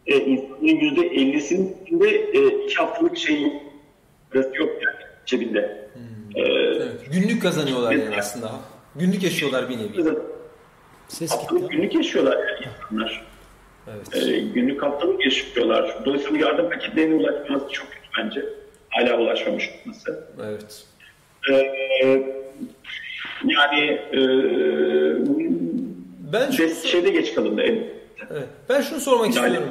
e, 0.07 0.17
insanların 0.17 0.65
yüzde 0.79 1.07
ellisinin 1.07 1.77
de 1.91 2.09
e, 2.09 2.63
iki 2.65 2.75
haftalık 2.75 3.17
şey 3.17 3.53
parası 4.33 4.55
yok 4.55 4.69
yani 4.69 4.95
cebinde. 5.25 5.89
E, 6.35 6.41
Evet. 6.41 6.91
Günlük 7.11 7.41
kazanıyorlar 7.41 7.91
yani 7.91 8.15
aslında. 8.19 8.51
Günlük 8.95 9.23
yaşıyorlar 9.23 9.69
bir 9.69 9.77
nevi. 9.77 10.17
Ses 11.07 11.31
haftalık 11.31 11.61
gitti. 11.61 11.75
günlük 11.75 11.95
yaşıyorlar 11.95 12.37
yani 12.37 12.73
insanlar. 12.77 13.25
Evet. 13.87 14.27
E, 14.27 14.39
günlük 14.39 14.83
haftalık 14.83 15.25
yaşıyorlar. 15.25 15.97
Dolayısıyla 16.05 16.47
yardım 16.47 16.69
paketlerine 16.69 17.15
ulaşması 17.15 17.69
çok 17.71 17.87
kötü 17.87 18.07
bence. 18.19 18.45
Hala 18.89 19.17
ulaşmamış 19.17 19.69
olması. 19.85 20.27
Evet. 20.43 20.85
Ee, 21.51 22.23
yani 23.47 23.81
e, 23.89 24.19
Ben 26.33 26.51
şu, 26.51 26.57
ses 26.57 26.83
şeyde 26.83 27.09
geç 27.09 27.35
kalındı. 27.35 27.61
evet. 27.61 28.47
ben 28.69 28.81
şunu 28.81 28.99
sormak 28.99 29.35
Yani- 29.35 29.47
istiyorum. 29.47 29.69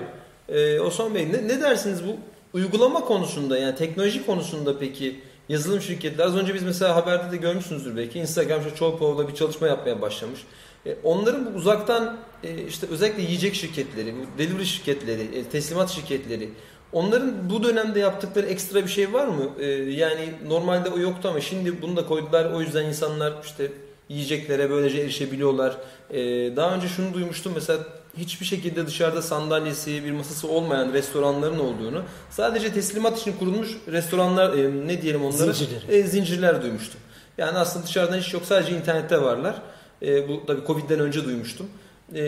Ee, 0.49 0.81
Osman 0.81 1.15
Bey 1.15 1.27
ne, 1.33 1.49
ne 1.49 1.61
dersiniz 1.61 2.01
bu 2.07 2.17
uygulama 2.59 3.01
konusunda 3.01 3.59
yani 3.59 3.75
teknoloji 3.77 4.27
konusunda 4.27 4.79
peki 4.79 5.21
yazılım 5.49 5.81
şirketleri 5.81 6.27
az 6.27 6.37
önce 6.37 6.55
biz 6.55 6.63
mesela 6.63 6.97
haberde 6.97 7.33
de 7.33 7.37
görmüşsünüzdür 7.37 7.97
belki 7.97 8.19
Instagram 8.19 8.61
işte 8.61 8.75
Çolpov'da 8.77 9.29
bir 9.29 9.35
çalışma 9.35 9.67
yapmaya 9.67 10.01
başlamış. 10.01 10.41
E, 10.87 10.97
onların 11.05 11.55
bu 11.55 11.59
uzaktan 11.59 12.17
e, 12.45 12.65
işte 12.69 12.87
özellikle 12.91 13.23
yiyecek 13.23 13.55
şirketleri, 13.55 14.15
bu 14.15 14.39
delivery 14.39 14.65
şirketleri, 14.65 15.23
e, 15.23 15.45
teslimat 15.45 15.91
şirketleri 15.91 16.49
onların 16.93 17.51
bu 17.51 17.65
dönemde 17.65 18.01
yaptıkları 18.01 18.47
ekstra 18.47 18.83
bir 18.85 18.89
şey 18.89 19.13
var 19.13 19.27
mı? 19.27 19.51
E, 19.59 19.67
yani 19.71 20.35
normalde 20.47 20.91
o 20.91 20.99
yoktu 20.99 21.29
ama 21.29 21.41
şimdi 21.41 21.83
bunu 21.83 21.97
da 21.97 22.07
koydular. 22.07 22.51
O 22.53 22.61
yüzden 22.61 22.85
insanlar 22.85 23.33
işte 23.45 23.73
yiyeceklere 24.09 24.71
böylece 24.71 25.01
erişebiliyorlar. 25.01 25.77
E, 26.11 26.21
daha 26.57 26.75
önce 26.75 26.89
şunu 26.89 27.15
duymuştum 27.15 27.53
mesela 27.55 27.79
hiçbir 28.19 28.47
şekilde 28.47 28.87
dışarıda 28.87 29.23
sandalyesi, 29.23 30.05
bir 30.05 30.11
masası 30.11 30.49
olmayan 30.49 30.93
restoranların 30.93 31.59
olduğunu, 31.59 32.03
sadece 32.31 32.73
teslimat 32.73 33.21
için 33.21 33.33
kurulmuş 33.39 33.69
restoranlar, 33.93 34.59
e, 34.59 34.87
ne 34.87 35.03
diyelim 35.03 35.25
onları? 35.25 35.55
Zincirleri. 35.55 35.97
E, 35.97 36.03
zincirler 36.03 36.63
duymuştum. 36.63 37.01
Yani 37.39 37.59
aslında 37.59 37.87
dışarıdan 37.87 38.19
hiç 38.19 38.35
yok, 38.35 38.43
sadece 38.47 38.77
internette 38.77 39.23
varlar. 39.23 39.63
E, 40.03 40.29
bu 40.29 40.47
tabii 40.47 40.67
Covid'den 40.67 41.01
önce 41.01 41.25
duymuştum. 41.25 41.69
E, 42.15 42.23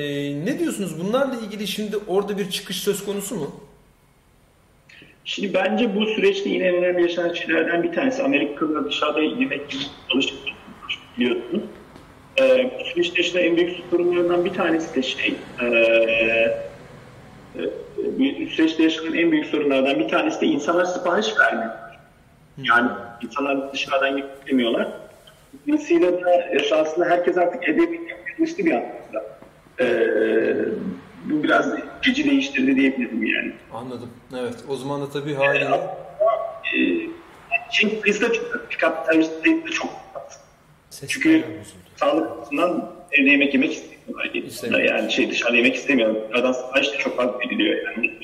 ne 0.45 0.59
diyorsunuz? 0.59 1.01
Bunlarla 1.01 1.37
ilgili 1.37 1.69
şimdi 1.69 1.97
orada 2.09 2.39
bir 2.39 2.51
çıkış 2.51 2.77
söz 2.77 3.05
konusu 3.05 3.35
mu? 3.35 3.51
Şimdi 5.25 5.55
bence 5.55 5.97
bu 5.97 6.07
süreçte 6.07 6.51
yine 6.51 6.67
en 6.67 6.75
önemli 6.75 7.03
yaşanan 7.03 7.33
şeylerden 7.33 7.83
bir 7.83 7.93
tanesi. 7.93 8.23
Amerikalılar 8.23 8.85
dışarıda 8.85 9.21
yemek 9.21 9.75
yiyip 9.75 9.91
alışık 10.15 10.39
biliyorsunuz. 11.19 11.63
Ee, 12.41 12.71
bu 12.81 12.85
süreçte 12.85 13.23
yaşanan 13.23 13.45
en 13.45 13.57
büyük 13.57 13.71
sorunlarından 13.91 14.45
bir 14.45 14.53
tanesi 14.55 14.95
de 14.95 15.03
şey, 15.03 15.35
ee, 15.63 15.67
e, 15.67 16.55
bu 18.19 18.51
süreçte 18.51 18.83
yaşanan 18.83 19.15
en 19.15 19.33
büyük 19.33 19.47
sorunlardan 19.47 19.99
bir 19.99 20.09
tanesi 20.09 20.41
de 20.41 20.47
insanlar 20.47 20.85
sipariş 20.85 21.39
vermiyor. 21.41 21.71
Yani 22.59 22.91
insanlar 23.23 23.73
dışarıdan 23.73 24.07
yemek 24.07 24.25
yemiyorlar. 24.47 24.89
Dolayısıyla 25.67 26.13
da 26.13 26.35
esasında 26.35 27.05
herkes 27.05 27.39
artık 27.39 27.69
yapmaya 27.69 28.35
alıştı 28.39 28.67
bir 28.67 28.73
anlamda. 28.73 29.39
Ee, 29.81 30.55
bu 31.25 31.43
biraz 31.43 31.67
geci 32.03 32.31
değiştirdi 32.31 32.77
diyebilirim 32.77 33.27
yani. 33.27 33.53
Anladım. 33.73 34.11
Evet. 34.39 34.55
O 34.69 34.77
zaman 34.77 35.03
da 35.03 35.11
tabii 35.11 35.35
haliyle 35.35 35.65
Ee, 35.65 36.79
Şey 37.73 38.01
hızda 38.01 38.33
çok, 38.33 38.47
pick-up 38.71 39.07
servis 39.07 39.29
sayısı 39.43 39.67
da 39.67 39.71
çok. 39.71 39.91
Ses 40.91 41.11
Çünkü 41.11 41.45
sağlık 41.97 42.39
açısından 42.39 42.95
evde 43.13 43.31
yemek 43.31 43.55
yemek 43.55 43.73
istemiyorlar. 43.73 44.35
İstemiyor. 44.35 44.83
Yani 44.83 45.13
şey 45.13 45.31
dışarıda 45.31 45.57
yemek 45.57 45.75
istemiyorlar. 45.75 46.29
Dışarıdan 46.29 46.53
sipariş 46.53 46.93
de 46.93 46.97
çok 46.97 47.17
fazla 47.17 47.39
veriliyor 47.39 47.77
yani. 47.85 48.19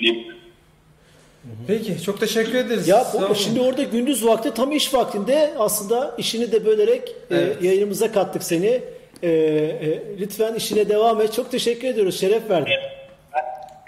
Peki 1.67 2.03
çok 2.03 2.21
teşekkür 2.21 2.55
ederiz. 2.55 2.89
Ya 2.89 3.07
bu, 3.31 3.35
şimdi 3.35 3.61
orada 3.61 3.83
gündüz 3.83 4.27
vakti 4.27 4.55
tam 4.55 4.73
iş 4.73 4.95
vaktinde 4.95 5.55
aslında 5.59 6.15
işini 6.19 6.53
de 6.53 6.67
bölerek 6.67 7.09
e, 7.09 7.37
Evet. 7.37 7.63
yayınımıza 7.63 8.13
kattık 8.13 8.43
seni. 8.43 8.83
E, 9.23 9.29
e, 9.31 10.03
lütfen 10.21 10.55
işine 10.55 10.89
devam 10.89 11.21
et. 11.21 11.33
Çok 11.33 11.51
teşekkür 11.51 11.89
ediyoruz. 11.89 12.21
Şeref 12.21 12.51
verdin. 12.51 12.73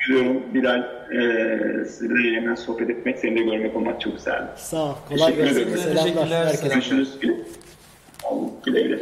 Biliyorum 0.09 0.43
Bilal, 0.55 0.81
e, 0.81 1.85
sizinle 1.85 2.29
yayından 2.29 2.55
sohbet 2.55 2.91
etmek, 2.91 3.19
seni 3.19 3.37
de 3.37 3.43
görmek 3.43 3.77
olmak 3.77 4.01
çok 4.01 4.17
güzeldi. 4.17 4.47
Sağ 4.57 4.85
ol. 4.85 4.95
Kolay 5.09 5.35
Teşekkür 5.35 5.45
gelsin. 5.45 5.61
ederim. 5.61 5.79
Selamlar 5.79 6.03
Teşekkürler, 6.05 6.47
herkese. 6.47 6.69
Görüşürüz. 6.69 7.19
Güle 8.65 8.83
güle. 8.83 8.99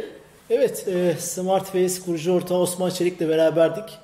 Evet, 0.49 0.87
e, 0.87 1.13
Smart 1.19 1.65
Face 1.65 2.01
kurucu 2.05 2.33
ortağı 2.33 2.57
Osman 2.57 2.89
Çelik'le 2.89 3.21
beraberdik. 3.21 3.97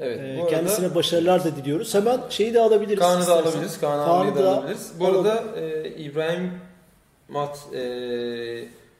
Evet. 0.00 0.18
E, 0.20 0.46
kendisine 0.50 0.94
başarılar 0.94 1.44
da 1.44 1.56
diliyoruz. 1.56 1.94
Hemen 1.94 2.20
şeyi 2.30 2.54
de 2.54 2.60
alabiliriz. 2.60 2.98
Kaan'ı 2.98 3.26
da 3.26 3.32
alabiliriz. 3.32 3.80
Kaan 3.80 4.04
Kaan'ı 4.04 4.34
da 4.34 4.50
alabiliriz. 4.50 4.92
Bu 5.00 5.06
arada 5.06 5.42
e, 5.60 5.88
İbrahim 5.88 6.50
Mat 7.28 7.58
e, 7.74 7.80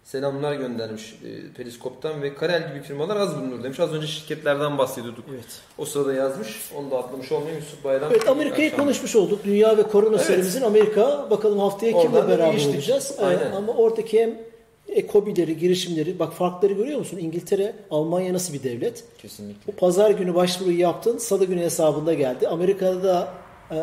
selamlar 0.04 0.54
göndermiş 0.54 1.12
e, 1.12 1.52
Periskop'tan 1.56 2.22
ve 2.22 2.34
Karel 2.34 2.68
gibi 2.74 2.82
firmalar 2.84 3.16
az 3.16 3.36
bulunur 3.36 3.62
demiş. 3.64 3.80
Az 3.80 3.92
önce 3.92 4.06
şirketlerden 4.06 4.78
bahsediyorduk. 4.78 5.24
Evet. 5.34 5.60
O 5.78 5.84
sırada 5.84 6.14
yazmış. 6.14 6.70
Onu 6.76 6.90
da 6.90 6.98
atlamış 6.98 7.32
olmayayım 7.32 7.60
Yusuf 7.62 7.84
Bayram. 7.84 8.10
Evet 8.12 8.28
Amerika'yı 8.28 8.76
konuşmuş 8.76 9.16
olduk. 9.16 9.44
Dünya 9.44 9.76
ve 9.76 9.82
korona 9.82 10.16
Evet. 10.16 10.26
serimizin 10.26 10.62
Amerika. 10.62 11.30
Bakalım 11.30 11.58
haftaya 11.58 11.92
kimle 11.92 12.08
Oradan 12.18 12.28
beraber 12.28 12.52
geçtik. 12.52 12.74
olacağız. 12.74 13.14
Ee, 13.18 13.24
Aynen. 13.24 13.52
ama 13.52 13.72
oradaki 13.72 14.20
hem 14.20 14.38
ekobileri, 14.88 15.58
girişimleri, 15.58 16.18
bak 16.18 16.32
farkları 16.32 16.72
görüyor 16.72 16.98
musun? 16.98 17.18
İngiltere, 17.18 17.74
Almanya 17.90 18.32
nasıl 18.32 18.54
bir 18.54 18.62
devlet? 18.62 19.04
Kesinlikle. 19.18 19.72
Bu 19.72 19.76
pazar 19.76 20.10
günü 20.10 20.34
başvuruyu 20.34 20.78
yaptın, 20.78 21.18
salı 21.18 21.44
günü 21.44 21.60
hesabında 21.60 22.14
geldi. 22.14 22.48
Amerika'da 22.48 23.02
da 23.04 23.28
e, 23.70 23.76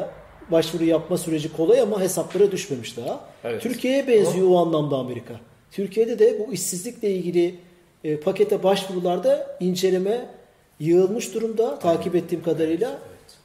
başvuru 0.52 0.84
yapma 0.84 1.18
süreci 1.18 1.54
kolay 1.54 1.82
ama 1.82 2.02
hesaplara 2.02 2.52
düşmemiş 2.52 2.98
daha. 2.98 3.20
Evet. 3.44 3.62
Türkiye'ye 3.62 4.08
benziyor 4.08 4.48
o 4.50 4.58
anlamda 4.58 4.96
Amerika. 4.98 5.34
Türkiye'de 5.72 6.20
de 6.20 6.40
bu 6.48 6.54
işsizlikle 6.54 7.10
ilgili 7.12 7.56
e, 8.04 8.20
pakete 8.20 8.64
başvurularda 8.64 9.58
inceleme 9.60 10.26
yığılmış 10.80 11.34
durumda 11.34 11.80
takip 11.80 12.16
ettiğim 12.16 12.44
kadarıyla. 12.44 13.00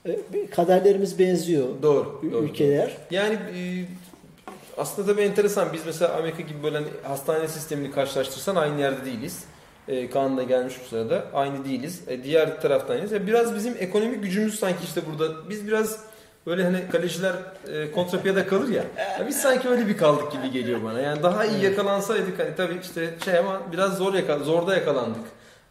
E, 0.07 0.17
kaderlerimiz 0.51 1.19
benziyor. 1.19 1.67
Doğru, 1.83 2.21
ü- 2.23 2.33
doğru, 2.33 2.45
ülkeler. 2.45 2.97
Yani 3.11 3.35
e, 3.35 3.85
aslında 4.77 5.13
tabii 5.13 5.23
enteresan. 5.23 5.73
Biz 5.73 5.87
mesela 5.87 6.15
Amerika 6.15 6.43
gibi 6.43 6.63
böyle 6.63 6.77
hani 6.77 6.87
hastane 7.03 7.49
sistemini 7.49 7.91
karşılaştırsan 7.91 8.57
aynı 8.57 8.81
yerde 8.81 9.05
değiliz. 9.05 9.45
E, 9.89 10.11
Kaan 10.11 10.37
da 10.37 10.43
gelmiş 10.43 10.75
bu 10.85 10.89
sırada. 10.89 11.25
Aynı 11.35 11.65
değiliz. 11.65 12.01
E, 12.09 12.25
diğer 12.25 12.61
taraftayız. 12.61 13.13
Ya 13.13 13.27
biraz 13.27 13.55
bizim 13.55 13.75
ekonomik 13.79 14.23
gücümüz 14.23 14.59
sanki 14.59 14.85
işte 14.85 15.01
burada. 15.13 15.49
Biz 15.51 15.67
biraz 15.67 15.99
böyle 16.47 16.65
hani 16.65 16.79
kaleciler 16.93 17.33
e, 17.73 17.91
kontrapiyada 17.93 18.47
kalır 18.47 18.69
ya. 18.69 18.83
ya. 19.19 19.27
Biz 19.29 19.41
sanki 19.43 19.69
öyle 19.69 19.87
bir 19.89 19.97
kaldık 19.97 20.33
gibi 20.33 20.51
geliyor 20.51 20.81
bana. 20.85 21.01
Yani 21.01 21.23
daha 21.23 21.45
iyi 21.45 21.65
yakalansaydık 21.65 22.39
hani 22.39 22.57
tabii 22.57 22.79
işte 22.83 23.15
şey 23.25 23.39
ama 23.39 23.61
biraz 23.73 23.97
zor 23.99 24.15
yakal 24.15 24.43
zorda 24.45 24.75
yakalandık. 24.75 25.23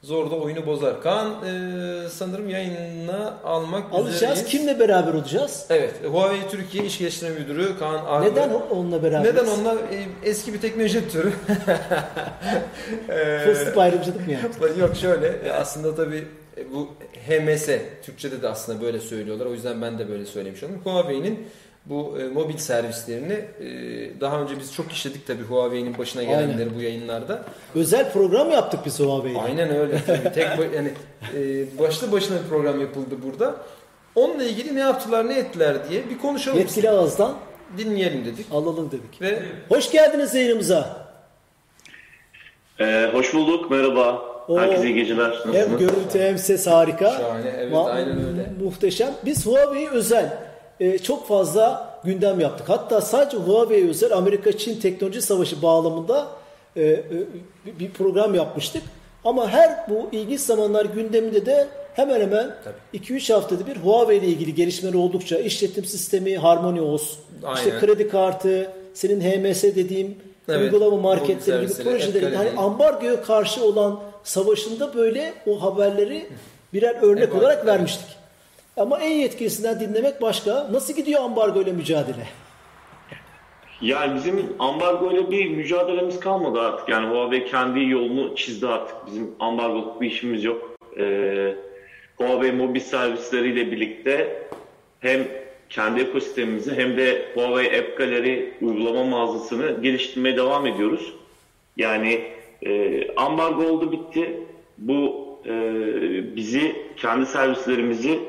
zor 0.01 0.32
da 0.32 0.36
oyunu 0.36 0.65
bozar. 0.65 1.01
Kaan 1.03 1.30
e, 1.45 2.09
sanırım 2.09 2.49
yayınına 2.49 3.34
almak 3.43 3.84
Alacağız. 3.93 4.15
üzereyiz. 4.15 4.45
Kimle 4.45 4.80
beraber 4.80 5.13
olacağız? 5.13 5.65
Evet. 5.69 5.93
Huawei 6.11 6.49
Türkiye 6.51 6.84
İş 6.86 6.97
Geliştirme 6.99 7.39
Müdürü 7.39 7.80
Kaan 7.80 8.05
Arlı. 8.05 8.26
Neden 8.32 8.49
onunla 8.49 9.03
beraber? 9.03 9.30
Neden 9.34 9.45
onlar 9.45 9.76
e, 9.76 10.05
eski 10.24 10.53
bir 10.53 10.61
teknoloji 10.61 11.09
türü? 11.09 11.34
Ee, 13.09 13.41
Pozitif 13.45 13.78
ayrımcılık 13.78 14.28
mı 14.28 14.34
yaptık? 14.34 14.78
Yok 14.78 14.95
şöyle 14.95 15.28
e, 15.28 15.51
aslında 15.51 15.95
tabii 15.95 16.28
e, 16.58 16.74
bu 16.74 16.89
HMS 17.28 17.70
Türkçe'de 18.06 18.41
de 18.41 18.49
aslında 18.49 18.82
böyle 18.82 18.99
söylüyorlar. 18.99 19.45
O 19.45 19.54
yüzden 19.54 19.82
ben 19.82 19.99
de 19.99 20.10
böyle 20.10 20.26
söylemiş 20.26 20.64
oldum. 20.64 20.82
Huawei'nin 20.84 21.47
bu 21.86 22.18
e, 22.20 22.28
mobil 22.28 22.58
servislerini 22.58 23.34
e, 23.34 23.68
daha 24.22 24.41
önce 24.41 24.60
biz 24.60 24.74
çok 24.74 24.91
işledik 24.91 25.28
tabii 25.28 25.43
Huawei'nin 25.43 25.97
başına 25.97 26.24
gelenleri 26.24 26.76
bu 26.76 26.82
yayınlarda. 26.82 27.45
Özel 27.76 28.12
program 28.14 28.51
yaptık 28.51 28.80
biz 28.86 28.99
Huawei'yle. 28.99 29.41
Aynen 29.41 29.76
öyle. 29.76 30.01
Tabii. 30.08 30.34
Tek 30.34 30.47
yani 30.76 30.91
e, 31.36 31.66
başlı 31.80 32.12
başına 32.12 32.38
bir 32.43 32.49
program 32.49 32.82
yapıldı 32.82 33.16
burada. 33.26 33.56
Onunla 34.16 34.43
ilgili 34.43 34.76
ne 34.76 34.80
yaptılar, 34.80 35.28
ne 35.30 35.38
ettiler 35.38 35.89
diye 35.89 36.10
bir 36.10 36.18
konuşalım. 36.18 36.60
Yetkili 36.60 36.89
ağızdan 36.89 37.38
Dinleyelim 37.78 38.26
dedik. 38.26 38.45
alalım 38.51 38.91
dedik. 38.91 39.22
Ve 39.22 39.43
Hoş 39.70 39.91
geldiniz 39.91 40.36
yayınımıza. 40.36 41.08
Ee, 42.80 43.10
hoş 43.14 43.34
bulduk, 43.34 43.72
merhaba. 43.72 44.33
Oo. 44.48 44.58
Herkese 44.60 44.86
iyi 44.88 44.96
geceler. 44.96 45.32
Hem 45.44 45.54
Nasılsınız? 45.54 45.80
görüntü 45.80 46.20
hem 46.20 46.38
ses 46.38 46.68
harika. 46.68 47.12
Şahane, 47.12 47.54
evet, 47.58 47.74
Ma- 47.74 47.91
aynen 47.91 48.18
öyle. 48.28 48.50
Muhteşem. 48.64 49.14
Biz 49.26 49.46
Huawei 49.46 49.89
özel 49.89 50.38
e, 50.80 50.98
çok 50.98 51.28
fazla 51.28 51.94
gündem 52.04 52.39
yaptık. 52.39 52.70
Hatta 52.70 53.02
sadece 53.02 53.38
Huawei 53.38 53.89
özel 53.89 54.12
Amerika-Çin 54.14 54.80
teknoloji 54.80 55.22
savaşı 55.22 55.62
bağlamında 55.62 56.28
e, 56.76 56.82
e, 56.84 57.04
bir 57.80 57.91
program 57.91 58.36
yapmıştık. 58.36 58.84
Ama 59.26 59.50
her 59.50 59.89
bu 59.89 60.10
ilginç 60.12 60.39
zamanlar 60.39 60.86
gündeminde 60.86 61.46
de 61.46 61.68
hemen 61.94 62.22
hemen 62.22 62.56
2-3 62.94 63.34
haftada 63.34 63.68
bir 63.68 63.76
Huawei 63.76 64.18
ile 64.20 64.28
ilgili 64.28 64.56
gelişmeler 64.56 64.94
oldukça 64.94 65.38
işletim 65.38 65.86
sistemi 65.86 66.38
HarmonyOS, 66.38 67.18
işte 67.56 67.80
kredi 67.80 68.10
kartı, 68.10 68.72
senin 68.94 69.22
HMS 69.22 69.64
dediğim 69.64 70.18
Evet, 70.50 70.74
uygulama 70.74 70.98
marketleri 70.98 71.68
gibi 71.68 71.89
Apple 71.89 72.36
hani 72.36 72.50
ambargoya 72.58 73.24
karşı 73.24 73.64
olan 73.66 74.00
savaşında 74.24 74.96
böyle 74.96 75.34
o 75.48 75.62
haberleri 75.62 76.28
birer 76.74 76.96
örnek 77.02 77.24
Evet, 77.24 77.36
olarak 77.36 77.58
evet. 77.58 77.68
vermiştik. 77.68 78.08
Ama 78.78 79.00
en 79.00 79.12
yetkilisinden 79.12 79.80
dinlemek 79.80 80.22
başka. 80.22 80.68
Nasıl 80.72 80.94
gidiyor 80.94 81.22
ambargo 81.22 81.62
ile 81.62 81.72
mücadele? 81.72 82.28
Yani 83.82 84.16
bizim 84.16 84.56
ambargo 84.60 85.12
ile 85.12 85.32
bir 85.32 85.50
mücadelemiz 85.50 86.20
kalmadı 86.20 86.60
artık. 86.62 86.89
Yani 86.89 87.08
Huawei 87.08 87.46
kendi 87.46 87.84
yolunu 87.84 88.36
çizdi 88.36 88.68
artık. 88.68 88.96
Bizim 89.08 89.32
ambargo 89.39 89.98
bir 90.02 90.08
işimiz 90.08 90.44
yok. 90.44 90.76
Ee, 91.00 91.56
Huawei 92.18 92.52
mobil 92.52 92.80
servisleriyle 92.80 93.72
birlikte 93.72 94.44
hem 95.00 95.28
kendi 95.74 96.01
ekosistemimizi 96.01 96.76
hem 96.76 96.97
de 96.97 97.26
Huawei 97.34 97.80
App 97.80 97.97
Gallery 97.97 98.53
uygulama 98.61 99.03
mağazasını 99.03 99.82
geliştirmeye 99.82 100.38
devam 100.38 100.67
ediyoruz. 100.67 101.13
Yani 101.78 102.21
e, 102.65 103.07
ambargo 103.15 103.63
oldu 103.63 103.91
bitti. 103.91 104.39
Bu 104.78 105.26
e, 105.45 105.55
bizi 106.36 106.76
kendi 106.97 107.26
servislerimizi 107.26 108.19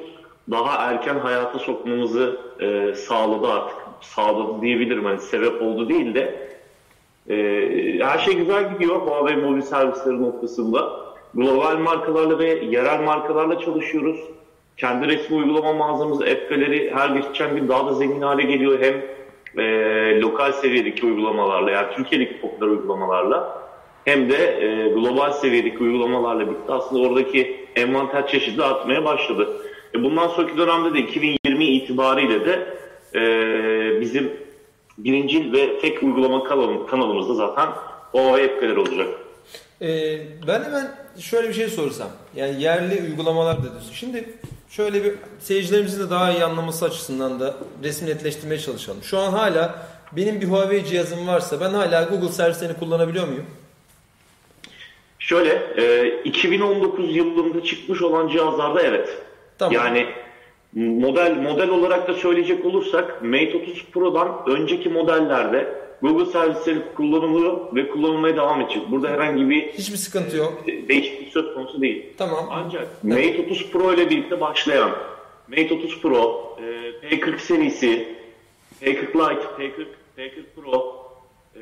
daha 0.51 0.91
erken 0.91 1.19
hayata 1.19 1.59
sokmamızı 1.59 2.41
e, 2.61 2.95
sağladı 2.95 3.49
artık. 3.49 3.77
Sağladı 4.01 4.63
diyebilirim. 4.63 5.05
Hani 5.05 5.21
sebep 5.21 5.63
oldu 5.63 5.89
değil 5.89 6.15
de 6.15 6.49
e, 7.29 7.37
her 8.05 8.19
şey 8.19 8.35
güzel 8.35 8.73
gidiyor 8.73 8.97
Huawei 8.97 9.37
mobil 9.37 9.63
servisleri 9.63 10.23
noktasında. 10.23 11.05
Global 11.35 11.79
markalarla 11.79 12.39
ve 12.39 12.49
yerel 12.49 13.01
markalarla 13.01 13.59
çalışıyoruz. 13.59 14.21
Kendi 14.77 15.09
resmi 15.09 15.37
uygulama 15.37 15.73
mağazamız 15.73 16.21
App 16.21 16.49
Gallery 16.49 16.91
her 16.91 17.09
geçen 17.09 17.57
gün 17.57 17.69
daha 17.69 17.87
da 17.87 17.95
zengin 17.95 18.23
hale 18.23 18.43
geliyor. 18.43 18.79
Hem 18.81 19.03
e, 19.65 20.21
lokal 20.21 20.53
seviyedeki 20.53 21.07
uygulamalarla 21.07 21.71
yani 21.71 21.87
Türkiye'deki 21.97 22.41
popüler 22.41 22.71
uygulamalarla 22.71 23.65
hem 24.05 24.31
de 24.31 24.37
e, 24.37 24.89
global 24.89 25.33
seviyedeki 25.33 25.79
uygulamalarla 25.79 26.47
birlikte 26.47 26.73
aslında 26.73 27.09
oradaki 27.09 27.67
envanter 27.77 28.27
çeşidi 28.27 28.65
artmaya 28.65 29.05
başladı. 29.05 29.49
E, 29.95 30.03
bundan 30.03 30.29
sonraki 30.29 30.59
dönemde 30.59 30.95
de 30.95 30.99
2020 30.99 31.65
itibariyle 31.65 32.47
de 32.47 32.67
e, 33.15 34.01
bizim 34.01 34.33
birincil 34.99 35.53
ve 35.53 35.79
tek 35.79 36.03
uygulama 36.03 36.45
kanalım, 36.45 36.87
kanalımızda 36.87 37.35
zaten 37.35 37.69
Huawei 38.13 38.45
App 38.45 38.61
Gallery 38.61 38.79
olacak. 38.79 39.09
Ee, 39.83 40.19
ben 40.47 40.65
hemen 40.65 40.91
şöyle 41.19 41.49
bir 41.49 41.55
şey 41.55 41.69
sorsam. 41.69 42.09
Yani 42.37 42.63
yerli 42.63 43.03
uygulamalar 43.03 43.57
da. 43.57 43.69
Şimdi 43.93 44.25
şöyle 44.77 45.05
bir 45.05 45.13
seyircilerimizin 45.39 46.07
de 46.07 46.11
daha 46.11 46.33
iyi 46.33 46.45
anlaması 46.45 46.85
açısından 46.85 47.41
da 47.41 47.55
resim 47.83 48.09
netleştirmeye 48.09 48.61
çalışalım. 48.61 49.03
Şu 49.03 49.19
an 49.19 49.33
hala 49.33 49.89
benim 50.13 50.41
bir 50.41 50.47
Huawei 50.47 50.85
cihazım 50.85 51.27
varsa 51.27 51.61
ben 51.61 51.71
hala 51.71 52.03
Google 52.03 52.29
servislerini 52.29 52.79
kullanabiliyor 52.79 53.29
muyum? 53.29 53.47
Şöyle, 55.19 55.63
e, 55.77 56.09
2019 56.25 57.17
yılında 57.17 57.65
çıkmış 57.65 58.03
olan 58.03 58.29
cihazlarda 58.29 58.83
evet. 58.83 59.09
Tamam. 59.59 59.75
Yani 59.75 60.07
model 60.75 61.37
model 61.37 61.69
olarak 61.69 62.09
da 62.09 62.15
söyleyecek 62.15 62.65
olursak 62.65 63.23
Mate 63.23 63.57
30 63.57 63.85
Pro'dan 63.93 64.43
önceki 64.47 64.89
modellerde 64.89 65.84
Google 66.03 66.27
servisleri 66.27 66.79
kullanılıyor 66.97 67.75
ve 67.77 67.89
kullanılmaya 67.89 68.37
devam 68.37 68.61
edecek. 68.61 68.83
Burada 68.91 69.09
herhangi 69.09 69.51
bir 69.51 69.63
Hiçbir 69.73 69.97
sıkıntı 69.97 70.37
yok. 70.37 70.63
e, 70.67 70.89
değişiklik 70.89 71.33
söz 71.33 71.55
konusu 71.55 71.81
değil. 71.81 72.07
Tamam. 72.19 72.49
Ancak 72.51 73.05
Mate 73.05 73.45
30 73.47 73.71
Pro 73.71 73.93
ile 73.95 74.11
birlikte 74.11 74.41
başlayan 74.41 74.91
Mate 75.49 75.75
30 75.75 76.01
Pro, 76.01 76.57
e, 76.61 76.63
P40 77.09 77.39
serisi, 77.39 78.09
P40 78.83 79.07
Lite, 79.07 79.43
P40, 79.59 79.87
P40 80.19 80.43
Pro, 80.57 80.95
e, 81.57 81.61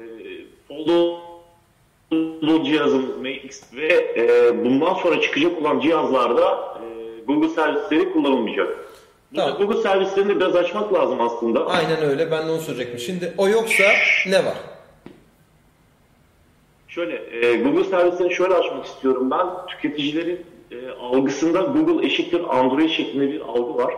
Foldable 2.11 2.65
cihazımız 2.65 3.17
Mate 3.17 3.35
X 3.43 3.63
ve 3.75 4.15
e, 4.17 4.65
bundan 4.65 4.95
sonra 4.95 5.21
çıkacak 5.21 5.59
olan 5.63 5.81
cihazlarda 5.81 6.79
e, 6.81 6.85
Google 7.27 7.49
servisleri 7.49 8.13
kullanılmayacak. 8.13 8.92
Tamam. 9.37 9.59
Google 9.59 9.83
servislerini 9.83 10.37
biraz 10.37 10.57
açmak 10.57 10.95
lazım 10.95 11.21
aslında. 11.21 11.67
Aynen 11.67 12.03
öyle. 12.03 12.31
Ben 12.31 12.49
de 12.49 12.51
onu 12.51 12.61
soracaktım. 12.61 12.99
Şimdi 12.99 13.35
o 13.39 13.49
yoksa 13.49 13.85
ne 14.27 14.45
var? 14.45 14.57
Şöyle, 16.89 17.47
e, 17.47 17.57
Google 17.57 17.85
servisini 17.85 18.35
şöyle 18.35 18.55
açmak 18.55 18.87
istiyorum 18.87 19.31
ben. 19.31 19.47
Tüketicilerin 19.67 20.47
e, 20.71 20.91
algısında 20.91 21.61
Google 21.61 22.07
eşittir 22.07 22.59
Android 22.59 22.91
şeklinde 22.91 23.33
bir 23.33 23.41
algı 23.41 23.85
var. 23.85 23.95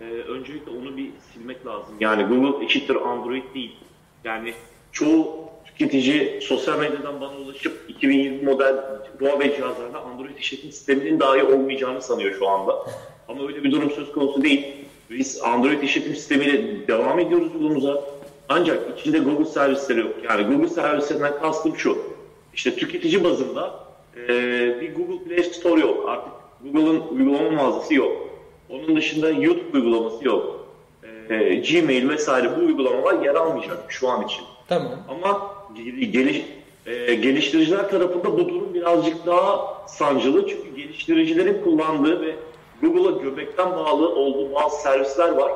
E, 0.00 0.04
öncelikle 0.04 0.70
onu 0.70 0.96
bir 0.96 1.10
silmek 1.32 1.66
lazım. 1.66 1.94
Yani 2.00 2.22
Google 2.22 2.64
eşittir 2.64 2.96
Android 2.96 3.54
değil. 3.54 3.76
Yani 4.24 4.54
çoğu 4.92 5.44
tüketici 5.64 6.40
sosyal 6.42 6.78
medyadan 6.78 7.20
bana 7.20 7.36
ulaşıp 7.36 7.84
2020 7.88 8.42
model 8.44 8.76
Huawei 9.18 9.56
cihazlarında 9.56 10.00
Android 10.00 10.36
işletim 10.38 10.72
sisteminin 10.72 11.20
dahi 11.20 11.42
olmayacağını 11.42 12.02
sanıyor 12.02 12.34
şu 12.38 12.48
anda. 12.48 12.86
Ama 13.28 13.46
öyle 13.46 13.64
bir 13.64 13.72
durum 13.72 13.90
söz 13.90 14.12
konusu 14.12 14.42
değil. 14.42 14.66
Biz 15.10 15.40
Android 15.42 15.82
işletim 15.82 16.14
sistemiyle 16.14 16.86
devam 16.88 17.18
ediyoruz 17.18 17.48
yolumuza. 17.60 18.04
Ancak 18.48 18.98
içinde 19.00 19.18
Google 19.18 19.44
servisleri 19.44 20.00
yok. 20.00 20.12
Yani 20.28 20.54
Google 20.54 20.68
servislerinden 20.68 21.38
kastım 21.40 21.76
şu. 21.76 21.98
İşte 22.54 22.76
tüketici 22.76 23.24
bazında 23.24 23.74
e, 24.16 24.28
bir 24.80 24.94
Google 24.94 25.24
Play 25.24 25.42
Store 25.44 25.80
yok. 25.80 26.08
Artık 26.08 26.32
Google'ın 26.64 27.02
uygulama 27.16 27.50
mağazası 27.50 27.94
yok. 27.94 28.16
Onun 28.70 28.96
dışında 28.96 29.30
YouTube 29.30 29.78
uygulaması 29.78 30.24
yok. 30.24 30.66
E, 31.30 31.54
Gmail 31.54 32.08
vesaire 32.08 32.50
bu 32.56 32.60
uygulamalar 32.64 33.22
yer 33.24 33.34
almayacak 33.34 33.78
şu 33.88 34.08
an 34.08 34.24
için. 34.24 34.42
Tamam. 34.68 34.90
Ama 35.08 35.54
gel- 35.76 36.10
geliş, 36.10 36.42
e, 36.86 37.14
geliştiriciler 37.14 37.90
tarafında 37.90 38.32
bu 38.32 38.48
durum 38.48 38.74
birazcık 38.74 39.26
daha 39.26 39.74
sancılı. 39.88 40.46
Çünkü 40.48 40.76
geliştiricilerin 40.76 41.62
kullandığı 41.64 42.20
ve 42.26 42.34
Google'a 42.84 43.22
göbekten 43.22 43.70
bağlı 43.70 44.08
olduğu 44.08 44.54
bazı 44.54 44.82
servisler 44.82 45.28
var. 45.28 45.52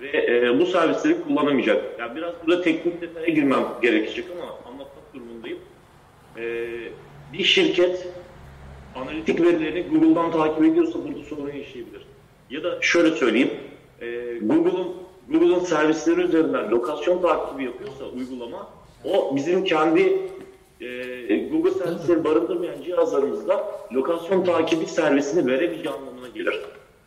Ve 0.00 0.08
e, 0.08 0.60
bu 0.60 0.66
servisleri 0.66 1.22
kullanamayacak. 1.22 2.00
Yani 2.00 2.16
biraz 2.16 2.32
burada 2.46 2.62
teknik 2.62 3.00
detaya 3.00 3.28
girmem 3.28 3.64
gerekecek 3.82 4.24
ama 4.32 4.72
anlatmak 4.72 5.14
durumundayım. 5.14 5.58
E, 6.36 6.66
bir 7.32 7.44
şirket 7.44 8.08
analitik 8.96 9.40
verilerini 9.40 9.88
Google'dan 9.88 10.32
takip 10.32 10.64
ediyorsa 10.64 10.98
burada 11.04 11.24
sorun 11.24 11.46
yaşayabilir. 11.46 12.06
Ya 12.50 12.64
da 12.64 12.78
şöyle 12.80 13.10
söyleyeyim. 13.10 13.50
E, 14.00 14.06
Google'un 14.42 14.96
Google'un 15.28 15.60
servisleri 15.64 16.20
üzerinden 16.20 16.70
lokasyon 16.70 17.22
takibi 17.22 17.64
yapıyorsa 17.64 18.04
uygulama 18.04 18.68
o 19.04 19.36
bizim 19.36 19.64
kendi 19.64 20.18
e, 20.80 21.36
Google 21.36 21.70
servisleri 21.70 22.24
barındırmayan 22.24 22.82
cihazlarımızda 22.82 23.64
lokasyon 23.92 24.44
takibi 24.44 24.86
servisini 24.86 25.46
veremeyeceği 25.46 25.94
anlamına 25.94 26.09
gelir. 26.40 26.60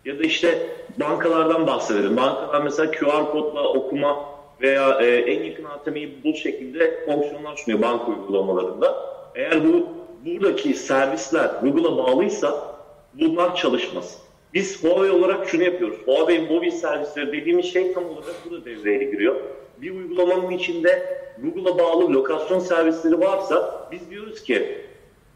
Ya 0.06 0.20
da 0.20 0.24
işte 0.24 0.70
bankalardan 1.00 1.68
bahsedelim. 1.68 2.18
Bankalar 2.18 2.62
mesela 2.62 2.92
QR 2.92 3.32
kodla 3.32 3.68
okuma 3.68 4.26
veya 4.62 5.02
e, 5.02 5.08
en 5.08 5.44
yakın 5.44 5.64
ATM'yi 5.64 6.24
bul 6.24 6.34
şeklinde 6.34 7.06
fonksiyonlar 7.06 7.58
sunuyor 7.58 7.82
banka 7.82 8.06
uygulamalarında. 8.06 9.14
Eğer 9.36 9.68
bu 9.68 9.88
buradaki 10.26 10.74
servisler 10.74 11.50
Google'a 11.62 11.98
bağlıysa 11.98 12.76
bunlar 13.14 13.56
çalışmaz. 13.56 14.18
Biz 14.54 14.84
Huawei 14.84 15.12
olarak 15.12 15.50
şunu 15.50 15.64
yapıyoruz. 15.64 15.98
Huawei 16.06 16.48
mobil 16.50 16.72
servisleri 16.72 17.28
dediğimiz 17.28 17.66
şey 17.66 17.94
tam 17.94 18.06
olarak 18.06 18.36
burada 18.46 18.66
devreye 18.66 19.04
giriyor. 19.04 19.36
Bir 19.78 19.92
uygulamanın 19.92 20.52
içinde 20.52 21.24
Google'a 21.44 21.78
bağlı 21.78 22.14
lokasyon 22.14 22.60
servisleri 22.60 23.20
varsa 23.20 23.88
biz 23.92 24.10
diyoruz 24.10 24.44
ki 24.44 24.78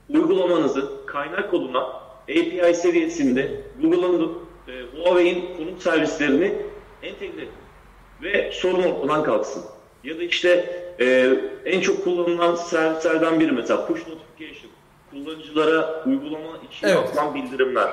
uygulamanızı 0.10 1.06
kaynak 1.06 1.52
koduna 1.52 2.07
API 2.30 2.74
seviyesinde 2.76 3.62
Google'ın 3.82 4.34
e, 4.68 4.72
Huawei'in 4.96 5.58
konum 5.58 5.80
servislerini 5.80 6.54
entegre 7.04 7.42
edin 7.42 7.52
ve 8.24 8.52
sorun 8.54 8.84
ortadan 8.84 9.24
kalksın. 9.24 9.64
Ya 10.04 10.18
da 10.20 10.24
işte 10.24 10.50
e, 11.00 11.34
en 11.66 11.82
çok 11.82 12.04
kullanılan 12.04 12.56
servislerden 12.56 13.40
biri 13.40 13.52
mesela 13.52 13.88
push 13.88 14.02
notification. 14.08 14.72
Kullanıcılara 15.12 16.04
uygulama 16.06 16.58
için 16.72 16.88
Evet. 16.88 16.98
atılan 16.98 17.36
bildirimler. 17.36 17.92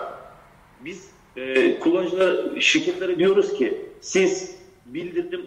Biz 0.84 1.10
e, 1.36 1.78
kullanıcılara, 1.78 2.60
şirketlere 2.60 3.18
diyoruz 3.18 3.54
ki 3.54 3.80
siz 4.00 4.56
bildirim 4.86 5.46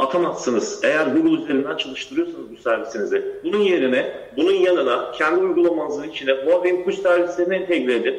atamazsınız. 0.00 0.80
Eğer 0.84 1.06
Google 1.06 1.42
üzerinden 1.42 1.76
çalıştırıyorsanız 1.76 2.50
bu 2.50 2.56
servisinizi. 2.56 3.24
Bunun 3.44 3.60
yerine, 3.60 4.12
bunun 4.36 4.52
yanına 4.52 5.12
kendi 5.12 5.40
uygulamanızın 5.40 6.08
içine 6.08 6.32
Huawei'in 6.32 6.84
push 6.84 6.98
servislerini 6.98 7.54
entegre 7.54 7.94
edin. 7.94 8.14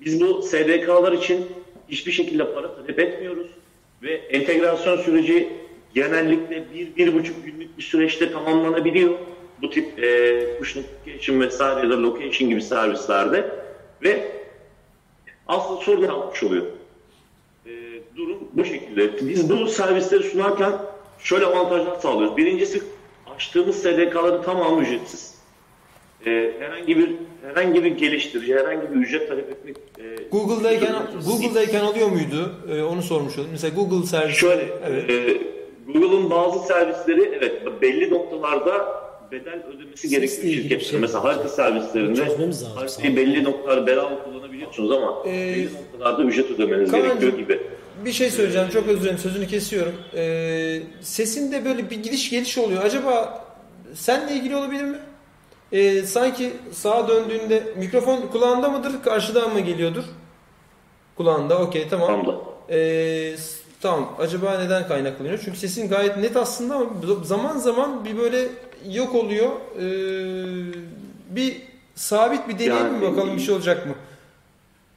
Biz 0.00 0.20
bu 0.20 0.42
SDK'lar 0.42 1.12
için 1.12 1.46
hiçbir 1.88 2.12
şekilde 2.12 2.54
para 2.54 2.74
talep 2.76 2.98
etmiyoruz. 2.98 3.46
Ve 4.02 4.12
entegrasyon 4.12 4.96
süreci 4.96 5.48
genellikle 5.94 6.64
bir, 6.74 6.96
bir 6.96 7.14
buçuk 7.14 7.44
günlük 7.44 7.78
bir 7.78 7.82
süreçte 7.82 8.32
tamamlanabiliyor. 8.32 9.14
Bu 9.62 9.70
tip 9.70 10.04
e, 10.04 10.58
push 10.58 10.76
notification 10.76 11.40
vesaire 11.40 11.86
ya 11.86 11.92
da 11.92 12.02
location 12.02 12.50
gibi 12.50 12.62
servislerde. 12.62 13.50
Ve 14.02 14.32
aslında 15.48 15.80
sorun 15.80 16.06
kalkmış 16.06 16.42
oluyor. 16.42 16.66
E, 17.66 17.70
durum 18.16 18.38
bu 18.52 18.64
şekilde. 18.64 19.28
Biz 19.28 19.50
bu 19.50 19.66
servisleri 19.66 20.22
sunarken 20.22 20.72
şöyle 21.18 21.46
avantajlar 21.46 21.94
sağlıyoruz. 22.00 22.36
Birincisi 22.36 22.82
açtığımız 23.36 23.76
SDK'ların 23.76 24.42
tamamı 24.42 24.82
ücretsiz. 24.82 25.34
E, 26.26 26.52
herhangi 26.60 26.96
bir 26.98 27.10
herhangi 27.48 27.84
bir 27.84 27.90
geliştirici, 27.96 28.54
herhangi 28.54 28.90
bir 28.90 28.96
ücret 28.96 29.28
talep 29.28 29.50
etmek 29.50 29.76
e, 29.98 30.22
Google'dayken 30.32 30.94
Google'dayken 31.26 31.84
oluyor 31.84 32.08
muydu? 32.08 32.52
Ee, 32.72 32.82
onu 32.82 33.02
sormuş 33.02 33.38
oldum. 33.38 33.48
Mesela 33.52 33.74
Google 33.74 34.06
servisi. 34.06 34.38
Şöyle, 34.38 34.68
Evet. 34.86 35.10
e, 35.10 35.40
Google'ın 35.92 36.30
bazı 36.30 36.66
servisleri 36.66 37.22
evet 37.38 37.62
belli 37.82 38.10
noktalarda 38.10 38.86
bedel 39.32 39.62
ödemesi 39.74 40.08
gerekiyor 40.08 40.42
şirketlerin. 40.54 40.84
şey. 40.84 41.00
Mesela 41.00 41.24
harita 41.24 41.48
servislerinde 41.48 42.22
haritayı 42.74 43.16
belli 43.16 43.44
noktalarda 43.44 43.86
bedava 43.86 44.24
kullanabiliyorsunuz 44.24 44.90
ama 44.92 45.22
Ee, 45.26 45.30
belli 45.32 45.68
noktalarda 45.74 46.22
ücret 46.22 46.50
ödemeniz 46.50 46.90
Kaan'cığım, 46.90 47.08
gerekiyor 47.20 47.32
gibi. 47.38 47.60
Bir 48.04 48.12
şey 48.12 48.30
söyleyeceğim. 48.30 48.68
Çok 48.68 48.88
özür 48.88 49.00
dilerim. 49.02 49.18
Sözünü 49.18 49.46
kesiyorum. 49.46 49.94
Ee, 50.14 50.82
sesinde 51.00 51.64
böyle 51.64 51.90
bir 51.90 52.02
gidiş 52.02 52.30
geliş 52.30 52.58
oluyor. 52.58 52.84
Acaba 52.84 53.44
seninle 53.94 54.34
ilgili 54.34 54.56
olabilir 54.56 54.84
mi? 54.84 54.98
Ee, 55.72 56.02
sanki 56.02 56.52
sağa 56.72 57.08
döndüğünde 57.08 57.62
mikrofon 57.76 58.20
kulağında 58.32 58.68
mıdır? 58.68 59.02
Karşıdan 59.04 59.52
mı 59.52 59.60
geliyordur? 59.60 60.04
Kulağında. 61.16 61.58
Okey 61.58 61.88
tamam. 61.90 62.06
Tam 62.08 62.26
da. 62.26 62.40
Ee, 62.74 63.36
tamam. 63.80 64.16
Acaba 64.18 64.58
neden 64.58 64.88
kaynaklanıyor? 64.88 65.40
Çünkü 65.44 65.58
sesin 65.58 65.88
gayet 65.88 66.16
net 66.16 66.36
aslında 66.36 66.74
ama 66.74 66.90
zaman 67.24 67.56
zaman 67.58 68.04
bir 68.04 68.16
böyle 68.16 68.48
yok 68.90 69.14
oluyor. 69.14 69.50
Ee, 69.76 69.82
bir 71.30 71.56
sabit 71.94 72.48
bir 72.48 72.54
deneyelim 72.58 72.94
mi 72.94 73.04
Yani- 73.04 73.16
bakalım 73.16 73.36
bir 73.36 73.42
şey 73.42 73.54
olacak 73.54 73.86
mı? 73.86 73.94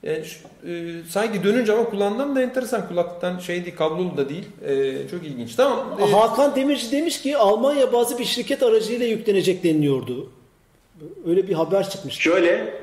Yani 0.04 0.26
şu- 0.26 0.70
e, 0.72 1.04
sanki 1.10 1.44
dönünce 1.44 1.74
ama 1.74 1.90
kullandığım 1.90 2.36
da 2.36 2.42
enteresan 2.42 2.88
kulaktan 2.88 3.40
şey 3.40 3.66
değil 3.66 3.76
kablolu 3.76 4.18
da 4.18 4.30
değil. 4.30 4.46
E, 4.68 4.94
çok 5.12 5.24
ilginç. 5.24 5.56
Tamam. 5.56 5.98
e, 6.02 6.12
Hakan 6.12 6.56
Demirci 6.56 6.92
demiş 6.92 7.22
ki 7.22 7.38
Almanya 7.38 7.94
bazı 7.94 8.20
bir 8.20 8.26
şirket 8.26 8.64
aracıyla 8.64 9.06
yüklenecek 9.06 9.64
deniliyordu. 9.64 10.30
Öyle 11.28 11.48
bir 11.48 11.54
haber 11.54 11.90
çıkmış. 11.90 12.16
Şöyle 12.20 12.74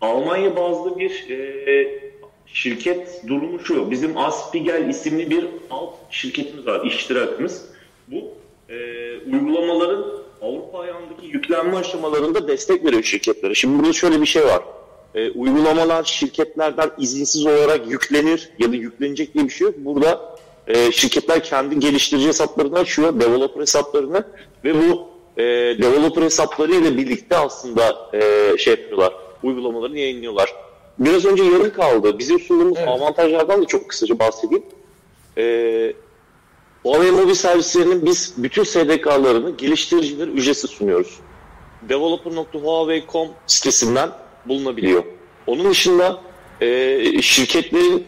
Almanya 0.00 0.56
bazlı 0.56 0.98
bir 0.98 1.30
e, 1.30 1.88
şirket 2.46 3.22
durumu 3.28 3.60
şu. 3.60 3.90
Bizim 3.90 4.18
Aspigel 4.18 4.88
isimli 4.88 5.30
bir 5.30 5.46
alt 5.70 5.94
şirketimiz 6.10 6.66
var, 6.66 6.86
iştirakımız. 6.86 7.64
Bu 8.08 8.16
e, 8.68 8.74
uygulamaların 9.32 10.04
Avrupa 10.42 10.78
ayağındaki 10.78 11.26
yüklenme 11.26 11.76
aşamalarında 11.76 12.48
destek 12.48 12.84
veriyor 12.84 13.02
şirketlere. 13.02 13.54
Şimdi 13.54 13.78
burada 13.78 13.92
şöyle 13.92 14.20
bir 14.20 14.26
şey 14.26 14.44
var. 14.44 14.62
E, 15.14 15.30
uygulamalar 15.30 16.04
şirketlerden 16.04 16.90
izinsiz 16.98 17.46
olarak 17.46 17.90
yüklenir 17.90 18.50
ya 18.58 18.72
da 18.72 18.76
yüklenecek 18.76 19.34
diye 19.34 19.44
bir 19.44 19.50
şey 19.50 19.64
yok. 19.64 19.74
Burada 19.78 20.36
e, 20.66 20.92
şirketler 20.92 21.44
kendi 21.44 21.78
geliştirici 21.80 22.28
hesaplarını 22.28 22.78
açıyor, 22.78 23.20
developer 23.20 23.60
hesaplarını 23.60 24.24
ve 24.64 24.74
bu 24.74 25.08
e, 25.36 25.42
developer 25.82 26.22
hesapları 26.22 26.74
ile 26.74 26.96
birlikte 26.96 27.36
aslında 27.36 28.10
e, 28.14 28.58
şey 28.58 28.70
yapıyorlar, 28.70 29.12
uygulamalarını 29.42 29.98
yayınlıyorlar. 29.98 30.54
Biraz 30.98 31.24
önce 31.24 31.44
yarım 31.44 31.72
kaldı. 31.72 32.18
Bizim 32.18 32.40
sunduğumuz 32.40 32.78
Evet. 32.78 32.88
avantajlardan 32.88 33.62
da 33.62 33.66
çok 33.66 33.88
kısaca 33.88 34.18
bahsedeyim. 34.18 34.64
E, 35.38 35.92
Huawei 36.82 37.10
mobil 37.10 37.34
servislerinin 37.34 38.06
biz 38.06 38.34
bütün 38.36 38.64
SDK'larını 38.64 39.50
geliştiricilere 39.56 40.30
ücretsiz 40.30 40.70
sunuyoruz. 40.70 41.20
Developer.huawei.com 41.88 43.28
sitesinden 43.46 44.10
bulunabiliyor. 44.46 45.04
Onun 45.46 45.70
dışında 45.70 46.20
e, 46.60 47.22
şirketlerin 47.22 48.06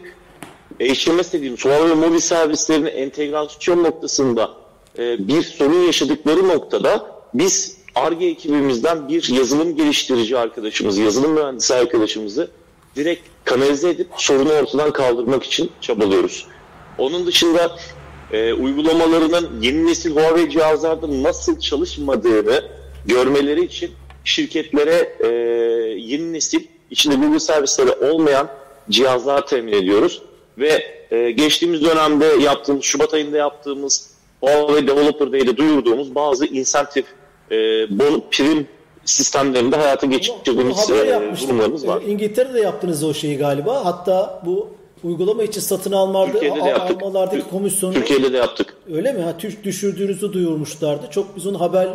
HMS 0.79 1.33
dediğimiz 1.33 1.65
Huawei 1.65 1.95
mobil 1.95 2.19
servislerinin 2.19 2.85
entegrasyon 2.85 3.83
noktasında 3.83 4.51
e, 4.99 5.27
bir 5.27 5.41
sorun 5.41 5.85
yaşadıkları 5.85 6.47
noktada 6.47 7.11
biz 7.33 7.77
ARGE 7.95 8.25
ekibimizden 8.25 9.09
bir 9.09 9.29
yazılım 9.29 9.75
geliştirici 9.75 10.37
arkadaşımızı, 10.37 11.01
yazılım 11.01 11.31
mühendisi 11.31 11.75
arkadaşımızı 11.75 12.51
direkt 12.95 13.27
kanalize 13.45 13.89
edip 13.89 14.07
sorunu 14.17 14.51
ortadan 14.51 14.91
kaldırmak 14.91 15.43
için 15.43 15.71
çabalıyoruz. 15.81 16.47
Onun 16.97 17.25
dışında 17.27 17.77
e, 18.31 18.53
uygulamalarının 18.53 19.61
yeni 19.61 19.85
nesil 19.85 20.15
Huawei 20.15 20.49
cihazlarda 20.49 21.23
nasıl 21.23 21.59
çalışmadığını 21.59 22.63
görmeleri 23.05 23.65
için 23.65 23.91
şirketlere 24.27 25.13
e, 25.19 25.27
yeni 25.97 26.33
nesil 26.33 26.63
içinde 26.91 27.15
Google 27.15 27.39
servisleri 27.39 27.91
olmayan 27.91 28.47
cihazlar 28.89 29.47
temin 29.47 29.73
ediyoruz. 29.73 30.21
Ve 30.57 30.83
e, 31.11 31.31
geçtiğimiz 31.31 31.83
dönemde 31.83 32.25
yaptığımız, 32.25 32.83
Şubat 32.83 33.13
ayında 33.13 33.37
yaptığımız 33.37 34.09
Huawei 34.41 34.87
Developer 34.87 35.31
Day'de 35.31 35.57
duyurduğumuz 35.57 36.15
bazı 36.15 36.45
insentif, 36.45 37.05
e, 37.51 37.55
bon, 37.99 38.23
prim 38.31 38.67
sistemlerinde 39.05 39.75
hayata 39.75 40.07
geçirdiğimiz 40.07 40.89
e, 40.91 41.21
durumlarımız 41.41 41.87
var. 41.87 42.01
Ee, 42.01 42.11
İngiltere'de 42.11 42.59
yaptınız 42.59 43.03
o 43.03 43.13
şeyi 43.13 43.37
galiba. 43.37 43.85
Hatta 43.85 44.41
bu 44.45 44.67
uygulama 45.03 45.43
için 45.43 45.61
satın 45.61 45.91
almalarda, 45.91 46.31
Türkiye'de 46.31 46.63
de 46.63 46.69
yaptık. 46.69 47.03
almalardaki 47.03 47.49
komisyonu 47.49 47.93
Türkiye'de 47.93 48.33
de 48.33 48.37
yaptık. 48.37 48.73
öyle 48.93 49.13
mi? 49.13 49.21
Ha, 49.21 49.37
tür- 49.37 49.63
düşürdüğünüzü 49.63 50.33
duyurmuşlardı. 50.33 51.07
Çok 51.11 51.35
biz 51.35 51.47
onu 51.47 51.59
haber 51.59 51.87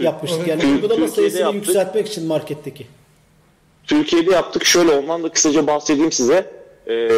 yapmıştık. 0.00 0.46
Yani 0.48 0.64
uygulama 0.64 0.88
Türkiye'de 0.88 1.08
sayısını 1.08 1.40
yaptık. 1.40 1.66
yükseltmek 1.66 2.08
için 2.08 2.26
marketteki. 2.26 2.86
Türkiye'de 3.84 4.30
yaptık. 4.30 4.64
Şöyle 4.64 4.90
ondan 4.90 5.22
da 5.22 5.28
kısaca 5.28 5.66
bahsedeyim 5.66 6.12
size. 6.12 6.50
Ee, 6.88 7.08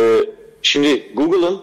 şimdi 0.62 1.12
Google'ın 1.14 1.61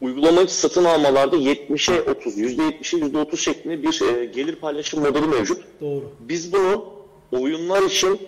uygulama 0.00 0.42
içi 0.42 0.54
satın 0.54 0.84
almalarda 0.84 1.36
70'e 1.36 2.10
30, 2.10 2.38
%70'e 2.38 3.00
%30 3.00 3.36
şeklinde 3.36 3.82
bir 3.82 4.02
e, 4.02 4.24
gelir 4.24 4.56
paylaşım 4.56 5.00
modeli 5.00 5.26
mevcut. 5.26 5.64
Doğru. 5.80 6.04
Biz 6.20 6.52
bunu 6.52 6.84
oyunlar 7.32 7.82
için 7.82 8.20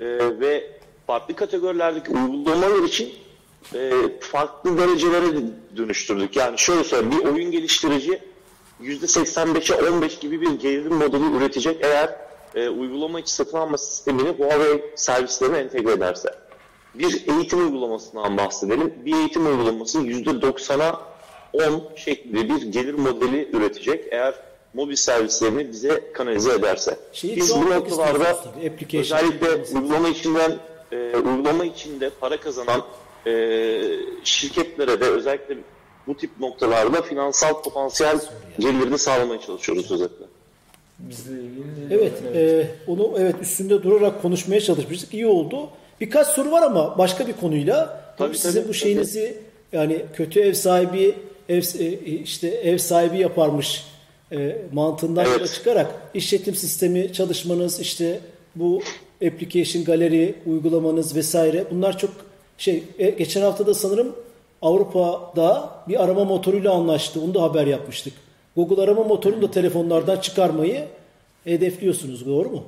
e, 0.00 0.06
ve 0.40 0.70
farklı 1.06 1.36
kategorilerdeki 1.36 2.10
uygulamalar 2.10 2.82
için 2.82 3.10
e, 3.74 3.92
farklı 4.20 4.78
derecelere 4.78 5.26
dönüştürdük. 5.76 6.36
Yani 6.36 6.58
şöyle 6.58 6.84
söyleyeyim, 6.84 7.18
bir 7.18 7.28
oyun 7.28 7.50
geliştirici 7.50 8.18
%85'e 8.82 9.90
15 9.90 10.18
gibi 10.18 10.40
bir 10.40 10.50
gelir 10.50 10.86
modeli 10.86 11.36
üretecek 11.36 11.84
eğer 11.84 12.16
e, 12.54 12.68
uygulama 12.68 13.20
içi 13.20 13.32
satın 13.32 13.58
alma 13.58 13.78
sistemini 13.78 14.28
Huawei 14.28 14.84
servislerine 14.96 15.58
entegre 15.58 15.92
ederse. 15.92 16.34
Bir 16.94 17.28
eğitim 17.28 17.58
uygulamasından 17.66 18.36
bahsedelim. 18.36 18.94
Bir 19.04 19.16
eğitim 19.16 19.46
uygulaması 19.46 19.98
%90'a 19.98 21.00
10 21.52 21.82
şeklinde 21.96 22.48
bir 22.48 22.62
gelir 22.62 22.94
modeli 22.94 23.48
üretecek 23.52 24.04
eğer 24.10 24.34
mobil 24.74 24.96
servislerini 24.96 25.72
bize 25.72 26.12
kanalize 26.12 26.52
ederse. 26.52 26.98
Şeyi 27.12 27.36
Biz 27.36 27.56
bu 27.56 27.70
noktalarda 27.70 28.44
özellikle 28.94 29.48
uygulama 29.74 30.08
içinden 30.08 30.58
e, 30.92 31.16
uygulama 31.16 31.64
içinde 31.64 32.10
para 32.20 32.36
kazanan 32.36 32.82
e, 33.26 33.32
şirketlere 34.24 35.00
de 35.00 35.04
özellikle 35.04 35.56
bu 36.06 36.16
tip 36.16 36.30
noktalarda 36.40 37.02
finansal 37.02 37.62
potansiyel 37.62 38.20
gelirini 38.58 38.98
sağlamaya 38.98 39.40
çalışıyoruz 39.40 39.90
özetle. 39.90 40.24
Bizle 40.98 41.32
ilgili. 41.32 41.94
Evet, 41.94 42.12
e, 42.34 42.70
onu 42.86 43.12
evet 43.18 43.34
üstünde 43.42 43.82
durarak 43.82 44.22
konuşmaya 44.22 44.60
çalışmıştık. 44.60 45.14
İyi 45.14 45.26
oldu. 45.26 45.68
Birkaç 46.00 46.26
soru 46.26 46.50
var 46.50 46.62
ama 46.62 46.98
başka 46.98 47.26
bir 47.26 47.32
konuyla. 47.32 48.02
Tabii, 48.18 48.38
Sizin 48.38 48.60
tabii, 48.60 48.68
bu 48.68 48.74
şeyinizi 48.74 49.38
yani 49.72 50.04
kötü 50.14 50.40
ev 50.40 50.52
sahibi 50.52 51.14
ev 51.48 51.62
e, 51.78 51.86
işte 52.22 52.48
ev 52.48 52.78
sahibi 52.78 53.18
yaparmış 53.18 53.84
e, 54.32 54.56
mantığından 54.72 55.26
Evet. 55.26 55.38
yola 55.38 55.48
çıkarak 55.48 55.94
işletim 56.14 56.54
sistemi 56.54 57.12
çalışmanız 57.12 57.80
işte 57.80 58.20
bu 58.56 58.82
application 59.26 59.84
galeri 59.84 60.34
uygulamanız 60.46 61.16
vesaire 61.16 61.64
bunlar 61.70 61.98
çok 61.98 62.10
şey 62.58 62.84
e, 62.98 63.10
geçen 63.10 63.42
hafta 63.42 63.66
da 63.66 63.74
sanırım 63.74 64.16
Avrupa'da 64.62 65.70
bir 65.88 66.04
arama 66.04 66.24
motoruyla 66.24 66.72
anlaştı. 66.72 67.20
Onu 67.24 67.34
da 67.34 67.42
haber 67.42 67.66
yapmıştık. 67.66 68.12
Google 68.56 68.82
arama 68.82 69.04
motorunu 69.04 69.42
da 69.42 69.50
telefonlardan 69.50 70.16
çıkarmayı 70.16 70.84
hedefliyorsunuz. 71.44 72.26
Doğru 72.26 72.48
mu? 72.48 72.62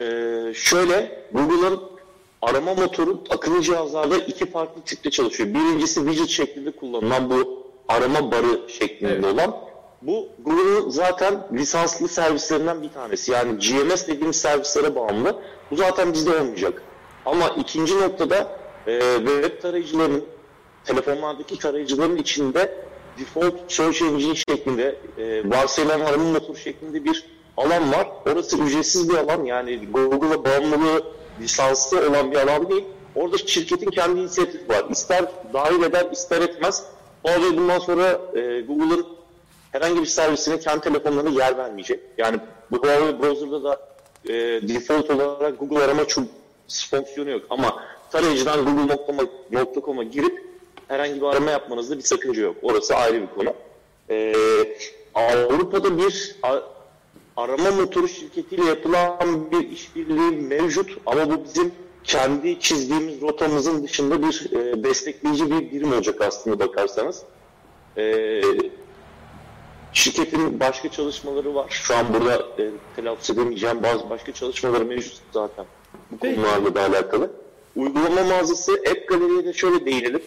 Ee, 0.00 0.04
şöyle 0.54 1.22
Google'ın 1.32 1.80
arama 2.42 2.74
motoru 2.74 3.20
akıllı 3.30 3.62
cihazlarda 3.62 4.18
iki 4.18 4.50
farklı 4.50 4.82
tipte 4.82 5.10
çalışıyor. 5.10 5.54
Birincisi 5.54 6.00
widget 6.00 6.28
şeklinde 6.28 6.70
kullanılan 6.70 7.30
bu 7.30 7.66
arama 7.88 8.30
barı 8.32 8.60
şeklinde 8.68 9.12
Evet. 9.12 9.24
olan. 9.24 9.56
Bu 10.02 10.28
Google'ın 10.44 10.90
zaten 10.90 11.46
lisanslı 11.52 12.08
servislerinden 12.08 12.82
bir 12.82 12.88
tanesi. 12.88 13.32
Yani 13.32 13.58
GMS 13.58 14.06
dediğimiz 14.08 14.36
servislere 14.36 14.94
bağımlı. 14.94 15.36
Bu 15.70 15.76
zaten 15.76 16.12
bizde 16.12 16.30
olmayacak. 16.38 16.82
Ama 17.26 17.48
ikinci 17.48 18.00
noktada 18.00 18.48
e, 18.86 19.00
web 19.16 19.62
tarayıcıların 19.62 20.24
telefonlardaki 20.86 21.58
tarayıcıların 21.58 22.16
içinde 22.16 22.74
default 23.18 23.54
search 23.72 24.02
engine 24.02 24.34
şeklinde 24.34 24.96
e, 25.18 25.50
varsayılan 25.50 26.00
arama 26.00 26.32
motoru 26.32 26.56
şeklinde 26.56 27.04
bir 27.04 27.24
alan 27.56 27.92
var. 27.92 28.08
Orası 28.26 28.58
ücretsiz 28.58 29.08
bir 29.08 29.14
alan 29.14 29.44
yani 29.44 29.86
Google'a 29.86 30.44
bağımlılığı 30.44 31.04
lisanslı 31.40 32.08
olan 32.10 32.30
bir 32.30 32.36
alan 32.36 32.70
değil. 32.70 32.84
Orada 33.14 33.38
şirketin 33.38 33.90
kendi 33.90 34.20
inisiyatifi 34.20 34.68
var. 34.68 34.84
İster 34.90 35.24
dahil 35.52 35.82
eder 35.82 36.06
ister 36.12 36.42
etmez. 36.42 36.84
Huawei 37.22 37.56
bundan 37.56 37.78
sonra 37.78 38.20
e, 38.34 38.60
Google'ın 38.60 39.06
herhangi 39.72 40.00
bir 40.00 40.06
servisine 40.06 40.58
kendi 40.58 40.80
telefonlarına 40.80 41.30
yer 41.44 41.58
vermeyecek. 41.58 42.00
Yani 42.18 42.38
bu 42.70 42.76
Huawei 42.76 43.22
browser'da 43.22 43.64
da 43.64 43.80
e, 44.24 44.32
default 44.68 45.10
olarak 45.10 45.58
Google 45.58 45.84
arama 45.84 46.02
çu- 46.02 46.26
fonksiyonu 46.90 47.30
yok. 47.30 47.42
Ama 47.50 47.82
tarayıcıdan 48.12 48.64
google.com'a 48.64 50.02
girip 50.02 50.45
herhangi 50.88 51.20
bir 51.20 51.26
arama 51.26 51.50
yapmanızda 51.50 51.98
bir 51.98 52.02
sakınca 52.02 52.42
yok. 52.42 52.56
Orası 52.62 52.94
ayrı 52.94 53.22
bir 53.22 53.34
konu. 53.34 53.54
E, 54.10 54.34
Avrupa'da 55.14 55.98
bir 55.98 56.36
arama 57.36 57.70
motoru 57.70 58.08
şirketiyle 58.08 58.64
yapılan 58.64 59.50
bir 59.50 59.70
işbirliği 59.70 60.30
mevcut 60.40 60.98
ama 61.06 61.30
bu 61.30 61.44
bizim 61.44 61.72
kendi 62.04 62.60
çizdiğimiz 62.60 63.20
rotamızın 63.20 63.84
dışında 63.84 64.22
bir 64.22 64.52
e, 64.52 64.84
destekleyici 64.84 65.50
bir 65.50 65.72
birim 65.72 65.92
olacak 65.92 66.20
aslında 66.20 66.58
bakarsanız. 66.58 67.22
E, 67.96 68.42
şirketin 69.92 70.60
başka 70.60 70.88
çalışmaları 70.88 71.54
var. 71.54 71.66
Şu 71.68 71.96
an 71.96 72.06
burada 72.14 72.62
e, 72.62 72.70
telaffuz 72.96 73.30
edemeyeceğim 73.30 73.82
bazı 73.82 74.10
başka 74.10 74.32
çalışmaları 74.32 74.84
mevcut 74.84 75.14
zaten 75.32 75.64
bu 76.10 76.18
konularla 76.18 76.74
da 76.74 76.82
alakalı. 76.82 77.30
Uygulama 77.76 78.24
mağazası 78.24 78.72
App 78.72 79.08
Gallery'e 79.08 79.44
de 79.44 79.52
şöyle 79.52 79.86
değinelim. 79.86 80.22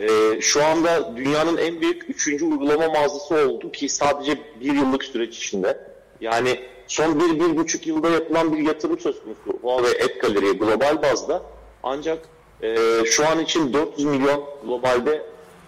Ee, 0.00 0.40
şu 0.40 0.64
anda 0.64 1.16
dünyanın 1.16 1.56
en 1.56 1.80
büyük 1.80 2.10
üçüncü 2.10 2.44
uygulama 2.44 2.88
mağazası 2.88 3.34
oldu 3.34 3.72
ki 3.72 3.88
sadece 3.88 4.38
bir 4.60 4.74
yıllık 4.74 5.04
süreç 5.04 5.36
içinde. 5.36 5.78
Yani 6.20 6.60
son 6.86 7.20
bir, 7.20 7.40
bir 7.40 7.56
buçuk 7.56 7.86
yılda 7.86 8.10
yapılan 8.10 8.56
bir 8.56 8.58
yatırım 8.58 8.98
söz 8.98 9.16
konusu 9.22 9.60
Huawei 9.62 10.04
App 10.04 10.20
Gallery'e 10.20 10.52
global 10.52 11.02
bazda. 11.02 11.42
Ancak 11.82 12.28
e, 12.62 12.76
şu 13.04 13.28
an 13.28 13.38
için 13.38 13.72
400 13.72 14.04
milyon 14.04 14.44
globalde 14.64 15.22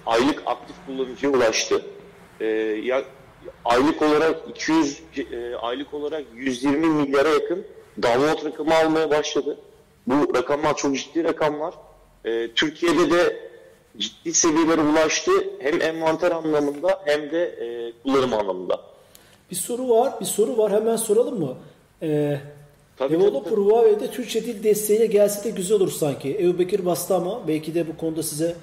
aylık 0.07 0.43
aktif 0.47 0.77
kullanıcıya 0.87 1.33
ulaştı. 1.33 1.83
E, 2.41 2.47
ya, 2.83 3.03
aylık 3.65 4.03
olarak 4.03 4.49
200 4.49 5.03
e, 5.17 5.55
aylık 5.55 5.95
olarak 5.95 6.25
120 6.35 6.87
milyara 6.87 7.29
yakın 7.29 7.67
download 8.03 8.45
rakamı 8.45 8.75
almaya 8.75 9.11
başladı. 9.11 9.59
Bu 10.07 10.35
rakamlar 10.35 10.77
çok 10.77 10.97
ciddi 10.97 11.25
rakamlar. 11.25 11.75
E, 12.25 12.49
Türkiye'de 12.55 13.11
de 13.11 13.46
ciddi 13.99 14.35
seviyelere 14.35 14.81
ulaştı 14.81 15.31
hem 15.59 15.83
envanter 15.83 16.31
anlamında 16.31 17.01
hem 17.05 17.31
de 17.31 17.43
e, 17.45 17.93
kullanım 18.03 18.33
anlamında. 18.35 18.81
Bir 19.51 19.57
soru 19.57 19.89
var, 19.89 20.13
bir 20.21 20.25
soru 20.27 20.59
var. 20.59 20.73
Hemen 20.73 20.97
soralım 20.97 21.39
mı? 21.41 21.55
Ee, 22.03 22.41
Tabii, 22.97 23.15
Developer 23.15 23.51
tabii, 23.51 23.61
Huawei'de 23.61 24.11
Türkçe 24.11 24.45
dil 24.45 24.63
desteğiyle 24.65 25.07
gelse 25.07 25.45
de 25.45 25.51
güzel 25.51 25.77
olur 25.77 25.91
sanki. 25.91 26.37
Ebu 26.41 26.59
Bekir 26.59 26.87
bastı 26.87 27.15
ama 27.15 27.49
belki 27.49 27.75
de 27.75 27.89
bu 27.89 27.97
konuda 27.97 28.23
size 28.23 28.57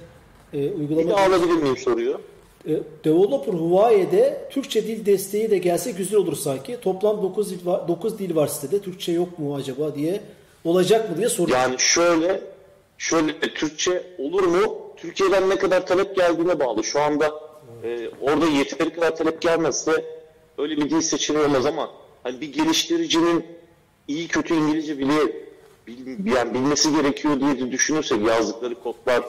e, 0.52 0.58
Bir 0.62 0.74
uygulama... 0.78 1.10
daha 1.10 1.24
alabilir 1.26 1.54
miyim 1.62 1.76
soruyu? 1.76 2.20
E, 2.68 2.72
Developer 3.04 3.52
Huawei'de 3.52 4.48
Türkçe 4.50 4.86
dil 4.86 5.06
desteği 5.06 5.50
de 5.50 5.58
gelse 5.58 5.90
güzel 5.90 6.18
olur 6.18 6.36
sanki. 6.36 6.76
Toplam 6.80 7.22
9 7.22 7.50
dil 7.50 7.66
var, 7.66 7.88
9 7.88 8.18
dil 8.18 8.34
var 8.36 8.46
sitede. 8.46 8.82
Türkçe 8.82 9.12
yok 9.12 9.38
mu 9.38 9.56
acaba 9.56 9.94
diye 9.94 10.20
olacak 10.64 11.10
mı 11.10 11.16
diye 11.16 11.28
soruyor. 11.28 11.58
Yani 11.58 11.74
şöyle, 11.78 12.40
şöyle 12.98 13.40
Türkçe 13.40 14.02
olur 14.18 14.42
mu? 14.42 14.78
Türkiye'den 14.96 15.50
ne 15.50 15.58
kadar 15.58 15.86
talep 15.86 16.16
geldiğine 16.16 16.60
bağlı. 16.60 16.84
Şu 16.84 17.00
anda 17.00 17.34
e, 17.84 18.10
orada 18.20 18.46
yeteri 18.46 18.92
kadar 18.92 19.16
talep 19.16 19.42
gelmezse 19.42 20.04
öyle 20.58 20.76
bir 20.76 20.90
dil 20.90 21.00
seçeneği 21.00 21.44
olmaz 21.44 21.66
ama 21.66 21.90
hani 22.22 22.40
bir 22.40 22.52
geliştiricinin 22.52 23.46
iyi 24.08 24.28
kötü 24.28 24.54
İngilizce 24.54 24.98
bile 24.98 25.44
bil, 25.86 26.26
yani 26.34 26.54
bilmesi 26.54 26.96
gerekiyor 26.96 27.40
diye 27.40 27.60
de 27.60 27.72
düşünürsek 27.72 28.26
yazdıkları 28.26 28.74
kodlar, 28.74 29.24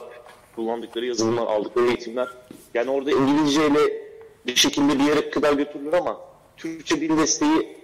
kullandıkları 0.56 1.06
yazılımlar, 1.06 1.46
aldıkları 1.46 1.86
eğitimler 1.86 2.28
yani 2.74 2.90
orada 2.90 3.10
İngilizceyle 3.10 4.06
bir 4.46 4.56
şekilde 4.56 4.98
bir 4.98 5.04
yere 5.04 5.30
kadar 5.30 5.52
götürülür 5.52 5.92
ama 5.92 6.20
Türkçe 6.56 7.00
dil 7.00 7.18
desteği 7.18 7.76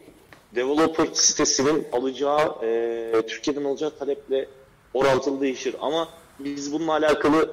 developer 0.55 1.07
sitesinin 1.13 1.87
alacağı, 1.93 2.65
e, 2.65 3.23
Türkiye'den 3.29 3.65
alacağı 3.65 3.99
taleple 3.99 4.49
orantılı 4.95 5.41
değişir. 5.41 5.77
Ama 5.81 6.09
biz 6.45 6.73
bununla 6.73 6.93
alakalı 6.93 7.51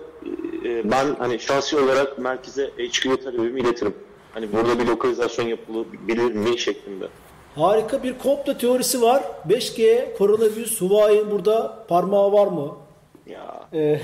e, 0.65 0.91
ben 0.91 1.15
hani 1.19 1.39
şahsi 1.39 1.77
olarak 1.77 2.17
merkeze 2.17 2.71
HQ'ye 2.77 3.21
talebimi 3.21 3.59
iletirim. 3.59 3.93
Hani 4.33 4.53
burada 4.53 4.79
bir 4.79 4.85
lokalizasyon 4.85 5.47
yapılabilir 5.47 6.33
mi 6.33 6.59
şeklinde. 6.59 7.07
Harika 7.55 8.03
bir 8.03 8.17
komplo 8.17 8.57
teorisi 8.57 9.01
var. 9.01 9.23
5G, 9.49 10.17
koronavirüs, 10.17 10.81
Huawei'in 10.81 11.31
burada 11.31 11.85
parmağı 11.87 12.31
var 12.31 12.47
mı? 12.47 12.75
Ya 13.27 13.67
Ee, 13.73 13.99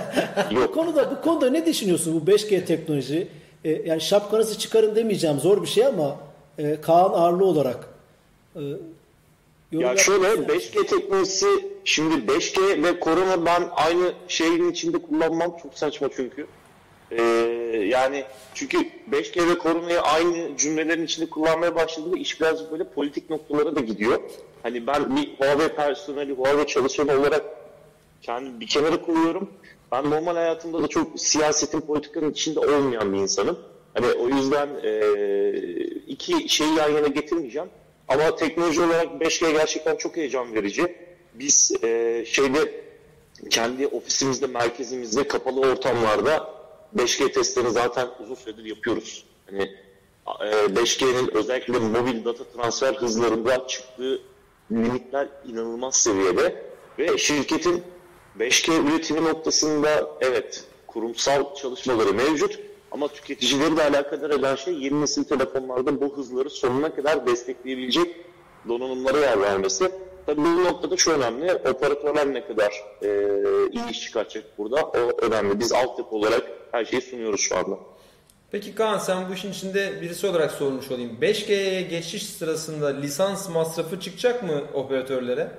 bu 0.50 0.72
konuda 0.72 1.10
bu 1.10 1.20
konuda 1.24 1.50
ne 1.50 1.66
düşünüyorsun 1.66 2.22
bu 2.26 2.30
5G 2.30 2.64
teknoloji? 2.64 3.28
Ee, 3.64 3.70
yani 3.70 4.00
şapkanızı 4.00 4.58
çıkarın 4.58 4.96
demeyeceğim 4.96 5.40
zor 5.40 5.62
bir 5.62 5.66
şey 5.66 5.86
ama 5.86 6.16
e, 6.58 6.80
Kaan 6.80 7.10
Ağırlı 7.12 7.44
olarak 7.44 7.88
e, 8.56 8.60
Ya 9.72 9.96
şöyle 9.96 10.26
5G 10.26 10.86
teknolojisi 10.86 11.46
şimdi 11.84 12.32
5G 12.32 12.82
ve 12.82 13.00
korona 13.00 13.46
ben 13.46 13.68
aynı 13.76 14.12
şeyin 14.28 14.70
içinde 14.70 14.98
kullanmam 14.98 15.56
çok 15.62 15.78
saçma 15.78 16.08
çünkü. 16.16 16.46
Ee, 17.10 17.22
yani 17.88 18.24
çünkü 18.54 18.78
5G 19.10 19.48
ve 19.48 19.58
koronayı 19.58 20.00
aynı 20.00 20.56
cümlelerin 20.56 21.04
içinde 21.04 21.30
kullanmaya 21.30 21.74
başladığında 21.74 22.18
iş 22.18 22.40
birazcık 22.40 22.72
böyle 22.72 22.84
politik 22.84 23.30
noktalara 23.30 23.76
da 23.76 23.80
gidiyor. 23.80 24.20
Hani 24.62 24.86
ben 24.86 25.16
bir 25.16 25.34
Huawei 25.38 25.68
personeli, 25.68 26.32
Huawei 26.32 26.66
çalışanı 26.66 27.20
olarak 27.20 27.44
kendi 28.22 28.60
bir 28.60 28.66
kenara 28.66 29.02
koyuyorum. 29.02 29.50
Ben 29.92 30.10
normal 30.10 30.34
hayatımda 30.34 30.82
da 30.82 30.88
çok 30.88 31.20
siyasetin, 31.20 31.80
politikanın 31.80 32.30
içinde 32.30 32.60
olmayan 32.60 33.12
bir 33.12 33.18
insanım. 33.18 33.58
Hani 33.94 34.06
o 34.06 34.28
yüzden 34.28 34.68
e, 34.82 35.12
iki 36.06 36.48
şeyi 36.48 36.74
yan 36.74 36.90
yana 36.90 37.06
getirmeyeceğim. 37.06 37.68
Ama 38.08 38.36
teknoloji 38.36 38.80
olarak 38.80 39.06
5G 39.06 39.52
gerçekten 39.52 39.96
çok 39.96 40.16
heyecan 40.16 40.54
verici. 40.54 40.96
Biz 41.34 41.72
e, 41.82 42.24
şeyde 42.26 42.84
kendi 43.50 43.86
ofisimizde, 43.86 44.46
merkezimizde, 44.46 45.28
kapalı 45.28 45.60
ortamlarda 45.60 46.54
5G 46.96 47.32
testlerini 47.32 47.70
zaten 47.70 48.08
uzun 48.22 48.34
süredir 48.34 48.64
yapıyoruz. 48.64 49.24
Hani 49.50 49.62
e, 50.40 50.46
5G'nin 50.66 51.34
özellikle 51.34 51.78
mobil 51.78 52.24
data 52.24 52.44
transfer 52.44 52.94
hızlarında 52.94 53.66
çıktığı 53.66 54.20
limitler 54.72 55.28
inanılmaz 55.48 55.96
seviyede 55.96 56.64
ve 56.98 57.18
şirketin 57.18 57.82
5G 58.38 58.88
üretimi 58.88 59.24
noktasında 59.24 60.10
evet 60.20 60.64
kurumsal 60.86 61.54
çalışmaları 61.54 62.14
mevcut 62.14 62.60
ama 62.90 63.08
tüketicileri 63.08 63.76
de 63.76 63.82
alakadar 63.82 64.30
eden 64.30 64.56
şey 64.56 64.74
yeni 64.74 65.00
nesil 65.00 65.24
telefonlarda 65.24 66.00
bu 66.00 66.16
hızları 66.16 66.50
sonuna 66.50 66.94
kadar 66.94 67.26
destekleyebilecek 67.26 68.16
donanımlara 68.68 69.18
yer 69.18 69.40
vermesi. 69.40 69.90
Tabii 70.26 70.40
bu 70.40 70.64
noktada 70.64 70.96
şu 70.96 71.12
önemli, 71.12 71.52
operatörler 71.52 72.34
ne 72.34 72.46
kadar 72.46 72.84
e, 73.02 73.08
iyi 73.72 73.90
iş 73.90 74.00
çıkartacak 74.00 74.58
burada 74.58 74.82
o 74.84 75.12
önemli. 75.22 75.60
Biz 75.60 75.72
altyapı 75.72 76.16
olarak 76.16 76.42
her 76.72 76.84
şeyi 76.84 77.02
sunuyoruz 77.02 77.40
şu 77.40 77.56
anda. 77.56 77.78
Peki 78.50 78.74
Kaan 78.74 78.98
sen 78.98 79.28
bu 79.28 79.34
işin 79.34 79.50
içinde 79.50 80.02
birisi 80.02 80.26
olarak 80.26 80.52
sormuş 80.52 80.90
olayım. 80.90 81.18
5G'ye 81.20 81.82
geçiş 81.82 82.26
sırasında 82.26 82.86
lisans 82.86 83.48
masrafı 83.48 84.00
çıkacak 84.00 84.42
mı 84.42 84.62
operatörlere? 84.74 85.50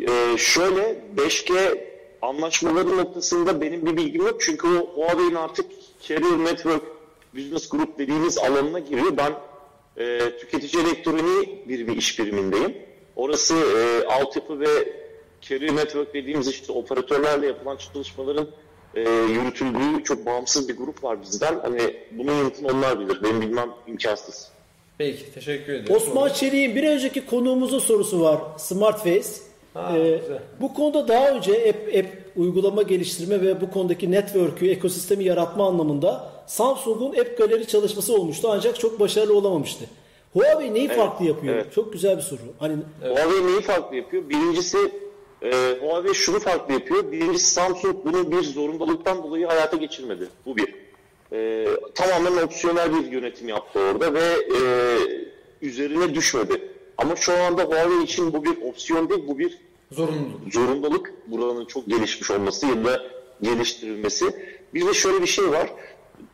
Ee, 0.00 0.38
şöyle 0.38 1.04
5G 1.16 1.84
anlaşmaları 2.22 2.96
noktasında 2.96 3.60
benim 3.60 3.86
bir 3.86 3.96
bilgim 3.96 4.26
yok. 4.26 4.40
Çünkü 4.40 4.66
o 4.66 4.96
Huawei'nin 4.96 5.34
artık 5.34 5.66
Carrier 6.00 6.38
Network 6.44 6.82
Business 7.34 7.68
Group 7.68 7.98
dediğimiz 7.98 8.38
alanına 8.38 8.78
giriyor. 8.78 9.16
Ben 9.16 9.32
e, 9.96 10.36
tüketici 10.38 10.82
elektroniği 10.82 11.64
bir, 11.68 11.86
bir 11.86 11.96
iş 11.96 12.18
birimindeyim. 12.18 12.87
Orası 13.18 13.54
e, 13.54 14.06
altyapı 14.06 14.60
ve 14.60 14.66
Carrier 15.40 15.76
Network 15.76 16.14
dediğimiz 16.14 16.48
işte 16.48 16.72
operatörlerle 16.72 17.46
yapılan 17.46 17.76
çalışmaların 17.76 18.46
e, 18.94 19.00
yürütüldüğü 19.10 20.04
çok 20.04 20.26
bağımsız 20.26 20.68
bir 20.68 20.76
grup 20.76 21.04
var 21.04 21.22
bizden. 21.22 21.60
Hani 21.62 21.80
bunun 22.12 22.32
yanıtını 22.32 22.68
onlar 22.68 23.00
bilir. 23.00 23.22
Benim 23.22 23.40
bilmem 23.40 23.70
imkansız. 23.86 24.48
Peki 24.98 25.32
teşekkür 25.34 25.72
ederim. 25.72 25.96
Osman 25.96 26.28
Çelik'in 26.28 26.76
bir 26.76 26.84
önceki 26.88 27.26
konuğumuzun 27.26 27.78
sorusu 27.78 28.20
var. 28.20 28.38
Smartface. 28.58 29.28
Ha, 29.74 29.92
Ee, 29.98 30.18
güzel. 30.22 30.38
bu 30.60 30.74
konuda 30.74 31.08
daha 31.08 31.30
önce 31.30 31.52
app, 31.52 31.96
app 31.96 32.06
uygulama 32.36 32.82
geliştirme 32.82 33.40
ve 33.42 33.60
bu 33.60 33.70
konudaki 33.70 34.10
network'ü, 34.10 34.68
ekosistemi 34.70 35.24
yaratma 35.24 35.66
anlamında 35.68 36.32
Samsung'un 36.46 37.10
App 37.20 37.38
Gallery 37.38 37.64
çalışması 37.64 38.14
olmuştu 38.14 38.48
ancak 38.52 38.80
çok 38.80 39.00
başarılı 39.00 39.36
olamamıştı. 39.36 39.84
Huawei 40.38 40.74
neyi 40.74 40.88
farklı 40.88 41.24
yapıyor? 41.24 41.54
evet. 41.54 41.72
Çok 41.72 41.92
güzel 41.92 42.16
bir 42.16 42.22
soru. 42.22 42.40
Hani 42.58 42.76
Huawei 43.02 43.46
neyi 43.46 43.60
farklı 43.60 43.96
yapıyor? 43.96 44.28
Birincisi 44.28 44.78
e, 45.42 45.50
Huawei 45.80 46.14
şunu 46.14 46.38
farklı 46.38 46.74
yapıyor. 46.74 47.12
Birincisi 47.12 47.52
Samsung 47.52 47.96
bunu 48.04 48.30
bir 48.30 48.42
zorundalıktan 48.42 49.22
dolayı 49.22 49.46
hayata 49.46 49.76
geçirmedi. 49.76 50.28
Bu 50.46 50.56
bir. 50.56 50.74
E, 51.32 51.66
tamamen 51.94 52.42
opsiyonel 52.42 52.94
bir 52.94 53.12
yönetim 53.12 53.48
yaptı 53.48 53.80
orada 53.80 54.14
ve 54.14 54.20
e, 54.56 54.60
üzerine 55.62 56.14
düşmedi. 56.14 56.62
Ama 56.98 57.16
şu 57.16 57.32
anda 57.32 57.62
Huawei 57.62 58.02
için 58.02 58.32
bu 58.32 58.44
bir 58.44 58.62
opsiyon 58.62 59.08
değil, 59.10 59.24
bu 59.28 59.38
bir 59.38 59.58
Zorunluluk. 59.92 60.52
zorundalık 60.52 61.12
buranın 61.26 61.64
çok 61.64 61.86
gelişmiş 61.86 62.30
olması 62.30 62.66
ya 62.66 62.84
da 62.84 63.02
geliştirilmesi. 63.42 64.26
Bir 64.74 64.86
de 64.86 64.94
şöyle 64.94 65.22
bir 65.22 65.26
şey 65.26 65.50
var. 65.50 65.70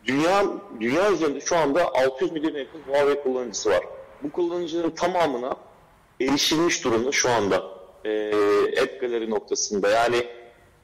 Dünya 0.07 0.45
dünya 0.81 1.13
üzerinde 1.13 1.41
şu 1.41 1.57
anda 1.57 1.89
600 1.95 2.33
milyon 2.33 2.55
yakın 2.55 2.81
Huawei 2.89 3.23
kullanıcısı 3.23 3.71
var. 3.71 3.85
Bu 4.25 4.33
kullanıcıların 4.33 4.91
tamamına 4.91 5.57
erişilmiş 6.21 6.85
durumda 6.85 7.13
şu 7.13 7.31
anda 7.31 7.65
e, 8.05 8.29
App 8.83 9.01
Gallery 9.01 9.31
noktasında. 9.31 9.91
Yani 9.91 10.27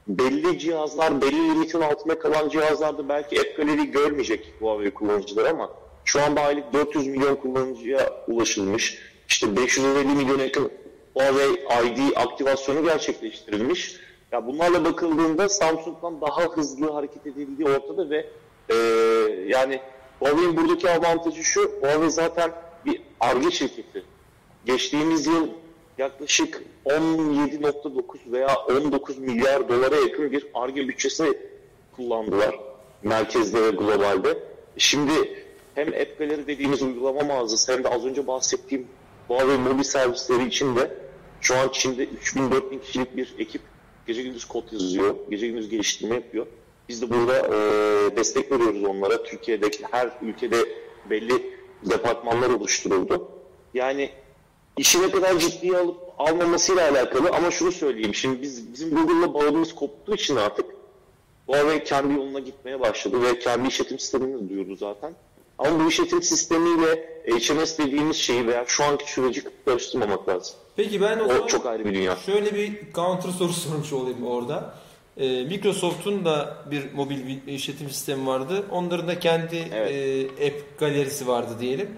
belli 0.08 0.58
cihazlar, 0.58 1.22
belli 1.22 1.50
limitin 1.50 1.80
altında 1.80 2.18
kalan 2.18 2.48
cihazlarda 2.48 3.08
belki 3.08 3.40
App 3.40 3.56
Gallery 3.56 3.90
görmeyecek 3.90 4.54
Huawei 4.60 4.90
kullanıcılar 4.90 5.44
ama 5.44 5.70
şu 6.04 6.22
anda 6.22 6.40
aylık 6.40 6.72
400 6.72 7.06
milyon 7.06 7.36
kullanıcıya 7.36 8.24
ulaşılmış. 8.28 8.98
İşte 9.28 9.56
550 9.56 10.08
milyon 10.08 10.38
yakın 10.38 10.70
Huawei 11.14 11.52
ID 11.86 12.16
aktivasyonu 12.16 12.84
gerçekleştirilmiş. 12.84 13.96
Ya 14.32 14.46
bunlarla 14.46 14.84
bakıldığında 14.84 15.48
Samsung'dan 15.48 16.20
daha 16.20 16.42
hızlı 16.42 16.92
hareket 16.92 17.26
edildiği 17.26 17.68
ortada 17.68 18.10
ve 18.10 18.26
e, 18.68 18.74
yani 19.46 19.80
Huawei'nin 20.20 20.56
buradaki 20.56 20.90
avantajı 20.90 21.44
şu, 21.44 21.70
Huawei 21.80 22.10
zaten 22.10 22.50
bir 22.86 23.02
ARGE 23.20 23.50
şirketi. 23.50 24.04
Geçtiğimiz 24.64 25.26
yıl 25.26 25.48
yaklaşık 25.98 26.62
17.9 26.86 28.32
veya 28.32 28.56
19 28.56 29.18
milyar 29.18 29.68
dolara 29.68 29.96
yakın 29.96 30.32
bir 30.32 30.46
ARGE 30.54 30.88
bütçesi 30.88 31.38
kullandılar 31.96 32.54
merkezde 33.02 33.62
ve 33.62 33.70
globalde. 33.70 34.38
Şimdi 34.76 35.12
hem 35.74 35.88
App 35.88 36.18
dediğimiz 36.20 36.82
uygulama 36.82 37.20
mağazası 37.20 37.72
hem 37.72 37.84
de 37.84 37.88
az 37.88 38.04
önce 38.04 38.26
bahsettiğim 38.26 38.86
Huawei 39.28 39.58
mobil 39.58 39.82
servisleri 39.82 40.48
için 40.48 40.76
de 40.76 40.94
şu 41.40 41.56
an 41.56 41.68
Çin'de 41.72 42.04
3000-4000 42.04 42.80
kişilik 42.80 43.16
bir 43.16 43.34
ekip 43.38 43.62
gece 44.06 44.22
gündüz 44.22 44.44
kod 44.44 44.72
yazıyor, 44.72 45.14
gece 45.30 45.48
gündüz 45.48 45.68
geliştirme 45.68 46.14
yapıyor. 46.14 46.46
Biz 46.88 47.02
de 47.02 47.10
burada 47.10 47.38
e, 47.38 48.16
destek 48.16 48.52
veriyoruz 48.52 48.84
onlara. 48.84 49.22
Türkiye'deki 49.22 49.84
her 49.90 50.10
ülkede 50.22 50.56
belli 51.10 51.59
departmanlar 51.84 52.50
oluşturuldu. 52.50 53.28
Yani 53.74 54.10
işi 54.76 55.02
ne 55.02 55.10
kadar 55.10 55.38
ciddiye 55.38 55.76
alıp 55.78 55.96
almamasıyla 56.18 56.90
alakalı 56.90 57.30
ama 57.30 57.50
şunu 57.50 57.72
söyleyeyim. 57.72 58.14
Şimdi 58.14 58.42
biz 58.42 58.72
bizim 58.72 58.90
Google'la 58.90 59.34
bağımız 59.34 59.74
koptuğu 59.74 60.14
için 60.14 60.36
artık 60.36 60.66
Huawei 61.46 61.84
kendi 61.84 62.14
yoluna 62.14 62.38
gitmeye 62.40 62.80
başladı 62.80 63.22
ve 63.22 63.38
kendi 63.38 63.68
işletim 63.68 63.98
sistemini 63.98 64.48
duyurdu 64.48 64.76
zaten. 64.76 65.12
Ama 65.58 65.84
bu 65.84 65.88
işletim 65.88 66.22
sistemiyle 66.22 67.20
HMS 67.26 67.78
dediğimiz 67.78 68.16
şeyi 68.16 68.46
veya 68.46 68.64
şu 68.66 68.84
anki 68.84 69.12
süreci 69.12 69.42
karıştırmamak 69.64 70.28
lazım. 70.28 70.54
Peki 70.76 71.00
ben 71.00 71.18
o, 71.18 71.24
O 71.24 71.28
zaman 71.28 71.46
çok 71.46 71.66
ayrı 71.66 71.84
bir 71.84 71.94
dünya. 71.94 72.16
şöyle 72.16 72.54
bir 72.54 72.92
counter 72.94 73.30
soru 73.30 73.52
sormuş 73.52 73.92
olayım 73.92 74.26
orada. 74.26 74.74
Ee, 75.20 75.44
Microsoft'un 75.44 76.24
da 76.24 76.56
bir 76.70 76.92
mobil 76.94 77.16
işletim 77.46 77.90
sistemi 77.90 78.26
vardı. 78.26 78.66
Onların 78.70 79.08
da 79.08 79.18
kendi 79.18 79.68
Evet. 79.74 79.90
e, 80.40 80.46
app 80.46 80.78
galerisi 80.78 81.26
vardı 81.26 81.50
diyelim. 81.60 81.88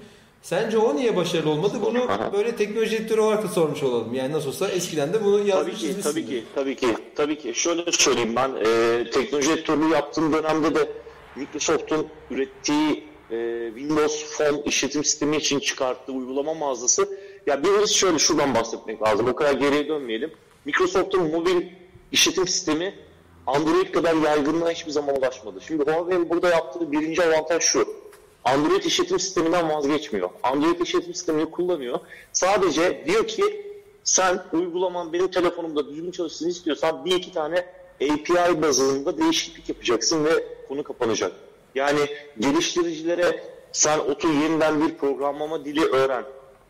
Sence 0.42 0.78
o 0.78 0.96
niye 0.96 1.16
başarılı 1.16 1.50
olmadı? 1.50 1.74
Bunu 1.82 2.02
Aha. 2.02 2.32
böyle 2.32 2.56
teknoloji 2.56 2.96
editörü 2.96 3.20
olarak 3.20 3.44
da 3.44 3.48
sormuş 3.48 3.82
olalım. 3.82 4.14
Yani 4.14 4.32
nasıl 4.32 4.48
olsa 4.48 4.68
eskiden 4.68 5.12
de 5.12 5.24
bunu 5.24 5.38
Tabii 5.38 5.48
yazmış 5.50 5.74
ki, 5.74 5.80
çizmişsin. 5.80 6.10
tabii 6.10 6.26
ki, 6.26 6.44
tabii 6.54 6.76
ki, 6.76 6.86
tabii 7.16 7.38
ki. 7.38 7.54
Şöyle 7.54 7.92
söyleyeyim 7.92 8.36
ben 8.36 8.50
e, 8.64 9.10
teknoloji 9.10 9.52
editörlüğü 9.52 9.88
yaptığım 9.88 10.32
dönemde 10.32 10.74
de 10.74 10.88
Microsoft'un 11.36 12.06
ürettiği 12.30 13.04
e, 13.30 13.66
Windows 13.74 14.36
Phone 14.38 14.62
işletim 14.64 15.04
sistemi 15.04 15.36
için 15.36 15.58
çıkarttığı 15.60 16.12
uygulama 16.12 16.54
mağazası. 16.54 17.08
Ya 17.46 17.62
bir 17.64 17.86
şöyle 17.86 18.18
şuradan 18.18 18.54
bahsetmek 18.54 19.02
lazım. 19.02 19.28
O 19.28 19.34
kadar 19.34 19.52
geriye 19.54 19.88
dönmeyelim. 19.88 20.30
Microsoft'un 20.64 21.30
mobil 21.30 21.62
işletim 22.12 22.48
sistemi 22.48 22.94
Android 23.47 23.93
kadar 23.94 24.14
yaygınlığa 24.14 24.70
hiçbir 24.70 24.90
zaman 24.90 25.16
ulaşmadı. 25.16 25.60
Şimdi 25.66 25.85
Huawei'nin 25.90 26.31
burada 26.31 26.48
yaptığı 26.48 26.93
birinci 26.93 27.23
avantaj 27.23 27.62
şu. 27.62 27.89
Android 28.44 28.82
işletim 28.85 29.20
sisteminden 29.20 29.70
vazgeçmiyor. 29.70 30.31
Android 30.43 30.81
işletim 30.81 31.14
sistemini 31.14 31.51
kullanıyor. 31.51 32.01
Sadece 32.32 33.05
diyor 33.06 33.27
ki 33.27 33.66
sen 34.05 34.43
uygulaman 34.52 35.12
benim 35.12 35.28
telefonumda 35.31 35.89
düzgün 35.89 36.10
çalışsın 36.10 36.48
istiyorsan 36.48 37.05
bir 37.05 37.14
iki 37.16 37.32
tane 37.32 37.66
API 38.02 38.62
bazında 38.62 39.19
değişiklik 39.19 39.69
yapacaksın 39.69 40.24
ve 40.24 40.44
konu 40.69 40.82
kapanacak. 40.82 41.32
Yani 41.74 42.01
geliştiricilere 42.39 43.43
sen 43.73 43.98
otur 43.98 44.28
yeniden 44.31 44.89
bir 44.89 44.94
programlama 44.94 45.64
dili 45.64 45.85
öğren, 45.85 46.24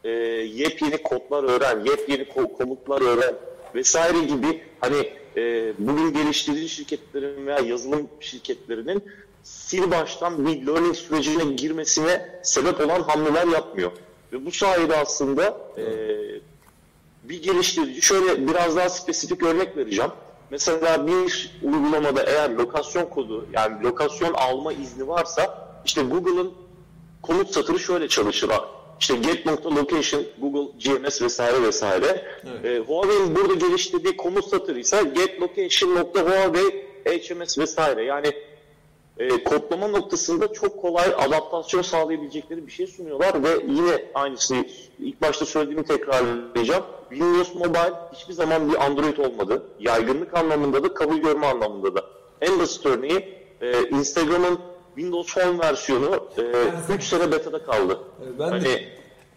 e, 0.05 0.11
yepyeni 0.11 1.03
kodlar 1.03 1.45
öğren, 1.45 1.85
yepyeni 1.85 2.23
ko- 2.23 2.53
komutlar 2.53 3.01
öğren 3.03 3.35
vesaire 3.75 4.19
gibi 4.19 4.63
hani 4.81 5.13
e, 5.37 5.73
bugün 5.79 6.13
geliştirici 6.13 6.69
şirketlerin 6.69 7.47
veya 7.47 7.59
yazılım 7.59 8.09
şirketlerinin 8.21 9.03
sil 9.67 9.85
baştan 9.91 10.47
bir 10.47 10.67
learning 10.67 10.97
sürecine 10.97 11.45
girmesine 11.45 12.41
sebep 12.43 12.81
olan 12.81 13.03
hamleler 13.03 13.47
yapmıyor. 13.47 13.93
Ve 14.33 14.47
bu 14.47 14.51
sayede 14.51 14.97
aslında 14.97 15.61
e, 15.79 15.85
bir 17.25 17.43
geliştirici 17.43 18.03
şöyle 18.03 18.49
biraz 18.49 18.77
daha 18.77 18.89
spesifik 18.89 19.43
örnek 19.43 19.77
vereceğim. 19.77 20.11
Mesela 20.51 21.07
bir 21.07 21.51
uygulamada 21.63 22.23
eğer 22.23 22.51
lokasyon 22.51 23.07
kodu 23.07 23.47
yani 23.53 23.83
lokasyon 23.83 24.35
alma 24.35 24.73
izni 24.73 25.09
varsa 25.09 25.73
işte 25.85 26.03
Google'ın 26.03 26.53
komut 27.23 27.51
satırı 27.51 27.79
şöyle 27.79 28.09
çalışır. 28.09 28.51
İşte 29.03 29.17
get.location, 29.17 30.23
Google 30.41 30.73
GMS 30.85 31.23
vesaire 31.23 31.63
vesaire. 31.63 32.25
Ee, 32.65 32.79
Huawei'nin 32.79 33.37
burada 33.37 33.55
geliştirdiği 33.55 34.17
komut 34.17 34.45
satırı 34.45 34.79
ise 34.79 35.03
getlocation.huawei 35.15 36.87
HMS 37.05 37.59
vesaire. 37.59 38.05
Yani 38.05 38.33
e, 39.19 39.45
kodlama 39.45 39.89
noktasında 39.89 40.53
çok 40.53 40.83
kolay 40.83 41.07
adaptasyon 41.19 41.83
sağlayabilecekleri 41.83 42.67
bir 42.67 42.73
şey 42.73 42.87
sunuyorlar 42.87 43.45
ve 43.45 43.49
yine 43.69 44.05
aynısını 44.15 44.67
ilk 44.99 45.23
başta 45.23 45.47
söylediğimi 45.47 45.85
tekrarlayacağım. 45.85 46.85
Windows 47.11 47.55
Mobile 47.55 47.95
hiçbir 48.13 48.35
zaman 48.35 48.73
bir 48.73 48.85
Android 48.85 49.19
olmadı. 49.19 49.63
Yaygınlık 49.81 50.35
anlamında 50.35 50.83
da 50.83 50.95
kabul 50.95 51.17
görme 51.17 51.47
anlamında 51.47 51.95
da. 51.95 52.05
En 52.41 52.59
basit 52.59 52.87
örneği 52.87 53.35
e, 53.61 53.89
Instagram'ın 53.89 54.59
Windows 54.95 55.35
Phone 55.35 55.59
versiyonu 55.59 56.29
3 56.95 57.05
sene 57.05 57.33
beta'da 57.33 57.65
kaldı. 57.65 57.99
Ben 58.39 58.51
de- 58.51 58.55
hani, 58.69 58.89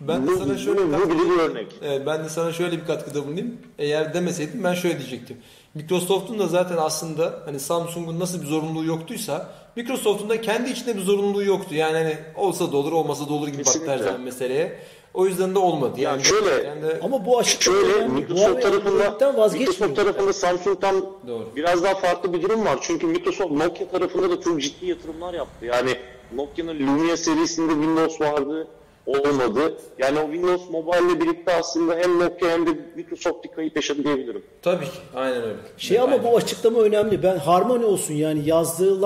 ben 0.01 0.23
de 0.23 0.27
bu, 0.27 0.37
sana 0.37 0.57
şöyle 0.57 0.79
bu, 0.79 0.91
bu 0.93 1.09
bile 1.09 1.29
bir 1.29 1.39
örnek. 1.39 1.67
Evet, 1.83 2.01
ben 2.05 2.23
de 2.23 2.29
sana 2.29 2.53
şöyle 2.53 2.77
bir 2.81 2.85
katkıda 2.85 3.27
bulunayım. 3.27 3.57
Eğer 3.79 4.13
demeseydim 4.13 4.63
ben 4.63 4.73
şöyle 4.73 4.99
diyecektim. 4.99 5.37
Microsoft'un 5.73 6.39
da 6.39 6.47
zaten 6.47 6.77
aslında 6.77 7.41
hani 7.45 7.59
Samsung'un 7.59 8.19
nasıl 8.19 8.41
bir 8.41 8.47
zorunluluğu 8.47 8.85
yoktuysa 8.85 9.51
Microsoft'un 9.75 10.29
da 10.29 10.41
kendi 10.41 10.69
içinde 10.69 10.97
bir 10.97 11.01
zorunluluğu 11.01 11.43
yoktu. 11.43 11.75
Yani 11.75 11.97
hani 11.97 12.17
olsa 12.35 12.71
da 12.71 12.77
olur 12.77 12.91
olmasa 12.91 13.29
da 13.29 13.33
olur 13.33 13.47
gibi 13.47 13.63
Kesinlikle. 13.63 13.97
zaman 13.97 14.21
meseleye. 14.21 14.79
O 15.15 15.25
yüzden 15.25 15.55
de 15.55 15.59
olmadı. 15.59 15.93
Yani 16.01 16.23
şöyle- 16.23 16.67
yani 16.67 16.81
de- 16.81 16.99
Ama 17.03 17.25
bu 17.25 17.37
açıklama 17.39 17.79
Şöyle 17.79 17.93
önemli. 17.93 18.13
Microsoft 18.21 18.61
tarafında. 18.61 19.17
Microsoft 19.53 19.95
tarafında 19.95 20.33
Samsung'dan 20.33 21.05
Doğru. 21.27 21.47
biraz 21.55 21.83
daha 21.83 21.95
farklı 21.95 22.33
bir 22.33 22.41
durum 22.41 22.65
var. 22.65 22.79
Çünkü 22.81 23.07
Microsoft 23.07 23.51
Nokia 23.51 23.87
tarafında 23.87 24.29
da 24.29 24.41
çok 24.41 24.61
ciddi 24.61 24.85
yatırımlar 24.85 25.33
yaptı. 25.33 25.65
Yani 25.65 25.95
Nokia'nın 26.35 26.79
Lumia 26.79 27.17
serisinde 27.17 27.71
Windows 27.73 28.21
vardı. 28.21 28.67
Olmadı. 29.05 29.77
Yani 29.99 30.19
o 30.19 30.23
Windows 30.31 30.69
Mobile 30.69 31.11
ile 31.13 31.21
birlikte 31.21 31.53
aslında 31.55 31.95
hem 31.95 32.19
Nokia 32.19 32.49
hem 32.49 32.65
de 32.67 32.69
Microsoft 32.95 33.43
bir 33.43 33.49
kayıp 33.49 33.75
yaşadı 33.75 34.03
diyebilirim. 34.03 34.43
Tabii 34.61 34.85
ki. 34.85 34.91
Aynen 35.15 35.41
öyle. 35.41 35.55
Şey 35.77 35.99
ama 35.99 36.11
Aynen. 36.11 36.23
bu 36.23 36.37
açıklama 36.37 36.79
önemli. 36.79 37.23
Ben 37.23 37.37
Harmony 37.37 37.85
olsun 37.85 38.13
yani 38.13 38.41
yazdığı 38.49 39.01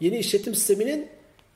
yeni 0.00 0.18
işletim 0.18 0.54
sisteminin 0.54 1.08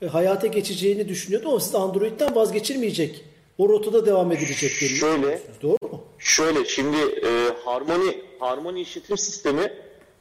e, 0.02 0.06
hayata 0.06 0.46
geçeceğini 0.46 1.08
düşünüyordum 1.08 1.50
ama 1.50 1.60
siz 1.60 1.74
Android'den 1.74 2.34
vazgeçilmeyecek. 2.34 3.24
O 3.58 3.68
rotada 3.68 4.06
devam 4.06 4.32
edilecek 4.32 4.80
deniyor. 4.80 4.98
Şöyle 4.98 5.42
Doğru 5.62 5.88
mu? 5.92 6.04
Şöyle 6.18 6.64
şimdi 6.64 6.96
e, 6.96 7.28
Harmony 7.64 8.14
Harmony 8.38 8.82
işletim 8.82 9.18
sistemi 9.18 9.72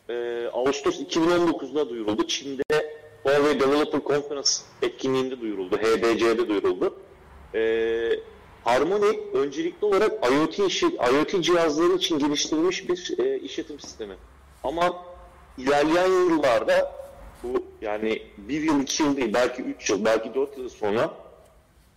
e, 0.09 0.45
Ağustos 0.53 0.99
2019'da 0.99 1.89
duyuruldu. 1.89 2.27
Çin'de 2.27 2.97
Huawei 3.23 3.59
Developer 3.59 4.01
Conference 4.01 4.49
etkinliğinde 4.81 5.41
duyuruldu. 5.41 5.77
HDC'de 5.77 6.47
duyuruldu. 6.49 6.95
E, 7.55 8.19
Harmony 8.63 9.19
öncelikli 9.33 9.85
olarak 9.85 10.31
IoT, 10.31 10.59
işi, 10.59 10.85
IoT 10.85 11.43
cihazları 11.43 11.93
için 11.93 12.19
geliştirilmiş 12.19 12.89
bir 12.89 13.19
e, 13.19 13.39
işletim 13.39 13.79
sistemi. 13.79 14.15
Ama 14.63 15.05
ilerleyen 15.57 16.07
yıllarda 16.07 16.91
bu 17.43 17.63
yani 17.81 18.21
bir 18.37 18.61
yıl, 18.61 18.81
iki 18.81 19.03
yıl 19.03 19.17
değil 19.17 19.33
belki 19.33 19.61
üç 19.61 19.89
yıl, 19.89 20.05
belki 20.05 20.33
dört 20.33 20.57
yıl 20.57 20.69
sonra 20.69 21.24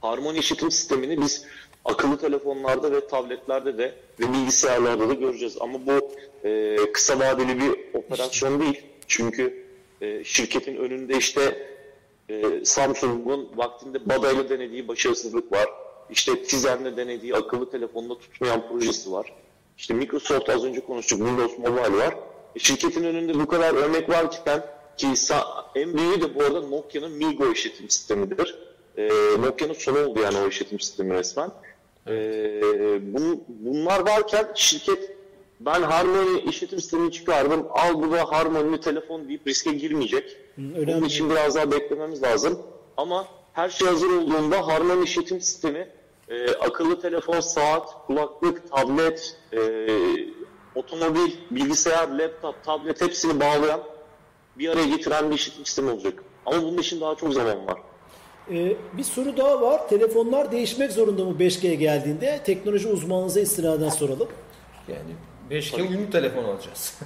Harmony 0.01 0.39
işletim 0.39 0.71
sistemini 0.71 1.21
biz 1.21 1.45
akıllı 1.85 2.19
telefonlarda 2.19 2.93
ve 2.93 3.07
tabletlerde 3.07 3.79
de 3.79 3.95
ve 4.21 4.33
bilgisayarlarda 4.33 5.09
da 5.09 5.15
göreceğiz. 5.15 5.57
Ama 5.61 5.87
bu 5.87 6.11
e, 6.45 6.77
kısa 6.93 7.19
vadeli 7.19 7.61
bir 7.61 7.99
operasyon 7.99 8.61
değil. 8.61 8.83
Çünkü 9.07 9.67
e, 10.01 10.25
şirketin 10.25 10.77
önünde 10.77 11.17
işte 11.17 11.69
e, 12.29 12.65
Samsung'un 12.65 13.49
vaktinde 13.57 14.09
Bada 14.09 14.33
ile 14.33 14.49
denediği 14.49 14.89
başarısızlık 14.89 15.53
var. 15.53 15.69
İşte 16.11 16.43
Tizen'le 16.43 16.97
denediği 16.97 17.35
akıllı 17.35 17.71
telefonda 17.71 18.19
tutmayan 18.19 18.69
projesi 18.69 19.13
var. 19.13 19.33
İşte 19.79 19.95
Microsoft 19.95 20.49
az 20.49 20.65
önce 20.65 20.81
konuştuk 20.81 21.19
Windows 21.19 21.59
Mobile 21.59 21.99
var. 21.99 22.17
E, 22.57 22.59
şirketin 22.59 23.05
önünde 23.05 23.35
bu 23.35 23.47
kadar 23.47 23.75
örnek 23.75 24.09
varken 24.09 24.63
ki 24.97 25.09
en 25.75 25.97
büyüğü 25.97 26.21
de 26.21 26.35
bu 26.35 26.43
arada 26.43 26.61
Nokia'nın 26.61 27.13
Migo 27.13 27.53
işletim 27.53 27.91
sistemidir. 27.91 28.68
E, 28.99 29.09
Nokia'nın 29.43 29.73
sonu 29.75 29.99
oldu 30.07 30.21
yani 30.21 30.39
o 30.39 30.49
işletim 30.49 30.81
sistemi 30.81 31.15
resmen. 31.15 31.51
E, 32.07 32.13
bun- 33.15 33.41
bunlar 33.49 34.07
varken 34.07 34.47
şirket 34.55 35.17
ben 35.61 35.83
Harmony 35.83 36.49
işletim 36.49 36.81
sistemini 36.81 37.13
çıkardım. 37.13 37.67
Al 37.71 38.03
bu 38.03 38.13
da 38.13 38.33
Harmony'li 38.33 38.81
telefon 38.81 39.29
deyip 39.29 39.47
riske 39.47 39.73
girmeyecek. 39.73 40.37
Bunun 40.57 40.75
önemli. 40.75 41.07
için 41.07 41.31
biraz 41.31 41.55
daha 41.55 41.71
beklememiz 41.71 42.23
lazım. 42.23 42.59
Ama 42.97 43.27
her 43.53 43.69
şey 43.69 43.89
hazır 43.89 44.11
olduğunda 44.11 44.67
Harmony 44.67 45.05
işletim 45.05 45.41
sistemi 45.41 45.89
e, 46.29 46.51
akıllı 46.51 47.01
telefon, 47.01 47.41
saat, 47.41 48.07
kulaklık, 48.07 48.71
tablet, 48.71 49.37
e, 49.53 49.59
otomobil, 50.75 51.31
bilgisayar, 51.51 52.09
laptop, 52.09 52.65
tablet 52.65 53.01
hepsini 53.01 53.41
bağlayan 53.41 53.81
bir 54.59 54.69
araya 54.69 54.87
getiren 54.87 55.31
bir 55.31 55.35
işletim 55.35 55.67
sistemi 55.67 55.91
olacak. 55.91 56.25
Ama 56.47 56.63
bunun 56.63 56.79
için 56.79 57.01
daha 57.01 57.15
çok 57.15 57.35
zaman 57.35 57.67
var. 57.67 57.79
Ee, 58.53 58.77
bir 58.93 59.05
soru 59.05 59.37
daha 59.37 59.61
var. 59.61 59.89
Telefonlar 59.89 60.53
değişmek 60.53 60.93
zorunda 60.93 61.25
mı 61.25 61.37
5G 61.39 61.75
geldiğinde? 61.75 62.41
Teknoloji 62.45 62.89
uzmanınıza 62.89 63.41
istinaden 63.41 63.89
soralım. 63.89 64.29
Yani 64.89 65.11
5G 65.51 65.81
uyumlu 65.89 66.11
telefon 66.11 66.45
alacağız. 66.45 66.99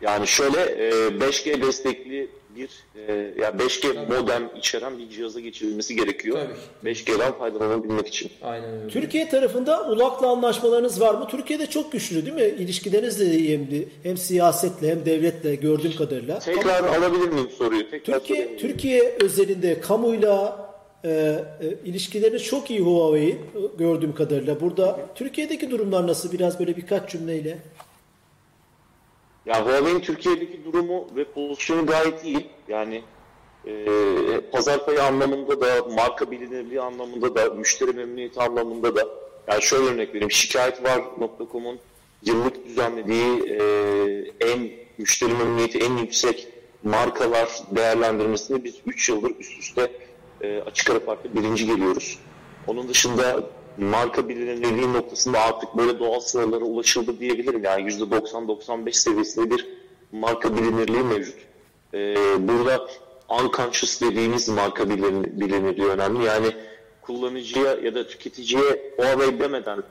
Yani 0.00 0.26
şöyle 0.26 0.60
e, 0.60 0.90
5G 1.08 1.62
destekli 1.62 2.30
bir 2.56 2.70
e, 3.08 3.34
yani 3.40 3.62
5G 3.62 4.20
modem 4.20 4.50
içeren 4.58 4.98
bir 4.98 5.10
cihaza 5.10 5.40
geçirilmesi 5.40 5.96
gerekiyor. 5.96 6.38
Tabii 6.82 6.90
5G'den 6.92 7.32
faydalanabilmek 7.32 8.06
için. 8.06 8.30
Aynen 8.42 8.80
öyle. 8.80 8.88
Türkiye 8.88 9.28
tarafında 9.28 9.88
ulakla 9.88 10.26
anlaşmalarınız 10.30 11.00
var 11.00 11.14
mı? 11.14 11.26
Türkiye'de 11.30 11.66
çok 11.66 11.92
güçlü 11.92 12.26
değil 12.26 12.34
mi? 12.34 12.62
İlişkileriniz 12.62 13.20
de 13.20 13.24
iyi 13.26 13.52
hem, 13.52 13.84
hem 14.02 14.16
siyasetle 14.16 14.90
hem 14.90 15.04
devletle 15.06 15.54
gördüğüm 15.54 15.96
kadarıyla. 15.96 16.38
Tekrar 16.38 16.84
alabilir 16.84 17.28
miyim 17.28 17.50
soruyu? 17.58 17.90
Tekrar 17.90 18.18
Türkiye? 18.18 18.56
Türkiye 18.56 19.16
özelinde 19.20 19.80
kamuyla 19.80 20.62
e, 21.04 21.08
e, 21.10 21.44
ilişkileriniz 21.84 22.44
çok 22.44 22.70
iyi 22.70 22.80
Huawei'in 22.80 23.38
gördüğüm 23.78 24.14
kadarıyla. 24.14 24.60
Burada 24.60 25.00
Türkiye'deki 25.14 25.70
durumlar 25.70 26.06
nasıl? 26.06 26.32
Biraz 26.32 26.60
böyle 26.60 26.76
birkaç 26.76 27.10
cümleyle. 27.10 27.58
Ya 29.46 29.66
Huawei'in 29.66 30.00
Türkiye'deki 30.00 30.64
durumu 30.64 31.06
ve 31.16 31.24
pozisyonu 31.24 31.86
gayet 31.86 32.24
iyi. 32.24 32.46
Yani 32.68 33.02
e, 33.66 33.74
pazar 34.52 34.86
payı 34.86 35.02
anlamında 35.02 35.60
da, 35.60 35.84
marka 35.94 36.30
bilinirliği 36.30 36.80
anlamında 36.80 37.34
da, 37.34 37.54
müşteri 37.54 37.92
memnuniyeti 37.92 38.40
anlamında 38.40 38.96
da. 38.96 39.08
Yani 39.48 39.62
şöyle 39.62 39.84
örnek 39.84 40.08
vereyim. 40.08 40.30
Şikayetvar.com'un 40.30 41.78
yıllık 42.22 42.66
düzenlediği 42.66 43.42
e, 43.48 43.64
en 44.40 44.70
müşteri 44.98 45.32
memnuniyeti 45.32 45.78
en 45.78 45.96
yüksek 45.96 46.48
markalar 46.82 47.48
değerlendirmesinde 47.70 48.64
biz 48.64 48.74
3 48.86 49.08
yıldır 49.08 49.32
üst 49.38 49.58
üste 49.58 49.92
e, 50.40 50.60
açık 50.60 50.90
ara 50.90 51.00
farklı 51.00 51.34
birinci 51.34 51.66
geliyoruz. 51.66 52.18
Onun 52.66 52.88
dışında 52.88 53.42
marka 53.78 54.28
bilinirliği 54.28 54.92
noktasında 54.92 55.40
artık 55.40 55.76
böyle 55.76 55.98
doğal 55.98 56.20
sınırlara 56.20 56.64
ulaşıldı 56.64 57.20
diyebilirim. 57.20 57.64
Yani 57.64 57.82
%90-95 57.90 58.92
seviyesinde 58.92 59.50
bir 59.50 59.66
marka 60.12 60.56
bilinirliği 60.56 61.02
mevcut. 61.02 61.36
Ee, 61.94 62.14
burada 62.48 62.86
unconscious 63.28 64.00
dediğimiz 64.00 64.48
marka 64.48 64.84
bilin- 64.84 65.40
bilinirliği 65.40 65.86
önemli. 65.86 66.24
Yani 66.24 66.46
kullanıcıya 67.02 67.74
ya 67.74 67.94
da 67.94 68.06
tüketiciye 68.06 68.92
Huawei 68.96 69.40
demeden 69.40 69.82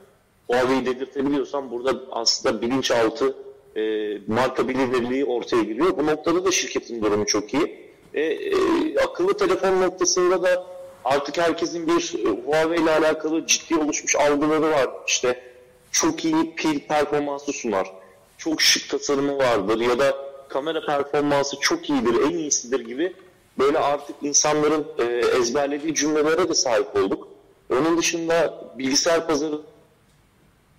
Huawei 0.46 0.86
dedirtebiliyorsan 0.86 1.70
burada 1.70 2.00
aslında 2.10 2.62
bilinçaltı 2.62 3.36
e, 3.76 3.82
marka 4.26 4.68
bilinirliği 4.68 5.24
ortaya 5.24 5.62
giriyor. 5.62 5.96
Bu 5.96 6.06
noktada 6.06 6.44
da 6.44 6.50
şirketin 6.50 7.02
durumu 7.02 7.26
çok 7.26 7.54
iyi. 7.54 7.92
E, 8.14 8.20
e, 8.22 8.52
akıllı 8.98 9.36
telefon 9.36 9.80
noktasında 9.80 10.42
da 10.42 10.66
artık 11.04 11.38
herkesin 11.38 11.86
bir 11.86 12.14
e, 12.26 12.28
Huawei 12.46 12.82
ile 12.82 12.90
alakalı 12.90 13.46
ciddi 13.46 13.76
oluşmuş 13.76 14.16
algıları 14.16 14.70
var. 14.70 14.90
İşte 15.06 15.42
çok 15.90 16.24
iyi 16.24 16.54
pil 16.54 16.80
performansı 16.80 17.52
sunar. 17.52 17.92
Çok 18.38 18.62
şık 18.62 18.90
tasarımı 18.90 19.38
vardır 19.38 19.80
ya 19.80 19.98
da 19.98 20.16
kamera 20.48 20.86
performansı 20.86 21.56
çok 21.60 21.90
iyidir, 21.90 22.14
en 22.30 22.38
iyisidir 22.38 22.80
gibi 22.80 23.12
böyle 23.58 23.78
artık 23.78 24.16
insanların 24.22 24.86
e, 24.98 25.04
ezberlediği 25.38 25.94
cümlelere 25.94 26.48
de 26.48 26.54
sahip 26.54 26.96
olduk. 26.96 27.28
Onun 27.70 27.98
dışında 27.98 28.64
bilgisayar 28.78 29.26
pazarı 29.26 29.60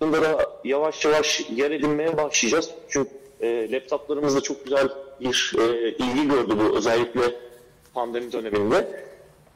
bunlara 0.00 0.46
yavaş 0.64 1.04
yavaş 1.04 1.50
yer 1.50 1.70
edinmeye 1.70 2.16
başlayacağız. 2.16 2.70
Çünkü 2.88 3.10
e, 3.40 3.72
laptoplarımızda 3.72 4.40
çok 4.40 4.64
güzel 4.64 4.88
bir 5.20 5.54
e, 5.58 5.88
ilgi 5.88 6.28
gördü 6.28 6.54
bu 6.58 6.76
özellikle 6.76 7.22
pandemi 7.94 8.32
döneminde. 8.32 9.04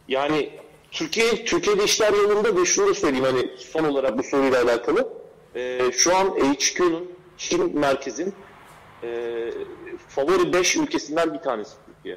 Yani 0.09 0.51
Türkiye 0.91 1.45
Türkiye'de 1.45 1.85
işler 1.85 2.13
yolunda 2.13 2.57
ve 2.57 2.65
şunu 2.65 2.91
da 2.91 2.95
söyleyeyim 2.95 3.25
hani 3.25 3.51
son 3.59 3.85
olarak 3.85 4.19
bu 4.19 4.23
soruyla 4.23 4.63
alakalı. 4.63 5.09
E, 5.55 5.93
şu 5.93 6.17
an 6.17 6.27
HQ'nun 6.27 7.11
Çin 7.39 7.79
merkezin 7.79 8.35
e, 9.03 9.51
favori 10.09 10.53
5 10.53 10.77
ülkesinden 10.77 11.35
bir 11.35 11.39
tanesi 11.39 11.73
Türkiye. 11.87 12.17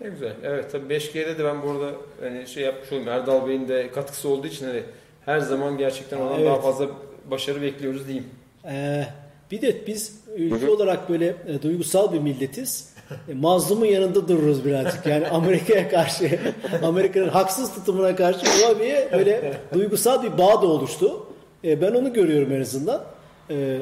Ne 0.00 0.08
güzel. 0.08 0.36
Evet 0.42 0.72
tabii 0.72 0.94
5G'de 0.94 1.38
de 1.38 1.44
ben 1.44 1.62
burada 1.62 1.92
hani 2.20 2.46
şey 2.46 2.62
yapmış 2.64 2.92
olayım. 2.92 3.08
Erdal 3.08 3.48
Bey'in 3.48 3.68
de 3.68 3.90
katkısı 3.90 4.28
olduğu 4.28 4.46
için 4.46 4.66
hani 4.66 4.82
her 5.24 5.40
zaman 5.40 5.78
gerçekten 5.78 6.18
ondan 6.18 6.34
Evet. 6.36 6.46
daha 6.46 6.60
fazla 6.60 6.88
başarı 7.30 7.62
bekliyoruz 7.62 8.06
diyeyim. 8.06 8.26
Ee, 8.64 9.04
bir 9.50 9.62
de 9.62 9.86
biz 9.86 10.24
ülke 10.36 10.70
olarak 10.70 11.08
böyle 11.08 11.36
e, 11.46 11.62
duygusal 11.62 12.12
bir 12.12 12.18
milletiz. 12.18 12.94
E, 13.28 13.34
mazlumun 13.34 13.86
yanında 13.86 14.28
dururuz 14.28 14.64
birazcık. 14.64 15.06
Yani 15.06 15.28
Amerika'ya 15.28 15.88
karşı, 15.88 16.38
Amerika'nın 16.84 17.28
haksız 17.28 17.74
tutumuna 17.74 18.16
karşı 18.16 18.38
Huawei'ye 18.46 19.08
böyle 19.12 19.54
duygusal 19.74 20.22
bir 20.22 20.38
bağ 20.38 20.62
da 20.62 20.66
oluştu. 20.66 21.26
E, 21.64 21.80
ben 21.80 21.92
onu 21.92 22.12
görüyorum 22.12 22.52
en 22.52 22.60
azından. 22.60 23.04
E, 23.50 23.78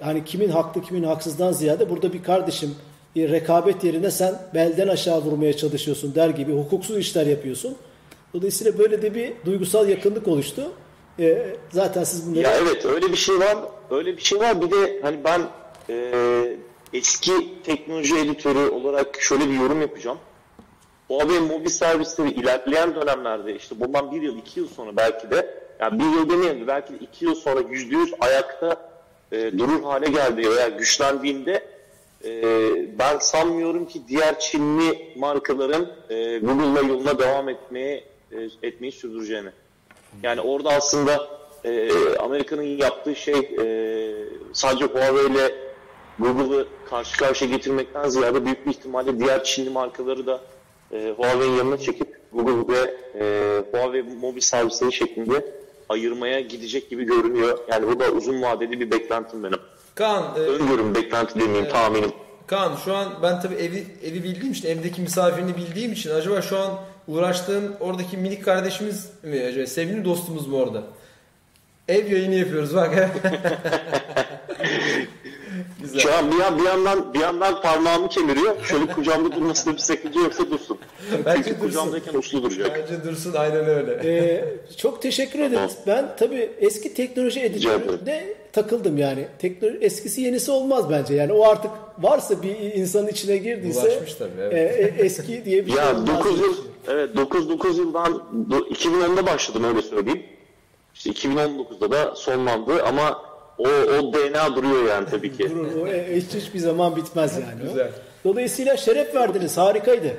hani 0.00 0.24
kimin 0.24 0.48
haklı 0.48 0.82
kimin 0.82 1.02
haksızdan 1.02 1.52
ziyade 1.52 1.90
burada 1.90 2.12
bir 2.12 2.22
kardeşim 2.22 2.74
bir 3.16 3.30
rekabet 3.30 3.84
yerine 3.84 4.10
sen 4.10 4.34
belden 4.54 4.88
aşağı 4.88 5.18
vurmaya 5.18 5.56
çalışıyorsun 5.56 6.14
der 6.14 6.28
gibi 6.28 6.52
hukuksuz 6.52 6.98
işler 6.98 7.26
yapıyorsun. 7.26 7.76
Dolayısıyla 8.34 8.78
böyle 8.78 9.02
de 9.02 9.14
bir 9.14 9.32
duygusal 9.46 9.88
yakınlık 9.88 10.28
oluştu. 10.28 10.62
E, 11.20 11.46
zaten 11.70 12.04
siz 12.04 12.26
bunları 12.26 12.42
Ya 12.42 12.56
evet 12.62 12.84
öyle 12.84 13.12
bir 13.12 13.16
şey 13.16 13.38
var. 13.38 13.56
Öyle 13.90 14.16
bir 14.16 14.22
şey 14.22 14.38
var. 14.38 14.62
Bir 14.62 14.70
de 14.70 15.00
hani 15.02 15.24
ben 15.24 15.40
e, 15.90 16.56
eski 16.92 17.62
teknoloji 17.64 18.18
editörü 18.18 18.70
olarak 18.70 19.20
şöyle 19.20 19.48
bir 19.48 19.54
yorum 19.54 19.80
yapacağım. 19.80 20.18
Huawei 21.08 21.40
mobil 21.40 21.68
servisleri 21.68 22.30
ilerleyen 22.30 22.94
dönemlerde 22.94 23.56
işte 23.56 23.80
bundan 23.80 24.12
bir 24.12 24.22
yıl 24.22 24.38
iki 24.38 24.60
yıl 24.60 24.68
sonra 24.68 24.96
belki 24.96 25.30
de 25.30 25.58
yani 25.80 25.98
bir 25.98 26.04
yıl 26.04 26.30
demeyelim 26.30 26.66
belki 26.66 26.92
de 26.92 26.96
iki 26.96 27.24
yıl 27.24 27.34
sonra 27.34 27.60
yüzde 27.60 27.96
yüz 27.96 28.14
ayakta 28.20 28.90
e, 29.32 29.58
durur 29.58 29.82
hale 29.82 30.10
geldi 30.10 30.50
veya 30.50 30.68
güçlendiğinde 30.68 31.64
e, 32.24 32.32
ben 32.98 33.18
sanmıyorum 33.18 33.86
ki 33.86 34.02
diğer 34.08 34.38
Çinli 34.38 35.12
markaların 35.16 35.88
e, 36.10 36.38
Google'la 36.38 36.88
yoluna 36.88 37.18
devam 37.18 37.48
etmeye 37.48 38.04
e, 38.32 38.36
etmeyi 38.62 38.92
sürdüreceğini. 38.92 39.50
Yani 40.22 40.40
orada 40.40 40.70
aslında 40.70 41.28
e, 41.64 41.90
Amerika'nın 42.16 42.62
yaptığı 42.62 43.16
şey 43.16 43.34
e, 43.34 43.64
sadece 44.52 44.84
Huawei 44.84 45.32
ile 45.32 45.67
Google'ı 46.18 46.66
karşı 46.90 47.16
karşıya 47.16 47.50
getirmekten 47.50 48.08
ziyade 48.08 48.44
büyük 48.44 48.66
bir 48.66 48.70
ihtimalle 48.70 49.18
diğer 49.18 49.44
Çinli 49.44 49.70
markaları 49.70 50.26
da 50.26 50.40
e, 50.92 51.14
Huawei'nin 51.16 51.56
yanına 51.56 51.78
çekip 51.78 52.18
Google 52.32 52.74
ve 52.74 52.94
e, 53.20 53.62
Huawei 53.72 54.02
mobil 54.02 54.40
servisleri 54.40 54.92
şeklinde 54.92 55.54
ayırmaya 55.88 56.40
gidecek 56.40 56.90
gibi 56.90 57.04
görünüyor. 57.04 57.58
Yani 57.70 57.86
bu 57.86 58.00
da 58.00 58.10
uzun 58.10 58.42
vadeli 58.42 58.80
bir 58.80 58.90
beklentim 58.90 59.44
benim. 59.44 59.58
Kaan, 59.94 60.24
e, 60.36 60.40
Öngörüm, 60.40 60.94
beklenti 60.94 61.34
demeyeyim, 61.34 61.64
Evet. 61.64 61.72
tahminim. 61.72 62.12
Kaan 62.46 62.76
şu 62.84 62.94
an 62.94 63.08
ben 63.22 63.40
tabii 63.40 63.54
evi 63.54 63.86
evi 64.04 64.22
bildiğim 64.22 64.52
için 64.52 64.68
evdeki 64.68 65.00
misafirini 65.00 65.56
bildiğim 65.56 65.92
için 65.92 66.10
acaba 66.10 66.42
şu 66.42 66.58
an 66.58 66.78
uğraştığın 67.08 67.76
oradaki 67.80 68.16
minik 68.16 68.44
kardeşimiz 68.44 69.10
mi 69.22 69.44
acaba 69.48 69.66
sevgili 69.66 70.04
dostumuz 70.04 70.46
mu 70.46 70.58
orada? 70.58 70.82
Ev 71.88 72.12
yayını 72.12 72.34
yapıyoruz 72.34 72.74
bak. 72.74 72.94
Güzel. 75.92 76.00
Şu 76.00 76.14
an 76.14 76.32
bir, 76.32 76.36
yan, 76.36 76.58
bir 76.58 76.64
yandan 76.64 77.14
bir 77.14 77.20
yandan 77.20 77.60
parmağımı 77.62 78.08
kemiriyor. 78.08 78.64
Şöyle 78.64 78.86
kucağımda 78.86 79.36
durmasında 79.36 79.74
bir 79.74 79.80
sakınca 79.80 80.20
yoksa 80.20 80.50
dursun. 80.50 80.78
Bence 81.24 81.36
Çünkü 81.44 81.50
dursun. 81.50 81.66
kucağımdayken 81.66 82.14
uslu 82.18 82.42
duracak. 82.42 82.80
Bence 82.90 83.04
dursun 83.10 83.32
aynen 83.34 83.66
öyle. 83.68 84.00
Ee, 84.04 84.44
çok 84.76 85.02
teşekkür 85.02 85.38
ederiz. 85.38 85.72
Ben 85.86 86.16
tabii 86.18 86.50
eski 86.58 86.94
teknoloji 86.94 87.40
editöründe 87.40 88.36
takıldım 88.52 88.98
yani. 88.98 89.26
Teknoloji 89.38 89.78
eskisi 89.78 90.20
yenisi 90.20 90.50
olmaz 90.50 90.90
bence. 90.90 91.14
Yani 91.14 91.32
o 91.32 91.44
artık 91.48 91.70
varsa 91.98 92.42
bir 92.42 92.56
insanın 92.58 93.06
içine 93.08 93.36
girdiyse 93.36 93.82
Bulaşmış 93.82 94.14
tabii, 94.14 94.30
evet. 94.40 94.54
e, 94.98 95.02
e, 95.02 95.04
eski 95.06 95.44
diye 95.44 95.66
bir 95.66 95.70
şey 95.72 95.80
Ya 95.80 95.94
olmaz. 95.96 96.08
9 96.18 96.40
yıl, 96.40 96.54
evet 96.88 97.10
9-9 97.14 97.76
yıldan 97.76 98.22
do- 98.50 98.68
2010'da 98.68 99.26
başladım 99.26 99.64
öyle 99.64 99.82
söyleyeyim. 99.82 100.22
İşte 100.94 101.10
2019'da 101.10 101.90
da 101.90 102.14
sonlandı 102.16 102.82
ama 102.82 103.22
o, 103.58 103.64
o 103.68 104.12
DNA 104.12 104.56
duruyor 104.56 104.84
yani 104.88 105.06
tabii 105.10 105.36
ki. 105.36 105.50
Durur, 105.50 105.82
o 105.82 105.86
e, 105.86 106.16
hiç, 106.16 106.34
hiçbir 106.34 106.58
zaman 106.58 106.96
bitmez 106.96 107.36
yani. 107.36 107.62
Güzel. 107.68 107.90
Dolayısıyla 108.24 108.76
şeref 108.76 109.14
verdiniz. 109.14 109.56
Harikaydı. 109.58 110.12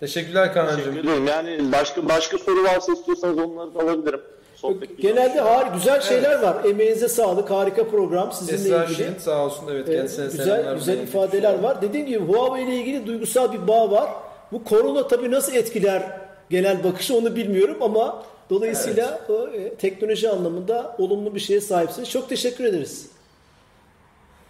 Teşekkürler 0.00 0.54
Kaan'cığım. 0.54 0.76
Teşekkür 0.76 1.08
ederim. 1.08 1.26
Yani 1.26 1.72
başka 1.72 2.08
başka 2.08 2.38
soru 2.38 2.64
varsa 2.64 2.92
istiyorsanız 2.92 3.38
onları 3.38 3.74
da 3.74 3.80
alabilirim. 3.80 4.20
Sohbet 4.56 4.98
Genelde 4.98 5.40
har 5.40 5.66
güzel 5.74 6.00
şeyler 6.00 6.42
var. 6.42 6.56
Emeğinize 6.64 7.08
sağlık. 7.08 7.50
Harika 7.50 7.88
program 7.88 8.32
sizinle 8.32 8.68
Esra 8.68 8.84
ilgili. 8.84 8.96
Şirin 8.96 9.18
sağ 9.18 9.44
olsun 9.44 9.66
evet 9.72 9.88
Ee, 9.88 9.96
kendisine 9.96 10.24
güzel 10.26 10.44
selamlar. 10.44 10.74
güzel 10.76 10.98
ifadeler 10.98 11.58
var. 11.58 11.82
Dediğim 11.82 12.06
gibi 12.06 12.18
Huawei 12.24 12.64
ile 12.64 12.74
ilgili 12.76 13.06
duygusal 13.06 13.52
bir 13.52 13.68
bağ 13.68 13.90
var. 13.90 14.10
Bu 14.52 14.64
korona 14.64 15.08
tabii 15.08 15.30
nasıl 15.30 15.54
etkiler 15.54 16.02
genel 16.50 16.84
bakışı 16.84 17.16
onu 17.16 17.36
bilmiyorum 17.36 17.76
ama 17.80 18.22
dolayısıyla 18.50 19.20
o, 19.28 19.48
e, 19.48 19.74
teknoloji 19.74 20.28
anlamında 20.28 20.96
olumlu 20.98 21.34
bir 21.34 21.40
şeye 21.40 21.60
sahipsiniz. 21.60 22.10
Çok 22.10 22.28
teşekkür 22.28 22.64
ederiz. 22.64 23.08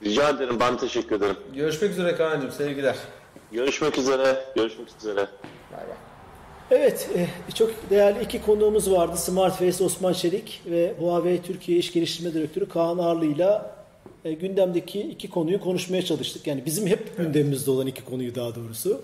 Rica 0.03 0.31
ederim. 0.31 0.57
Ben 0.61 0.77
teşekkür 0.77 1.17
ederim. 1.17 1.37
Görüşmek 1.55 1.91
üzere 1.91 2.17
Kaan'cığım 2.17 2.53
sevgiler. 2.53 2.97
Görüşmek 3.53 3.99
üzere. 3.99 4.45
Görüşmek 4.57 4.89
üzere. 5.01 5.29
Bay 5.73 5.89
bay. 5.89 5.97
Evet, 6.71 7.09
e, 7.17 7.53
çok 7.55 7.91
değerli 7.91 8.25
iki 8.25 8.43
konuğumuz 8.43 8.91
vardı. 8.91 9.17
Smartface 9.17 9.85
Osman 9.85 10.13
Çelik 10.13 10.63
ve 10.67 10.95
Huawei 10.99 11.43
Türkiye 11.43 11.79
İş 11.79 11.93
Geliştirme 11.93 12.35
Direktörü 12.35 12.69
Kaan 12.69 12.99
Arlı'yla 12.99 13.77
e, 14.25 14.33
gündemdeki 14.33 15.01
iki 15.01 15.31
konuyu 15.31 15.61
konuşmaya 15.61 16.05
çalıştık. 16.05 16.47
Yani 16.47 16.63
bizim 16.67 16.87
hep 16.87 17.17
gündemimizde 17.17 17.71
olan 17.71 17.87
iki 17.87 18.05
konuyu 18.05 18.35
daha 18.35 18.55
doğrusu. 18.55 19.01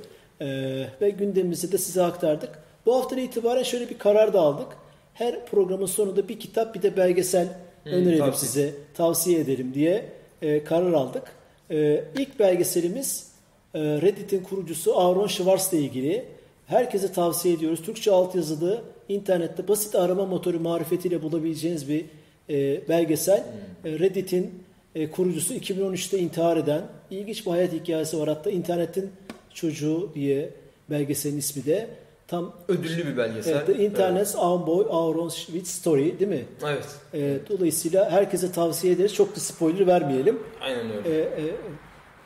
Ve 1.00 1.10
gündemimizi 1.10 1.72
de 1.72 1.78
size 1.78 2.02
aktardık. 2.02 2.50
Bu 2.86 2.96
haftadan 2.96 3.22
itibaren 3.22 3.62
şöyle 3.62 3.90
bir 3.90 3.98
karar 3.98 4.32
da 4.32 4.40
aldık. 4.40 4.66
Her 5.14 5.46
programın 5.46 5.86
sonunda 5.86 6.28
bir 6.28 6.40
kitap 6.40 6.74
bir 6.74 6.82
de 6.82 6.96
belgesel 6.96 7.48
önerelim 7.84 8.18
tavsiye. 8.18 8.50
size, 8.50 8.74
tavsiye 8.94 9.40
edelim 9.40 9.74
diye 9.74 10.04
e, 10.42 10.64
karar 10.64 10.92
aldık. 10.92 11.22
E, 11.70 12.04
ilk 12.18 12.38
belgeselimiz 12.38 13.30
e, 13.74 13.80
Reddit'in 13.80 14.42
kurucusu 14.42 14.98
Aaron 14.98 15.26
Schwartz 15.26 15.72
ile 15.72 15.80
ilgili. 15.80 16.24
Herkese 16.66 17.12
tavsiye 17.12 17.54
ediyoruz. 17.54 17.82
Türkçe 17.82 18.10
altyazılı, 18.10 18.82
internette 19.08 19.68
basit 19.68 19.94
arama 19.94 20.26
motoru 20.26 20.60
marifetiyle 20.60 21.22
bulabileceğiniz 21.22 21.88
bir 21.88 22.04
e, 22.50 22.88
belgesel. 22.88 23.44
E, 23.84 23.98
Reddit'in 23.98 24.62
e, 24.94 25.10
kurucusu 25.10 25.54
2013'te 25.54 26.18
intihar 26.18 26.56
eden 26.56 26.82
ilginç 27.10 27.46
bir 27.46 27.50
hayat 27.50 27.72
hikayesi 27.72 28.18
var. 28.18 28.28
Hatta 28.28 28.50
internetin 28.50 29.10
çocuğu 29.54 30.10
diye 30.14 30.50
belgeselin 30.90 31.38
ismi 31.38 31.64
de. 31.64 31.88
Tam 32.30 32.52
Ödüllü 32.68 33.06
bir 33.06 33.16
belgesel. 33.16 33.52
evet, 33.52 33.66
The 33.66 33.84
Internet's 33.84 34.36
Own 34.36 34.66
Boy 34.66 34.84
Aaron 34.90 35.28
Schwartz 35.28 35.68
Story 35.68 36.18
değil 36.18 36.30
mi? 36.30 36.44
Evet. 36.66 36.86
E, 37.14 37.38
dolayısıyla 37.48 38.10
herkese 38.10 38.52
tavsiye 38.52 38.92
ederiz. 38.92 39.14
Çok 39.14 39.36
da 39.36 39.40
spoiler 39.40 39.86
vermeyelim. 39.86 40.38
Aynen 40.60 40.96
öyle. 40.96 41.18
Ee, 41.18 41.42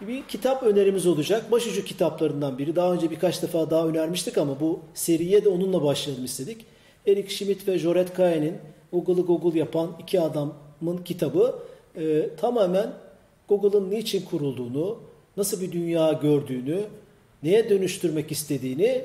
e, 0.02 0.08
bir 0.08 0.22
kitap 0.22 0.62
önerimiz 0.62 1.06
olacak. 1.06 1.52
Başucu 1.52 1.84
kitaplarından 1.84 2.58
biri. 2.58 2.76
Daha 2.76 2.92
önce 2.92 3.10
birkaç 3.10 3.42
defa 3.42 3.70
daha 3.70 3.88
önermiştik 3.88 4.38
ama 4.38 4.60
bu 4.60 4.80
seriye 4.94 5.44
de 5.44 5.48
onunla 5.48 5.82
başlayalım 5.82 6.24
istedik. 6.24 6.66
Eric 7.06 7.28
Schmidt 7.28 7.68
ve 7.68 7.78
Joret 7.78 8.14
Kaye'nin 8.14 8.56
Google'ı 8.92 9.26
Google 9.26 9.58
yapan 9.58 9.96
iki 10.02 10.20
adamın 10.20 10.98
kitabı 11.04 11.58
e, 11.96 12.28
tamamen 12.36 12.92
Google'ın 13.48 13.90
niçin 13.90 14.24
kurulduğunu, 14.24 14.98
nasıl 15.36 15.60
bir 15.60 15.72
dünya 15.72 16.12
gördüğünü, 16.12 16.80
neye 17.42 17.70
dönüştürmek 17.70 18.32
istediğini 18.32 19.04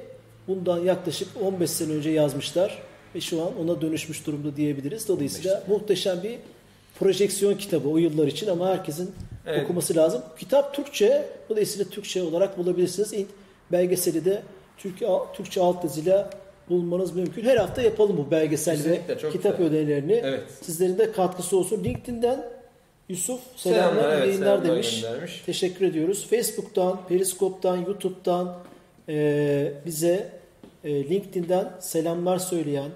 bundan 0.49 0.79
yaklaşık 0.79 1.27
15 1.43 1.69
sene 1.69 1.91
önce 1.93 2.09
yazmışlar 2.09 2.77
ve 3.15 3.21
şu 3.21 3.41
an 3.41 3.57
ona 3.59 3.81
dönüşmüş 3.81 4.25
durumda 4.27 4.55
diyebiliriz. 4.55 5.07
Dolayısıyla 5.07 5.63
muhteşem 5.67 6.23
bir 6.23 6.37
projeksiyon 6.99 7.53
kitabı 7.53 7.89
o 7.89 7.97
yıllar 7.97 8.27
için 8.27 8.47
ama 8.47 8.67
herkesin 8.69 9.11
Evet. 9.47 9.63
okuması 9.63 9.95
lazım. 9.95 10.21
Kitap 10.39 10.73
Türkçe, 10.75 11.25
dolayısıyla 11.49 11.85
Türkçe 11.91 12.23
olarak 12.23 12.57
bulabilirsiniz. 12.57 13.13
İn- 13.13 13.27
Belgeseli 13.71 14.25
de 14.25 14.41
Türkçe, 14.77 15.07
Türkçe 15.33 15.61
alt 15.61 15.83
yazıyla 15.83 16.29
bulmanız 16.69 17.15
mümkün. 17.15 17.43
Her 17.43 17.57
hafta 17.57 17.81
yapalım 17.81 18.17
bu 18.17 18.31
belgesel 18.31 18.75
Kesinlikle, 18.75 19.15
ve 19.15 19.29
kitap 19.31 19.57
güzel. 19.57 19.71
önerilerini. 19.73 20.21
Evet. 20.23 20.43
Sizlerin 20.61 20.97
de 20.97 21.11
katkısı 21.11 21.57
olsun. 21.57 21.83
LinkedIn'den 21.83 22.45
Yusuf 23.09 23.39
selamlar, 23.55 23.89
Selamlar, 23.91 24.13
evet, 24.17 24.27
yayınlar 24.27 24.45
selamlar 24.45 24.71
demiş. 24.71 25.01
göndermiş. 25.01 25.43
Teşekkür 25.45 25.85
ediyoruz. 25.85 26.27
Facebook'tan, 26.29 26.99
Periskop'tan, 27.07 27.77
YouTube'dan 27.77 28.55
e, 29.09 29.71
bize 29.85 30.29
e, 30.83 31.09
LinkedIn'den 31.09 31.71
selamlar 31.79 32.37
söyleyen, 32.37 32.89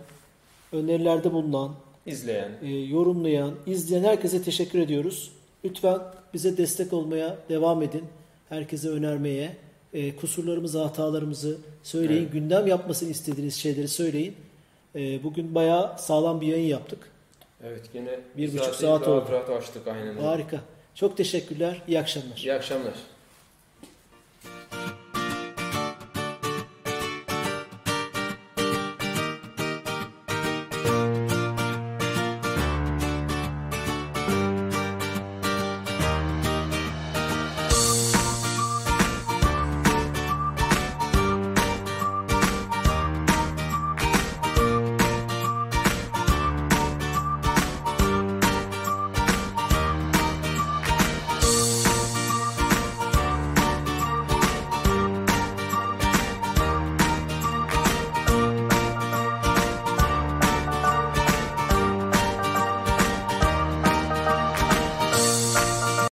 önerilerde 0.72 1.34
bulunan, 1.34 1.72
İzleyen. 2.06 2.52
e, 2.62 2.70
yorumlayan, 2.70 3.52
izleyen 3.68 4.04
herkese 4.04 4.42
teşekkür 4.44 4.80
ediyoruz. 4.80 5.32
Lütfen 5.66 6.00
bize 6.34 6.58
destek 6.58 6.94
olmaya 6.94 7.38
devam 7.50 7.82
edin. 7.82 8.04
Herkese 8.50 8.90
önermeye, 8.90 9.58
e, 9.94 10.16
kusurlarımızı, 10.16 10.80
hatalarımızı 10.84 11.58
söyleyin. 11.84 12.22
Evet. 12.24 12.32
Gündem 12.34 12.68
yapmasını 12.68 13.10
istediğiniz 13.10 13.56
şeyleri 13.56 13.88
söyleyin. 13.88 14.36
E, 14.96 15.24
bugün 15.24 15.56
bayağı 15.56 16.00
sağlam 16.00 16.42
bir 16.42 16.48
yayın 16.48 16.68
yaptık. 16.68 17.00
Evet 17.64 17.94
gene 17.94 18.20
Bir 18.38 18.54
buçuk 18.54 18.76
saat 18.76 18.84
rahat 18.84 19.08
oldu. 19.08 19.32
rahat 19.32 19.50
açtık 19.50 19.88
aynen. 19.88 20.18
Harika. 20.18 20.60
Çok 20.96 21.18
teşekkürler. 21.18 21.82
İyi 21.88 22.00
akşamlar. 22.00 22.38
İyi 22.38 22.54
akşamlar. 22.54 22.94